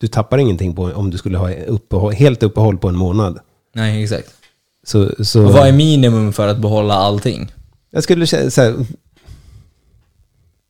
du 0.00 0.06
tappar 0.08 0.38
ingenting 0.38 0.74
på 0.74 0.82
om 0.82 1.10
du 1.10 1.18
skulle 1.18 1.38
ha 1.38 1.54
uppehåll, 1.54 2.12
helt 2.12 2.42
uppehåll 2.42 2.78
på 2.78 2.88
en 2.88 2.96
månad. 2.96 3.38
Nej, 3.74 4.02
exakt. 4.02 4.28
Så, 4.84 5.24
så 5.24 5.44
Och 5.46 5.52
vad 5.52 5.68
är 5.68 5.72
minimum 5.72 6.32
för 6.32 6.48
att 6.48 6.58
behålla 6.58 6.94
allting? 6.94 7.52
jag 7.90 8.02
skulle 8.02 8.26
säga 8.26 8.50
så 8.50 8.62
här, 8.62 8.74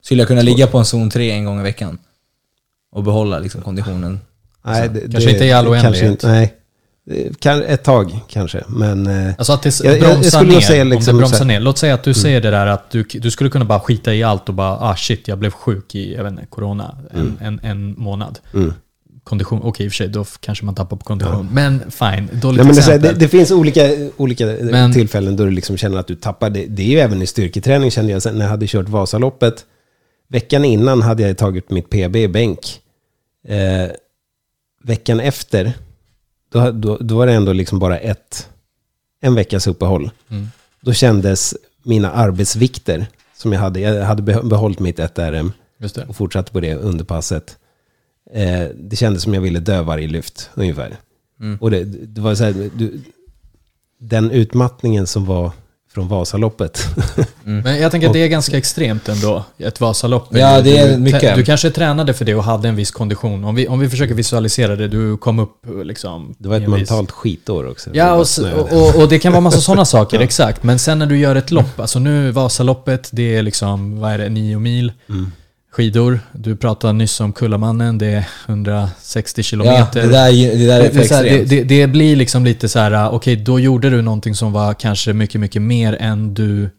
Skulle 0.01 0.21
jag 0.21 0.27
kunna 0.27 0.41
ligga 0.41 0.67
på 0.67 0.77
en 0.77 0.85
zon 0.85 1.09
3 1.09 1.31
en 1.31 1.45
gång 1.45 1.59
i 1.59 1.63
veckan? 1.63 1.97
Och 2.91 3.03
behålla 3.03 3.39
liksom 3.39 3.61
konditionen? 3.61 4.19
nej, 4.63 4.89
det, 4.89 5.11
kanske 5.11 5.31
inte 5.31 5.45
i 5.45 5.51
all 5.51 5.67
oändlighet. 5.67 6.11
inte- 6.11 6.27
Nej, 6.27 6.53
Det 6.57 6.60
kan, 7.39 7.63
ett 7.63 7.83
tag 7.83 8.19
kanske, 8.27 8.63
men... 8.67 9.07
eh, 9.07 9.33
Alltså 9.37 9.53
att 9.53 9.63
det 9.63 9.79
Jag- 9.83 9.97
jag- 9.97 10.01
jag 10.01 10.11
bromsar 10.19 10.43
ner. 10.43 10.59
säga 10.59 10.81
om 10.81 10.89
liksom 10.89 11.15
det 11.15 11.19
bromsar 11.19 11.37
så 11.37 11.43
här- 11.43 11.47
ner. 11.47 11.59
Låt 11.59 11.77
säga 11.77 11.93
att 11.93 12.03
du 12.03 12.13
säger 12.13 12.41
det 12.41 12.51
där 12.51 12.67
att 12.67 12.91
du, 12.91 13.03
du 13.03 13.31
skulle 13.31 13.49
kunna 13.49 13.65
bara 13.65 13.79
skita 13.79 14.13
i 14.13 14.23
allt 14.23 14.49
och 14.49 14.55
bara 14.55 14.77
ah 14.79 14.95
shit 14.95 15.27
jag 15.27 15.37
blev 15.39 15.51
sjuk 15.51 15.95
i 15.95 16.13
jag 16.15 16.23
vet 16.23 16.31
inte, 16.31 16.45
corona 16.49 16.97
en, 17.13 17.37
en, 17.41 17.59
en 17.63 17.99
månad. 17.99 18.39
Mm. 18.53 18.73
Kondition, 19.23 19.59
okej 19.63 19.85
i 19.85 19.89
och 19.89 19.91
för 19.91 19.95
sig 19.95 20.07
då 20.07 20.25
kanske 20.39 20.65
man 20.65 20.75
tappar 20.75 20.97
på 20.97 21.03
kondition. 21.03 21.49
Men 21.53 21.79
fine, 21.91 22.29
dåligt 22.41 22.63
Nej, 22.65 22.77
exempel. 22.77 23.01
det, 23.01 23.19
det 23.19 23.27
finns 23.27 23.51
olika, 23.51 23.81
olika 24.17 24.51
eh, 24.57 24.65
Men- 24.65 24.93
tillfällen 24.93 25.35
då 25.35 25.45
du 25.45 25.51
liksom 25.51 25.77
känner 25.77 25.97
att 25.97 26.07
du 26.07 26.15
tappar. 26.15 26.49
Det, 26.49 26.65
det 26.65 26.81
är 26.83 26.87
ju 26.87 26.99
även 26.99 27.21
i 27.21 27.27
styrketräning 27.27 27.91
kände 27.91 28.11
jag 28.11 28.33
när 28.33 28.41
jag 28.41 28.49
hade 28.49 28.67
kört 28.67 28.89
Vasaloppet. 28.89 29.65
Veckan 30.29 30.65
innan 30.65 31.01
hade 31.01 31.23
jag 31.27 31.37
tagit 31.37 31.69
mitt 31.71 31.89
PB 31.89 32.15
i 32.15 32.27
bänk. 32.27 32.59
Eh, 33.47 33.91
veckan 34.83 35.19
efter, 35.19 35.73
då, 36.51 36.71
då, 36.71 36.97
då 36.97 37.17
var 37.17 37.27
det 37.27 37.33
ändå 37.33 37.53
liksom 37.53 37.79
bara 37.79 37.99
ett, 37.99 38.49
en 39.21 39.35
veckas 39.35 39.67
uppehåll. 39.67 40.11
Mm. 40.29 40.47
Då 40.81 40.93
kändes 40.93 41.55
mina 41.83 42.11
arbetsvikter 42.11 43.07
som 43.35 43.53
jag 43.53 43.59
hade, 43.59 43.79
jag 43.79 44.05
hade 44.05 44.23
beh- 44.33 44.49
behållit 44.49 44.79
mitt 44.79 44.99
1RM 44.99 45.51
Just 45.77 45.95
det. 45.95 46.05
och 46.05 46.15
fortsatte 46.15 46.51
på 46.51 46.59
det 46.59 46.75
under 46.75 47.05
passet. 47.05 47.57
Eh, 48.33 48.67
det 48.75 48.95
kändes 48.95 49.23
som 49.23 49.33
jag 49.33 49.41
ville 49.41 49.59
dö 49.59 49.81
varje 49.81 50.07
lyft, 50.07 50.49
ungefär. 50.53 50.97
Mm. 51.39 51.57
Och 51.61 51.71
det, 51.71 51.83
det 51.83 52.21
var 52.21 52.35
så 52.35 52.43
här, 52.43 52.69
du, 52.77 53.01
den 53.99 54.31
utmattningen 54.31 55.07
som 55.07 55.25
var 55.25 55.51
från 55.93 56.07
Vasaloppet. 56.07 56.87
Men 57.43 57.79
jag 57.81 57.91
tänker 57.91 58.07
att 58.07 58.13
det 58.13 58.19
är 58.23 58.27
ganska 58.27 58.57
extremt 58.57 59.09
ändå, 59.09 59.43
ett 59.57 59.81
Vasalopp. 59.81 60.27
Ja, 60.31 60.61
det 60.61 60.77
är 60.77 60.91
du, 60.91 60.97
mycket. 60.97 61.35
Du 61.35 61.43
kanske 61.43 61.69
tränade 61.69 62.13
för 62.13 62.25
det 62.25 62.35
och 62.35 62.43
hade 62.43 62.69
en 62.69 62.75
viss 62.75 62.91
kondition. 62.91 63.43
Om 63.43 63.55
vi, 63.55 63.67
om 63.67 63.79
vi 63.79 63.89
försöker 63.89 64.13
visualisera 64.15 64.75
det, 64.75 64.87
du 64.87 65.17
kom 65.17 65.39
upp 65.39 65.65
liksom... 65.83 66.35
Det 66.37 66.49
var 66.49 66.55
ett 66.55 66.63
en 66.63 66.69
viss- 66.71 66.77
mentalt 66.77 67.11
skitår 67.11 67.69
också. 67.69 67.89
Ja, 67.93 68.13
och, 68.13 68.27
och, 68.59 68.73
och, 68.73 69.01
och 69.03 69.09
det 69.09 69.19
kan 69.19 69.31
vara 69.31 69.41
massa 69.41 69.61
sådana 69.61 69.85
saker, 69.95 70.19
exakt. 70.19 70.63
Men 70.63 70.79
sen 70.79 70.99
när 70.99 71.05
du 71.05 71.17
gör 71.17 71.35
ett 71.35 71.51
lopp, 71.51 71.79
alltså 71.79 71.99
nu 71.99 72.31
Vasaloppet, 72.31 73.09
det 73.11 73.35
är 73.35 73.41
liksom, 73.41 73.99
vad 73.99 74.11
är 74.11 74.17
det, 74.17 74.29
nio 74.29 74.59
mil 74.59 74.91
Mm. 75.09 75.31
Skidor. 75.71 76.19
Du 76.33 76.55
pratade 76.55 76.93
nyss 76.93 77.19
om 77.19 77.33
Kullamannen, 77.33 77.97
det 77.97 78.07
är 78.07 78.27
160 78.47 79.39
Ja, 79.39 79.43
kilometer. 79.43 80.01
det 80.01 80.07
där, 80.07 80.27
är- 80.29 80.57
det 80.57 80.65
där 80.67 80.79
är 80.79 80.89
för 80.89 80.93
det, 80.93 80.99
det, 80.99 81.29
extremt. 81.29 81.49
det, 81.49 81.63
det 81.63 81.87
blir 81.87 82.15
liksom 82.15 82.45
lite 82.45 82.69
så 82.69 82.79
här, 82.79 83.09
okej, 83.09 83.35
då 83.35 83.59
gjorde 83.59 83.89
du 83.89 84.01
någonting 84.01 84.35
som 84.35 84.51
var 84.53 84.73
kanske 84.73 85.13
mycket, 85.13 85.41
mycket 85.41 85.61
mer 85.61 85.97
än 85.99 86.33
du... 86.33 86.69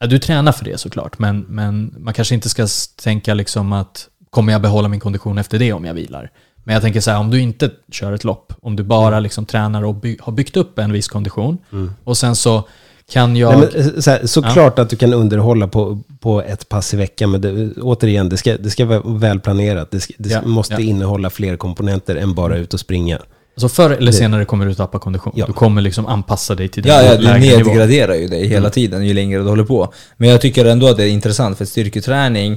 Ja, 0.00 0.06
du 0.06 0.18
tränar 0.18 0.52
för 0.52 0.64
det 0.64 0.78
såklart, 0.80 1.18
men, 1.18 1.40
men 1.40 1.94
man 1.98 2.14
kanske 2.14 2.34
inte 2.34 2.48
ska 2.48 2.66
tänka 3.02 3.34
liksom 3.34 3.72
att 3.72 4.08
kommer 4.30 4.52
jag 4.52 4.62
behålla 4.62 4.88
min 4.88 5.00
kondition 5.00 5.38
efter 5.38 5.58
det 5.58 5.72
om 5.72 5.84
jag 5.84 5.94
vilar? 5.94 6.30
Men 6.64 6.72
jag 6.72 6.82
tänker 6.82 7.00
så 7.00 7.10
här, 7.10 7.18
om 7.18 7.30
du 7.30 7.40
inte 7.40 7.70
kör 7.92 8.12
ett 8.12 8.24
lopp, 8.24 8.52
om 8.62 8.76
du 8.76 8.82
bara 8.82 9.20
liksom 9.20 9.46
tränar 9.46 9.84
och 9.84 9.94
by, 9.94 10.16
har 10.20 10.32
byggt 10.32 10.56
upp 10.56 10.78
en 10.78 10.92
viss 10.92 11.08
kondition 11.08 11.58
och 12.04 12.16
sen 12.18 12.36
så 12.36 12.68
kan 13.12 13.36
jag... 13.36 13.58
Nej, 13.58 13.68
men, 13.74 13.94
eh, 13.94 14.00
så 14.00 14.10
här, 14.10 14.26
såklart 14.26 14.78
att 14.78 14.90
du 14.90 14.96
kan 14.96 15.12
underhålla 15.12 15.68
på, 15.68 15.98
på 16.20 16.42
ett 16.42 16.68
pass 16.68 16.94
i 16.94 16.96
veckan, 16.96 17.30
men 17.30 17.40
det, 17.40 17.72
återigen, 17.80 18.28
det 18.28 18.36
ska, 18.36 18.56
det 18.56 18.70
ska 18.70 18.84
vara 18.84 19.00
välplanerat. 19.04 19.90
Det, 19.90 20.00
ska, 20.00 20.14
det 20.18 20.28
Ja, 20.30 20.42
måste 20.42 20.74
ja. 20.74 20.80
innehålla 20.80 21.30
fler 21.30 21.56
komponenter 21.56 22.16
än 22.16 22.34
bara 22.34 22.56
ut 22.56 22.74
och 22.74 22.80
springa. 22.80 23.18
Alltså 23.54 23.68
förr 23.68 23.90
eller 23.90 24.12
senare 24.12 24.44
kommer 24.44 24.66
du 24.66 24.74
tappa 24.74 24.98
kondition. 24.98 25.32
Ja. 25.36 25.46
Du 25.46 25.52
kommer 25.52 25.82
liksom 25.82 26.06
anpassa 26.06 26.54
dig 26.54 26.68
till 26.68 26.82
den 26.82 26.92
Ja, 26.92 27.02
ja, 27.02 27.16
du 27.16 27.40
nedgraderar 27.40 28.14
ju 28.14 28.28
dig 28.28 28.46
hela 28.46 28.70
tiden 28.70 29.06
ju 29.06 29.14
längre 29.14 29.42
du 29.42 29.48
håller 29.48 29.64
på. 29.64 29.92
Men 30.16 30.28
jag 30.28 30.40
tycker 30.40 30.64
ändå 30.64 30.88
att 30.88 30.96
det 30.96 31.04
är 31.04 31.08
intressant 31.08 31.58
för 31.58 31.64
styrketräning, 31.64 32.56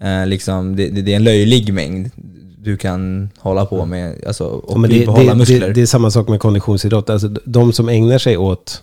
eh, 0.00 0.26
liksom, 0.26 0.76
det, 0.76 0.88
det, 0.88 1.12
är 1.12 1.16
en 1.16 1.24
löjlig 1.24 1.72
mängd 1.72 2.10
du 2.58 2.76
kan 2.76 3.30
hålla 3.38 3.66
på 3.66 3.86
med 3.86 4.24
alltså, 4.26 4.44
och 4.44 4.74
Ja, 4.74 4.78
men 4.78 4.90
det, 4.90 5.06
behålla 5.06 5.32
det, 5.32 5.38
muskler. 5.38 5.60
det, 5.60 5.72
det 5.72 5.82
är 5.82 5.86
samma 5.86 6.10
sak 6.10 6.28
med 6.28 6.40
konditionsidrott. 6.40 7.10
Alltså, 7.10 7.28
de 7.28 7.72
som 7.72 7.88
ägnar 7.88 8.18
sig 8.18 8.36
åt 8.36 8.82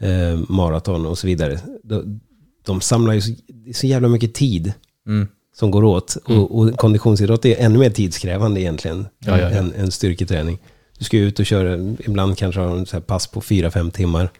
eh, 0.00 0.38
maraton 0.48 1.06
och 1.06 1.18
så 1.18 1.26
vidare, 1.26 1.58
de, 1.82 2.20
de 2.66 2.80
samlar 2.80 3.12
ju 3.14 3.20
så, 3.20 3.32
det 3.48 3.74
så 3.76 3.86
jävla 3.86 4.08
mycket 4.08 4.34
tid 4.34 4.72
Mm. 5.06 5.28
som 5.56 5.70
går 5.70 5.84
åt. 5.84 6.16
Och, 6.24 6.58
och 6.58 6.76
konditionsidrott 6.76 7.44
är 7.44 7.56
ännu 7.58 7.78
mer 7.78 7.90
tidskrävande 7.90 8.60
egentligen 8.60 9.06
Ja, 9.18 9.38
ja, 9.38 9.50
ja. 9.50 9.50
Än, 9.50 9.72
än 9.76 9.90
styrketräning. 9.90 10.58
Du 10.98 11.04
ska 11.04 11.16
ju 11.16 11.28
ut 11.28 11.38
och 11.38 11.46
köra, 11.46 11.74
ibland 11.98 12.38
kanske 12.38 12.60
ha 12.60 12.76
en 12.76 12.86
så 12.86 13.00
pass 13.00 13.26
på 13.26 13.40
4-5 13.40 13.90
timmar. 13.90 14.30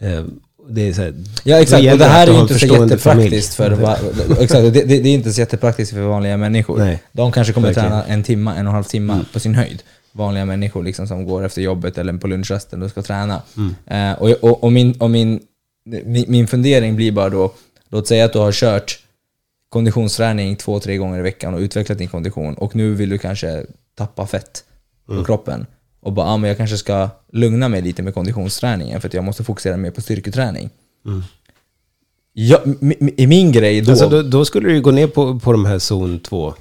Eh, 0.00 0.24
det 0.68 0.88
är 0.88 0.92
så 0.92 1.02
här, 1.02 1.14
Ja 1.44 1.60
exakt, 1.60 1.78
och 1.80 1.84
gäller 1.84 1.98
det 2.04 2.10
här 2.10 2.26
är 2.26 2.40
inte 2.40 2.58
så 2.58 2.66
jättepraktiskt 2.66 3.54
för 3.54 3.70
va, 3.70 3.96
exakt, 4.40 4.62
det, 4.62 4.70
det, 4.70 4.84
det 4.84 5.08
är 5.08 5.14
inte 5.14 5.32
så 5.32 5.40
jättepraktiskt 5.40 5.94
för 5.94 6.00
vanliga 6.00 6.36
människor. 6.36 6.78
Nej. 6.78 7.02
De 7.12 7.32
kanske 7.32 7.52
kommer 7.52 7.68
Verkligen. 7.68 7.88
träna 7.90 8.04
en 8.04 8.22
timme, 8.22 8.50
en 8.50 8.56
och 8.66 8.70
en 8.70 8.74
halv 8.74 8.84
timme 8.84 9.20
på 9.32 9.40
sin 9.40 9.54
höjd. 9.54 9.82
Vanliga 10.16 10.44
människor 10.44 10.82
liksom 10.82 11.06
som 11.06 11.24
går 11.26 11.44
efter 11.44 11.62
jobbet 11.62 11.98
eller 11.98 12.12
på 12.12 12.26
lunchrasten 12.26 12.82
och 12.82 12.90
ska 12.90 13.02
träna. 13.02 13.42
Eh, 13.86 14.12
och, 14.12 14.30
och, 14.30 14.64
och, 14.64 14.72
min, 14.72 14.92
och 15.00 15.10
min, 15.10 15.40
min, 16.04 16.24
min 16.28 16.46
fundering 16.46 16.96
blir 16.96 17.12
bara 17.12 17.28
då, 17.30 17.52
låt 17.88 18.08
säga 18.08 18.24
att 18.24 18.32
du 18.32 18.38
har 18.38 18.52
kört 18.52 18.98
konditionsträning 19.68 20.56
två, 20.56 20.80
tre 20.80 20.96
gånger 20.96 21.18
i 21.18 21.22
veckan 21.22 21.54
och 21.54 21.60
utvecklat 21.60 21.98
din 21.98 22.08
kondition 22.08 22.54
och 22.54 22.76
nu 22.76 22.94
vill 22.94 23.08
du 23.08 23.18
kanske 23.18 23.66
tappa 23.94 24.26
fett 24.26 24.64
på 25.06 25.24
kroppen. 25.24 25.66
Och 26.00 26.12
bara, 26.12 26.26
ah, 26.26 26.36
men 26.36 26.48
jag 26.48 26.56
kanske 26.56 26.76
ska 26.76 27.08
lugna 27.32 27.68
mig 27.68 27.82
lite 27.82 28.02
med 28.02 28.14
konditionsträningen 28.14 29.00
för 29.00 29.08
att 29.08 29.14
jag 29.14 29.24
måste 29.24 29.44
fokusera 29.44 29.76
mer 29.76 29.90
på 29.90 30.00
styrketräning. 30.00 30.70
Ja, 32.32 32.60
m- 32.64 32.92
m- 33.00 33.10
I 33.16 33.26
min 33.26 33.52
grej 33.52 33.80
då... 33.80 33.90
alltså, 33.90 34.08
då, 34.08 34.22
då 34.22 34.44
skulle 34.44 34.68
du 34.68 34.74
ju 34.74 34.80
gå 34.80 34.90
ner 34.90 35.06
på, 35.06 35.38
på 35.40 35.52
de 35.52 35.64
här 35.66 35.78
zon 35.78 36.20
2. 36.20 36.54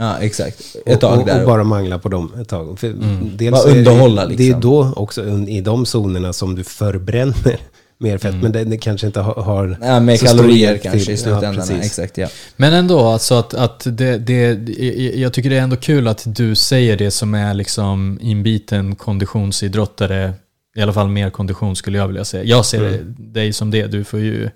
Ja, 0.00 0.18
exakt. 0.20 0.76
Ett 0.86 1.00
tag 1.00 1.12
och, 1.12 1.18
och, 1.18 1.26
där. 1.26 1.40
och 1.40 1.46
bara 1.46 1.64
mangla 1.64 1.98
på 1.98 2.08
dem 2.08 2.32
ett 2.40 2.48
tag. 2.48 2.78
För 2.78 2.94
dels 3.36 3.50
Bara 3.52 3.60
så 3.60 3.68
är 3.68 3.72
det- 3.72 3.78
underhålla, 3.78 4.22
är 4.22 4.26
liksom. 4.28 4.60
då 4.60 4.92
också 4.96 5.24
i 5.48 5.60
de 5.60 5.86
zonerna 5.86 6.32
som 6.32 6.54
du 6.54 6.64
förbränner 6.64 7.56
mer 7.98 8.18
fett. 8.18 8.34
Men 8.42 8.52
det, 8.52 8.64
det 8.64 8.78
kanske 8.78 9.06
inte 9.06 9.20
har, 9.20 9.34
har 9.34 9.78
ja, 9.82 10.00
med 10.00 10.16
stor 10.18 10.26
kalorier 10.26 10.78
kanske 10.78 11.00
till- 11.04 11.14
i 11.14 11.16
slutändan. 11.16 11.64
Ja, 11.70 11.76
exakt, 11.76 12.18
ja. 12.18 12.28
Men 12.56 12.72
ändå, 12.72 13.00
alltså 13.00 13.34
att, 13.34 13.54
att 13.54 13.82
det, 13.86 14.18
det, 14.18 14.68
jag 15.16 15.32
tycker 15.32 15.50
det 15.50 15.56
är 15.56 15.62
ändå 15.62 15.76
kul 15.76 16.08
att 16.08 16.22
du 16.26 16.54
säger 16.54 16.96
det 16.96 17.10
som 17.10 17.34
är 17.34 17.54
liksom 17.54 18.18
inbiten 18.22 18.94
konditionsidrottare, 18.96 20.32
i 20.76 20.82
alla 20.82 20.92
fall 20.92 21.08
mer 21.08 21.30
kondition 21.30 21.76
skulle 21.76 21.98
jag 21.98 22.06
vilja 22.06 22.24
säga. 22.24 22.44
Jag 22.44 22.64
ser 22.66 22.86
Mm. 22.88 23.14
dig 23.18 23.52
som 23.52 23.70
det, 23.70 23.86
du 23.86 24.04
får 24.04 24.20
ju, 24.20 24.50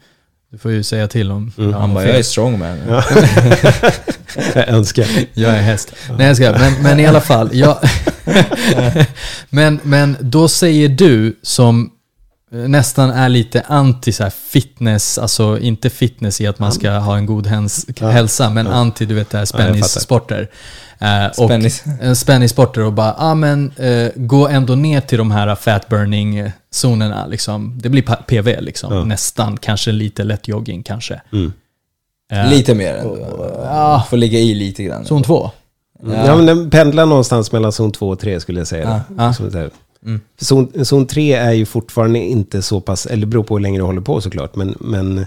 du 0.55 0.59
får 0.59 0.71
ju 0.71 0.83
säga 0.83 1.09
till 1.09 1.31
om 1.31 1.53
har 1.57 1.73
Han 1.73 1.89
något 1.89 1.95
bara, 1.95 2.07
jag 2.07 2.19
är 2.19 2.23
strongman. 2.23 2.79
Jag 4.55 4.69
önskar. 4.69 5.07
Jag 5.33 5.55
är 5.55 5.63
häst. 5.63 5.93
Nej 6.19 6.27
jag 6.27 6.37
ska, 6.37 6.53
men, 6.53 6.83
men 6.83 7.01
i 7.01 7.07
alla 7.07 7.21
fall. 7.21 7.51
Jag, 7.53 7.79
men, 9.51 9.81
men 9.83 10.17
då 10.21 10.49
säger 10.49 10.89
du 10.89 11.37
som 11.43 11.91
nästan 12.55 13.11
är 13.11 13.29
lite 13.29 13.61
anti 13.61 14.13
så 14.13 14.23
här 14.23 14.31
fitness, 14.31 15.19
alltså 15.19 15.59
inte 15.59 15.91
fitness 15.91 16.41
i 16.41 16.47
att 16.47 16.59
man 16.59 16.73
ska 16.73 16.91
ha 16.91 17.17
en 17.17 17.27
god 17.27 17.47
häns, 17.47 17.87
hälsa, 18.01 18.51
men 18.51 18.67
anti 18.67 19.05
du 19.07 19.15
vet 19.15 19.31
det 19.31 19.39
här 19.39 19.45
spänningssporter. 19.45 20.51
Eh, 20.99 21.27
och 21.27 21.35
Spännis. 21.35 21.85
eh, 22.03 22.13
spänningssporter 22.13 22.81
och 22.81 22.93
bara, 22.93 23.07
ja 23.07 23.15
ah, 23.19 23.35
men 23.35 23.73
eh, 23.77 24.09
gå 24.17 24.49
ändå 24.49 24.75
ner 24.75 25.01
till 25.01 25.19
de 25.19 25.31
här 25.31 25.55
fat 25.55 25.89
burning 25.89 26.51
zonerna 26.71 27.27
liksom. 27.27 27.79
Det 27.83 27.89
blir 27.89 28.03
PV 28.03 28.61
liksom, 28.61 28.95
Ja. 28.95 29.05
nästan, 29.05 29.57
kanske 29.57 29.93
lite 29.93 30.25
lätt 30.25 30.49
jogging 30.49 30.83
kanske. 30.83 31.21
Mm. 31.33 31.53
Eh, 32.33 32.49
Lite 32.51 32.75
mer 32.75 32.95
ändå. 32.95 33.19
Ja. 33.65 34.07
Får 34.11 34.17
ligga 34.17 34.39
i 34.39 34.55
lite 34.55 34.83
grann. 34.85 35.05
Zon 35.05 35.23
2. 35.23 35.51
Ja. 36.03 36.37
men 36.37 36.47
den 36.47 36.71
pendlar 36.71 37.07
någonstans 37.07 37.53
mellan 37.53 37.73
zon 37.73 37.93
2 37.93 38.09
och 38.09 38.19
3 38.21 38.41
skulle 38.41 38.61
jag 38.61 38.67
säga. 38.67 39.01
Ja, 39.19 39.35
Mm. 40.05 40.21
För 40.39 40.45
Zon, 40.45 40.85
zon 40.85 41.07
3 41.07 41.33
är 41.33 41.53
ju 41.53 41.67
fortfarande 41.67 42.19
inte 42.19 42.63
så 42.63 42.81
pass, 42.81 43.07
eller 43.07 43.27
beror 43.27 43.45
på 43.45 43.55
hur 43.57 43.63
länge 43.63 43.79
du 43.79 43.83
håller 43.85 44.01
på 44.01 44.21
såklart, 44.21 44.57
men, 44.57 44.75
men 44.81 45.19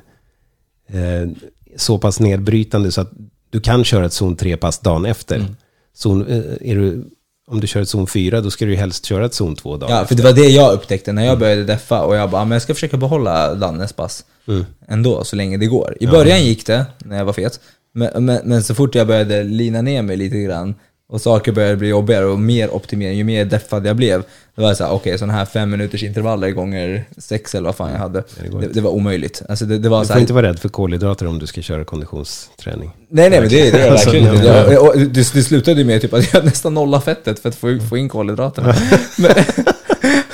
eh, 0.89 1.30
så 1.75 1.97
pass 1.97 2.19
nedbrytande 2.19 2.91
så 2.91 3.01
att 3.01 3.11
du 3.49 3.59
kan 3.61 3.84
köra 3.84 4.05
ett 4.05 4.13
zon 4.13 4.38
3-pass 4.38 4.80
dagen 4.80 5.05
efter. 5.05 5.36
Mm. 5.36 5.55
Zon, 5.93 6.28
eh, 6.28 6.71
är 6.71 6.75
du, 6.75 7.05
om 7.47 7.59
du 7.59 7.67
kör 7.67 7.82
ett 7.82 7.89
zon 7.89 8.07
4, 8.07 8.41
då 8.41 8.51
ska 8.51 8.65
du 8.65 8.71
ju 8.71 8.78
helst 8.78 9.05
köra 9.05 9.25
ett 9.25 9.34
zon 9.34 9.55
2 9.55 9.78
dagen 9.78 9.89
Ja, 9.91 9.95
för 9.97 10.03
efter. 10.03 10.15
det 10.15 10.23
var 10.23 10.34
det 10.34 10.47
jag 10.49 10.73
upptäckte 10.73 11.13
när 11.13 11.25
jag 11.25 11.39
började 11.39 11.63
deffa 11.63 12.01
och 12.01 12.15
jag 12.15 12.30
bara, 12.30 12.41
"Ah, 12.41 12.45
men 12.45 12.51
jag 12.51 12.61
ska 12.61 12.73
försöka 12.73 12.97
behålla 12.97 13.55
Dannes 13.55 13.93
pass 13.93 14.25
Mm. 14.47 14.65
ändå, 14.88 15.23
så 15.23 15.36
länge 15.36 15.57
det 15.57 15.65
går. 15.65 15.97
I 15.99 16.07
början 16.07 16.43
gick 16.45 16.65
det, 16.65 16.86
när 16.99 17.17
jag 17.17 17.25
var 17.25 17.34
fet, 17.34 17.59
men, 17.93 18.25
men, 18.25 18.41
men 18.43 18.63
så 18.63 18.75
fort 18.75 18.95
jag 18.95 19.07
började 19.07 19.43
lina 19.43 19.82
ner 19.82 20.01
mig 20.01 20.17
lite 20.17 20.38
grann, 20.38 20.75
och 21.10 21.22
saker 21.22 21.51
började 21.51 21.76
bli 21.76 21.88
jobbigare 21.88 22.26
och 22.26 22.39
mer 22.39 22.76
optimering, 22.76 23.18
ju 23.18 23.24
mer 23.24 23.45
deffad 23.45 23.86
jag 23.86 23.95
blev. 23.95 24.24
Det 24.55 24.62
var 24.62 24.74
så 24.74 24.84
här, 24.84 24.91
okej, 24.91 25.18
sådana 25.18 25.34
här 25.34 25.45
fem 25.45 25.70
minuters 25.70 26.03
intervaller 26.03 26.51
gånger 26.51 27.05
sex 27.18 27.55
eller 27.55 27.66
vad 27.66 27.76
fan 27.76 27.91
jag 27.91 27.99
hade. 27.99 28.24
det 28.51 28.60
Det, 28.60 28.68
det 28.68 28.82
var 28.82 28.91
omöjligt. 28.91 29.41
Alltså 29.49 29.66
det, 29.66 29.78
det 29.78 29.89
var 29.89 29.99
Du 29.99 30.05
så 30.05 30.08
får 30.08 30.14
här, 30.14 30.22
inte 30.22 30.34
vara 30.34 30.47
rädd 30.47 30.60
för 30.60 30.70
kolhydrater 30.70 31.28
om 31.28 31.39
du 31.39 31.47
ska 31.47 31.62
köra 31.62 31.86
konditionsträning. 31.86 32.91
Nej, 33.10 33.30
nej, 33.30 33.41
men 33.41 33.49
det, 33.49 33.72
det 33.72 33.78
är 33.78 33.80
jag 33.80 33.91
Alltså, 33.91 34.12
verkligen 34.12 34.36
inte. 34.36 35.05
Det, 35.05 35.34
det 35.34 35.43
slutade 35.43 35.82
ju 35.82 35.86
med 35.86 36.01
typ 36.01 36.14
att 36.14 36.34
jag 36.34 36.45
nästan 36.45 36.74
nollade 36.74 37.03
fettet 37.03 37.39
för 37.39 37.49
att 37.49 37.55
få, 37.55 37.80
få 37.89 37.97
in 37.97 38.10
kolhydraterna. 38.10 38.76
Men, 39.18 39.32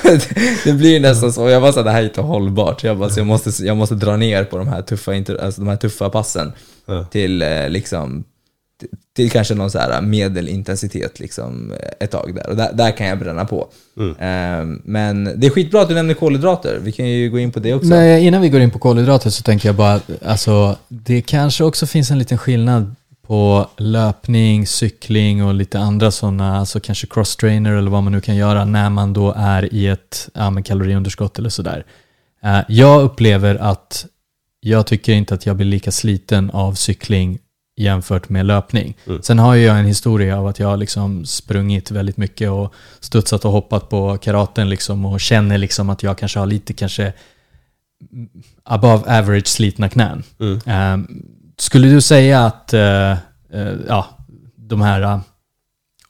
det 0.64 0.72
blir 0.72 1.00
nästan 1.00 1.32
så. 1.32 1.48
Jag 1.48 1.60
var 1.60 1.72
så 1.72 1.78
här, 1.78 1.84
det 1.84 1.90
här 1.90 2.00
är 2.00 2.04
inte 2.04 2.20
hållbart. 2.20 2.84
Jag, 2.84 2.98
bara, 2.98 3.10
så 3.10 3.20
jag, 3.20 3.26
måste, 3.26 3.64
jag 3.64 3.76
måste 3.76 3.94
dra 3.94 4.16
ner 4.16 4.44
på 4.44 4.58
de 4.58 4.68
här 4.68 4.82
tuffa, 4.82 5.12
alltså 5.12 5.60
de 5.60 5.68
här 5.68 5.76
tuffa 5.76 6.10
passen 6.10 6.52
till 7.10 7.42
eh, 7.42 7.68
liksom 7.68 8.24
till- 9.16 9.30
kanske 9.30 9.54
någon 9.54 9.70
så 9.70 9.78
här 9.78 10.02
medelintensitet 10.02 11.20
liksom 11.20 11.72
ett 12.00 12.10
tag 12.10 12.34
där. 12.34 12.48
Och 12.50 12.56
där, 12.56 12.72
där 12.72 12.96
kan 12.96 13.06
jag 13.06 13.18
bränna 13.18 13.44
på. 13.44 13.68
Eh, 14.18 14.64
men 14.84 15.24
det 15.40 15.46
är 15.46 15.50
skitbra 15.50 15.80
att 15.82 15.88
du 15.88 15.94
nämner 15.94 16.14
kolhydrater. 16.14 16.78
Vi 16.82 16.92
kan 16.92 17.08
ju 17.08 17.30
gå 17.30 17.38
in 17.38 17.52
på 17.52 17.60
det 17.60 17.74
också. 17.74 17.88
Men 17.88 18.18
innan 18.18 18.40
vi 18.42 18.48
går 18.48 18.60
in 18.60 18.70
på 18.70 18.78
kolhydrater 18.78 19.30
så 19.30 19.42
tänker 19.42 19.68
jag 19.68 19.76
bara, 19.76 20.00
alltså 20.24 20.76
det 20.88 21.22
kanske 21.22 21.64
också 21.64 21.86
finns 21.86 22.10
en 22.10 22.18
liten 22.18 22.38
skillnad 22.38 22.94
på 23.26 23.68
löpning, 23.76 24.66
cykling 24.66 25.44
och 25.44 25.54
lite 25.54 25.78
andra 25.78 26.10
sådana, 26.10 26.58
alltså 26.58 26.80
kanske 26.80 27.06
cross-trainer 27.06 27.76
eller 27.78 27.90
vad 27.90 28.02
man 28.02 28.12
nu 28.12 28.20
kan 28.20 28.36
göra 28.36 28.64
när 28.64 28.90
man 28.90 29.12
då 29.12 29.34
är 29.36 29.74
i 29.74 29.86
ett 29.86 30.28
ja, 30.34 30.62
kaloriunderskott 30.64 31.38
eller 31.38 31.48
sådär. 31.48 31.84
Eh, 32.44 32.58
jag 32.68 33.02
upplever 33.02 33.54
att 33.54 34.06
jag 34.60 34.86
tycker 34.86 35.12
inte 35.12 35.34
att 35.34 35.46
jag 35.46 35.56
blir 35.56 35.66
lika 35.66 35.90
sliten 35.92 36.50
av 36.50 36.74
cykling 36.74 37.38
jämfört 37.76 38.28
med 38.28 38.46
löpning. 38.46 38.96
Sen 39.22 39.38
har 39.38 39.54
jag 39.54 39.78
en 39.78 39.84
historia 39.84 40.38
av 40.38 40.46
att 40.46 40.58
jag 40.58 40.68
har 40.68 40.76
liksom 40.76 41.26
sprungit 41.26 41.90
väldigt 41.90 42.16
mycket 42.16 42.50
och 42.50 42.74
studsat 43.00 43.44
och 43.44 43.52
hoppat 43.52 43.88
på 43.88 44.18
karaten 44.18 44.68
liksom 44.68 45.04
och 45.04 45.20
känner 45.20 45.58
liksom 45.58 45.90
att 45.90 46.02
jag 46.02 46.18
kanske 46.18 46.38
har 46.38 46.46
lite 46.46 46.72
kanske 46.72 47.12
above 48.64 49.18
average 49.18 49.46
slitna 49.46 49.88
knän. 49.88 50.22
Mm. 50.40 50.60
Ehm, 50.66 51.22
skulle 51.56 51.88
du 51.88 52.00
säga 52.00 52.46
att 52.46 52.72
eh, 52.72 53.12
eh, 53.52 53.74
ja, 53.88 54.08
de 54.56 54.80
här 54.80 55.02
eh, 55.02 55.20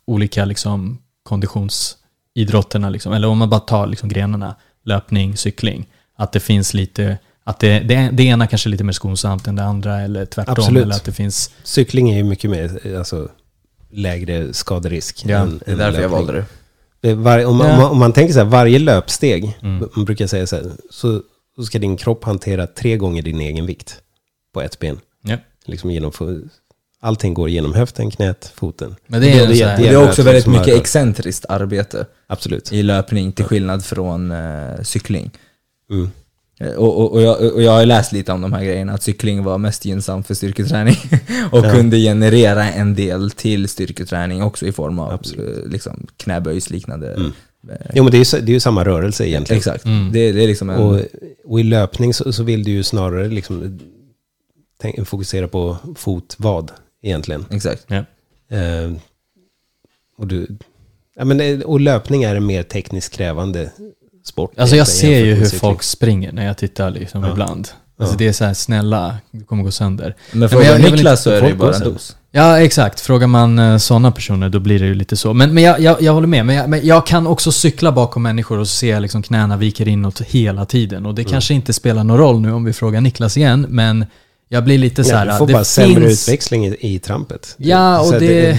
olika 0.07 0.45
liksom, 0.45 0.99
konditionsidrotterna, 1.23 2.91
liksom, 2.91 3.13
eller 3.13 3.29
om 3.29 3.39
man 3.39 3.51
bara 3.51 3.61
tar 3.61 3.87
liksom, 3.87 4.09
grenarna, 4.09 4.55
löpning, 4.85 5.37
cykling, 5.37 5.87
att 6.17 6.33
det 6.33 6.41
finns 6.41 6.75
lite, 6.75 7.19
att 7.45 7.61
det, 7.61 7.81
det, 7.81 8.11
det 8.13 8.23
ena 8.23 8.47
kanske 8.47 8.69
är 8.69 8.71
lite 8.71 8.85
mer 8.85 8.93
skonsamt 8.93 9.47
än 9.47 9.57
det 9.57 9.65
andra 9.65 10.01
eller 10.01 10.27
tvärtom. 10.27 10.55
Absolut. 10.59 10.83
Eller 10.83 10.95
att 10.95 11.05
det 11.05 11.13
finns, 11.13 11.51
Cykling 11.63 12.11
är 12.11 12.17
ju 12.17 12.25
mycket 12.25 12.51
mer, 12.51 12.97
alltså, 12.99 13.29
lägre 13.91 14.53
skaderisk. 14.53 15.23
Ja, 15.27 15.39
än, 15.39 15.61
det 15.67 15.73
är 15.73 15.77
därför 15.77 15.85
jag 15.85 16.11
löpning. 16.11 16.11
valde 16.11 16.33
det. 16.33 16.45
Det 17.01 17.11
är 17.11 17.15
Var, 17.15 17.45
om, 17.45 17.57
man, 17.57 17.67
Ja. 17.67 17.73
om, 17.75 17.81
man, 17.81 17.91
om 17.91 17.99
man 17.99 18.13
tänker 18.13 18.33
så 18.33 18.39
här, 18.39 18.47
varje 18.47 18.79
löpsteg, 18.79 19.59
Mm. 19.63 19.89
man 19.97 20.05
brukar 20.05 20.27
säga 20.27 20.47
så 20.47 20.57
här, 20.57 20.65
så, 20.91 21.23
så 21.57 21.63
ska 21.63 21.79
din 21.79 21.97
kropp 21.97 22.25
hantera 22.25 22.67
tre 22.67 22.97
gånger 22.97 23.23
din 23.23 23.41
egen 23.41 23.67
vikt 23.67 24.01
på 24.55 24.63
ett 24.63 24.79
ben. 24.79 24.99
ja. 25.23 25.37
Liksom 25.67 25.91
genom, 25.91 26.13
allting 27.01 27.35
går 27.35 27.49
genom 27.49 27.75
höften, 27.75 28.11
knät, 28.11 28.53
foten. 28.55 28.97
Men 29.07 29.21
det 29.21 29.31
är 29.31 29.55
så 29.55 29.65
här- 29.65 29.77
det 29.77 29.83
Det 29.83 29.89
är 29.89 30.09
också 30.09 30.23
väldigt 30.23 30.47
mycket 30.47 30.67
har- 30.75 30.81
excentriskt 30.81 31.45
arbete 31.49 32.07
Absolut. 32.27 32.73
i 32.73 32.83
löpning 32.83 33.33
till 33.33 33.45
skillnad 33.45 33.85
från 33.85 34.31
eh, 34.31 34.83
cykling. 34.83 35.31
Mm. 35.91 36.11
Eh, 36.65 36.73
Och, 36.73 36.97
och, 37.01 37.13
och, 37.13 37.23
jag, 37.23 37.53
och 37.55 37.63
jag 37.63 37.73
har 37.73 37.87
läst 37.87 38.13
lite 38.13 38.33
om 38.33 38.41
de 38.41 38.53
här 38.53 38.65
grejerna, 38.65 38.93
att 38.93 39.03
cykling 39.03 39.45
var 39.45 39.59
mest 39.59 39.85
gynnsam 39.85 40.25
för 40.25 40.35
styrketräning 40.35 40.97
och 41.53 41.59
Ja. 41.67 41.73
kunde 41.73 41.97
generera 41.97 42.71
en 42.73 42.95
del 42.95 43.31
till 43.31 43.69
styrketräning 43.69 44.43
också 44.43 44.67
i 44.67 44.73
form 44.73 44.99
av 44.99 45.13
Absolut. 45.13 45.65
eh, 45.65 45.71
liksom, 45.71 46.07
knäböjsliknande. 46.17 47.15
Mm. 47.15 47.33
eh, 47.71 47.77
Jo, 47.95 48.03
men 48.05 48.11
det 48.13 48.19
är 48.19 48.35
ju, 48.37 48.41
det 48.41 48.53
är 48.53 48.55
ju 48.55 48.61
samma 48.61 48.85
rörelse 48.85 49.29
egentligen. 49.29 49.59
Exakt. 49.59 49.85
Mm. 49.85 50.13
Det, 50.13 50.33
det 50.33 50.45
är 50.45 50.49
liksom 50.49 50.71
en... 50.71 50.77
Och, 50.81 51.01
och 51.45 51.61
i 51.61 51.63
löpning 51.63 52.15
så, 52.15 52.33
så 52.33 52.43
vill 52.43 52.65
du 52.65 52.71
ju 52.71 52.83
snarare 52.83 53.29
liksom 53.29 53.81
tänk, 54.81 55.09
fokusera 55.09 55.49
på 55.49 55.77
fotvad 55.97 56.73
egentligen. 57.03 57.45
Exakt. 57.51 57.87
ja. 57.89 58.05
Eh, 58.57 58.93
och, 60.19 60.27
du, 60.27 60.47
ja, 61.17 61.25
men, 61.25 61.63
och 61.63 61.81
löpning 61.81 62.23
är 62.23 62.37
en 62.37 62.47
mer 62.47 62.63
tekniskt 62.63 63.13
krävande 63.17 63.71
sport. 64.25 64.53
Alltså 64.59 64.77
jag 64.77 64.89
ser 64.89 65.25
ju 65.25 65.35
hur 65.35 65.47
folk 65.47 65.83
springer 65.83 66.33
när 66.33 66.47
jag 66.47 66.57
tittar 66.59 66.91
liksom 66.91 67.25
Ja. 67.25 67.31
ibland. 67.33 67.69
Alltså 67.99 68.15
Ja. 68.15 68.19
det 68.19 68.27
är 68.29 68.33
så 68.33 68.45
här, 68.45 68.55
snälla, 68.55 69.17
du 69.31 69.45
kommer 69.45 69.63
gå 69.63 69.71
sönder. 69.71 70.15
Men 70.31 70.41
men 70.41 70.49
frågar 70.49 70.67
jag 70.67 70.77
vill 70.79 70.93
Niklas 70.93 71.13
inte- 71.13 71.23
så 71.23 71.31
är 71.31 71.41
det 71.41 71.49
ju 71.49 71.55
bara 71.55 71.75
en 71.75 71.81
dos. 71.85 72.17
Ja, 72.33 72.61
exakt. 72.61 73.01
Frågar 73.01 73.27
man 73.27 73.81
sådana 73.81 74.13
personer 74.13 74.49
då 74.49 74.59
blir 74.61 74.79
det 74.79 74.87
ju 74.87 74.95
lite 74.95 75.17
så. 75.17 75.33
Men, 75.35 75.55
men 75.55 75.63
jag, 75.63 75.81
jag, 75.81 76.03
jag 76.03 76.13
håller 76.13 76.27
med. 76.27 76.47
Men 76.47 76.57
jag, 76.57 76.69
men 76.71 76.87
jag 76.87 77.07
kan 77.07 77.27
också 77.27 77.53
cykla 77.53 77.93
bakom 77.93 78.23
människor 78.23 78.59
och 78.59 78.69
se 78.69 79.01
liksom 79.01 79.23
knäna 79.23 79.57
viker 79.57 79.89
inåt 79.89 80.21
hela 80.21 80.65
tiden. 80.67 81.07
Och 81.07 81.15
det 81.15 81.25
kanske 81.25 81.55
inte 81.55 81.73
spelar 81.73 82.05
någon 82.05 82.19
roll 82.19 82.41
nu 82.41 82.53
om 82.53 82.65
vi 82.65 82.73
frågar 82.73 83.01
Niklas 83.01 83.37
igen, 83.37 83.67
men 83.69 84.07
jag 84.49 84.65
blir 84.65 84.79
lite 84.79 85.05
så 85.05 85.11
Ja, 85.15 85.25
du 85.25 85.39
får 85.39 85.47
det 85.47 85.53
bara 85.53 85.65
sämre 85.65 86.01
finns- 86.01 86.29
utväxling 86.29 86.67
i, 86.67 86.77
i 86.81 86.99
trampet. 86.99 87.55
Ja, 87.59 88.01
och 88.01 88.07
Så 88.07 88.15
att 88.15 88.21
det- 88.21 88.59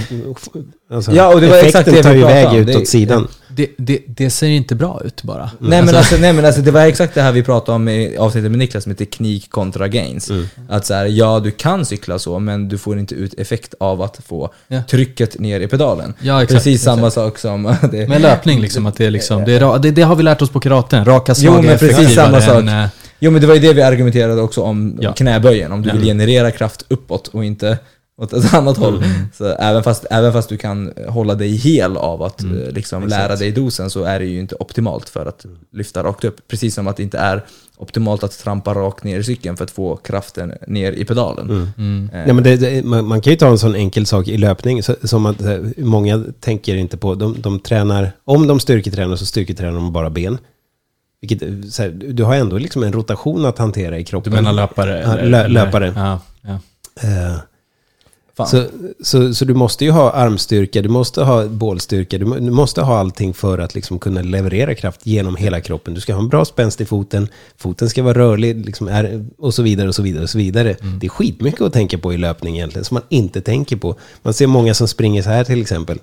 alltså, 0.92 1.12
Ja, 1.12 1.34
och 1.34 1.40
det 1.40 1.48
var 1.48 1.56
exakt 1.56 1.88
effekten 1.88 1.94
det 1.94 1.98
vi 1.98 2.02
tar 2.02 2.14
ju 2.14 2.20
pratade 2.20 2.40
iväg 2.40 2.52
om. 2.54 2.56
ut 2.60 2.66
Det- 2.66 2.76
åt 2.76 2.88
sidan. 2.88 3.28
Det, 3.56 3.66
det, 3.78 3.98
det 4.06 4.30
ser 4.30 4.46
inte 4.46 4.74
bra 4.74 5.00
ut 5.04 5.22
bara. 5.22 5.50
Nej, 5.58 5.82
men 5.82 5.94
alltså, 5.94 6.16
nej 6.16 6.32
men 6.32 6.44
alltså 6.44 6.60
det 6.60 6.70
var 6.70 6.80
exakt 6.86 7.14
det 7.14 7.22
här 7.22 7.32
vi 7.32 7.42
pratade 7.42 7.76
om 7.76 7.88
i 7.88 8.16
avsnittet 8.16 8.50
med 8.50 8.58
Niklas 8.58 8.86
med 8.86 8.98
teknik 8.98 9.50
kontra 9.50 9.88
gains. 9.88 10.30
Mm. 10.30 10.48
Att 10.68 10.86
så 10.86 10.94
här, 10.94 11.06
ja 11.06 11.40
du 11.40 11.50
kan 11.50 11.84
cykla 11.84 12.18
så 12.18 12.38
men 12.38 12.68
du 12.68 12.78
får 12.78 12.98
inte 12.98 13.14
ut 13.14 13.40
effekt 13.40 13.74
av 13.80 14.02
att 14.02 14.20
få 14.26 14.50
Ja. 14.68 14.82
trycket 14.90 15.38
ner 15.38 15.60
i 15.60 15.66
pedalen. 15.68 16.14
Ja, 16.20 16.42
exakt. 16.42 16.64
Precis 16.64 16.82
samma 16.82 17.06
exakt. 17.06 17.14
sak 17.14 17.38
som... 17.38 17.74
Det, 17.90 18.08
Med 18.08 18.20
löpning 18.20 18.60
liksom, 18.60 18.86
att 18.86 18.96
det 18.96 19.06
är 19.06 19.10
liksom, 19.10 19.44
det, 19.44 19.52
är, 19.52 19.78
det, 19.78 19.90
det 19.90 20.02
har 20.02 20.16
vi 20.16 20.22
lärt 20.22 20.42
oss 20.42 20.50
på 20.50 20.60
karaten. 20.60 21.04
Raka 21.04 21.34
Jo, 21.38 21.52
slag 21.52 21.64
men 21.64 21.78
precis 21.78 22.14
samma 22.14 22.40
sak. 22.40 22.54
än, 22.56 22.68
eh, 22.68 22.86
Jo 23.18 23.30
men 23.30 23.40
det 23.40 23.46
var 23.46 23.54
ju 23.54 23.60
det 23.60 23.72
vi 23.72 23.82
argumenterade 23.82 24.40
också 24.42 24.62
om 24.62 24.98
Ja. 25.00 25.12
knäböjen, 25.12 25.72
om 25.72 25.82
du 25.82 25.88
Ja. 25.88 25.94
vill 25.94 26.04
generera 26.04 26.50
kraft 26.50 26.84
uppåt 26.88 27.28
och 27.28 27.44
inte 27.44 27.78
åt 28.18 28.32
ett 28.32 28.54
annat 28.54 28.76
håll. 28.76 28.96
Mm. 28.96 29.10
Så 29.34 29.44
även 29.46 29.82
fast, 29.82 30.06
även 30.10 30.32
fast 30.32 30.48
du 30.48 30.56
kan 30.56 30.92
hålla 31.08 31.34
dig 31.34 31.56
hel 31.56 31.96
av 31.96 32.22
att 32.22 32.42
Mm. 32.42 32.62
eh, 32.62 32.70
liksom 32.70 33.02
Exakt. 33.04 33.20
lära 33.20 33.36
dig 33.36 33.52
dosen 33.52 33.90
så 33.90 34.04
är 34.04 34.18
det 34.18 34.24
ju 34.24 34.40
inte 34.40 34.54
optimalt 34.54 35.08
för 35.08 35.26
att 35.26 35.46
lyfta 35.72 36.02
rakt 36.02 36.24
upp. 36.24 36.48
Precis 36.48 36.74
som 36.74 36.86
att 36.88 36.96
det 36.96 37.02
inte 37.02 37.18
är 37.18 37.44
optimalt 37.78 38.22
att 38.24 38.38
trampa 38.38 38.74
rakt 38.74 39.04
ner 39.04 39.18
i 39.18 39.24
cykeln 39.24 39.56
för 39.56 39.64
att 39.64 39.70
få 39.70 39.96
kraften 39.96 40.52
ner 40.66 40.92
i 40.92 41.04
pedalen. 41.04 41.50
Mm. 41.50 41.68
mm. 41.78 42.10
Eh, 42.14 42.26
Ja, 42.28 42.32
men 42.34 42.44
det, 42.44 42.56
det, 42.56 42.84
man, 42.84 43.06
man 43.06 43.20
kan 43.20 43.30
ju 43.30 43.36
ta 43.36 43.48
en 43.48 43.58
sån 43.58 43.74
enkel 43.74 44.06
sak 44.06 44.28
i 44.28 44.36
löpning 44.38 44.82
så, 44.82 44.94
som 45.02 45.26
att 45.26 45.40
eh, 45.42 45.58
många 45.76 46.24
tänker 46.40 46.76
inte 46.76 46.96
på. 46.96 47.14
De, 47.14 47.36
de 47.40 47.60
tränar, 47.60 48.12
om 48.24 48.46
de 48.46 48.60
styrketränar 48.60 49.16
så 49.16 49.26
styrketränar 49.26 49.72
de 49.74 49.92
bara 49.92 50.10
ben. 50.10 50.38
Vilket, 51.20 51.72
så 51.74 51.82
här, 51.82 51.90
du 51.90 52.24
har 52.24 52.34
ändå 52.34 52.58
liksom 52.58 52.82
en 52.82 52.92
rotation 52.92 53.44
att 53.46 53.58
hantera 53.58 53.96
i 53.96 53.98
Du 53.98 54.04
kroppen. 54.04 54.32
menar 54.32 54.52
löpare? 54.52 54.90
Ja, 55.06 55.12
eller- 55.18 55.22
lö- 55.38 55.44
eller- 55.44 55.48
löpare. 55.48 55.92
Ja, 55.96 56.20
ja. 56.42 56.58
Eh. 57.08 57.36
Så, 58.44 58.64
så, 59.00 59.34
så 59.34 59.44
du 59.44 59.54
måste 59.54 59.84
ju 59.84 59.90
ha 59.90 60.10
armstyrka, 60.10 60.82
du 60.82 60.88
måste 60.88 61.22
ha 61.22 61.46
bålstyrka, 61.46 62.18
du, 62.18 62.24
du 62.24 62.50
måste 62.50 62.82
ha 62.82 62.98
allting 62.98 63.34
för 63.34 63.58
att 63.58 63.74
liksom 63.74 63.98
kunna 63.98 64.22
leverera 64.22 64.74
kraft 64.74 65.00
genom 65.06 65.36
hela 65.36 65.60
kroppen. 65.60 65.94
Du 65.94 66.00
ska 66.00 66.14
ha 66.14 66.22
en 66.22 66.28
bra 66.28 66.44
spänst 66.44 66.80
i 66.80 66.84
foten, 66.84 67.28
foten 67.56 67.90
ska 67.90 68.02
vara 68.02 68.18
rörlig 68.18 68.66
liksom 68.66 68.88
är, 68.88 69.26
och 69.38 69.54
så 69.54 69.62
vidare 69.62 69.88
och 69.88 69.94
så 69.94 70.02
vidare 70.02 70.22
och 70.22 70.30
så 70.30 70.38
vidare. 70.38 70.76
Det 71.00 71.06
är 71.06 71.10
skitmycket 71.10 71.60
att 71.60 71.72
tänka 71.72 71.98
på 71.98 72.14
i 72.14 72.16
löpning 72.16 72.56
egentligen, 72.56 72.84
som 72.84 72.94
man 72.94 73.04
inte 73.08 73.40
tänker 73.40 73.76
på. 73.76 73.94
Man 74.22 74.34
ser 74.34 74.46
många 74.46 74.74
som 74.74 74.88
springer 74.88 75.22
så 75.22 75.30
här 75.30 75.44
till 75.44 75.60
exempel. 75.60 75.98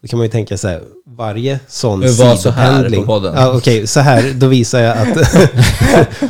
Då 0.00 0.08
kan 0.08 0.18
man 0.18 0.26
ju 0.26 0.30
tänka 0.30 0.58
så 0.58 0.68
här, 0.68 0.80
varje 1.16 1.60
sån 1.68 2.00
Det 2.00 2.06
var 2.12 2.36
så 2.36 2.50
här 2.50 2.72
sidopendling- 2.72 2.96
på 3.00 3.06
podden. 3.06 3.34
Ja, 3.36 3.52
Okej, 3.56 3.86
så 3.86 4.00
här, 4.00 4.32
då 4.34 4.46
visar 4.46 4.80
jag 4.80 4.96
att 4.98 5.28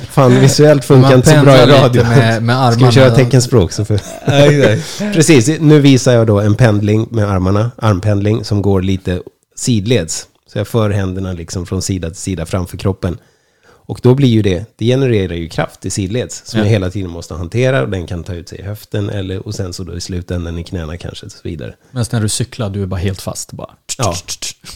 fan 0.10 0.40
visuellt 0.40 0.84
funkar 0.84 1.14
inte 1.14 1.30
så 1.38 1.44
bra 1.44 1.56
i 1.62 1.66
radio. 1.66 2.02
med, 2.04 2.42
med 2.42 2.56
armarna. 2.56 2.72
Ska 2.72 2.86
vi 2.86 2.92
köra 2.92 3.10
teckenspråk? 3.10 3.72
Så 3.72 3.84
för... 3.84 4.00
Precis, 5.12 5.60
nu 5.60 5.80
visar 5.80 6.12
jag 6.12 6.26
då 6.26 6.40
en 6.40 6.54
pendling 6.54 7.06
med 7.10 7.30
armarna, 7.30 7.70
armpendling, 7.76 8.44
som 8.44 8.62
går 8.62 8.82
lite 8.82 9.22
sidleds. 9.56 10.26
Så 10.52 10.58
jag 10.58 10.68
för 10.68 10.90
händerna 10.90 11.32
liksom 11.32 11.66
från 11.66 11.82
sida 11.82 12.08
till 12.08 12.16
sida 12.18 12.46
framför 12.46 12.76
kroppen. 12.76 13.18
Och 13.92 13.98
då 14.02 14.14
blir 14.14 14.28
ju 14.28 14.42
det, 14.42 14.64
det 14.76 14.84
genererar 14.86 15.34
ju 15.34 15.48
kraft 15.48 15.86
i 15.86 15.90
sidleds 15.90 16.42
som 16.44 16.58
Ja. 16.60 16.64
jag 16.66 16.70
hela 16.70 16.90
tiden 16.90 17.10
måste 17.10 17.34
hantera 17.34 17.82
och 17.82 17.88
den 17.88 18.06
kan 18.06 18.24
ta 18.24 18.34
ut 18.34 18.48
sig 18.48 18.58
i 18.58 18.62
höften 18.62 19.10
eller, 19.10 19.46
och 19.46 19.54
sen 19.54 19.72
så 19.72 19.82
då 19.84 19.96
i 19.96 20.00
slutändan 20.00 20.58
i 20.58 20.64
knäna 20.64 20.96
kanske 20.96 21.26
och 21.26 21.32
så 21.32 21.38
vidare. 21.42 21.74
Men 21.90 22.04
när 22.12 22.20
du 22.20 22.28
cyklar, 22.28 22.70
du 22.70 22.82
är 22.82 22.86
bara 22.86 23.00
helt 23.00 23.20
fast 23.22 23.52
bara. 23.52 23.70
Ja, 23.98 24.14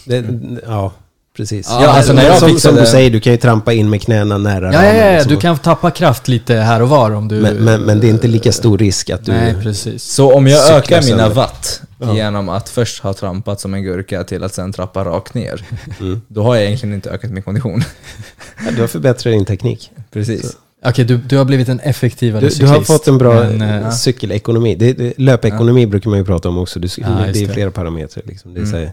det, 0.04 0.24
ja 0.66 0.92
precis. 1.36 1.66
Ja, 1.70 1.86
alltså 1.88 2.12
när 2.12 2.24
jag 2.24 2.38
som, 2.38 2.48
fixade- 2.48 2.74
som 2.76 2.84
du 2.84 2.90
säger, 2.90 3.10
du 3.10 3.20
kan 3.20 3.32
ju 3.32 3.38
trampa 3.38 3.72
in 3.72 3.90
med 3.90 4.02
knäna 4.02 4.38
nära 4.38 4.72
Ja, 4.72 4.84
ja, 4.84 5.04
ja, 5.12 5.24
du 5.24 5.36
kan 5.36 5.58
tappa 5.58 5.90
kraft 5.90 6.28
lite 6.28 6.54
här 6.54 6.82
och 6.82 6.88
var 6.88 7.10
om 7.10 7.28
du... 7.28 7.40
men, 7.40 7.56
men, 7.56 7.80
men 7.82 8.00
det 8.00 8.06
är 8.06 8.10
inte 8.10 8.28
lika 8.28 8.52
stor 8.52 8.78
risk 8.78 9.10
att 9.10 9.24
du... 9.24 9.32
Nej, 9.32 9.54
precis. 9.62 10.04
Så 10.04 10.34
om 10.34 10.46
jag 10.46 10.70
ökar 10.72 11.02
mina 11.02 11.06
sönder. 11.18 11.34
watt 11.34 11.80
Ja. 11.98 12.14
genom 12.16 12.48
att 12.48 12.68
först 12.68 13.02
ha 13.02 13.14
trampat 13.14 13.60
som 13.60 13.74
en 13.74 13.82
gurka 13.82 14.24
till 14.24 14.44
att 14.44 14.54
sen 14.54 14.72
trappa 14.72 15.04
rakt 15.04 15.34
ner, 15.34 15.64
Mm. 16.00 16.22
då 16.28 16.42
har 16.42 16.54
jag 16.54 16.64
egentligen 16.64 16.94
inte 16.94 17.10
ökat 17.10 17.30
min 17.30 17.42
kondition. 17.42 17.80
Ja, 18.64 18.70
du 18.70 18.80
har 18.80 18.88
förbättrat 18.88 19.32
din 19.34 19.44
teknik. 19.44 19.90
Precis. 20.12 20.56
Okej, 20.84 21.04
du, 21.04 21.16
du 21.16 21.36
har 21.38 21.44
blivit 21.44 21.68
en 21.68 21.80
effektivare 21.80 22.40
Du, 22.44 22.50
cyklist. 22.50 22.72
du 22.72 22.78
har 22.78 22.84
fått 22.84 23.08
en 23.08 23.18
bra 23.18 23.34
men, 23.34 23.62
eh, 23.62 23.76
eh, 23.86 23.90
cykelekonomi. 23.90 24.74
Det, 24.74 24.92
det, 24.92 25.18
löpekonomi 25.18 25.86
brukar 25.86 26.10
man 26.10 26.18
ju 26.18 26.24
prata 26.24 26.48
om 26.48 26.58
också. 26.58 26.80
Du, 26.80 26.88
Ja, 26.96 27.26
just 27.26 27.34
det 27.38 27.44
är 27.44 27.48
det. 27.48 27.52
flera 27.54 27.70
parametrar. 27.70 28.24
Liksom. 28.26 28.54
Det, 28.54 28.58
är 28.60 28.62
Mm. 28.62 28.70
så 28.72 28.78
här, 28.78 28.92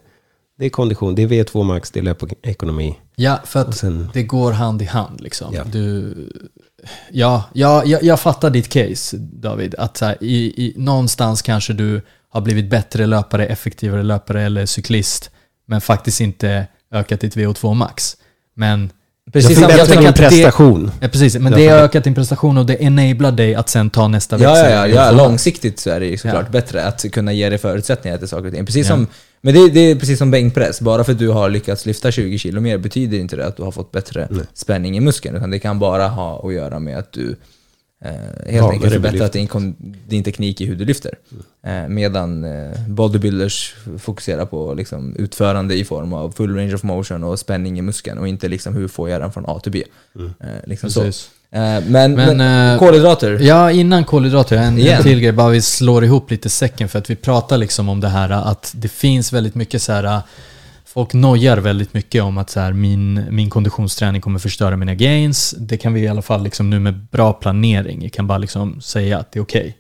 det 0.60 0.66
är 0.66 0.70
kondition, 0.70 1.16
det 1.16 1.22
är 1.24 1.28
V2 1.28 1.64
max, 1.64 1.92
det 1.92 2.00
är 2.00 2.04
löpekonomi. 2.04 2.96
Ja, 3.16 3.40
för 3.46 3.60
att 3.60 3.78
sen, 3.78 4.10
det 4.14 4.24
går 4.24 4.52
hand 4.52 4.82
i 4.82 4.86
hand 4.86 5.22
liksom. 5.22 5.54
Ja. 5.54 5.64
Du, 5.72 6.14
ja, 7.12 7.44
ja 7.54 7.84
jag, 7.86 8.04
jag 8.04 8.20
fattar 8.20 8.50
ditt 8.50 8.70
case 8.70 9.18
David. 9.18 9.76
Att 9.78 9.98
så 9.98 10.06
här, 10.06 10.18
i, 10.22 10.36
i, 10.66 10.74
någonstans 10.78 11.42
kanske 11.42 11.74
du 11.74 12.02
har 12.34 12.42
blivit 12.42 12.70
bättre 12.70 13.06
löpare, 13.06 13.46
effektivare 13.46 14.04
löpare 14.04 14.42
eller 14.44 14.66
cyklist. 14.66 15.32
Men 15.68 15.82
faktiskt 15.82 16.22
inte 16.22 16.68
ökat 16.92 17.20
ditt 17.20 17.36
VO2 17.36 17.74
max. 17.74 18.18
Men 18.56 18.92
Precis 19.34 19.60
jag 19.60 19.70
tänker 19.70 19.98
min 20.00 20.08
att 20.08 20.16
det- 20.16 20.22
prestation. 20.30 20.92
Ja, 21.02 21.08
precis. 21.08 21.36
Men 21.38 21.52
det 21.54 21.68
har 21.68 21.78
ökat 21.78 22.04
din 22.04 22.16
prestation 22.16 22.58
och 22.58 22.66
det 22.66 22.84
enablar 22.84 23.32
dig 23.32 23.56
att 23.56 23.70
sen 23.70 23.90
ta 23.90 24.08
nästa 24.08 24.40
Ja, 24.40 24.54
växel. 24.54 24.72
ja, 24.72 24.88
ja, 24.88 25.06
ja, 25.06 25.12
långsiktigt 25.12 25.80
så 25.80 25.90
är 25.90 26.00
det 26.00 26.06
ju 26.06 26.18
såklart 26.18 26.46
Ja. 26.46 26.52
bättre 26.52 26.84
att 26.86 27.12
kunna 27.12 27.34
ge 27.34 27.50
dig 27.50 27.58
förutsättningar 27.58 28.18
till 28.18 28.28
saker 28.28 28.46
och 28.48 28.54
ting. 28.54 28.66
Precis 28.66 28.88
Ja. 28.90 28.94
som, 28.96 29.08
men 29.42 29.54
det, 29.54 29.70
det 29.70 29.80
är 29.80 29.96
precis 29.96 30.20
som 30.20 30.32
bänkpress, 30.32 30.82
bara 30.82 31.04
för 31.04 31.12
att 31.12 31.20
du 31.20 31.30
har 31.30 31.50
lyckats 31.50 31.86
lyfta 31.86 32.12
20 32.12 32.38
kilo 32.38 32.62
mer 32.62 32.78
betyder 32.78 33.18
inte 33.18 33.36
det 33.36 33.46
att 33.48 33.58
du 33.58 33.64
har 33.64 33.72
fått 33.72 33.92
bättre 33.92 34.28
Nej. 34.32 34.44
spänning 34.54 34.98
i 34.98 35.00
muskeln, 35.00 35.36
utan 35.38 35.50
det 35.50 35.60
kan 35.60 35.80
bara 35.80 36.08
ha 36.08 36.48
att 36.48 36.54
göra 36.54 36.80
med 36.80 36.98
att 36.98 37.12
du 37.12 37.36
helt 38.10 38.56
Ja, 38.56 38.72
enkelt 38.72 38.94
förbättrat 38.94 39.34
din, 39.34 39.76
din 40.08 40.24
teknik 40.24 40.62
i 40.62 40.66
hur 40.66 40.76
du 40.76 40.86
lyfter. 40.86 41.12
Eh, 41.66 41.88
medan 41.88 42.44
eh, 42.44 42.72
bodybuilders 42.88 43.76
fokuserar 44.00 44.46
på 44.46 44.74
liksom, 44.74 45.16
utförande 45.16 45.76
i 45.76 45.86
form 45.86 46.14
av 46.14 46.32
full 46.32 46.56
range 46.56 46.74
of 46.76 46.84
motion 46.84 47.24
och 47.24 47.40
spänning 47.40 47.80
i 47.80 47.82
muskeln 47.82 48.18
och 48.18 48.28
inte 48.28 48.48
liksom 48.48 48.76
hur 48.76 48.88
får 48.88 49.10
jag 49.10 49.22
den 49.22 49.32
från 49.32 49.46
A 49.48 49.60
till 49.64 49.72
B. 49.72 49.84
Eh, 50.16 50.48
liksom 50.66 50.90
så. 50.90 51.02
Precis. 51.02 51.30
Eh, 51.52 51.60
men, 51.60 51.84
Men, 51.88 52.38
men 52.38 52.74
eh, 52.74 52.80
kolhydrater, 52.80 53.40
Ja, 53.42 53.72
innan 53.72 54.04
kolhydrater, 54.06 54.58
en, 54.58 54.78
Igen. 54.78 54.98
en 54.98 55.04
till 55.04 55.20
grej, 55.20 55.32
bara 55.32 55.50
vi 55.50 55.62
slår 55.62 56.04
ihop 56.04 56.32
lite 56.32 56.50
säcken 56.50 56.90
för 56.90 57.00
att 57.00 57.10
vi 57.10 57.16
pratar 57.16 57.58
liksom 57.58 57.90
om 57.90 58.00
det 58.00 58.08
här 58.10 58.30
att 58.30 58.72
det 58.76 58.88
finns 58.88 59.34
väldigt 59.34 59.56
mycket 59.56 59.82
så 59.82 59.92
här 59.94 60.22
Folk 60.94 61.14
nojar 61.14 61.58
väldigt 61.58 61.94
mycket 61.94 62.24
om 62.24 62.38
att 62.38 62.50
så 62.50 62.60
här, 62.60 62.74
min, 62.74 63.26
min 63.30 63.50
konditionsträning 63.50 64.22
kommer 64.22 64.40
förstöra 64.40 64.78
mina 64.78 64.96
gains. 64.96 65.56
Det 65.58 65.78
kan 65.78 65.94
vi 65.94 66.02
i 66.02 66.08
alla 66.08 66.22
fall 66.22 66.44
liksom 66.44 66.70
nu 66.70 66.80
med 66.80 67.08
bra 67.12 67.34
planering, 67.34 68.00
vi 68.00 68.10
kan 68.10 68.28
bara 68.28 68.38
liksom 68.38 68.82
säga 68.82 69.20
att 69.20 69.32
det 69.32 69.40
är 69.40 69.44
okej. 69.44 69.62
Okay. 69.62 69.74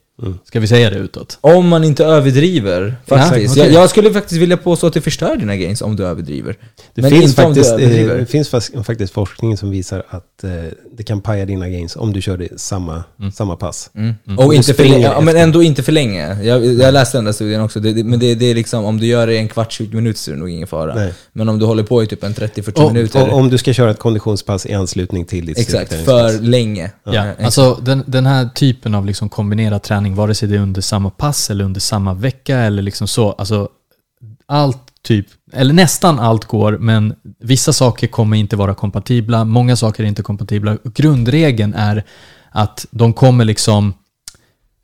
Ska 0.45 0.59
vi 0.59 0.68
säga 0.68 0.89
det 0.89 0.95
utåt? 0.95 1.38
Om 1.41 1.68
man 1.68 1.84
inte 1.84 2.05
överdriver, 2.05 2.95
Ja, 3.05 3.18
faktiskt. 3.18 3.53
okej. 3.57 3.64
jag, 3.74 3.84
jag 3.84 3.89
skulle 3.89 4.14
faktiskt 4.14 4.41
vilja 4.41 4.57
påstå 4.57 4.88
att 4.88 4.93
det 4.93 5.01
förstör 5.01 5.36
dina 5.38 5.55
gains 5.55 5.82
om 5.82 5.95
du 5.95 6.05
överdriver. 6.05 6.55
Det 6.95 7.01
Men 7.01 7.11
finns, 7.11 7.36
faktiskt, 7.36 7.70
eh, 7.70 7.74
överdriver. 7.76 8.18
det 8.18 8.26
finns 8.26 8.49
faktiskt 8.86 9.14
forskning 9.14 9.57
som 9.57 9.70
visar 9.72 10.03
att 10.09 10.43
eh, 10.43 10.49
det 10.97 11.03
kan 11.03 11.22
paja 11.22 11.45
dina 11.45 11.70
gains 11.70 11.95
om 11.95 12.14
du 12.14 12.22
kör 12.22 12.38
det 12.38 12.59
samma, 12.59 13.03
samma 13.34 13.55
pass. 13.55 13.89
Mm. 13.95 14.14
Mm. 14.28 14.39
Och 14.39 14.53
inte 14.53 14.74
för 14.74 14.84
länge, 14.84 15.03
ja, 15.03 15.22
men 15.22 15.36
ändå 15.38 15.64
inte 15.64 15.84
för 15.84 15.91
länge. 15.91 16.43
Jag, 16.43 16.66
jag 16.66 16.93
läste 16.93 17.18
den 17.18 17.26
där 17.26 17.32
studien 17.32 17.61
också, 17.61 17.80
det, 17.80 17.93
det, 17.93 18.03
men 18.03 18.20
det, 18.20 18.36
det 18.36 18.45
är 18.45 18.55
liksom, 18.55 18.86
om 18.86 18.99
du 18.99 19.05
gör 19.05 19.28
det 19.28 19.34
i 19.34 19.38
en 19.38 19.47
kvart, 19.47 19.72
20 19.72 19.95
minuter 19.95 20.20
så 20.20 20.32
är 20.32 20.36
det 20.36 20.39
nog 20.39 20.49
ingen 20.49 20.68
fara. 20.68 20.95
Nej. 20.95 21.14
Men 21.34 21.49
om 21.49 21.59
du 21.59 21.66
håller 21.66 21.84
på 21.84 22.03
i 22.03 22.07
typ 22.07 22.24
en 22.24 22.34
30-40 22.34 22.72
Och- 22.86 22.93
minuter, 22.93 23.30
Och 23.32 23.38
om 23.38 23.49
du 23.49 23.57
ska 23.57 23.74
köra 23.74 23.91
ett 23.91 23.99
konditionspass 23.99 24.66
i 24.66 24.74
anslutning 24.74 25.26
till 25.26 25.45
ditt 25.45 25.57
exakt, 25.59 25.93
för 26.05 26.39
länge. 26.41 26.91
Ja, 27.03 27.14
Eh, 27.14 27.45
alltså 27.45 27.80
den, 27.82 28.03
den 28.07 28.26
här 28.26 28.49
typen 28.55 28.95
av 28.95 29.05
liksom 29.05 29.30
kombinerad 29.30 29.82
träning, 29.84 30.12
vare 30.16 30.36
sig 30.36 30.49
det 30.49 30.55
är 30.55 30.59
under 30.59 30.82
samma 30.82 31.09
pass 31.09 31.49
eller 31.49 31.66
under 31.66 31.80
samma 31.80 32.14
vecka 32.14 32.57
eller 32.57 32.84
liksom 32.84 33.07
så, 33.07 33.32
alltså 33.32 33.70
allt 34.45 34.80
typ, 35.01 35.28
eller 35.53 35.74
nästan 35.74 36.20
allt 36.20 36.45
går, 36.45 36.78
men 36.78 37.16
vissa 37.39 37.74
saker 37.74 38.07
kommer 38.07 38.38
inte 38.38 38.55
vara 38.55 38.76
kompatibla, 38.76 39.45
många 39.45 39.76
saker 39.76 40.03
är 40.03 40.07
inte 40.07 40.24
kompatibla. 40.24 40.78
Grundregeln 40.84 41.74
är 41.74 42.03
att 42.51 42.86
de 42.91 43.14
kommer 43.14 43.45
liksom 43.45 43.93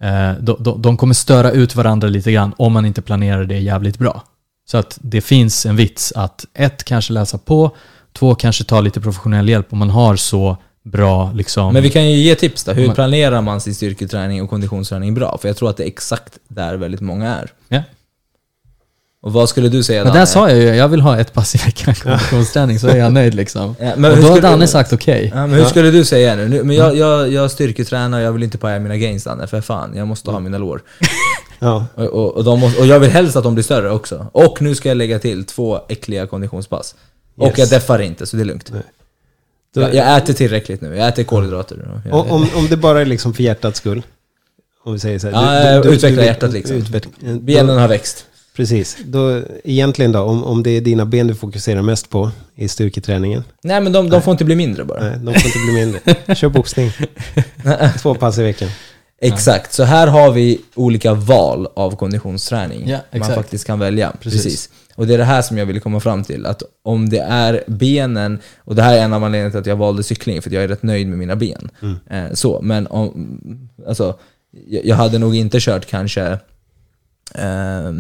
eh, 0.04 0.34
de, 0.42 0.56
de, 0.60 0.82
de 0.82 0.98
kommer 0.98 1.14
störa 1.14 1.52
ut 1.52 1.76
varandra 1.76 2.08
lite 2.08 2.32
grann 2.32 2.54
om 2.58 2.74
man 2.74 2.86
inte 2.86 3.02
planerar 3.02 3.46
det 3.46 3.60
jävligt 3.60 3.98
bra. 3.98 4.24
Så 4.72 4.78
att 4.78 4.98
det 5.02 5.22
finns 5.22 5.66
en 5.66 5.76
vits 5.76 6.12
att 6.12 6.46
ett, 6.54 6.84
kanske 6.84 7.14
läsa 7.14 7.38
på, 7.38 7.76
två, 8.14 8.36
kanske 8.36 8.64
ta 8.64 8.82
lite 8.82 9.02
professionell 9.02 9.50
hjälp 9.50 9.74
om 9.74 9.80
man 9.80 9.90
har 9.90 10.16
så 10.16 10.58
bra 10.84 11.32
liksom... 11.36 11.74
Men 11.74 11.84
vi 11.84 11.90
kan 11.90 12.12
ju 12.12 12.18
ge 12.18 12.36
tips 12.36 12.64
då. 12.64 12.72
Hur 12.72 12.90
planerar 12.94 13.42
man 13.42 13.62
sin 13.62 13.76
styrketräning 13.76 14.42
och 14.44 14.50
konditionsträning 14.50 15.14
bra? 15.14 15.38
För 15.42 15.48
jag 15.50 15.58
tror 15.58 15.70
att 15.70 15.78
det 15.78 15.84
är 15.84 15.88
exakt 15.88 16.34
där 16.48 16.76
väldigt 16.76 17.02
många 17.02 17.36
är. 17.36 17.52
Ja. 17.68 17.84
Och 19.22 19.34
vad 19.34 19.50
skulle 19.50 19.70
du 19.70 19.84
säga 19.84 20.00
Men 20.04 20.08
Danne? 20.08 20.20
där 20.20 20.26
sa 20.26 20.50
jag 20.50 20.58
ju, 20.58 20.64
jag 20.64 20.88
vill 20.88 21.02
ha 21.02 21.18
ett 21.20 21.34
pass 21.34 21.56
i 21.56 21.58
veckan 21.58 21.96
konditionsträning 21.96 22.80
så 22.80 22.88
är 22.88 22.96
jag 22.98 23.14
nöjd 23.14 23.34
liksom. 23.36 23.76
Ja, 23.80 23.92
men 23.98 24.12
och 24.12 24.18
då 24.18 24.24
har 24.24 24.30
skulle- 24.36 24.48
Danne 24.50 24.68
sagt 24.68 24.94
okej. 24.94 25.32
Ja, 25.36 25.48
men 25.48 25.60
hur 25.60 25.66
skulle 25.66 25.92
du 25.92 26.06
säga 26.06 26.36
nu? 26.36 26.64
men 26.64 26.76
jag, 26.76 26.96
jag, 26.96 27.32
jag 27.32 27.52
styrketränar 27.52 28.18
och 28.20 28.24
jag 28.26 28.32
vill 28.32 28.44
inte 28.44 28.58
paja 28.58 28.80
mina 28.80 28.98
gains 28.98 29.24
Danne, 29.24 29.48
för 29.48 29.62
fan, 29.62 29.92
jag 29.96 30.08
måste 30.08 30.32
ha 30.32 30.40
mina 30.40 30.58
lår. 30.58 30.82
Ja, 31.62 31.86
Och, 31.96 32.06
och, 32.06 32.38
och, 32.38 32.44
de 32.44 32.60
måste, 32.60 32.82
och 32.82 32.88
jag 32.88 33.00
vill 33.00 33.10
helst 33.12 33.36
att 33.36 33.44
de 33.44 33.54
blir 33.54 33.64
större 33.64 33.92
också. 33.92 34.28
Och 34.32 34.62
nu 34.62 34.76
ska 34.76 34.90
jag 34.90 34.98
lägga 34.98 35.20
till 35.20 35.46
två 35.46 35.80
äckliga 35.90 36.28
konditionspass. 36.28 36.96
Och 37.38 37.48
Yes. 37.48 37.58
jag 37.58 37.70
deffar 37.70 38.00
inte, 38.02 38.26
så 38.26 38.36
det 38.38 38.44
är 38.44 38.46
lugnt. 38.46 38.66
Då- 38.72 38.78
Jag, 39.74 39.96
jag 39.96 40.18
äter 40.18 40.34
tillräckligt 40.34 40.82
nu, 40.82 40.96
jag 40.96 41.08
äter 41.08 41.24
kolhydrater. 41.24 42.02
Jag, 42.06 42.32
om, 42.32 42.48
om, 42.56 42.68
det 42.70 42.78
bara 42.78 43.02
är 43.02 43.06
liksom 43.06 43.34
för 43.34 43.44
hjärtats 43.44 43.78
skull. 43.78 44.02
Om 44.84 44.94
vi 44.94 45.00
säger 45.00 45.20
så 45.20 45.28
Ja, 45.28 45.84
utveckla 45.84 46.26
hjärtat 46.26 46.54
liksom. 46.54 46.76
Utveck- 46.78 47.40
benen 47.40 47.78
har 47.78 47.88
växt. 47.88 48.26
Precis. 48.56 48.98
Då, 49.06 49.42
egentligen 49.64 50.12
då, 50.12 50.20
om, 50.20 50.44
om 50.44 50.64
det 50.64 50.70
är 50.70 50.82
dina 50.82 51.06
ben 51.06 51.28
du 51.28 51.36
fokuserar 51.36 51.82
mest 51.82 52.10
på 52.10 52.32
i 52.56 52.68
styrketräningen. 52.68 53.44
Nej 53.64 53.82
men 53.82 53.92
de, 53.94 54.10
de 54.10 54.22
får 54.22 54.32
inte 54.32 54.46
bli 54.46 54.56
mindre 54.56 54.86
bara. 54.86 55.04
Nej, 55.04 55.12
de 55.18 55.34
får 55.34 55.46
inte 55.46 55.60
bli 55.66 55.74
mindre. 55.74 56.36
Kör 56.36 56.50
boxning. 56.50 56.92
Två 58.02 58.16
pass 58.16 58.38
i 58.38 58.44
veckan. 58.44 58.70
Exakt, 59.22 59.74
så 59.74 59.84
här 59.84 60.08
har 60.08 60.32
vi 60.32 60.62
olika 60.76 61.14
val 61.14 61.68
av 61.74 61.96
konditionsträning. 61.96 62.90
Ja, 62.90 63.00
man 63.12 63.28
faktiskt 63.28 63.68
kan 63.68 63.80
välja. 63.80 64.14
Precis. 64.22 64.44
Precis. 64.44 64.70
Och 64.96 65.08
det 65.08 65.14
är 65.14 65.18
det 65.18 65.24
här 65.24 65.42
som 65.42 65.58
jag 65.58 65.66
ville 65.66 65.80
komma 65.80 66.00
fram 66.00 66.24
till. 66.24 66.46
Att 66.46 66.64
om 66.84 67.10
det 67.10 67.20
är 67.20 67.64
benen, 67.68 68.40
och 68.58 68.76
det 68.76 68.82
här 68.82 68.98
är 68.98 69.02
en 69.02 69.14
av 69.14 69.24
anledningarna 69.24 69.52
till 69.52 69.60
att 69.60 69.66
jag 69.66 69.76
valde 69.76 70.04
cykling, 70.04 70.42
för 70.42 70.52
jag 70.52 70.64
är 70.64 70.68
rätt 70.68 70.84
nöjd 70.84 71.08
med 71.08 71.18
mina 71.18 71.36
ben. 71.36 71.70
Eh, 72.10 72.34
så, 72.34 72.60
men 72.62 72.88
om, 72.88 73.70
alltså, 73.88 74.20
jag, 74.68 74.96
hade 74.96 75.18
nog 75.18 75.36
inte 75.36 75.58
kört 75.60 75.86
kanske 75.86 76.38
eh, 77.36 77.92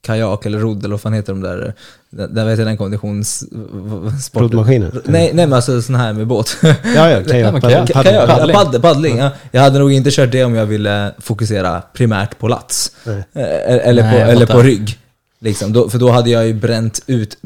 kajak 0.00 0.46
eller 0.46 0.58
rodd 0.58 0.78
eller 0.78 0.94
vad 0.94 1.00
fan 1.00 1.12
heter 1.12 1.32
de 1.32 1.42
där, 1.42 1.74
där 2.12 2.44
vet 2.44 2.58
jag 2.58 2.66
den 2.66 2.76
konditionssporten. 2.76 4.20
Roddmaskiner. 4.32 4.92
Nej, 5.04 5.30
nej 5.34 5.46
men 5.46 5.52
alltså 5.52 5.82
sån 5.82 5.94
här 5.94 6.12
med 6.12 6.26
båt. 6.26 6.56
Ja, 6.62 6.70
ja. 6.94 7.20
Paddel- 7.20 7.30
Kajak, 7.30 7.62
paddling. 7.62 7.92
paddling. 8.26 8.54
Paddling, 8.54 8.82
paddling 8.82 9.18
ja. 9.18 9.30
Jag 9.50 9.62
hade 9.62 9.78
nog 9.78 9.92
inte 9.92 10.10
kört 10.10 10.32
det 10.32 10.44
om 10.44 10.54
jag 10.54 10.66
ville 10.66 11.14
fokusera 11.18 11.82
primärt 11.92 12.38
på 12.38 12.48
lats. 12.48 12.92
Nej. 13.06 13.16
Eh, 13.16 13.88
Eller, 13.88 14.02
Nej, 14.02 14.12
på, 14.12 14.18
jag 14.18 14.28
eller 14.30 14.46
på 14.46 14.62
rygg. 14.62 14.98
Liksom. 15.40 15.72
Då, 15.72 15.88
för 15.88 15.98
då 15.98 16.10
hade 16.10 16.30
jag 16.30 16.46
ju 16.46 16.54
bränt 16.54 17.00
ut 17.06 17.36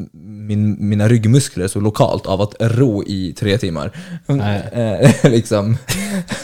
min, 0.47 0.89
mina 0.89 1.07
ryggmuskler 1.07 1.67
så 1.67 1.79
lokalt 1.79 2.25
av 2.25 2.41
att 2.41 2.55
ro 2.59 3.03
i 3.03 3.33
tre 3.39 3.57
timmar. 3.57 3.91
Nej. 4.25 4.63
Eh, 5.23 5.31
liksom. 5.31 5.77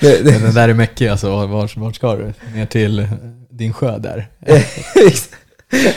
det, 0.00 0.24
det, 0.24 0.38
Den 0.42 0.54
där 0.54 0.68
är 0.68 0.74
mäckig 0.74 1.08
alltså, 1.08 1.46
vart, 1.46 1.76
vart 1.76 1.96
ska 1.96 2.14
du? 2.16 2.32
Ner 2.54 2.66
till 2.66 3.08
din 3.50 3.72
sjö 3.72 3.98
där? 3.98 4.28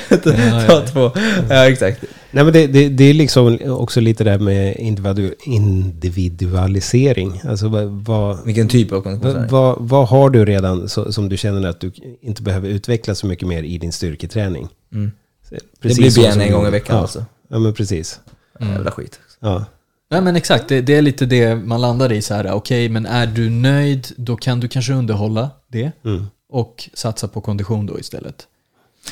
Ta, 0.09 0.29
ja, 0.37 0.63
ta 0.67 0.73
ja. 0.73 0.85
två. 0.87 1.11
Ja, 1.49 1.69
exakt. 1.69 2.03
Nej, 2.31 2.43
men 2.43 2.53
det, 2.53 2.67
det, 2.67 2.89
det 2.89 3.03
är 3.03 3.13
liksom 3.13 3.59
också 3.65 3.99
lite 4.01 4.23
där 4.23 4.39
med 4.39 4.75
individu 4.77 5.33
individualisering. 5.45 7.41
Alltså 7.43 7.67
vad, 7.67 7.85
vad, 7.87 8.45
Vilken 8.45 8.67
typ 8.67 8.91
av 8.91 8.95
vad, 8.95 9.03
konditionsträning? 9.03 9.51
vad, 9.51 9.77
vad 9.79 10.07
har 10.07 10.29
du 10.29 10.45
redan 10.45 10.89
så, 10.89 11.11
som 11.13 11.29
du 11.29 11.37
känner 11.37 11.69
att 11.69 11.79
du 11.79 11.91
inte 12.21 12.41
behöver 12.41 12.69
utveckla 12.69 13.15
så 13.15 13.27
mycket 13.27 13.47
mer 13.47 13.63
i 13.63 13.77
din 13.77 13.91
styrketräning? 13.91 14.67
Mm. 14.93 15.11
Det 15.49 15.59
Precis 15.81 16.15
blir 16.15 16.27
ben 16.27 16.41
en 16.41 16.51
gång 16.51 16.67
i 16.67 16.69
veckan 16.69 16.95
ja. 16.95 17.01
alltså. 17.01 17.25
Ja, 17.49 17.59
men 17.59 17.73
precis. 17.73 18.19
Jävla 18.59 18.91
skit. 18.91 19.19
Ja. 19.39 19.65
Nej 20.11 20.21
men 20.21 20.35
exakt, 20.35 20.67
det, 20.67 20.81
det 20.81 20.95
är 20.95 21.01
lite 21.01 21.25
det 21.25 21.55
man 21.55 21.81
landar 21.81 22.11
i 22.11 22.21
så 22.21 22.33
här. 22.33 22.51
okej 22.51 22.89
men 22.89 23.05
är 23.05 23.27
du 23.27 23.49
nöjd, 23.49 24.07
då 24.17 24.35
kan 24.35 24.59
du 24.59 24.67
kanske 24.67 24.93
underhålla 24.93 25.49
det 25.67 25.91
Mm. 26.05 26.25
och 26.49 26.89
satsa 26.93 27.27
på 27.27 27.41
kondition 27.41 27.85
då 27.85 27.99
istället. 27.99 28.47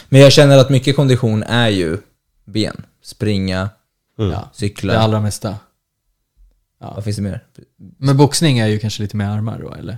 Men 0.10 0.22
jag 0.22 0.32
känner 0.32 0.58
att 0.58 0.70
mycket 0.70 0.96
kondition 0.96 1.44
är 1.44 1.68
ju 1.70 1.98
ben. 2.46 2.84
Springa, 3.04 3.70
Mm. 4.20 4.32
Ja, 4.32 4.50
cykla. 4.54 4.94
det 4.94 5.00
allra 5.00 5.22
mesta. 5.22 5.56
Ja. 6.82 6.92
Vad 6.96 7.04
finns 7.04 7.16
det 7.16 7.22
mer? 7.22 7.44
Men 8.00 8.18
boxning 8.18 8.60
är 8.60 8.68
ju 8.68 8.80
kanske 8.80 9.02
lite 9.02 9.18
mer 9.18 9.26
armar 9.26 9.60
då, 9.62 9.74
eller? 9.74 9.98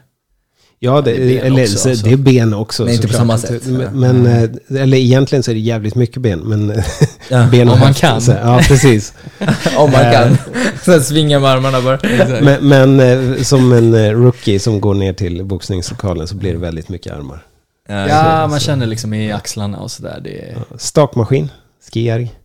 Ja, 0.80 1.02
det, 1.02 1.12
det 1.14 1.38
är 1.40 1.42
ben 1.42 1.46
eller, 1.54 1.64
också, 1.64 1.78
så, 1.78 1.90
alltså. 1.90 2.06
det 2.06 2.12
är 2.14 2.18
ben 2.18 2.54
också. 2.54 2.84
Men 2.86 2.94
inte 2.94 3.08
på 3.08 3.14
såklart. 3.14 3.40
samma 3.42 3.60
sätt. 3.60 3.66
Men, 3.66 4.00
men, 4.00 4.26
eh, 4.26 4.82
eller 4.82 4.98
egentligen 4.98 5.44
så 5.44 5.52
är 5.52 5.56
det 5.56 5.62
jävligt 5.62 5.96
mycket 5.96 6.22
ben. 6.22 6.40
Men 6.40 6.84
Ja. 7.30 7.48
ben 7.52 7.68
och 7.68 7.74
Om 7.74 7.80
man 7.80 7.88
höft, 7.88 8.00
kan. 8.00 8.22
Så, 8.22 8.32
ja, 8.32 8.62
precis. 8.68 9.14
Om 9.78 9.92
man 9.92 10.02
Eh. 10.02 10.12
kan. 10.12 10.38
Sen 10.86 11.04
svinga 11.04 11.40
med 11.40 11.50
armarna 11.50 11.82
bara. 11.82 12.00
men 12.42 12.68
men 12.68 13.00
eh, 13.00 13.42
som 13.44 13.72
en 13.74 13.94
eh, 13.94 14.12
rookie 14.12 14.60
som 14.60 14.82
går 14.82 14.94
ner 14.94 15.14
till 15.14 15.44
boxningslokalen 15.46 16.28
så 16.28 16.36
blir 16.36 16.52
det 16.54 16.60
väldigt 16.60 16.90
mycket 16.90 17.14
armar. 17.14 17.46
Ja, 17.88 18.48
man 18.50 18.60
känner 18.60 18.86
liksom 18.86 19.14
i 19.14 19.32
axlarna 19.32 19.80
och 19.80 19.92
sådär. 19.92 20.20
Det 20.24 20.50
är... 20.50 20.58
Stakmaskin, 20.78 21.50
skijärg. 21.92 22.36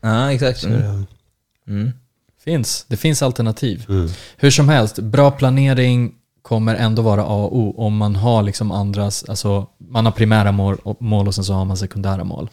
Ja, 0.00 0.32
exakt. 0.32 0.64
Mm. 0.64 1.06
Mm. 1.68 1.90
Finns. 2.44 2.84
Det 2.88 2.96
finns 2.96 3.22
alternativ. 3.22 3.86
Mm. 3.88 4.08
Hur 4.36 4.50
som 4.50 4.68
helst, 4.68 4.98
bra 4.98 5.30
planering 5.30 6.14
kommer 6.42 6.74
ändå 6.74 7.02
vara 7.02 7.22
A 7.22 7.34
och 7.44 7.58
O 7.58 7.74
om 7.76 7.96
man 7.96 8.16
har 8.16 8.42
liksom 8.42 8.72
andras, 8.72 9.24
alltså 9.28 9.66
man 9.78 10.04
har 10.04 10.12
primära 10.12 10.52
mål, 10.52 10.76
mål 11.00 11.28
och 11.28 11.34
sen 11.34 11.44
så 11.44 11.52
har 11.52 11.64
man 11.64 11.76
sekundära 11.76 12.24
mål. 12.24 12.50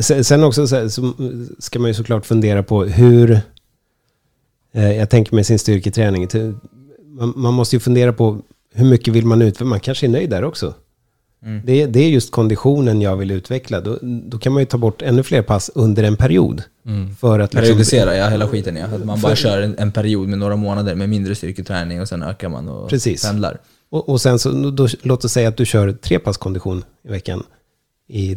Sen- 0.00 0.44
också 0.44 0.66
så, 0.66 0.76
här, 0.76 0.88
så 0.88 1.12
ska 1.58 1.78
man 1.78 1.90
ju 1.90 1.94
såklart 1.94 2.26
fundera 2.26 2.62
på 2.62 2.84
hur... 2.84 3.40
Eh, 4.72 4.92
jag 4.92 5.10
tänker 5.10 5.34
med 5.34 5.46
sin 5.46 5.58
styrketräning. 5.58 6.28
Man, 7.04 7.32
man 7.36 7.54
måste 7.54 7.76
ju 7.76 7.80
fundera 7.80 8.12
på 8.12 8.40
hur 8.74 8.86
mycket 8.86 9.14
vill 9.14 9.26
man 9.26 9.42
utveckla. 9.42 9.66
Man 9.66 9.80
kanske 9.80 10.06
är 10.06 10.10
nöjd 10.10 10.30
där 10.30 10.44
också. 10.44 10.74
Mm. 11.46 11.62
Det, 11.64 11.86
det 11.86 12.00
är 12.00 12.08
just 12.08 12.30
konditionen 12.30 13.02
jag 13.02 13.16
vill 13.16 13.30
utveckla. 13.30 13.80
Då, 13.80 13.98
då 14.02 14.38
kan 14.38 14.52
man 14.52 14.62
ju 14.62 14.66
ta 14.66 14.78
bort 14.78 15.02
ännu 15.02 15.22
fler 15.22 15.42
pass 15.42 15.70
under 15.74 16.02
en 16.02 16.16
period. 16.16 16.62
Mm. 16.86 17.14
För 17.16 17.38
att 17.38 17.54
liksom, 17.54 17.66
Periodisera 17.66 18.16
ja, 18.16 18.28
hela 18.28 18.48
skiten 18.48 18.76
ja. 18.76 18.86
Att 18.86 19.04
man 19.04 19.20
bara 19.20 19.36
kör 19.36 19.62
en, 19.62 19.78
en 19.78 19.92
period 19.92 20.28
med 20.28 20.38
några 20.38 20.56
månader 20.56 20.94
med 20.94 21.08
mindre 21.08 21.34
styrketräning 21.34 22.00
och 22.00 22.08
sen 22.08 22.22
ökar 22.22 22.48
man 22.48 22.68
och 22.68 22.90
Precis. 22.90 23.26
pendlar. 23.26 23.58
och, 23.90 24.08
och 24.08 24.20
sen 24.20 24.38
så, 24.38 24.70
då, 24.70 24.88
låt 25.02 25.24
oss 25.24 25.32
säga 25.32 25.48
att 25.48 25.56
du 25.56 25.66
kör 25.66 25.92
tre 25.92 26.18
pass 26.18 26.36
kondition 26.36 26.84
i 27.04 27.08
veckan 27.08 27.42
i 28.08 28.36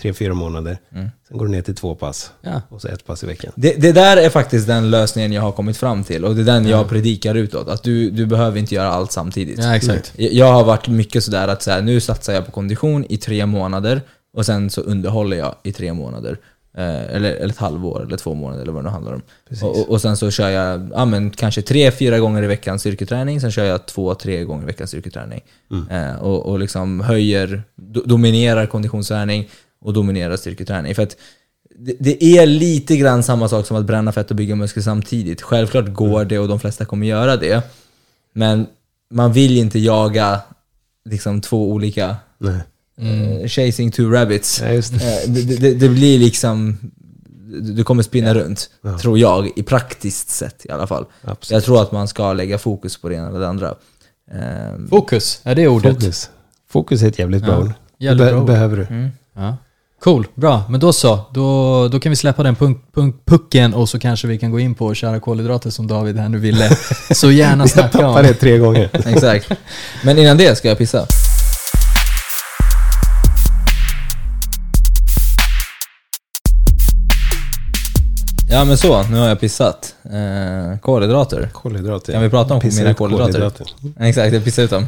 tre, 0.00 0.12
fyra 0.12 0.34
månader. 0.34 0.78
Mm. 0.94 1.08
Sen 1.28 1.38
går 1.38 1.46
du 1.46 1.52
ner 1.52 1.62
till 1.62 1.74
två 1.74 1.94
pass 1.94 2.32
Ja. 2.42 2.62
och 2.68 2.80
så 2.82 2.88
ett 2.88 3.06
pass 3.06 3.22
i 3.24 3.26
veckan. 3.26 3.52
Det, 3.56 3.74
det 3.80 3.92
där 3.92 4.16
är 4.16 4.30
faktiskt 4.30 4.66
den 4.66 4.90
lösningen 4.90 5.32
jag 5.32 5.42
har 5.42 5.52
kommit 5.52 5.76
fram 5.76 6.04
till 6.04 6.24
och 6.24 6.34
det 6.34 6.42
är 6.42 6.44
den 6.44 6.66
jag 6.66 6.88
predikar 6.88 7.34
utåt. 7.34 7.68
Att 7.68 7.82
du, 7.82 8.10
du 8.10 8.26
behöver 8.26 8.58
inte 8.58 8.74
göra 8.74 8.88
allt 8.88 9.12
samtidigt. 9.12 9.58
ja, 9.58 9.76
exakt. 9.76 10.12
Jag 10.16 10.32
jag 10.32 10.52
har 10.52 10.64
varit 10.64 10.88
mycket 10.88 11.24
sådär 11.24 11.48
att 11.48 11.62
så 11.62 11.70
här, 11.70 11.82
nu 11.82 12.00
satsar 12.00 12.32
jag 12.32 12.46
på 12.46 12.52
kondition 12.52 13.04
i 13.08 13.16
tre 13.16 13.46
månader 13.46 14.00
och 14.36 14.46
sen 14.46 14.70
så 14.70 14.80
underhåller 14.80 15.36
jag 15.36 15.54
i 15.62 15.72
tre 15.72 15.92
månader. 15.92 16.38
Eh, 16.76 16.84
eller, 17.14 17.30
eller 17.32 17.48
ett 17.48 17.56
halvår 17.56 18.02
eller 18.02 18.16
två 18.16 18.34
månader 18.34 18.62
eller 18.62 18.72
vad 18.72 18.82
det 18.84 18.88
nu 18.88 18.92
handlar 18.92 19.12
om. 19.12 19.22
Precis. 19.48 19.64
Och, 19.64 19.78
och, 19.80 19.88
och 19.90 20.00
sen 20.00 20.16
så 20.16 20.30
kör 20.30 20.48
jag 20.50 20.90
ja, 20.94 21.04
men 21.04 21.30
kanske 21.30 21.62
tre, 21.62 21.90
fyra 21.90 22.18
gånger 22.18 22.42
i 22.42 22.46
veckan 22.46 22.78
styrketräning, 22.78 23.40
sen 23.40 23.50
kör 23.50 23.64
jag 23.64 23.86
två, 23.86 24.14
tre 24.14 24.44
gånger 24.44 24.62
i 24.62 24.66
veckan 24.66 24.86
styrketräning. 24.88 25.40
Eh, 25.90 26.16
och, 26.16 26.46
och 26.46 26.58
liksom 26.58 27.00
höjer, 27.00 27.62
do, 27.76 28.02
dominerar 28.06 28.66
konditionsträning 28.66 29.48
och 29.80 29.92
dominerar 29.92 30.36
styrketräning. 30.36 30.94
För 30.94 31.02
att 31.02 31.16
det, 31.78 31.96
det 32.00 32.24
är 32.38 32.46
lite 32.46 32.96
grann 32.96 33.22
samma 33.22 33.48
sak 33.48 33.66
som 33.66 33.76
att 33.76 33.84
bränna 33.84 34.12
fett 34.12 34.30
och 34.30 34.36
bygga 34.36 34.54
muskler 34.56 34.82
samtidigt. 34.82 35.42
Självklart 35.42 35.92
går 35.92 36.24
det 36.24 36.38
och 36.38 36.48
de 36.48 36.60
flesta 36.60 36.84
kommer 36.84 37.06
göra 37.06 37.36
det. 37.36 37.62
Men 38.32 38.66
man 39.10 39.32
vill 39.32 39.56
inte 39.56 39.78
jaga 39.78 40.40
liksom 41.04 41.40
två 41.40 41.70
olika 41.72 42.16
Nej. 42.38 42.60
eh, 43.42 43.48
chasing 43.48 43.90
two 43.90 44.02
rabbits. 44.12 44.60
Ja, 44.60 44.68
just 44.72 44.98
det. 44.98 45.24
Eh, 45.24 45.30
det, 45.30 45.56
det, 45.60 45.74
det 45.74 45.88
blir 45.88 46.18
liksom, 46.18 46.76
du 47.62 47.84
kommer 47.84 48.02
spinna 48.02 48.34
runt, 48.34 48.70
Ja. 48.82 48.98
tror 48.98 49.18
jag, 49.18 49.50
i 49.56 49.62
praktiskt 49.62 50.28
sett 50.30 50.66
i 50.66 50.70
alla 50.70 50.86
fall. 50.86 51.04
Absolut. 51.22 51.50
Jag 51.56 51.64
tror 51.64 51.82
att 51.82 51.92
man 51.92 52.08
ska 52.08 52.32
lägga 52.32 52.58
fokus 52.58 52.96
på 52.96 53.08
det 53.08 53.14
ena 53.14 53.28
eller 53.28 53.40
det 53.40 53.48
andra. 53.48 53.74
Eh, 54.32 54.86
Fokus, 54.90 55.40
är 55.42 55.54
det 55.54 55.68
ordet? 55.68 55.94
Fokus. 55.94 56.30
Fokus 56.68 57.02
är 57.02 57.08
ett 57.08 57.18
jävligt 57.18 57.42
bra 57.44 57.52
Ja. 57.52 57.58
ord. 57.60 57.72
Det 57.98 58.04
Jävligt 58.04 58.26
be- 58.26 58.32
bra 58.32 58.40
ord. 58.40 58.46
behöver 58.46 58.76
du. 58.76 58.82
mm. 58.94 59.10
Cool, 60.00 60.26
bra. 60.34 60.62
Men 60.68 60.80
då 60.80 60.92
så. 60.92 61.20
Då, 61.34 61.88
då 61.88 62.00
kan 62.00 62.10
vi 62.10 62.16
släppa 62.16 62.42
den 62.42 62.56
punk, 62.56 62.78
punk, 62.94 63.16
pucken 63.26 63.74
och 63.74 63.88
så 63.88 63.98
kanske 63.98 64.26
vi 64.26 64.38
kan 64.38 64.50
gå 64.50 64.60
in 64.60 64.74
på 64.74 64.94
kära 64.94 65.20
kolhydrater 65.20 65.70
som 65.70 65.86
David 65.86 66.16
här 66.18 66.28
nu 66.28 66.38
ville 66.38 66.70
så 67.10 67.30
gärna 67.30 67.62
Jag 67.62 67.70
snacka 67.70 67.88
tappade 67.88 68.18
om. 68.20 68.22
det 68.22 68.34
tre 68.34 68.58
gånger. 68.58 68.90
Exakt. 69.06 69.50
Men 70.04 70.18
innan 70.18 70.36
det 70.38 70.58
ska 70.58 70.68
jag 70.68 70.78
pissa. 70.78 71.06
Ja 78.50 78.64
men 78.64 78.78
så, 78.78 79.02
nu 79.02 79.16
har 79.18 79.28
jag 79.28 79.40
pissat. 79.40 79.94
Eh, 80.04 80.78
kolhydrater. 80.78 81.48
Kolhydrater. 81.52 82.12
Kan 82.12 82.22
vi 82.22 82.30
prata 82.30 82.54
om 82.54 82.60
mina 82.64 82.90
ut 82.90 82.96
kolhydrater? 82.96 83.66
Exakt, 84.00 84.32
jag 84.34 84.44
pissar 84.44 84.62
ut 84.62 84.70
dem. 84.70 84.86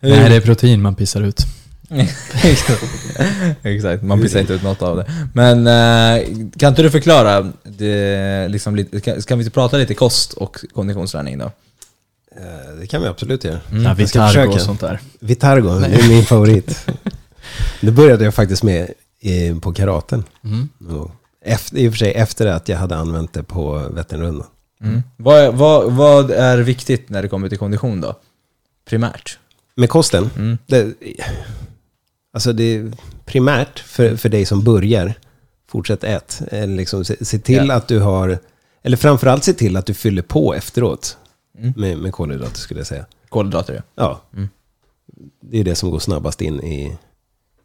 Nej, 0.00 0.28
det 0.30 0.36
är 0.36 0.40
protein 0.40 0.82
man 0.82 0.94
pissar 0.94 1.20
ut. 1.22 1.46
Exakt, 3.62 4.02
man 4.02 4.22
pissar 4.22 4.40
inte 4.40 4.52
ut 4.52 4.62
något 4.62 4.82
av 4.82 4.96
det. 4.96 5.06
Men 5.34 5.66
eh, 5.66 6.26
kan 6.58 6.68
inte 6.68 6.82
du 6.82 6.90
förklara, 6.90 7.52
det, 7.62 8.48
liksom, 8.48 8.84
kan, 9.04 9.22
kan 9.22 9.38
vi 9.38 9.50
prata 9.50 9.76
lite 9.76 9.94
kost 9.94 10.32
och 10.32 10.58
konditionsträning 10.74 11.38
då? 11.38 11.44
Eh, 12.36 12.76
Det 12.80 12.86
kan 12.86 13.02
vi 13.02 13.08
absolut 13.08 13.44
göra. 13.44 13.60
Ja, 13.72 13.76
Jag 13.98 14.08
ska 14.08 14.26
Vitargo 14.26 14.52
och 14.52 14.60
sånt 14.60 14.80
där. 14.80 15.00
Vitargo, 15.20 15.78
det 15.78 15.86
är 15.86 16.08
min 16.08 16.24
favorit. 16.24 16.86
Det 17.80 17.90
började 17.92 18.24
jag 18.24 18.34
faktiskt 18.34 18.62
med 18.62 18.90
på 19.62 19.72
karaten. 19.72 20.24
Mm. 20.44 20.68
Och 21.00 21.10
Efter, 21.44 21.76
I 21.78 21.88
och 21.88 21.92
för 21.92 21.98
sig 21.98 22.12
efter 22.12 22.46
att 22.46 22.68
jag 22.68 22.76
hade 22.78 22.96
använt 22.96 23.32
det 23.32 23.42
på 23.42 23.88
Vätternrundan. 23.90 24.46
Mm. 24.82 25.02
Vad, 25.16 25.40
är- 25.40 25.52
vad, 25.52 25.92
vad 25.92 26.30
är 26.30 26.58
viktigt 26.58 27.08
när 27.10 27.22
det 27.22 27.28
kommer 27.28 27.48
till 27.48 27.58
kondition 27.58 28.00
då? 28.00 28.14
Primärt? 28.88 29.38
Med 29.74 29.88
kosten, 29.90 30.30
Mm. 30.36 30.58
det, 30.66 30.86
alltså 32.36 32.52
det 32.52 32.64
är 32.76 32.92
primärt 33.24 33.78
för, 33.78 34.16
för 34.16 34.28
dig 34.28 34.44
som 34.44 34.64
börjar, 34.64 35.14
fortsätt 35.68 36.04
ät. 36.04 36.40
Eller 36.50 36.76
Liksom, 36.76 37.04
se, 37.04 37.24
se 37.24 37.38
till 37.38 37.66
Ja. 37.68 37.74
att 37.74 37.88
du 37.88 37.98
har, 38.00 38.38
eller 38.82 38.96
framförallt 38.96 39.44
se 39.44 39.52
till 39.52 39.76
att 39.76 39.86
du 39.86 39.94
fyller 39.94 40.22
på 40.22 40.54
efteråt 40.54 41.18
Mm. 41.58 41.72
med, 41.76 41.98
med 41.98 42.12
kolhydrater 42.12 42.56
skulle 42.58 42.80
jag 42.80 42.86
säga. 42.86 43.06
Kolhydrater 43.28 43.74
ja. 43.74 43.82
Ja. 43.94 44.22
Mm. 44.36 44.48
Det 45.40 45.58
är 45.60 45.64
det 45.64 45.74
som 45.74 45.90
går 45.90 45.98
snabbast 45.98 46.42
in 46.42 46.60
i, 46.62 46.96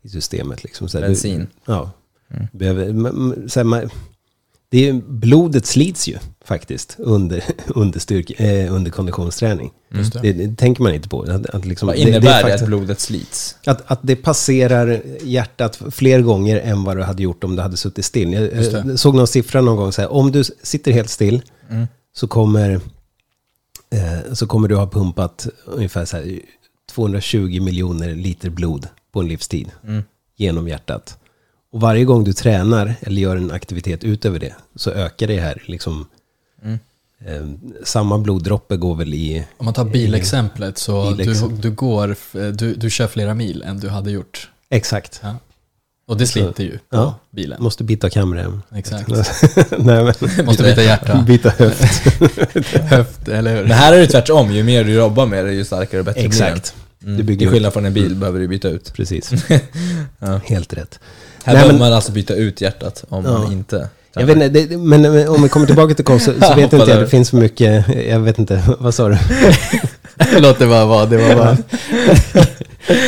i 0.02 0.10
systemet. 0.10 0.64
Liksom. 0.64 0.89
Så 0.89 0.99
Bensin. 0.99 1.39
Du, 1.39 1.48
ja. 1.73 1.91
Mm. 2.34 2.48
Behöver, 2.53 3.48
så 3.48 3.60
här, 3.60 3.64
man, 3.64 3.89
det 4.72 4.89
är, 4.89 4.93
blodet 5.07 5.65
slits 5.65 6.07
ju 6.07 6.18
faktiskt 6.45 6.95
under, 6.99 7.43
under, 7.68 7.99
styrk, 7.99 8.39
eh, 8.39 8.73
under 8.76 8.91
konditionsträning. 8.91 9.72
Just 9.93 10.22
Det, 10.22 10.34
det 10.34 10.56
tänker 10.57 10.84
man 10.84 10.93
inte 10.93 11.10
på. 11.10 11.22
Att, 11.23 11.45
att 11.45 11.65
liksom, 11.65 11.88
Vad 11.88 11.95
det- 11.95 11.99
innebär 12.02 12.19
det 12.19 12.27
det, 12.27 12.34
är 12.34 12.41
faktiskt- 12.41 12.61
att 12.64 12.68
blodet 12.68 12.99
slits? 12.99 13.56
att, 13.65 13.91
att 13.91 13.99
det 14.03 14.15
passerar 14.15 15.02
hjärtat 15.23 15.80
fler 15.91 16.22
gånger 16.22 16.60
än 16.60 16.84
vad 16.84 16.98
du 16.98 17.03
hade 17.03 17.23
gjort 17.23 17.43
om 17.43 17.56
du 17.56 17.61
hade 17.61 17.77
suttit 17.77 18.06
still. 18.06 18.34
Jag 18.34 18.53
eh, 18.88 18.95
såg 18.95 19.15
någon 19.15 19.27
siffra 19.27 19.61
någon 19.61 19.76
gång, 19.77 19.91
så 19.91 20.02
här, 20.02 20.11
om 20.11 20.31
du 20.31 20.43
sitter 20.64 20.91
helt 20.91 21.10
still 21.10 21.41
Mm. 21.69 21.88
så, 22.14 22.27
kommer, 22.27 22.81
eh, 23.93 24.34
så 24.34 24.48
kommer 24.48 24.68
du 24.68 24.76
ha 24.76 24.88
pumpat 24.89 25.48
ungefär 25.65 26.06
så 26.06 26.18
här, 26.18 26.39
220 26.95 27.61
miljoner 27.61 28.15
liter 28.15 28.49
blod 28.49 28.88
på 29.14 29.19
en 29.19 29.27
livstid 29.27 29.69
Mm. 29.88 30.03
genom 30.38 30.68
hjärtat. 30.68 31.18
Och 31.72 31.81
varje 31.81 32.06
gång 32.06 32.23
du 32.23 32.34
tränar 32.34 32.95
eller 33.02 33.22
gör 33.22 33.35
en 33.35 33.52
aktivitet 33.52 34.03
utöver 34.03 34.39
det 34.39 34.53
så 34.76 34.91
ökar 34.91 35.27
det 35.27 35.39
här. 35.39 35.64
Liksom, 35.65 36.06
Mm. 36.64 36.80
eh, 37.26 37.72
samma 37.84 38.18
bloddroppe 38.18 38.77
går 38.77 38.95
väl 38.95 39.14
i... 39.14 39.45
Om 39.57 39.65
man 39.65 39.73
tar 39.73 39.85
bilexemplet 39.85 40.77
så 40.77 41.10
du, 41.10 41.15
Bilexempel. 41.18 41.61
du, 41.61 41.72
går, 41.72 42.15
du, 42.52 42.73
du 42.76 42.89
kör 42.89 43.07
flera 43.07 43.34
mil 43.34 43.64
än 43.64 43.80
du 43.80 43.89
hade 43.89 44.11
gjort. 44.11 44.49
Exakt. 44.69 45.19
Ja. 45.23 45.35
Och 46.07 46.18
det 46.18 46.27
sliter 46.27 46.64
ju 46.64 46.72
på 46.77 46.84
Ja. 46.89 47.15
bilen. 47.31 47.64
Måste 47.64 47.84
byta 47.84 48.10
kamrem. 48.10 48.61
Exakt. 48.76 49.07
Nej, 49.77 50.03
men, 50.03 50.14
Måste 50.45 50.64
byta 50.64 50.84
hjärta, 50.84 51.23
byta 51.27 51.49
höft. 51.49 52.06
höft, 52.73 53.27
eller 53.27 53.56
hur? 53.56 53.61
Men 53.61 53.72
här 53.72 53.93
är 53.93 53.98
det 53.99 54.07
tvärtom, 54.07 54.52
ju 54.52 54.64
mer 54.64 54.84
du 54.84 54.93
jobbar 54.93 55.26
med 55.26 55.45
det, 55.45 55.53
ju 55.53 55.65
starkare 55.65 55.99
och 55.99 56.06
bättre 56.06 56.22
Exakt. 56.22 56.73
blir 56.76 56.90
Du 57.03 57.11
Mm. 57.14 57.26
bygger 57.26 57.40
Till 57.40 57.49
skillnad 57.49 57.73
från 57.73 57.86
en 57.86 57.94
bil 57.94 58.15
behöver 58.15 58.40
du 58.40 58.48
byta 58.48 58.69
ut. 58.69 58.94
Precis. 58.94 59.32
Ja. 60.19 60.40
Helt 60.45 60.73
rätt. 60.73 60.99
Här 61.44 61.53
Nej, 61.53 61.56
behöver 61.56 61.73
men- 61.73 61.80
man 61.80 61.94
alltså 61.94 62.11
byta 62.11 62.34
ut 62.36 62.61
hjärtat 62.61 63.03
om 63.10 63.26
Ja. 63.26 63.32
man 63.38 63.52
inte... 63.52 63.90
Jag 64.14 64.26
vet 64.26 64.36
inte, 64.36 64.49
det, 64.49 64.78
men 64.78 65.28
om 65.28 65.44
vi 65.44 65.49
kommer 65.49 65.65
tillbaka 65.65 65.94
till 65.94 66.06
kost 66.06 66.26
så, 66.26 66.32
så 66.41 66.53
vet 66.56 66.73
inte 66.73 66.91
jag, 66.91 66.99
det 67.02 67.07
finns 67.07 67.30
för 67.30 67.38
mycket, 67.38 67.86
jag 68.10 68.19
vet 68.19 68.40
inte, 68.40 68.64
vad 68.80 68.94
sa 68.95 69.10
du? 69.10 69.18
Förlåt, 70.19 70.60
det 70.60 70.65
var 70.65 70.86
vad? 70.86 71.10
Det 71.10 71.18
var 71.18 71.36
vad? 71.36 71.57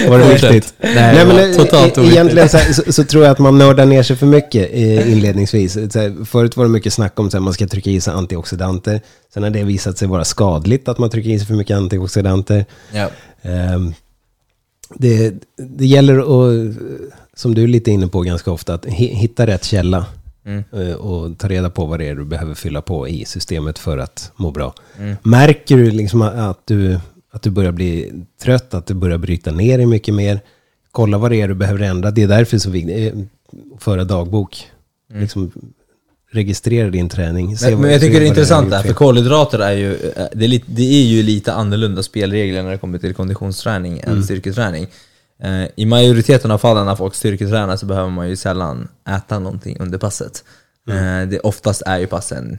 Var 0.09 0.19
det 0.19 0.29
viktigt? 0.33 0.73
Nej, 0.79 0.93
Nej, 0.95 1.25
men 1.25 1.37
e- 1.51 1.53
totalt 1.53 1.73
e- 1.73 2.01
oviktigt. 2.01 2.13
egentligen 2.13 2.49
så, 2.49 2.57
här, 2.57 2.73
så, 2.73 2.93
så 2.93 3.03
tror 3.03 3.23
jag 3.23 3.31
att 3.31 3.39
man 3.39 3.57
nördar 3.57 3.85
ner 3.85 4.03
sig 4.03 4.15
för 4.15 4.25
mycket 4.25 4.69
eh, 4.73 5.11
inledningsvis. 5.11 5.73
Så 5.73 5.99
här, 5.99 6.25
förut 6.25 6.57
var 6.57 6.63
det 6.65 6.69
mycket 6.71 6.93
snack 6.93 7.19
om 7.19 7.27
att 7.27 7.41
man 7.41 7.53
ska 7.53 7.67
trycka 7.67 7.89
i 7.89 8.01
sig 8.01 8.13
antioxidanter. 8.13 9.01
Sen 9.33 9.43
har 9.43 9.49
det 9.49 9.63
visat 9.63 9.97
sig 9.97 10.07
vara 10.07 10.25
skadligt 10.25 10.87
att 10.87 10.97
man 10.97 11.09
trycker 11.09 11.29
i 11.29 11.37
sig 11.39 11.47
för 11.47 11.53
mycket 11.53 11.77
antioxidanter. 11.77 12.65
Ja. 12.91 13.09
Ehm, 13.43 13.93
det, 14.95 15.33
det 15.57 15.85
gäller 15.85 16.17
att, 16.19 16.75
som 17.33 17.55
du 17.55 17.63
är 17.63 17.67
lite 17.67 17.91
inne 17.91 18.07
på 18.07 18.21
ganska 18.21 18.51
ofta, 18.51 18.73
att 18.73 18.85
hi- 18.85 19.13
hitta 19.13 19.47
rätt 19.47 19.63
källa. 19.63 20.05
Mm. 20.45 20.63
eh, 20.71 20.93
Och 20.95 21.37
ta 21.37 21.47
reda 21.47 21.69
på 21.69 21.85
vad 21.85 21.99
det 21.99 22.05
är 22.09 22.15
du 22.15 22.25
behöver 22.25 22.53
fylla 22.53 22.81
på 22.81 23.07
i 23.07 23.25
systemet 23.25 23.79
för 23.79 23.97
att 23.97 24.31
må 24.35 24.51
bra. 24.51 24.73
Mm. 24.99 25.15
Märker 25.23 25.77
du 25.77 25.91
liksom 25.91 26.21
att 26.21 26.67
du, 26.67 26.99
att 27.31 27.41
du 27.41 27.49
börjar 27.49 27.71
bli 27.71 28.11
trött, 28.41 28.73
att 28.73 28.85
du 28.85 28.93
börjar 28.93 29.17
bryta 29.17 29.51
ner 29.51 29.77
dig 29.77 29.85
mycket 29.87 30.13
mer. 30.15 30.39
Kolla 30.91 31.17
vad 31.17 31.31
det 31.31 31.41
är 31.41 31.47
du 31.47 31.53
behöver 31.53 31.79
ändra. 31.81 32.11
Det 32.11 32.23
är 32.23 32.27
därför 32.27 32.57
så 32.57 32.69
viktigt 32.69 33.13
eh, 33.13 33.19
att 33.75 33.83
föra 33.83 34.03
dagbok. 34.03 34.57
Liksom, 35.13 35.51
registrera 36.33 36.89
din 36.89 37.09
träning. 37.09 37.57
Men, 37.61 37.81
men 37.81 37.91
jag 37.91 38.01
tycker 38.01 38.19
det 38.19 38.25
är 38.25 38.27
intressant 38.27 38.71
där, 38.71 38.81
för 38.83 38.93
kolhydrater 38.93 39.59
är 39.59 39.71
ju, 39.71 39.93
eh, 39.93 40.25
det 40.33 40.45
är, 40.45 40.47
lite, 40.47 40.65
det 40.67 40.81
är 40.83 41.03
ju 41.03 41.23
lite 41.23 41.53
annorlunda 41.53 42.03
spelregler 42.03 42.63
när 42.63 42.71
det 42.71 42.77
kommer 42.77 42.97
till 42.99 43.13
konditionsträning 43.13 43.99
än 43.99 44.09
Mm. 44.11 44.23
styrketräning. 44.23 44.87
Eh, 45.43 45.65
I 45.75 45.85
majoriteten 45.85 46.51
av 46.51 46.57
fallen 46.57 46.85
när 46.85 46.95
folk 46.95 47.15
styrketränar 47.15 47.77
så 47.77 47.85
behöver 47.85 48.09
man 48.09 48.29
ju 48.29 48.35
sällan 48.35 48.87
äta 49.09 49.39
någonting 49.39 49.77
under 49.79 49.97
passet. 49.97 50.43
Mm. 50.89 51.21
Eh, 51.23 51.29
det 51.29 51.39
oftast 51.39 51.81
är 51.85 51.97
ju 51.99 52.07
passen 52.07 52.57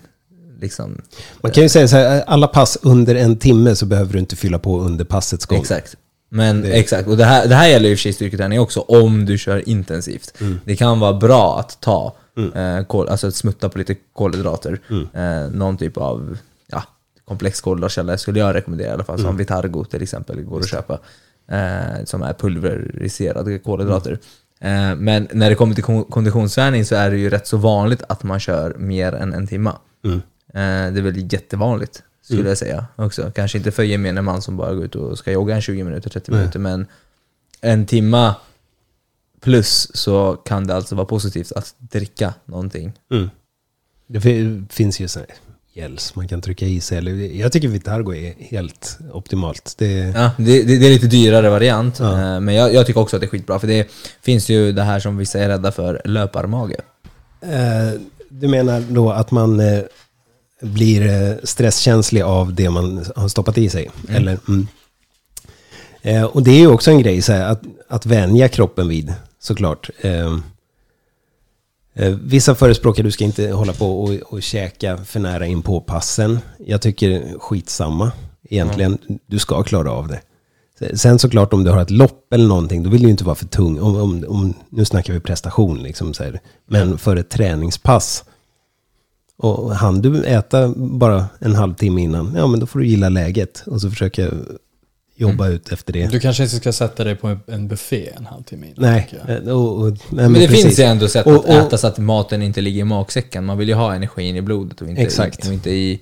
liksom... 0.60 1.00
Man 1.42 1.52
kan 1.52 1.62
ju 1.62 1.68
säga 1.68 1.88
så 1.88 1.96
här, 1.96 2.22
alla 2.26 2.46
pass 2.46 2.78
under 2.82 3.14
en 3.14 3.36
timme 3.36 3.76
så 3.76 3.86
behöver 3.86 4.12
du 4.12 4.18
inte 4.18 4.36
fylla 4.36 4.58
på 4.58 4.80
under 4.80 5.04
passets 5.04 5.46
gång. 5.46 5.58
Exakt. 5.60 5.96
Men 6.30 6.62
Det- 6.62 6.72
exakt, 6.72 7.08
och 7.08 7.16
det 7.16 7.24
här, 7.24 7.46
det 7.48 7.54
här 7.54 7.68
gäller 7.68 7.88
i 7.90 7.94
och 7.94 7.98
för 7.98 8.02
sig 8.02 8.12
styrketräning 8.12 8.60
också, 8.60 8.80
om 8.80 9.24
du 9.26 9.38
kör 9.38 9.68
intensivt. 9.68 10.32
Mm. 10.40 10.60
Det 10.64 10.76
kan 10.76 11.00
vara 11.00 11.12
bra 11.12 11.58
att 11.60 11.80
ta, 11.80 12.16
eh, 12.54 12.84
kol, 12.86 13.08
alltså 13.08 13.26
att 13.26 13.34
smutta 13.34 13.68
på 13.68 13.78
lite 13.78 13.94
kolhydrater. 14.12 14.80
Mm. 14.90 15.06
Eh, 15.14 15.50
någon 15.50 15.76
typ 15.76 15.96
av 15.96 16.38
ja, 16.66 16.82
komplex 17.24 17.60
kolhydratkälla 17.60 18.18
skulle 18.18 18.38
jag 18.38 18.54
rekommendera 18.54 18.88
i 18.88 18.92
alla 18.92 19.04
fall, 19.04 19.18
Mm. 19.18 19.26
som 19.28 19.36
Vitargo 19.36 19.84
till 19.84 20.02
exempel, 20.02 20.42
går 20.42 20.60
att 20.60 20.68
köpa. 20.68 20.98
Eh, 21.48 22.04
som 22.04 22.22
är 22.22 22.32
pulveriserade 22.32 23.58
kolhydrater. 23.58 24.18
Mm. 24.60 24.90
Eh, 24.92 24.96
men 24.96 25.28
när 25.32 25.50
det 25.50 25.56
kommer 25.56 25.74
till 25.74 25.84
kon- 25.84 26.04
konditionsträning 26.04 26.84
så 26.84 26.94
är 26.94 27.10
det 27.10 27.16
ju 27.18 27.30
rätt 27.30 27.46
så 27.46 27.56
vanligt 27.56 28.02
att 28.08 28.22
man 28.22 28.40
kör 28.40 28.74
mer 28.78 29.12
än 29.12 29.32
en 29.34 29.46
timma. 29.46 29.78
Mm. 30.04 30.20
Det 30.94 31.00
är 31.00 31.02
väl 31.02 31.32
jättevanligt, 31.32 32.02
skulle 32.22 32.48
jag 32.48 32.58
säga 32.58 32.86
också. 32.96 33.30
Kanske 33.34 33.58
inte 33.58 33.70
för 33.70 33.82
gemene 33.82 34.22
man 34.22 34.42
som 34.42 34.56
bara 34.56 34.74
går 34.74 34.84
ut 34.84 34.94
och 34.94 35.18
ska 35.18 35.32
jogga 35.32 35.54
en 35.54 35.60
20 35.62 35.84
minuter, 35.84 36.10
30 36.10 36.30
Nej. 36.30 36.40
minuter, 36.40 36.58
men 36.58 36.86
en 37.60 37.86
timma 37.86 38.34
plus 39.44 39.90
så 39.94 40.34
kan 40.44 40.66
det 40.66 40.74
alltså 40.74 40.94
vara 40.94 41.06
positivt 41.06 41.52
att 41.52 41.74
dricka 41.78 42.34
någonting. 42.44 42.92
Mm. 43.12 43.30
Det 44.06 44.20
fi- 44.20 44.62
finns 44.70 45.00
ju 45.00 45.08
så 45.08 45.18
här 45.18 45.28
gels 45.74 46.14
man 46.16 46.28
kan 46.28 46.40
trycka 46.40 46.66
i 46.66 46.80
sig. 46.80 46.98
Eller, 46.98 47.12
jag 47.12 47.52
tycker 47.52 47.68
Vitargo 47.68 48.14
är 48.14 48.34
helt 48.38 48.98
optimalt. 49.12 49.74
Det, 49.78 49.92
Ja, 49.92 50.30
det, 50.38 50.62
det, 50.62 50.78
det 50.78 50.86
är 50.86 50.90
lite 50.90 51.06
dyrare 51.06 51.50
variant, 51.50 51.98
Ja. 51.98 52.34
eh, 52.34 52.40
men 52.40 52.54
jag, 52.54 52.74
jag 52.74 52.86
tycker 52.86 53.00
också 53.00 53.16
att 53.16 53.20
det 53.20 53.26
är 53.26 53.28
skitbra, 53.28 53.58
för 53.58 53.66
det 53.66 53.88
finns 54.22 54.48
ju 54.48 54.72
det 54.72 54.82
här 54.82 55.00
som 55.00 55.16
vissa 55.16 55.38
är 55.40 55.48
rädda 55.48 55.72
för, 55.72 56.02
löparmage. 56.04 56.72
Eh, 57.40 58.00
du 58.28 58.48
menar 58.48 58.80
då 58.80 59.10
att 59.12 59.30
man 59.30 59.60
eh, 59.60 59.82
blir 60.62 61.38
stresskänslig 61.46 62.22
av 62.22 62.54
det 62.54 62.70
man 62.70 63.04
har 63.16 63.28
stoppat 63.28 63.58
i 63.58 63.68
sig? 63.70 63.90
Eller, 64.08 64.38
mm. 64.48 64.66
eh, 66.02 66.24
och 66.24 66.42
det 66.42 66.50
är 66.50 66.58
ju 66.58 66.66
också 66.66 66.90
en 66.90 67.02
grej, 67.02 67.22
så 67.22 67.32
här, 67.32 67.44
att, 67.48 67.62
att 67.88 68.06
vänja 68.06 68.48
kroppen 68.48 68.88
vid, 68.88 69.14
såklart. 69.44 69.90
Ehm, 70.00 70.42
eh, 71.94 72.14
vissa 72.22 72.54
förespråkar 72.54 73.02
du 73.02 73.10
ska 73.10 73.24
inte 73.24 73.50
hålla 73.50 73.72
på 73.72 74.02
och, 74.02 74.10
och 74.10 74.42
käka 74.42 74.96
för 74.96 75.20
nära 75.20 75.46
in 75.46 75.62
på 75.62 75.80
passen. 75.80 76.38
Jag 76.58 76.82
tycker 76.82 77.38
skitsamma, 77.38 78.12
egentligen. 78.42 78.98
Du 79.26 79.38
ska 79.38 79.62
klara 79.62 79.92
av 79.92 80.08
det. 80.08 80.20
Sen 80.96 81.18
såklart 81.18 81.52
om 81.52 81.64
du 81.64 81.70
har 81.70 81.82
ett 81.82 81.90
lopp 81.90 82.32
eller 82.32 82.48
någonting, 82.48 82.82
då 82.82 82.90
vill 82.90 83.00
du 83.00 83.06
ju 83.06 83.10
inte 83.10 83.24
vara 83.24 83.34
för 83.34 83.46
tung. 83.46 83.80
Om, 83.80 83.96
om, 83.96 84.24
om, 84.28 84.54
nu 84.70 84.84
snackar 84.84 85.12
vi 85.12 85.20
prestation, 85.20 85.82
liksom, 85.82 86.14
så 86.14 86.24
här. 86.24 86.40
men 86.66 86.98
för 86.98 87.16
ett 87.16 87.30
träningspass. 87.30 88.24
Och 89.36 89.76
han 89.76 90.02
du 90.02 90.24
äta 90.24 90.68
bara 90.76 91.26
en 91.38 91.54
halvtimme 91.54 92.02
innan, 92.02 92.34
ja 92.36 92.46
men 92.46 92.60
då 92.60 92.66
får 92.66 92.78
du 92.78 92.86
gilla 92.86 93.08
läget 93.08 93.62
och 93.66 93.80
så 93.80 93.90
försöka 93.90 94.30
jobba 95.16 95.48
ut 95.48 95.72
efter 95.72 95.92
det. 95.92 96.06
Du 96.06 96.20
kanske 96.20 96.42
inte 96.42 96.56
ska 96.56 96.72
sätta 96.72 97.04
dig 97.04 97.14
på 97.16 97.38
en 97.46 97.68
buffé 97.68 98.10
en 98.16 98.26
halvtimme 98.26 98.66
innan. 98.66 98.90
nej, 98.92 99.08
eh, 99.28 99.36
och, 99.52 99.78
och, 99.82 99.90
nej, 99.90 99.98
Men, 100.10 100.32
men 100.32 100.40
det 100.40 100.46
precis. 100.48 100.64
finns 100.64 100.78
ju 100.78 100.82
ändå 100.82 101.08
sätt 101.08 101.26
att 101.26 101.38
och- 101.38 101.48
äta 101.48 101.78
så 101.78 101.86
att 101.86 101.98
maten 101.98 102.42
inte 102.42 102.60
ligger 102.60 102.80
i 102.80 102.84
magsäcken. 102.84 103.44
Man 103.44 103.58
vill 103.58 103.68
ju 103.68 103.74
ha 103.74 103.94
energin 103.94 104.36
i 104.36 104.42
blodet 104.42 104.80
och 104.80 104.88
inte, 104.88 105.02
Exakt. 105.02 105.46
och 105.46 105.52
inte 105.52 105.70
i, 105.70 106.00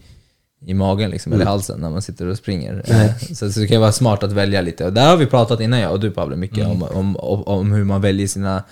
i 0.66 0.74
magen 0.74 1.10
liksom, 1.10 1.32
Mm. 1.32 1.40
eller 1.40 1.50
halsen 1.50 1.80
när 1.80 1.90
man 1.90 2.02
sitter 2.02 2.26
och 2.26 2.36
springer. 2.36 2.82
Eh, 2.86 3.34
Så, 3.34 3.52
så 3.52 3.60
det 3.60 3.66
kan 3.66 3.80
vara 3.80 3.92
smart 3.92 4.22
att 4.22 4.32
välja 4.32 4.60
lite. 4.60 4.84
Och 4.86 4.92
där 4.92 5.08
har 5.10 5.16
vi 5.16 5.26
pratat 5.26 5.60
innan 5.60 5.80
jag 5.80 5.92
och 5.92 6.00
du 6.00 6.10
Pavle 6.10 6.36
mycket 6.36 6.58
Mm. 6.58 6.70
om, 6.70 6.82
om, 6.82 7.16
om, 7.16 7.42
om 7.42 7.72
hur 7.72 7.84
man 7.84 8.00
väljer 8.00 8.26
sina 8.26 8.64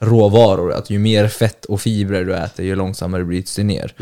råvaror. 0.00 0.72
Att 0.72 0.90
ju 0.90 0.98
mer 0.98 1.28
fett 1.28 1.64
och 1.64 1.80
fibrer 1.80 2.24
du 2.24 2.34
äter, 2.36 2.64
ju 2.64 2.74
långsammare 2.74 3.24
bryts 3.24 3.56
det 3.56 3.64
ner. 3.64 3.92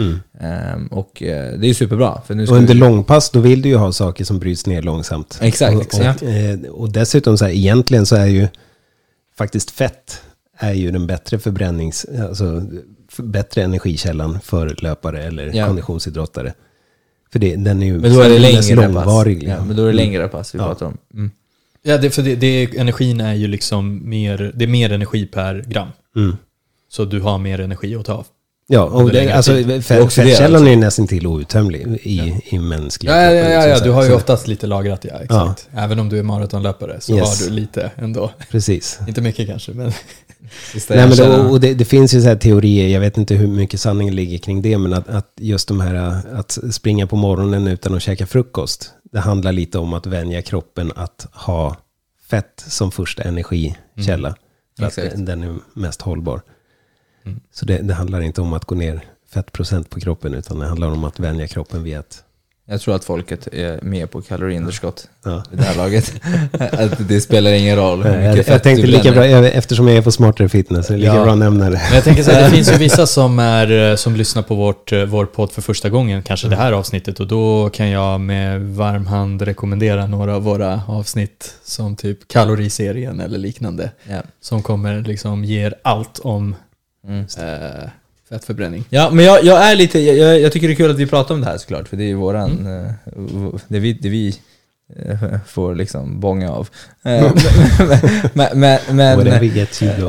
Ehm, 0.41 0.87
och 0.87 1.23
eh, 1.23 1.53
det 1.59 1.66
är 1.66 1.69
ju 1.69 1.75
superbra. 1.75 2.21
För 2.27 2.35
nu 2.35 2.43
Mm. 2.43 2.53
Och 2.53 2.59
under 2.59 2.75
vi- 2.75 2.81
långpass 2.81 3.31
då 3.31 3.41
vill 3.41 3.62
du 3.62 3.69
ju 3.69 3.77
ha 3.77 3.93
saker 3.93 4.25
som 4.25 4.39
bryts 4.39 4.66
ner 4.66 4.83
långsamt. 4.83 5.39
Exakt, 5.43 5.77
Och, 5.77 5.83
exakt. 5.83 6.23
och, 6.23 6.29
eh, 6.29 6.59
och 6.71 6.93
dessutom 6.93 7.39
så 7.39 7.45
här, 7.45 7.53
egentligen 7.53 8.07
så 8.07 8.16
är 8.16 8.27
ju 8.27 8.49
faktiskt 9.39 9.71
fett 9.71 10.21
är 10.59 10.73
ju 10.73 10.91
den 10.91 11.07
bättre 11.07 11.39
förbrännings, 11.39 12.07
alltså 12.29 12.62
bättre 13.19 13.62
energikällan 13.62 14.41
för 14.41 14.77
löpare 14.83 15.23
eller 15.25 15.51
Ja. 15.55 15.66
konditionsidrottare. 15.66 16.53
För 17.33 17.39
det, 17.39 17.57
den 17.57 17.83
är 17.83 17.87
ju 17.87 17.99
Men 17.99 18.15
då 18.15 18.21
är 18.21 18.29
det 18.29 18.39
längre 18.39 18.61
pass. 18.93 19.07
Ja, 19.07 19.25
liksom. 19.25 19.66
men 19.69 19.77
då 19.77 19.83
är 19.83 19.87
det 19.87 19.93
längre 19.93 20.29
pass 20.29 20.55
vi 20.55 20.59
Ja. 20.59 20.66
pratar 20.66 20.87
om. 20.87 20.97
Mm. 21.15 21.31
Ja, 21.86 21.98
det, 21.98 22.11
för 22.11 22.23
det, 22.23 22.36
det, 22.36 22.77
energin 22.77 23.20
är 23.20 23.35
ju 23.35 23.47
liksom 23.47 24.09
mer, 24.09 24.52
det 24.55 24.65
är 24.65 24.69
mer 24.69 24.93
energi 24.93 25.27
per 25.27 25.65
gram. 25.66 25.89
Mm. 26.16 26.36
Så 26.89 27.05
du 27.05 27.20
har 27.20 27.39
mer 27.39 27.61
energi 27.61 27.97
att 27.97 28.06
ta 28.06 28.12
av. 28.12 28.27
Ja, 28.66 28.82
och 28.82 29.11
det, 29.11 29.32
alltså, 29.32 29.53
fettkällan 29.82 30.55
alltså. 30.55 30.66
är 30.66 30.70
ju 30.70 30.77
nästan 30.77 31.07
till 31.07 31.27
outtömlig 31.27 32.01
i, 32.03 32.43
i 32.45 32.59
mänsklig 32.59 33.11
Ja, 33.11 33.16
ja, 33.23 33.32
ja, 33.32 33.66
ja, 33.66 33.81
du 33.81 33.91
har 33.91 34.05
ju 34.05 34.12
oftast 34.12 34.49
lite 34.49 34.66
lagrat, 34.66 35.05
ja. 35.05 35.20
Exakt. 35.20 35.69
Även 35.73 35.99
om 35.99 36.09
du 36.09 36.19
är 36.19 36.23
maratonlöpare 36.23 37.01
så 37.01 37.16
Yes. 37.16 37.41
har 37.41 37.49
du 37.49 37.55
lite 37.55 37.91
ändå. 37.97 38.31
Precis. 38.51 38.99
Inte 39.09 39.20
mycket 39.20 39.49
kanske, 39.49 39.73
men 39.73 39.86
Nej, 40.89 41.09
men 41.09 41.11
det, 41.11 41.39
och 41.39 41.61
det, 41.61 41.74
det 41.74 41.85
finns 41.85 42.15
ju 42.15 42.20
så 42.23 42.28
här 42.28 42.36
teorier, 42.36 42.89
jag 42.89 43.01
vet 43.01 43.19
inte 43.19 43.35
hur 43.35 43.47
mycket 43.47 43.81
sanning 43.81 44.11
ligger 44.11 44.39
kring 44.39 44.62
det, 44.62 44.78
men 44.78 44.93
att, 44.93 45.09
att 45.09 45.32
just 45.36 45.69
de 45.69 45.81
här 45.81 46.20
att 46.35 46.59
springa 46.70 47.07
på 47.07 47.16
morgonen 47.16 47.66
utan 47.66 47.95
att 47.95 48.03
käka 48.03 48.27
frukost, 48.27 48.91
det 49.12 49.20
handlar 49.20 49.53
lite 49.53 49.78
om 49.78 49.95
att 49.95 50.07
vänja 50.07 50.43
kroppen 50.43 50.93
att 50.97 51.27
ha 51.32 51.77
fett 52.31 52.65
som 52.66 52.91
första 52.91 53.23
energikälla. 53.23 54.35
För 54.78 54.86
att 54.86 55.27
den 55.27 55.43
är 55.43 55.55
mest 55.74 56.03
hållbar. 56.03 56.43
Mm. 57.26 57.40
Så 57.52 57.64
det, 57.66 57.78
det 57.78 57.94
handlar 57.94 58.20
inte 58.20 58.40
om 58.40 58.52
att 58.52 58.64
gå 58.64 58.74
ner 58.74 59.01
fettprocent 59.34 59.90
på 59.90 60.01
kroppen, 60.01 60.34
utan 60.34 60.59
det 60.59 60.66
handlar 60.66 60.88
om 60.88 61.05
att 61.05 61.18
vänja 61.20 61.46
kroppen 61.46 61.82
vid 61.82 61.96
att... 61.96 62.20
Jag 62.66 62.80
tror 62.80 62.94
att 62.94 63.05
folket 63.05 63.46
är 63.52 63.78
med 63.82 64.10
på 64.10 64.22
kaloriunderskott 64.22 65.09
Ja. 65.24 65.42
i 65.52 65.56
det 65.56 65.62
här 65.62 65.76
laget. 65.76 66.12
att 66.72 67.09
det 67.09 67.20
spelar 67.20 67.52
ingen 67.52 67.76
roll 67.76 68.02
hur 68.02 68.10
mycket 68.10 68.46
Jag, 68.46 68.55
jag 68.55 68.62
tänkte 68.62 68.86
lika 68.86 69.12
bra, 69.12 69.24
eftersom 69.26 69.88
jag 69.88 69.96
är 69.96 70.02
på 70.02 70.12
Smartare 70.12 70.48
Fitness, 70.48 70.90
är 70.90 70.94
det 70.94 71.01
lika 71.01 71.14
Ja. 71.14 71.24
bra 71.24 71.34
nämna 71.34 71.64
det. 71.64 71.80
Men 71.86 71.94
jag 71.94 72.05
tänker 72.05 72.22
så 72.22 72.30
här, 72.30 72.42
det 72.44 72.51
finns 72.56 72.72
ju 72.72 72.76
vissa 72.78 73.06
som, 73.06 73.38
är, 73.38 73.90
eh, 73.90 73.96
som 73.96 74.16
lyssnar 74.16 74.42
på 74.42 74.55
vårt, 74.55 74.92
eh, 74.92 75.05
vår 75.05 75.26
podd 75.26 75.52
för 75.52 75.62
första 75.62 75.90
gången, 75.90 76.22
kanske 76.22 76.48
det 76.48 76.56
här 76.56 76.72
avsnittet, 76.72 77.20
och 77.20 77.26
då 77.26 77.70
kan 77.70 77.90
jag 77.90 78.20
med 78.20 78.60
varm 78.60 79.06
hand 79.06 79.42
rekommendera 79.42 80.06
några 80.06 80.34
av 80.36 80.42
våra 80.42 80.82
avsnitt 80.88 81.55
som 81.64 81.96
typ 81.96 82.28
kaloriserien 82.28 83.20
eller 83.20 83.38
liknande, 83.38 83.90
Ja. 84.09 84.22
som 84.40 84.62
kommer 84.62 85.01
liksom 85.01 85.44
ger 85.44 85.74
allt 85.82 86.18
om 86.18 86.55
Mm. 87.06 87.20
eh, 87.39 87.89
fettförbränning. 88.28 88.85
ja, 88.90 89.10
men 89.12 89.24
jag, 89.24 89.44
jag 89.44 89.70
är 89.72 89.76
lite, 89.76 89.98
jag- 90.01 90.40
jag, 90.40 90.52
tycker 90.52 90.66
det 90.68 90.72
är 90.72 90.76
kul 90.76 90.90
att 90.90 90.98
vi 90.98 91.06
pratar 91.06 91.35
om 91.35 91.40
det 91.40 91.47
här 91.47 91.59
såklart, 91.59 91.89
för 91.89 91.97
det 91.97 92.05
är 92.05 92.09
ju 92.09 92.14
våran, 92.14 92.51
Mm. 92.59 92.85
eh, 92.86 93.60
det 93.68 93.78
vi, 93.78 93.93
det 93.93 94.09
vi 94.09 94.39
eh, 94.97 95.39
får 95.47 95.74
liksom 95.74 96.20
bånga 96.20 96.52
av. 96.52 96.68
Eh, 97.02 97.32
men, 98.32 98.48
men, 98.60 98.78
men. 98.90 99.16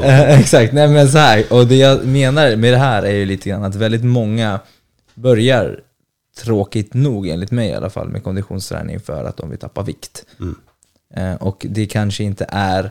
Eh, 0.04 0.40
Exakt, 0.40 0.74
nej 0.74 0.88
men 0.88 1.10
så 1.10 1.18
här, 1.18 1.44
och 1.54 1.68
det 1.68 1.76
jag 1.76 2.06
menar 2.06 2.56
med 2.56 2.74
det 2.74 2.78
här 2.78 3.04
är 3.04 3.14
ju 3.16 3.26
lite 3.26 3.50
grann 3.50 3.64
att 3.64 3.76
väldigt 3.76 4.04
många 4.04 4.60
börjar, 5.14 5.80
tråkigt 6.44 6.94
nog 6.94 7.28
enligt 7.28 7.52
mig 7.52 7.70
i 7.70 7.74
alla 7.74 7.90
fall, 7.90 8.10
med 8.10 8.24
konditionsträning 8.24 9.00
för 9.00 9.24
att 9.24 9.38
de 9.38 9.50
vill 9.50 9.60
tappa 9.60 9.82
vikt. 9.84 10.26
Mm. 10.40 11.38
Och 11.38 11.66
det 11.70 11.86
kanske 11.86 12.24
inte 12.24 12.46
är, 12.50 12.90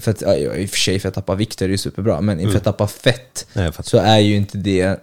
för 0.00 0.10
att, 0.10 0.20
ja, 0.20 0.36
i 0.36 0.66
och 0.66 0.70
för 0.70 0.76
sig 0.76 0.98
för 0.98 1.08
att 1.08 1.14
tappa 1.14 1.34
vikt 1.34 1.62
är 1.62 1.68
det 1.68 1.72
ju 1.72 1.78
superbra, 1.78 2.20
men 2.20 2.38
Mm. 2.38 2.50
för 2.50 2.58
att 2.58 2.64
tappa 2.64 2.86
fett 2.86 3.46
Nej, 3.52 3.72
så 3.82 3.98
är 3.98 4.18
ju 4.18 4.36
inte 4.36 4.58
det 4.58 5.00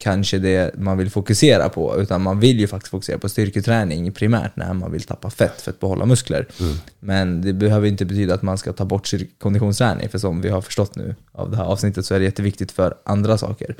kanske 0.00 0.38
det 0.38 0.74
man 0.78 0.98
vill 0.98 1.10
fokusera 1.10 1.68
på, 1.68 2.00
utan 2.00 2.22
man 2.22 2.40
vill 2.40 2.60
ju 2.60 2.66
faktiskt 2.66 2.90
fokusera 2.90 3.18
på 3.18 3.28
styrketräning 3.28 4.12
primärt 4.12 4.56
när 4.56 4.72
man 4.72 4.92
vill 4.92 5.02
tappa 5.02 5.30
fett 5.30 5.60
för 5.60 5.70
att 5.70 5.80
behålla 5.80 6.06
muskler. 6.06 6.46
Mm. 6.60 6.74
Men 7.00 7.42
det 7.42 7.52
behöver 7.52 7.88
inte 7.88 8.04
betyda 8.04 8.34
att 8.34 8.42
man 8.42 8.58
ska 8.58 8.72
ta 8.72 8.84
bort 8.84 9.10
konditionsträning, 9.38 10.08
för 10.08 10.18
som 10.18 10.40
vi 10.40 10.48
har 10.48 10.60
förstått 10.60 10.96
nu 10.96 11.14
av 11.32 11.50
det 11.50 11.56
här 11.56 11.64
avsnittet 11.64 12.06
så 12.06 12.14
är 12.14 12.18
det 12.18 12.24
jätteviktigt 12.24 12.72
för 12.72 12.94
andra 13.04 13.38
saker. 13.38 13.74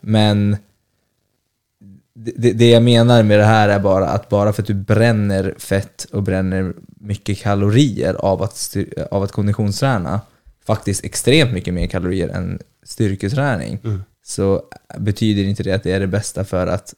Men 0.00 0.56
det, 2.36 2.52
det- 2.52 2.70
jag 2.70 2.82
menar 2.82 3.22
med 3.22 3.38
det 3.38 3.44
här 3.44 3.68
är 3.68 3.78
bara 3.78 4.06
att 4.08 4.28
bara 4.28 4.52
för 4.52 4.62
att 4.62 4.66
du 4.68 4.74
bränner 4.74 5.54
fett 5.58 6.06
och 6.12 6.22
bränner 6.22 6.72
mycket 7.00 7.38
kalorier 7.38 8.14
av 8.14 8.42
att, 8.42 8.56
styr, 8.56 9.06
av 9.10 9.22
att 9.22 9.32
konditionsträna, 9.32 10.20
faktiskt 10.66 11.04
extremt 11.04 11.52
mycket 11.52 11.74
mer 11.74 11.86
kalorier 11.86 12.28
än 12.28 12.58
styrketräning, 12.84 13.78
Mm. 13.84 14.02
så 14.24 14.62
betyder 14.98 15.42
inte 15.44 15.62
det 15.62 15.72
att 15.72 15.82
det 15.82 15.92
är 15.92 16.00
det 16.00 16.06
bästa 16.06 16.44
för 16.44 16.66
att 16.66 16.94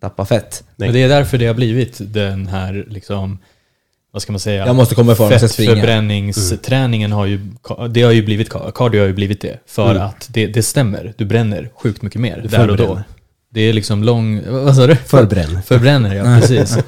tappa 0.00 0.24
fett. 0.24 0.64
Men 0.76 0.92
det 0.92 1.02
är 1.02 1.08
därför 1.08 1.38
det 1.38 1.46
har 1.46 1.54
blivit 1.54 1.96
den 2.00 2.46
här, 2.46 2.84
liksom, 2.88 3.38
vad 4.12 4.22
ska 4.22 4.32
man 4.32 4.40
säga? 4.40 4.66
Jag 4.66 4.76
måste 4.76 4.94
komma 4.94 5.12
ifrån. 5.12 5.30
Fettförbränningsträningen 5.30 7.12
har 7.12 7.26
ju, 7.26 7.40
det 7.90 8.02
har 8.02 8.12
ju 8.12 8.22
blivit, 8.24 8.48
cardio 8.74 9.00
har 9.00 9.06
ju 9.06 9.12
blivit 9.12 9.40
det. 9.40 9.58
För 9.66 9.90
Mm. 9.90 10.02
att 10.02 10.28
det, 10.30 10.46
det 10.46 10.62
stämmer, 10.62 11.14
du 11.16 11.24
bränner 11.24 11.70
sjukt 11.74 12.02
mycket 12.02 12.20
mer 12.20 12.40
Du 12.42 12.48
där 12.48 12.70
och 12.70 12.76
då. 12.76 13.02
Förbränner. 13.52 13.60
Det 13.60 13.60
är 13.60 13.72
liksom 13.72 14.04
lång, 14.04 14.40
vad 14.48 14.76
sa 14.76 14.86
du? 14.86 14.96
Förbränn. 14.96 15.62
Förbränner, 15.62 16.14
ja 16.14 16.24
precis. 16.40 16.78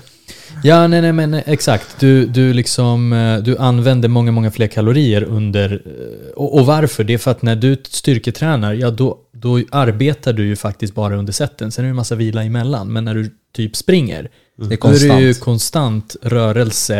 Ja, 0.66 0.86
nej, 0.86 1.02
nej, 1.02 1.12
men 1.12 1.34
exakt. 1.34 2.00
Du, 2.00 2.26
du, 2.26 2.52
liksom, 2.52 3.12
eh, 3.12 3.38
du 3.38 3.56
använder 3.58 4.08
många, 4.08 4.32
många 4.32 4.50
fler 4.50 4.66
kalorier 4.66 5.22
under... 5.24 5.72
eh, 5.72 6.32
Och, 6.36 6.58
och 6.58 6.66
varför? 6.66 7.04
Det 7.04 7.14
är 7.14 7.18
för 7.18 7.30
att 7.30 7.42
när 7.42 7.56
du 7.56 7.76
styrketränar, 7.88 8.74
ja 8.74 8.90
då, 8.90 9.18
då 9.32 9.60
arbetar 9.70 10.32
du 10.32 10.46
ju 10.46 10.56
faktiskt 10.56 10.94
bara 10.94 11.16
under 11.16 11.32
sätten. 11.32 11.72
Sen 11.72 11.84
är 11.84 11.86
det 11.86 11.90
en 11.90 11.96
massa 11.96 12.14
vila 12.14 12.42
emellan. 12.44 12.92
Men 12.92 13.04
när 13.04 13.14
du 13.14 13.30
typ 13.54 13.76
springer, 13.76 14.30
Det 14.56 14.74
är 14.74 14.78
då 14.80 14.88
är 14.88 14.92
det 15.16 15.20
ju 15.20 15.34
konstant. 15.34 15.40
konstant 15.44 16.16
rörelse. 16.22 16.98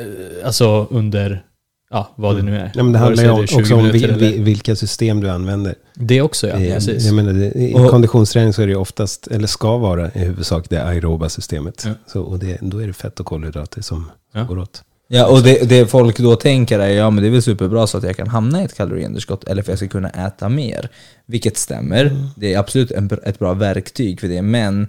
eh, 0.00 0.46
Alltså 0.46 0.86
under, 0.90 1.42
ja, 1.90 2.10
vad 2.16 2.36
det 2.36 2.42
nu 2.42 2.56
är. 2.56 2.72
Ja, 2.74 2.82
men 2.82 2.92
det 2.92 2.98
handlar 2.98 3.24
ju 3.24 3.42
är 3.42 3.46
20 3.46 3.60
också 3.60 3.74
om 3.74 3.90
vil, 3.90 4.42
vilka 4.42 4.76
system 4.76 5.20
du 5.20 5.30
använder. 5.30 5.74
Det 5.94 6.22
också, 6.22 6.48
ja. 6.48 6.60
I- 6.60 6.70
Precis. 6.70 7.04
jag 7.04 7.14
menar, 7.14 7.32
det, 7.32 7.52
I 7.54 7.74
Och- 7.74 7.90
konditionsträning 7.90 8.52
så 8.52 8.62
är 8.62 8.66
det 8.66 8.72
ju 8.72 8.78
oftast, 8.78 9.26
eller 9.26 9.46
ska 9.46 9.76
vara 9.76 10.06
i 10.14 10.18
huvudsak 10.18 10.66
det 10.70 10.82
aeroba 10.84 11.28
systemet. 11.28 11.82
Ja. 11.86 11.92
Så, 12.06 12.20
och 12.22 12.38
det, 12.38 12.58
då 12.60 12.78
är 12.82 12.86
det 12.86 12.92
fett 12.92 13.20
och 13.20 13.26
kolhydrater 13.26 13.82
som 13.82 14.10
Ja. 14.34 14.42
går 14.44 14.58
åt. 14.58 14.82
Ja, 15.12 15.26
och 15.26 15.42
det, 15.42 15.68
det 15.68 15.86
folk 15.86 16.18
då 16.18 16.36
tänker 16.36 16.78
är 16.78 16.88
ja 16.88 17.10
men 17.10 17.22
det 17.22 17.28
är 17.28 17.32
väl 17.32 17.42
superbra 17.42 17.86
så 17.86 17.98
att 17.98 18.04
jag 18.04 18.16
kan 18.16 18.28
hamna 18.28 18.62
i 18.62 18.64
ett 18.64 18.74
kaloriunderskott 18.76 19.44
eller 19.44 19.62
för 19.62 19.72
att 19.72 19.80
jag 19.82 19.88
ska 19.90 19.98
kunna 19.98 20.10
äta 20.10 20.48
mer. 20.48 20.88
Vilket 21.26 21.56
stämmer. 21.56 22.16
Det 22.36 22.54
är 22.54 22.58
absolut 22.58 22.90
en, 22.90 23.10
ett 23.24 23.38
bra 23.38 23.54
verktyg 23.54 24.20
för 24.20 24.28
det, 24.28 24.42
men 24.42 24.86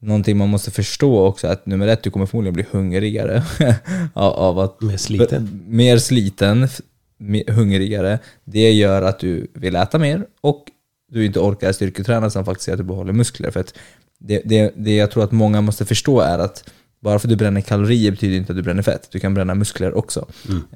någonting 0.00 0.36
man 0.36 0.48
måste 0.48 0.70
förstå 0.70 1.26
också 1.26 1.46
att 1.46 1.66
nummer 1.66 1.86
ett, 1.88 2.02
du 2.02 2.10
kommer 2.10 2.26
förmodligen 2.26 2.54
bli 2.54 2.64
hungrigare 2.70 3.42
av, 4.14 4.32
av 4.32 4.58
att 4.58 4.80
Mer 4.82 4.96
sliten. 4.96 5.62
mer 5.66 5.98
sliten, 5.98 6.68
hungrigare. 7.48 8.18
Det 8.44 8.72
gör 8.72 9.02
att 9.02 9.18
du 9.18 9.50
vill 9.54 9.76
äta 9.76 9.98
mer 9.98 10.26
och 10.40 10.64
du 11.10 11.26
inte 11.26 11.40
orkar 11.40 11.72
styrketräna 11.72 12.30
som 12.30 12.44
faktiskt 12.44 12.68
gör 12.68 12.74
att 12.74 12.78
du 12.78 12.84
behåller 12.84 13.12
muskler. 13.12 13.50
För 13.50 13.60
att 13.60 13.74
det, 14.18 14.42
det, 14.44 14.72
det 14.76 14.96
jag 14.96 15.10
tror 15.10 15.24
att 15.24 15.32
många 15.32 15.60
måste 15.60 15.84
förstå 15.84 16.20
är 16.20 16.38
att 16.38 16.70
bara 17.00 17.18
för 17.18 17.28
att 17.28 17.30
du 17.30 17.36
bränner 17.36 17.60
kalorier 17.60 18.10
betyder 18.10 18.36
inte 18.36 18.52
att 18.52 18.56
du 18.56 18.62
bränner 18.62 18.82
fett. 18.82 19.08
Du 19.12 19.18
kan 19.20 19.34
bränna 19.34 19.54
muskler 19.54 19.94
också. 19.94 20.26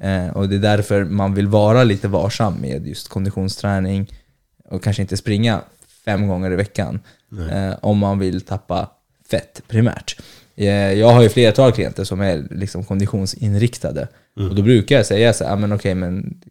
Eh, 0.01 0.27
och 0.27 0.49
det 0.49 0.55
är 0.55 0.59
därför 0.59 1.03
man 1.03 1.33
vill 1.33 1.47
vara 1.47 1.83
lite 1.83 2.07
varsam 2.07 2.53
med 2.61 2.87
just 2.87 3.09
konditionsträning 3.09 4.11
och 4.69 4.83
kanske 4.83 5.01
inte 5.01 5.17
springa 5.17 5.61
fem 6.05 6.27
gånger 6.27 6.51
i 6.51 6.55
veckan 6.55 6.99
eh, 7.51 7.73
om 7.81 7.97
man 7.97 8.19
vill 8.19 8.41
tappa 8.41 8.89
fett 9.37 9.61
primärt. 9.67 10.15
Eh, 10.55 10.67
jag 10.93 11.09
har 11.13 11.21
ju 11.21 11.29
flertal 11.29 11.71
klienter 11.71 12.03
som 12.03 12.21
är 12.21 12.47
liksom 12.51 12.83
konditionsinriktade 12.83 14.07
och 14.49 14.55
då 14.55 14.61
brukar 14.61 14.95
jag 14.95 15.05
säga 15.05 15.33
så 15.33 15.43
här, 15.43 15.53
"Ah, 15.53 15.55
men 15.55 15.71
okej 15.73 15.95
men 15.95 16.41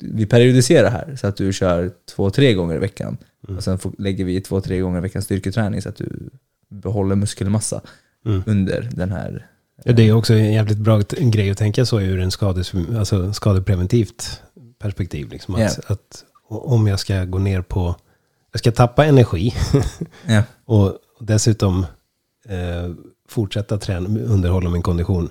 vi 0.00 0.26
periodiserar 0.26 0.90
här 0.90 1.16
så 1.20 1.26
att 1.26 1.36
du 1.36 1.52
kör 1.52 1.90
två, 2.14 2.30
tre 2.30 2.54
gånger 2.54 2.74
i 2.74 2.78
veckan. 2.78 3.16
Och 3.48 3.64
sen 3.64 3.78
får, 3.78 3.92
lägger 3.98 4.24
vi 4.24 4.40
två, 4.40 4.60
tre 4.60 4.78
gånger 4.80 4.98
i 4.98 5.00
veckan 5.00 5.22
styrketräning 5.22 5.82
så 5.82 5.88
att 5.88 5.96
du 5.96 6.30
behåller 6.70 7.16
muskelmassa 7.16 7.80
Mm. 8.26 8.42
under 8.46 8.88
den 8.92 9.12
här... 9.12 9.46
Ja, 9.84 9.92
det 9.92 10.08
är 10.08 10.12
också 10.12 10.34
en 10.34 10.52
jävligt 10.52 10.78
bra 10.78 11.00
grej 11.18 11.50
att 11.50 11.58
tänka 11.58 11.84
så 11.84 12.00
ur 12.00 12.20
en 12.20 12.30
skades, 12.30 12.72
alltså 12.98 13.32
skadepreventivt 13.32 14.42
perspektiv. 14.78 15.28
Liksom. 15.30 15.54
Att, 15.54 15.60
Ja. 15.60 15.94
att 15.94 16.24
om 16.48 16.86
jag 16.86 17.00
ska 17.00 17.24
gå 17.24 17.38
ner 17.38 17.62
på, 17.62 17.96
jag 18.52 18.58
ska 18.58 18.72
tappa 18.72 19.04
energi 19.06 19.54
Ja, 20.26 20.42
och 20.64 20.98
dessutom 21.20 21.86
eh, 22.48 22.90
fortsätta 23.28 23.78
träna, 23.78 24.20
underhålla 24.20 24.70
min 24.70 24.82
kondition. 24.82 25.28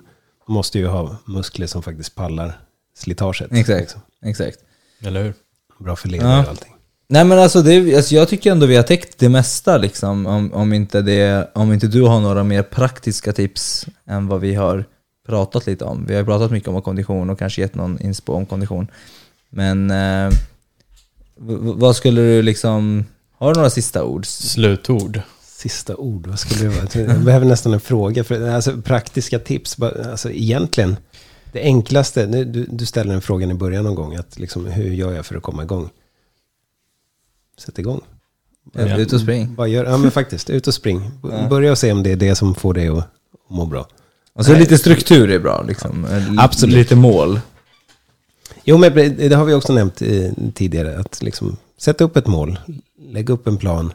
Måste 0.48 0.78
ju 0.78 0.86
ha 0.86 1.16
muskler 1.24 1.66
som 1.66 1.82
faktiskt 1.82 2.14
pallar 2.14 2.60
slitaget. 2.98 3.52
exakt. 3.52 3.80
Liksom. 3.80 4.00
exakt. 4.24 4.58
Eller 5.02 5.22
hur? 5.22 5.34
Bra 5.78 5.96
för 5.96 6.08
leder 6.08 6.26
Ja. 6.30 6.42
och 6.42 6.48
allting. 6.48 6.72
Nej 7.08 7.24
men 7.24 7.38
alltså, 7.38 7.62
det, 7.62 7.96
alltså 7.96 8.14
jag 8.14 8.28
tycker 8.28 8.52
ändå 8.52 8.66
vi 8.66 8.76
har 8.76 8.82
täckt 8.82 9.18
det 9.18 9.28
mesta 9.28 9.78
liksom. 9.78 10.26
Om, 10.26 10.52
om, 10.52 10.72
inte 10.72 11.02
det, 11.02 11.50
om 11.54 11.72
inte 11.72 11.86
du 11.86 12.02
har 12.02 12.20
några 12.20 12.44
mer 12.44 12.62
praktiska 12.62 13.32
tips 13.32 13.86
än 14.06 14.26
vad 14.28 14.40
vi 14.40 14.54
har 14.54 14.84
pratat 15.26 15.66
lite 15.66 15.84
om. 15.84 16.06
Vi 16.06 16.14
har 16.14 16.24
pratat 16.24 16.50
mycket 16.50 16.68
om 16.68 16.82
kondition 16.82 17.30
och 17.30 17.38
kanske 17.38 17.60
gett 17.60 17.74
någon 17.74 18.00
inspo 18.00 18.32
om 18.32 18.46
kondition. 18.46 18.88
Men 19.50 19.90
eh, 19.90 20.30
vad 21.76 21.96
skulle 21.96 22.20
du 22.20 22.42
liksom... 22.42 23.04
Har 23.38 23.54
du 23.54 23.58
några 23.58 23.70
sista 23.70 24.04
ord? 24.04 24.26
Slutord. 24.26 25.20
Sista 25.62 25.96
ord, 25.96 26.26
vad 26.26 26.38
skulle 26.38 26.68
det 26.70 26.76
vara? 26.76 27.12
Jag 27.12 27.20
behöver 27.24 27.46
nästan 27.46 27.72
en 27.74 27.80
fråga. 27.80 28.24
För, 28.24 28.48
alltså, 28.50 28.76
praktiska 28.82 29.38
tips, 29.38 29.76
bara- 29.76 30.10
alltså, 30.10 30.30
egentligen. 30.30 30.96
Det 31.52 31.60
enklaste, 31.62 32.26
nu- 32.26 32.44
du, 32.44 32.66
du 32.70 32.86
ställer 32.86 33.14
en 33.14 33.20
frågan 33.20 33.50
i 33.50 33.54
början 33.54 33.84
någon 33.84 33.94
gång. 33.94 34.14
Att 34.16 34.38
liksom, 34.38 34.66
hur 34.66 34.90
gör 34.92 35.12
jag 35.12 35.26
för 35.26 35.36
att 35.36 35.42
komma 35.42 35.62
igång? 35.62 35.90
Sätt 37.58 37.78
igång. 37.78 38.00
Ja. 38.72 38.96
Ut 38.96 39.12
och 39.12 39.20
spring. 39.20 39.54
Vad 39.56 39.68
gör, 39.68 39.84
ja 39.84 39.96
men 39.96 40.10
faktiskt, 40.10 40.50
ut 40.50 40.66
och 40.66 40.74
spring. 40.74 41.10
Börja 41.50 41.70
och 41.72 41.78
se 41.78 41.92
om 41.92 42.02
det 42.02 42.12
är 42.12 42.16
det 42.16 42.34
som 42.34 42.54
får 42.54 42.74
dig 42.74 42.88
att, 42.88 42.98
att 42.98 43.06
må 43.48 43.66
bra. 43.66 43.88
Och 44.32 44.46
så 44.46 44.54
lite 44.54 44.78
struktur 44.78 45.30
är 45.30 45.38
bra 45.38 45.62
liksom. 45.62 46.06
Absolut. 46.38 46.74
Lite 46.74 46.96
mål. 46.96 47.40
Jo 48.64 48.78
men 48.78 48.94
det 49.16 49.34
har 49.34 49.44
vi 49.44 49.54
också 49.54 49.72
nämnt 49.72 50.02
eh, 50.02 50.30
tidigare. 50.54 50.98
Att 50.98 51.22
liksom 51.22 51.56
sätta 51.78 52.04
upp 52.04 52.16
ett 52.16 52.26
mål. 52.26 52.58
Lägg 53.08 53.30
upp 53.30 53.46
en 53.46 53.56
plan. 53.56 53.92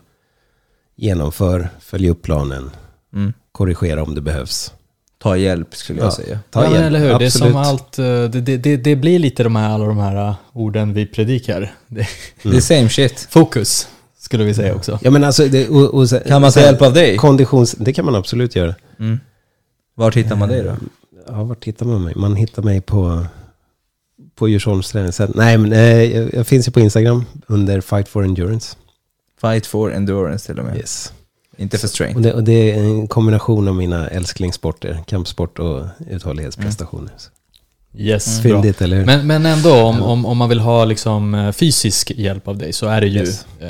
Genomför, 0.98 1.70
följ 1.80 2.10
upp 2.10 2.22
planen. 2.22 2.72
Mm. 3.14 3.34
Korrigera 3.52 4.04
om 4.04 4.16
det 4.16 4.22
behövs. 4.22 4.74
Ta 5.20 5.38
hjälp 5.38 5.76
skulle 5.76 6.00
jag 6.00 6.08
Ja. 6.08 6.12
säga. 6.12 6.40
Ta 6.50 6.64
ja, 6.64 6.72
hjälp, 6.72 6.86
eller 6.86 7.00
hur? 7.00 7.08
Det 7.08 7.14
är 7.14 7.26
absolut. 7.26 7.54
som 7.54 7.56
allt, 7.56 8.00
eh, 8.00 8.06
det, 8.24 8.58
det, 8.58 8.78
det, 8.78 8.96
blir 8.96 9.20
lite 9.20 9.44
de 9.44 9.56
här, 9.56 9.70
alla 9.70 9.86
de 9.86 9.98
här 9.98 10.28
eh, 10.28 10.36
orden 10.54 10.94
vi 10.94 11.06
predikar. 11.06 11.74
Det, 11.88 12.08
är 12.44 12.60
same 12.62 12.90
shit. 12.90 13.28
fokus, 13.30 13.88
skulle 14.20 14.44
vi 14.44 14.54
säga 14.54 14.76
också. 14.76 15.00
Ja 15.02 15.12
men 15.12 15.24
alltså, 15.24 15.48
det, 15.48 15.70
och, 15.70 15.94
och, 15.94 16.10
Kan 16.28 16.42
man 16.42 16.52
ta 16.52 16.60
hjälp 16.60 16.82
av 16.82 16.94
dig? 16.94 17.18
Konditions, 17.18 17.72
det 17.72 17.94
kan 17.94 18.06
man 18.06 18.16
absolut 18.16 18.56
göra. 18.56 18.76
Mm. 19.00 19.20
Vart 19.96 20.16
hittar 20.16 20.36
man 20.36 20.50
dig 20.50 20.64
då? 20.64 20.76
Ja, 21.28 21.44
vart 21.44 21.66
hittar 21.66 21.86
man 21.86 22.04
mig? 22.04 22.14
Man 22.16 22.36
hittar 22.36 22.64
mig 22.64 22.82
på, 22.82 23.26
på 24.36 24.50
Djursholms 24.50 24.92
träningscenter. 24.92 25.38
Nej, 25.38 25.58
men 25.58 25.74
eh, 25.74 26.04
jag, 26.04 26.34
jag 26.34 26.48
finns 26.48 26.68
ju 26.68 26.72
på 26.72 26.80
Instagram 26.80 27.26
under 27.48 27.82
Fight 27.82 28.08
for 28.08 28.24
Endurance. 28.24 28.76
Fight 29.42 29.66
for 29.66 29.94
endurance 29.94 30.46
till 30.48 30.60
och 30.60 30.66
med. 30.66 30.78
Yes. 30.78 31.14
Inte 31.58 31.78
för 31.78 31.88
strength. 31.88 32.16
Och 32.16 32.22
det, 32.22 32.34
och 32.34 32.44
det 32.44 32.72
är 32.72 32.80
en 32.80 33.08
kombination 33.08 33.68
av 33.68 33.76
mina 33.76 34.08
älsklingssporter, 34.08 35.00
kampsport 35.08 35.60
och 35.60 35.86
uthållighetsprestationer. 36.10 37.12
Yes, 37.98 38.44
bra. 38.44 38.52
Fyndigt, 38.52 38.82
eller 38.82 38.98
hur? 38.98 39.06
Men, 39.06 39.28
men 39.28 39.46
ändå, 39.46 39.74
om, 39.76 40.04
om, 40.04 40.26
om 40.26 40.38
man 40.38 40.50
vill 40.50 40.60
ha 40.60 40.86
liksom 40.86 41.34
eh, 41.36 41.52
fysisk 41.52 42.12
hjälp 42.12 42.48
av 42.48 42.58
dig 42.58 42.74
så 42.74 42.88
är 42.88 43.02
det 43.02 43.08
ju 43.08 43.20
Yes. 43.20 43.46
eh, 43.60 43.70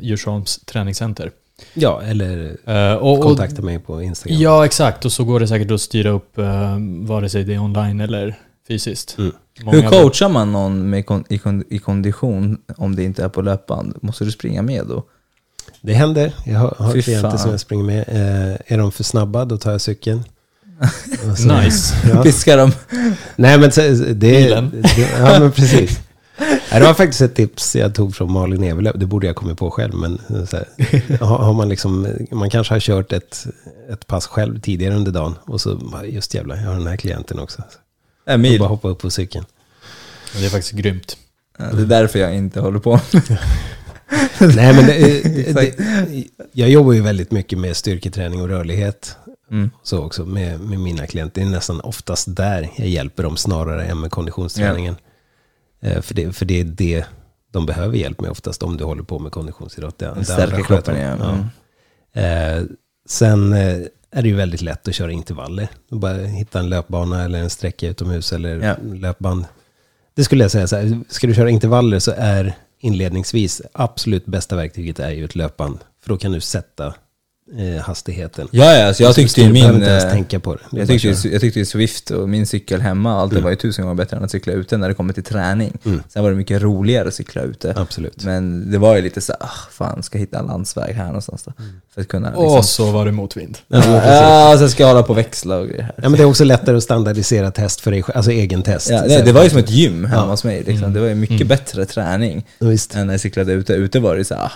Djursholms 0.00 0.58
träningscenter. 0.64 1.30
ja, 1.74 2.02
eller 2.02 2.56
Eh, 2.66 2.94
och, 2.94 3.12
och, 3.18 3.22
kontakta 3.22 3.62
mig 3.62 3.78
på 3.78 4.02
Instagram. 4.02 4.40
Ja, 4.40 4.64
exakt. 4.64 5.04
Och 5.04 5.12
så 5.12 5.24
går 5.24 5.40
det 5.40 5.48
säkert 5.48 5.70
att 5.70 5.80
styra 5.80 6.10
upp 6.10 6.38
eh, 6.38 6.76
vare 7.00 7.28
sig 7.28 7.44
det 7.44 7.54
är 7.54 7.58
online 7.58 8.00
eller 8.00 8.38
fysiskt. 8.68 9.16
Mm. 9.18 9.32
Hur 9.66 9.88
coachar 9.88 10.28
man 10.28 10.52
någon 10.52 10.90
med 10.90 11.06
kon 11.06 11.24
i, 11.28 11.38
kon 11.38 11.64
i 11.70 11.78
kondition 11.78 12.58
om 12.76 12.96
det 12.96 13.04
inte 13.04 13.24
är 13.24 13.28
på 13.28 13.42
löpband? 13.42 13.98
Måste 14.02 14.24
du 14.24 14.30
springa 14.32 14.62
med 14.62 14.86
då? 14.86 15.04
Det 15.80 15.92
händer. 15.94 16.34
Jag 16.46 16.58
har, 16.58 16.74
har 16.78 16.92
klienter 17.02 17.36
som 17.36 17.50
jag 17.50 17.60
springer 17.60 17.84
med. 17.84 17.98
Eh, 18.08 18.72
är 18.74 18.78
de 18.78 18.92
för 18.92 19.04
snabba, 19.04 19.44
då 19.44 19.58
tar 19.58 19.70
jag 19.72 19.80
cykeln. 19.80 20.24
Och 21.30 21.38
så- 21.38 21.54
Nice. 21.60 21.94
Ja. 22.14 22.22
Piskar 22.22 22.56
de? 22.58 22.72
Nej 23.36 23.58
men 23.58 23.72
så- 23.72 23.80
det, 23.80 24.14
Bilen. 24.14 24.70
det 24.82 25.10
Ja 25.18 25.38
men 25.40 25.52
precis. 25.52 26.00
Det 26.70 26.80
var 26.80 26.94
faktiskt 26.94 27.20
ett 27.20 27.34
tips 27.34 27.76
jag 27.76 27.94
tog 27.94 28.14
från 28.14 28.32
Malin 28.32 28.64
Evelöv. 28.64 28.98
Det 28.98 29.06
borde 29.06 29.26
jag 29.26 29.36
kommit 29.36 29.58
på 29.58 29.70
själv. 29.70 29.94
Men 29.94 30.18
så 30.46 30.56
här, 30.56 31.24
har 31.24 31.52
man 31.52 31.68
liksom, 31.68 32.08
man 32.30 32.50
kanske 32.50 32.74
har 32.74 32.80
kört 32.80 33.12
ett, 33.12 33.46
ett 33.90 34.06
pass 34.06 34.26
själv 34.26 34.60
tidigare 34.60 34.94
under 34.94 35.12
dagen. 35.12 35.34
Och 35.44 35.60
så 35.60 35.80
just 36.04 36.34
jävlar, 36.34 36.56
jag 36.56 36.64
har 36.68 36.74
den 36.74 36.86
här 36.86 36.96
klienten 36.96 37.38
också. 37.38 37.62
En 38.24 38.34
Och 38.34 38.40
mil. 38.40 38.58
bara 38.58 38.68
hoppa 38.68 38.88
upp 38.88 38.98
på 38.98 39.10
cykeln. 39.10 39.44
Det 40.38 40.46
är 40.46 40.50
faktiskt 40.50 40.72
grymt. 40.72 41.16
Ja, 41.58 41.64
Det 41.64 41.82
är 41.82 41.86
därför 41.86 42.18
jag 42.18 42.34
inte 42.36 42.60
håller 42.60 42.78
på. 42.78 43.00
Nej 44.40 44.74
men 44.74 44.86
det, 44.86 45.22
det, 45.54 45.74
jag 46.52 46.70
jobbar 46.70 46.92
ju 46.92 47.00
väldigt 47.00 47.30
mycket 47.30 47.58
med 47.58 47.76
styrketräning 47.76 48.42
och 48.42 48.48
rörlighet. 48.48 49.16
Mm. 49.50 49.70
Så 49.82 50.04
också 50.04 50.24
med, 50.24 50.60
med 50.60 50.80
mina 50.80 51.06
klienter. 51.06 51.40
Det 51.40 51.46
är 51.46 51.50
nästan 51.50 51.80
oftast 51.80 52.36
där 52.36 52.70
jag 52.76 52.88
hjälper 52.88 53.22
dem 53.22 53.36
snarare 53.36 53.84
än 53.84 54.00
med 54.00 54.10
konditionsträningen. 54.10 54.96
Eh, 55.80 56.00
för, 56.02 56.14
det, 56.14 56.32
för 56.32 56.44
det 56.44 56.60
är 56.60 56.64
det 56.64 57.04
de 57.52 57.66
behöver 57.66 57.96
hjälp 57.96 58.20
med 58.20 58.30
oftast 58.30 58.62
om 58.62 58.76
du 58.76 58.84
håller 58.84 59.02
på 59.02 59.18
med 59.18 59.32
konditionsidrott. 59.32 59.98
Det, 59.98 60.14
det 60.18 60.24
Stärka 60.24 60.42
andra 60.44 60.62
kroppen 60.62 60.96
igen. 60.96 61.18
Ja. 61.20 61.38
Mm. 62.12 62.58
Eh, 62.58 62.64
sen 63.08 63.52
eh, 63.52 63.78
är 64.14 64.22
det 64.22 64.28
ju 64.28 64.34
väldigt 64.34 64.62
lätt 64.62 64.88
att 64.88 64.94
köra 64.94 65.12
intervaller. 65.12 65.68
Bara 65.90 66.16
hitta 66.16 66.58
en 66.58 66.68
löpbana 66.68 67.24
eller 67.24 67.38
en 67.38 67.50
sträcka 67.50 67.88
utomhus 67.88 68.32
eller 68.32 68.56
Ja. 68.60 68.76
löpband. 68.94 69.44
Det 70.14 70.24
skulle 70.24 70.44
jag 70.44 70.50
säga 70.50 70.66
så 70.66 70.76
här, 70.76 71.00
ska 71.08 71.26
du 71.26 71.34
köra 71.34 71.50
intervaller 71.50 71.98
så 71.98 72.12
är 72.16 72.54
inledningsvis 72.80 73.62
absolut 73.72 74.26
bästa 74.26 74.56
verktyget 74.56 74.98
är 74.98 75.10
ju 75.10 75.24
ett 75.24 75.34
löpband. 75.34 75.78
För 76.02 76.08
då 76.08 76.16
kan 76.16 76.32
du 76.32 76.40
sätta 76.40 76.94
eh, 77.58 77.82
hastigheten. 77.82 78.48
Ja, 78.50 78.72
ja, 78.76 78.94
så 78.94 79.02
jag 79.02 79.14
tyckte 79.14 79.40
ju 79.40 79.52
min... 79.52 79.74
inte 79.74 79.92
eh, 79.92 80.10
tänka 80.10 80.40
på 80.40 80.54
det. 80.54 80.60
Det 80.70 80.78
Jag 80.78 80.88
tyckte, 80.88 81.28
jag 81.28 81.40
tyckte 81.40 81.58
ju 81.58 81.64
Swift 81.64 82.10
och 82.10 82.28
min 82.28 82.46
cykel 82.46 82.80
hemma 82.80 83.20
alltid 83.20 83.34
Mm. 83.38 83.44
var 83.44 83.50
ju 83.50 83.56
tusen 83.56 83.84
gånger 83.84 83.94
bättre 83.96 84.16
än 84.16 84.24
att 84.24 84.30
cykla 84.30 84.52
ute 84.52 84.76
när 84.76 84.88
det 84.88 84.94
kommer 84.94 85.12
till 85.12 85.22
träning. 85.24 85.78
Mm. 85.84 86.02
Sen 86.08 86.22
var 86.22 86.30
det 86.30 86.36
mycket 86.36 86.62
roligare 86.62 87.08
att 87.08 87.14
cykla 87.14 87.42
ute. 87.42 87.74
Absolut. 87.76 88.24
Men 88.24 88.70
det 88.72 88.78
var 88.78 88.96
ju 88.96 89.02
lite 89.02 89.20
så 89.20 89.32
ah, 89.40 89.48
fan 89.70 90.02
ska 90.02 90.18
jag 90.18 90.20
hitta 90.20 90.38
en 90.38 90.46
landsväg 90.46 90.94
här 90.94 91.06
någonstans 91.06 91.42
då? 91.42 91.52
För 91.94 92.00
att 92.00 92.08
kunna 92.08 92.28
liksom... 92.28 92.44
Och 92.46 92.64
så 92.64 92.90
var 92.90 93.04
det 93.06 93.12
motvind. 93.12 93.58
Ja. 93.68 93.82
Ja, 94.06 94.54
sen 94.58 94.70
ska 94.70 94.82
jag 94.82 94.88
hålla 94.88 95.02
på 95.02 95.12
och 95.12 95.18
växla 95.18 95.56
och 95.56 95.66
grejer 95.68 95.82
här. 95.82 95.94
Ja, 95.96 96.02
men 96.08 96.12
det 96.12 96.22
är 96.22 96.24
också 96.26 96.44
lättare 96.44 96.76
att 96.76 96.82
standardisera 96.82 97.50
test 97.50 97.80
för 97.80 97.90
dig 97.90 98.02
själv, 98.02 98.16
alltså 98.16 98.30
egen 98.32 98.62
test. 98.62 98.90
Ja, 98.90 99.02
nej, 99.06 99.22
det 99.24 99.32
var 99.32 99.44
ju 99.44 99.50
som 99.50 99.58
ett 99.58 99.70
gym 99.70 100.04
hemma 100.04 100.22
Ja. 100.22 100.30
hos 100.30 100.44
mig. 100.44 100.62
Liksom. 100.66 100.92
Det 100.92 101.00
var 101.00 101.06
ju 101.08 101.14
mycket 101.14 101.46
bättre 101.46 101.84
träning 101.84 102.46
Ja, 102.58 102.66
än 102.94 103.06
när 103.06 103.14
jag 103.14 103.20
cyklade 103.20 103.52
ute. 103.52 103.72
Ute 103.72 104.00
var 104.00 104.16
det 104.16 104.24
så 104.24 104.34
här, 104.34 104.42
ah, 104.44 104.52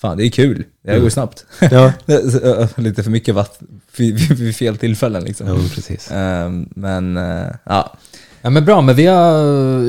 fan 0.00 0.16
det 0.16 0.26
är 0.26 0.30
kul, 0.30 0.64
det 0.84 0.90
här 0.90 0.98
går 0.98 1.08
snabbt. 1.10 1.46
Ja, 1.70 1.92
Lite 2.76 3.02
för 3.02 3.10
mycket 3.10 3.34
vatten 3.34 3.80
vid, 3.96 4.56
fel 4.56 4.76
tillfällen 4.76 5.24
liksom. 5.24 5.46
ja 5.46 5.54
precis. 5.74 6.10
Ehm, 6.10 6.68
men, 6.74 7.16
eh, 7.16 7.46
ja. 7.64 7.96
Ja 8.42 8.50
men 8.50 8.64
bra, 8.64 8.80
men 8.80 8.96
vi 8.96 9.06
har, 9.06 9.32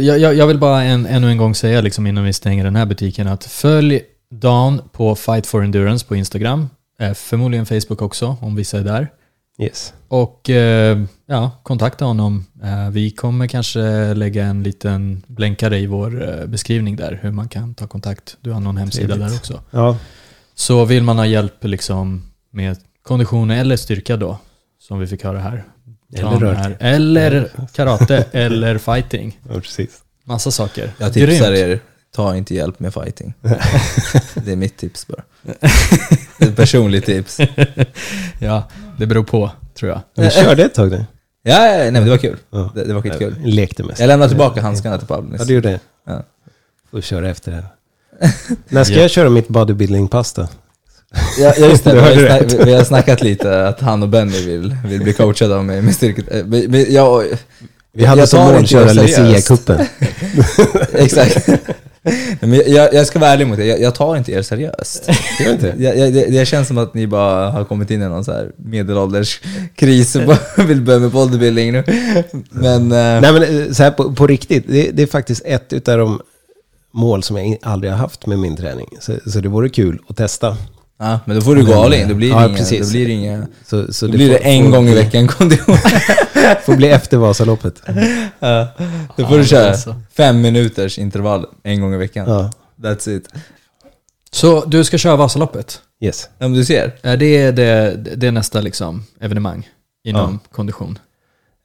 jag, 0.01 0.19
jag, 0.19 0.35
jag 0.35 0.47
vill 0.47 0.57
bara 0.57 0.83
en, 0.83 1.05
ännu 1.05 1.29
en 1.29 1.37
gång 1.37 1.55
säga 1.55 1.81
liksom 1.81 2.07
innan 2.07 2.23
vi 2.23 2.33
stänger 2.33 2.63
den 2.63 2.75
här 2.75 2.85
butiken 2.85 3.27
att 3.27 3.45
följ 3.45 4.01
Dan 4.31 4.81
på 4.91 5.15
Fight 5.15 5.47
for 5.47 5.63
Endurance 5.63 6.05
på 6.05 6.15
Instagram. 6.15 6.69
Eh, 6.99 7.13
förmodligen 7.13 7.65
Facebook 7.65 8.01
också 8.01 8.37
om 8.41 8.55
vissa 8.55 8.79
är 8.79 8.83
där. 8.83 9.07
Yes. 9.59 9.93
Och 10.07 10.49
eh, 10.49 10.99
ja, 11.25 11.51
kontakta 11.63 12.05
honom. 12.05 12.45
Eh, 12.63 12.89
vi 12.89 13.11
kommer 13.11 13.47
kanske 13.47 14.13
lägga 14.13 14.45
en 14.45 14.63
liten 14.63 15.23
blänkare 15.27 15.79
i 15.79 15.85
vår 15.85 16.39
eh, 16.39 16.45
beskrivning 16.45 16.95
där 16.95 17.19
hur 17.21 17.31
man 17.31 17.49
kan 17.49 17.73
ta 17.73 17.87
kontakt. 17.87 18.37
Du 18.41 18.51
har 18.51 18.59
någon 18.59 18.77
hemsida 18.77 19.07
Trevligt. 19.07 19.29
där 19.29 19.35
också. 19.37 19.61
Ja, 19.71 19.97
Så 20.55 20.85
vill 20.85 21.03
man 21.03 21.17
ha 21.17 21.25
hjälp 21.25 21.63
liksom 21.63 22.31
med 22.51 22.77
kondition 23.03 23.51
eller 23.51 23.77
styrka 23.77 24.17
då, 24.17 24.37
som 24.79 24.99
vi 24.99 25.07
fick 25.07 25.23
höra 25.23 25.39
här. 25.39 25.63
Eller 26.13 26.53
här. 26.53 26.77
Eller 26.79 27.51
karate 27.75 28.25
eller 28.31 28.77
fighting. 28.77 29.39
ja 29.49 29.53
precis. 29.53 30.01
Massa 30.23 30.51
saker. 30.51 30.91
Jag 30.97 31.13
tipsar 31.13 31.51
Grymt. 31.51 31.57
er, 31.57 31.79
ta 32.15 32.35
inte 32.35 32.55
hjälp 32.55 32.79
med 32.79 32.93
fighting. 32.93 33.33
det 34.33 34.51
är 34.51 34.55
mitt 34.55 34.77
tips 34.77 35.07
bara. 35.07 35.21
Ett 36.39 36.55
personligt 36.55 37.05
tips. 37.05 37.37
Ja, 38.39 38.63
det 38.97 39.05
beror 39.05 39.23
på 39.23 39.51
tror 39.79 39.91
jag. 39.91 40.01
Vi 40.25 40.29
körde 40.43 40.63
ett 40.63 40.73
tag 40.73 40.91
nu. 40.91 41.05
Ja, 41.43 41.65
ja, 41.67 41.77
nej 41.77 41.91
men 41.91 42.03
det 42.03 42.09
var 42.09 42.17
kul. 42.17 42.37
Ja. 42.49 42.71
Det, 42.75 42.83
det 42.83 42.93
var 42.93 43.01
skitkul. 43.01 43.35
Lekte 43.43 43.83
mest. 43.83 43.99
Jag 43.99 44.07
lämnar 44.07 44.27
tillbaka 44.27 44.61
handskarna 44.61 44.97
till 44.97 45.07
Pablo 45.07 45.35
Ja, 45.39 45.43
du 45.45 45.53
gjorde 45.53 45.69
det. 45.69 45.79
Ja. 46.07 46.23
Får 46.91 47.01
köra 47.01 47.29
efter 47.29 47.51
det. 47.51 47.63
När 48.69 48.83
ska 48.83 48.93
Ja. 48.95 49.01
jag 49.01 49.11
köra 49.11 49.29
mitt 49.29 49.47
bodybuilding-pass 49.47 50.33
då? 50.33 50.47
Ja, 51.39 51.53
ja 51.57 51.67
just 51.67 51.83
det, 51.83 51.91
Du 51.91 51.95
vi 51.95 52.01
har, 52.29 52.39
snack, 52.47 52.67
vi- 52.67 52.73
har 52.73 52.83
snackat 52.83 53.21
lite 53.21 53.67
att 53.67 53.79
han 53.81 54.03
och 54.03 54.09
Benny 54.09 54.45
vill, 54.45 54.75
vill 54.85 55.01
bli 55.03 55.13
coachade 55.13 55.55
av 55.55 55.65
mig 55.65 55.81
med 55.81 55.95
styrket. 55.95 56.25
eh, 56.31 56.45
men- 56.45 56.71
men 56.71 56.93
Jag, 56.93 57.23
Vi 57.91 58.05
hade 58.05 58.21
jag 58.21 58.29
som 58.29 58.39
mål 58.43 58.55
att 58.55 58.69
köra. 58.69 58.93
Lucia-cupen. 58.93 59.85
Exakt. 60.93 61.49
Men 62.39 62.53
jag, 62.53 62.93
jag, 62.93 63.07
ska 63.07 63.19
vara 63.19 63.29
ärlig 63.29 63.47
mot 63.47 63.59
er, 63.59 63.65
jag, 63.65 63.81
jag 63.81 63.95
tar 63.95 64.17
inte 64.17 64.31
er 64.31 64.41
seriöst. 64.41 65.09
Gör 65.45 65.51
inte? 65.51 65.75
Jag, 65.79 65.97
jag, 65.97 66.13
det, 66.13 66.25
det 66.25 66.45
känns 66.45 66.67
som 66.67 66.77
att 66.77 66.93
ni 66.93 67.07
bara 67.07 67.49
har 67.49 67.63
kommit 67.63 67.91
in 67.91 68.01
i 68.01 68.05
någon 68.05 68.25
så 68.25 68.31
här 68.31 68.51
medelålderskris 68.55 70.15
och 70.15 70.25
bara 70.25 70.37
vill 70.65 70.81
börja 70.81 70.99
med 70.99 71.11
bodybuilding 71.11 71.71
nu. 71.71 71.83
Men... 72.49 72.91
eh, 72.91 73.21
Nej 73.21 73.33
men 73.33 73.43
eh, 73.43 73.71
så 73.71 73.83
här 73.83 73.91
på, 73.91 74.13
på 74.13 74.27
riktigt, 74.27 74.65
det, 74.67 74.91
det 74.91 75.03
är 75.03 75.07
faktiskt 75.07 75.41
ett 75.45 75.73
utav 75.73 75.97
de 75.97 76.21
mål 76.91 77.23
som 77.23 77.37
jag 77.37 77.57
aldrig 77.61 77.91
har 77.91 77.99
haft 77.99 78.25
med 78.25 78.39
min 78.39 78.57
träning. 78.57 78.87
Så, 78.99 79.13
så 79.27 79.39
det 79.39 79.49
vore 79.49 79.69
kul 79.69 79.99
att 80.07 80.17
testa. 80.17 80.57
Ja, 81.03 81.19
men 81.25 81.35
då 81.35 81.41
får 81.41 81.55
du 81.55 81.65
gå 81.65 81.73
all 81.73 81.93
in. 81.93 82.07
Då 82.09 82.15
blir 82.15 82.29
det 82.29 82.35
Ja, 82.35 82.47
inga, 82.47 82.57
precis. 82.57 82.87
då 82.87 82.91
blir 82.91 83.05
det 83.07 83.11
inga, 83.13 83.47
Så, 83.67 83.93
så 83.93 84.05
då 84.07 84.11
blir 84.13 84.29
det 84.29 84.37
får- 84.37 84.45
en 84.45 84.63
får 84.63 84.71
gång 84.71 84.87
i 84.87 84.93
veckan 84.95 85.27
kondition. 85.27 85.75
får 86.65 86.75
bli 86.75 86.87
efter 86.89 87.17
Vasaloppet. 87.17 87.81
Ja, 88.39 88.67
då 89.17 89.25
får 89.27 89.31
Ja, 89.37 89.37
du 89.37 89.45
köra 89.47 89.69
alltså. 89.69 89.95
fem 90.17 90.41
minuters 90.41 90.99
intervall 90.99 91.45
en 91.63 91.81
gång 91.81 91.93
i 91.93 91.97
veckan. 91.97 92.29
Ja, 92.29 92.51
That's 92.81 93.09
it. 93.09 93.29
Så 94.31 94.65
du 94.65 94.83
ska 94.83 94.97
köra 94.97 95.15
Vasaloppet? 95.15 95.81
yes. 96.01 96.29
Ja, 96.37 96.47
men 96.47 96.53
du 96.53 96.65
ser. 96.65 96.95
Är 97.01 97.17
det, 97.17 97.51
det, 97.51 97.97
det 98.15 98.27
är 98.27 98.31
nästa 98.31 98.61
liksom 98.61 99.03
evenemang 99.19 99.69
inom 100.03 100.39
kondition? 100.51 100.99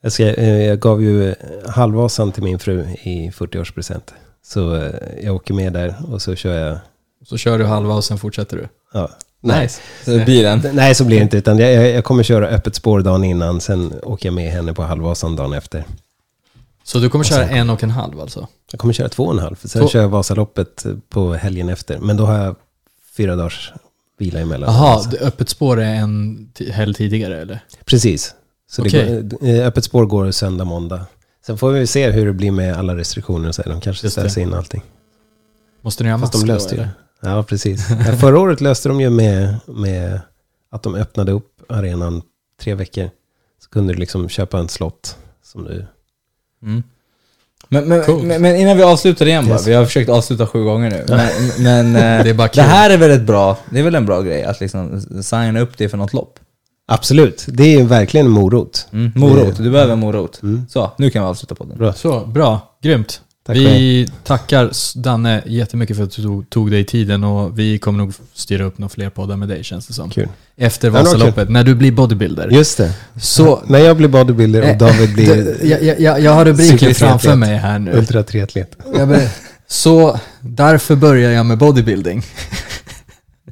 Jag, 0.02 0.12
ska, 0.12 0.34
eh, 0.34 0.62
jag 0.66 0.78
gav 0.80 1.02
ju 1.02 1.28
eh, 1.30 1.34
halvvasan 1.68 2.32
till 2.32 2.42
min 2.42 2.58
fru 2.58 2.80
i 3.02 3.30
40-årspresent. 3.34 4.12
Så 4.46 4.76
eh, 4.76 4.90
jag 5.22 5.34
åker 5.34 5.54
med 5.54 5.72
där 5.72 5.94
och 6.12 6.22
så 6.22 6.34
kör 6.34 6.54
jag... 6.66 6.78
Så 7.26 7.36
kör 7.36 7.58
du 7.58 7.64
halva 7.64 7.94
och 7.94 8.04
sen 8.04 8.18
fortsätter 8.18 8.56
du? 8.56 8.68
Ja, 8.92 9.10
nej. 9.40 9.68
Så 10.04 10.24
blir 10.24 10.42
den. 10.42 10.62
Nej, 10.72 10.94
så 10.94 11.04
blir 11.04 11.16
det 11.16 11.22
inte. 11.22 11.36
Utan 11.36 11.58
jag, 11.58 11.90
jag 11.90 12.04
kommer 12.04 12.22
köra 12.22 12.48
öppet 12.48 12.74
spår 12.74 13.00
dagen 13.00 13.24
innan. 13.24 13.60
Sen 13.60 13.92
åker 14.02 14.26
jag 14.28 14.34
med 14.34 14.52
henne 14.52 14.72
på 14.74 14.82
halvvasan 14.82 15.36
dagen 15.36 15.52
efter. 15.52 15.84
Så 16.84 16.98
du 16.98 17.08
kommer 17.08 17.22
Och 17.24 17.28
köra 17.28 17.48
sen- 17.48 17.56
en 17.56 17.70
och 17.70 17.82
en 17.82 17.90
halv 17.90 18.20
alltså? 18.20 18.48
Jag 18.70 18.80
kommer 18.80 18.94
köra 18.94 19.08
två 19.08 19.24
och 19.24 19.32
en 19.32 19.38
halv. 19.38 19.56
Sen 19.64 19.82
Två- 19.82 19.88
kör 19.88 20.00
jag 20.00 20.08
Vasaloppet 20.08 20.86
på 21.08 21.34
helgen 21.34 21.68
efter. 21.68 21.98
Men 21.98 22.16
då 22.16 22.26
har 22.26 22.38
jag 22.38 22.56
fyra 23.16 23.36
dagars 23.36 23.72
vila 24.18 24.40
emellan. 24.40 24.74
Jaha, 24.74 24.92
Alltså. 24.94 25.16
öppet 25.16 25.48
spår 25.48 25.80
är 25.80 25.94
en 25.94 26.48
helg 26.70 26.94
tidigare 26.94 27.40
eller? 27.40 27.60
Precis. 27.84 28.34
Så 28.70 28.82
det 28.82 28.90
går, 29.40 29.48
eh, 29.48 29.66
öppet 29.66 29.84
spår 29.84 30.06
går 30.06 30.30
söndag, 30.30 30.64
måndag. 30.64 31.06
Sen 31.46 31.58
får 31.58 31.70
vi 31.70 31.86
se 31.86 32.10
hur 32.10 32.26
det 32.26 32.32
blir 32.32 32.50
med 32.50 32.76
alla 32.76 32.96
restriktioner. 32.96 33.48
och 33.48 33.54
Så 33.54 33.62
de 33.62 33.80
kanske 33.80 34.10
ställer 34.10 34.38
in 34.38 34.54
allting. 34.54 34.82
Måste 35.82 36.04
ni 36.04 36.10
ha 36.10 36.18
Fast 36.18 36.34
mask 36.34 36.44
de 36.46 36.48
då, 36.48 36.54
löste 36.54 36.74
ju 36.74 36.80
eller? 36.80 36.90
Ja, 37.26 37.42
precis. 37.42 37.90
Ja, 38.06 38.16
förra 38.16 38.38
året 38.40 38.60
löste 38.60 38.88
de 38.88 39.00
ju 39.00 39.10
med, 39.10 39.54
med 39.66 40.20
att 40.70 40.82
de 40.82 40.94
öppnade 40.94 41.32
upp 41.32 41.62
arenan 41.68 42.22
tre 42.62 42.74
veckor. 42.74 43.10
Så 43.64 43.70
kunde 43.70 43.92
du 43.92 43.98
liksom 43.98 44.28
köpa 44.28 44.58
en 44.58 44.68
slott 44.68 45.16
som 45.42 45.64
du... 45.64 45.86
Mm. 46.62 46.82
Men, 47.68 47.88
men, 47.88 48.02
Coolt. 48.04 48.24
men, 48.24 48.42
men 48.42 48.56
innan 48.56 48.76
vi 48.76 48.82
avslutar 48.82 49.26
igen 49.26 49.44
bara, 49.46 49.52
Yes. 49.54 49.66
vi 49.66 49.72
har 49.74 49.84
försökt 49.84 50.10
avsluta 50.10 50.46
sju 50.46 50.64
gånger 50.64 50.90
nu. 50.90 51.04
Men, 51.08 51.30
men 51.58 51.96
eh, 52.18 52.24
Det 52.24 52.30
är 52.30 52.34
bara 52.34 52.48
det 52.54 52.62
här 52.62 52.90
är 52.90 52.96
väl 52.96 53.10
ett 53.10 53.22
bra, 53.26 53.58
det 53.70 53.78
är 53.78 53.82
väl 53.82 53.94
en 53.94 54.06
bra 54.06 54.22
grej 54.22 54.44
att 54.44 54.60
liksom 54.60 55.00
signa 55.22 55.60
upp 55.60 55.78
det 55.78 55.88
för 55.88 55.96
något 55.96 56.12
lopp. 56.12 56.38
Absolut, 56.88 57.44
det 57.48 57.62
är 57.64 57.78
ju 57.78 57.84
verkligen 57.84 58.26
en 58.26 58.32
morot. 58.32 58.88
Mm. 58.92 59.12
Morot, 59.16 59.56
du 59.56 59.70
behöver 59.70 59.92
en 59.92 59.98
morot. 59.98 60.42
Mm. 60.42 60.66
Så, 60.68 60.90
nu 60.98 61.10
kan 61.10 61.22
vi 61.22 61.28
avsluta 61.28 61.54
podden. 61.54 61.78
Bra. 61.78 61.92
Så, 61.92 62.20
bra. 62.26 62.76
Grymt. 62.82 63.20
Tack 63.46 63.56
vi 63.56 64.08
tackar 64.24 64.70
Danne 64.98 65.42
jättemycket 65.46 65.96
för 65.96 66.04
att 66.04 66.10
du 66.10 66.22
tog, 66.22 66.50
tog 66.50 66.70
dig 66.70 66.84
tiden 66.84 67.24
och 67.24 67.58
vi 67.58 67.78
kommer 67.78 67.98
nog 67.98 68.12
styra 68.34 68.64
upp 68.64 68.78
några 68.78 68.88
fler 68.88 69.10
poddar 69.10 69.36
med 69.36 69.48
dig 69.48 69.64
känns 69.64 69.86
det 69.86 69.94
som. 69.94 70.10
Kul. 70.10 70.28
Efter 70.56 70.90
Vasaloppet, 70.90 71.48
när 71.50 71.64
du 71.64 71.74
blir 71.74 71.92
bodybuilder. 71.92 72.48
Just 72.50 72.78
det. 72.78 72.92
Så, 73.20 73.62
När 73.66 73.78
jag 73.78 73.96
blir 73.96 74.08
bodybuilder 74.08 74.62
och 74.62 74.68
Eh, 74.68 74.78
David 74.78 75.14
blir 75.14 75.56
jag, 75.66 76.00
jag- 76.00 76.20
jag, 76.20 76.32
har 76.32 76.44
rubriken 76.44 76.94
framför 76.94 77.36
mig 77.36 77.56
här 77.56 77.78
nu. 77.78 77.92
ultratriatlet. 77.92 78.76
Så 79.68 80.20
därför 80.40 80.96
börjar 80.96 81.30
jag 81.30 81.46
med 81.46 81.58
bodybuilding. 81.58 82.22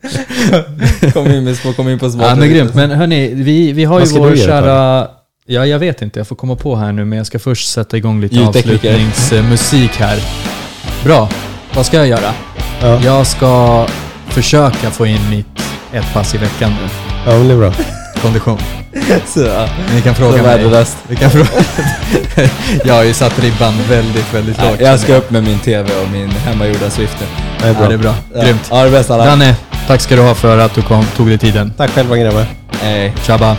kom 1.13 1.27
in, 1.27 1.45
med, 1.45 1.57
små- 1.57 1.73
kom 1.73 1.89
in 1.89 1.99
på 1.99 2.11
små 2.11 2.23
Ja 2.23 2.35
men 2.35 2.49
grymt. 2.51 2.75
Men 2.75 2.91
hörni, 2.91 3.35
vi, 3.35 3.73
vi 3.73 3.85
har 3.85 4.01
ju 4.01 4.07
vår 4.07 4.37
kära... 4.37 5.09
Ja, 5.47 5.67
jag 5.67 5.79
vet 5.79 6.03
inte. 6.03 6.21
Jag 6.21 6.27
får 6.29 6.37
komma 6.37 6.57
på 6.57 6.77
här 6.77 6.93
nu, 6.93 7.05
men 7.05 7.19
jag 7.19 7.27
ska 7.27 7.39
först 7.39 7.69
sätta 7.73 7.97
igång 7.97 8.21
lite 8.21 8.41
avslutningsmusik 8.41 9.91
här. 9.91 10.19
Bra. 11.05 11.29
Vad 11.75 11.87
ska 11.87 11.97
jag 11.97 12.07
göra? 12.09 12.33
Ja, 12.83 13.01
Jag 13.05 13.27
ska 13.27 13.87
försöka 14.29 14.91
få 14.91 15.07
in 15.07 15.31
mitt 15.31 15.47
ett 15.93 16.13
pass 16.13 16.35
i 16.35 16.39
veckan 16.39 16.71
nu. 16.83 16.89
ja 17.27 17.39
men 17.39 17.49
det 17.49 17.55
är 17.55 17.59
bra. 17.59 17.73
Kondition. 18.23 18.59
Så, 19.27 19.41
ja. 19.41 19.69
Ni 19.95 20.01
kan 20.03 20.15
fråga 20.15 20.33
mig. 20.33 20.43
värdelöst. 20.43 20.97
Vi 21.09 21.17
kan 21.17 21.31
fråga. 21.31 21.49
jag 22.85 22.95
har 22.95 23.03
ju 23.03 23.13
satt 23.13 23.39
ribban 23.39 23.75
väldigt, 23.89 24.35
väldigt 24.35 24.63
lågt. 24.63 24.81
Jag 24.81 25.01
ska 25.01 25.15
upp 25.15 25.31
med 25.31 25.45
min 25.45 25.59
TV 25.59 25.91
och 26.03 26.11
min 26.11 26.31
hemmagjorda 26.31 26.91
Swifter. 26.91 27.27
Det 27.61 27.65
är 27.67 27.69
Ja, 27.73 27.79
bra. 27.79 27.89
det 27.89 27.95
är 27.95 27.99
bra. 27.99 28.15
Ja. 28.35 28.43
Grymt. 28.43 28.69
Ja, 28.71 28.85
det 28.85 28.91
bästa 28.91 29.15
alla. 29.15 29.25
Danne, 29.25 29.57
tack 29.87 30.01
ska 30.01 30.17
du 30.17 30.23
ha 30.23 30.35
för 30.35 30.59
att 30.59 30.75
du 30.75 30.83
kom, 30.83 31.05
tog 31.17 31.29
dig 31.29 31.39
tiden. 31.39 31.73
Tack 31.77 31.91
själva 31.91 32.17
grabbar. 32.17 32.47
Hej. 32.83 33.15
Tjabba. 33.23 33.57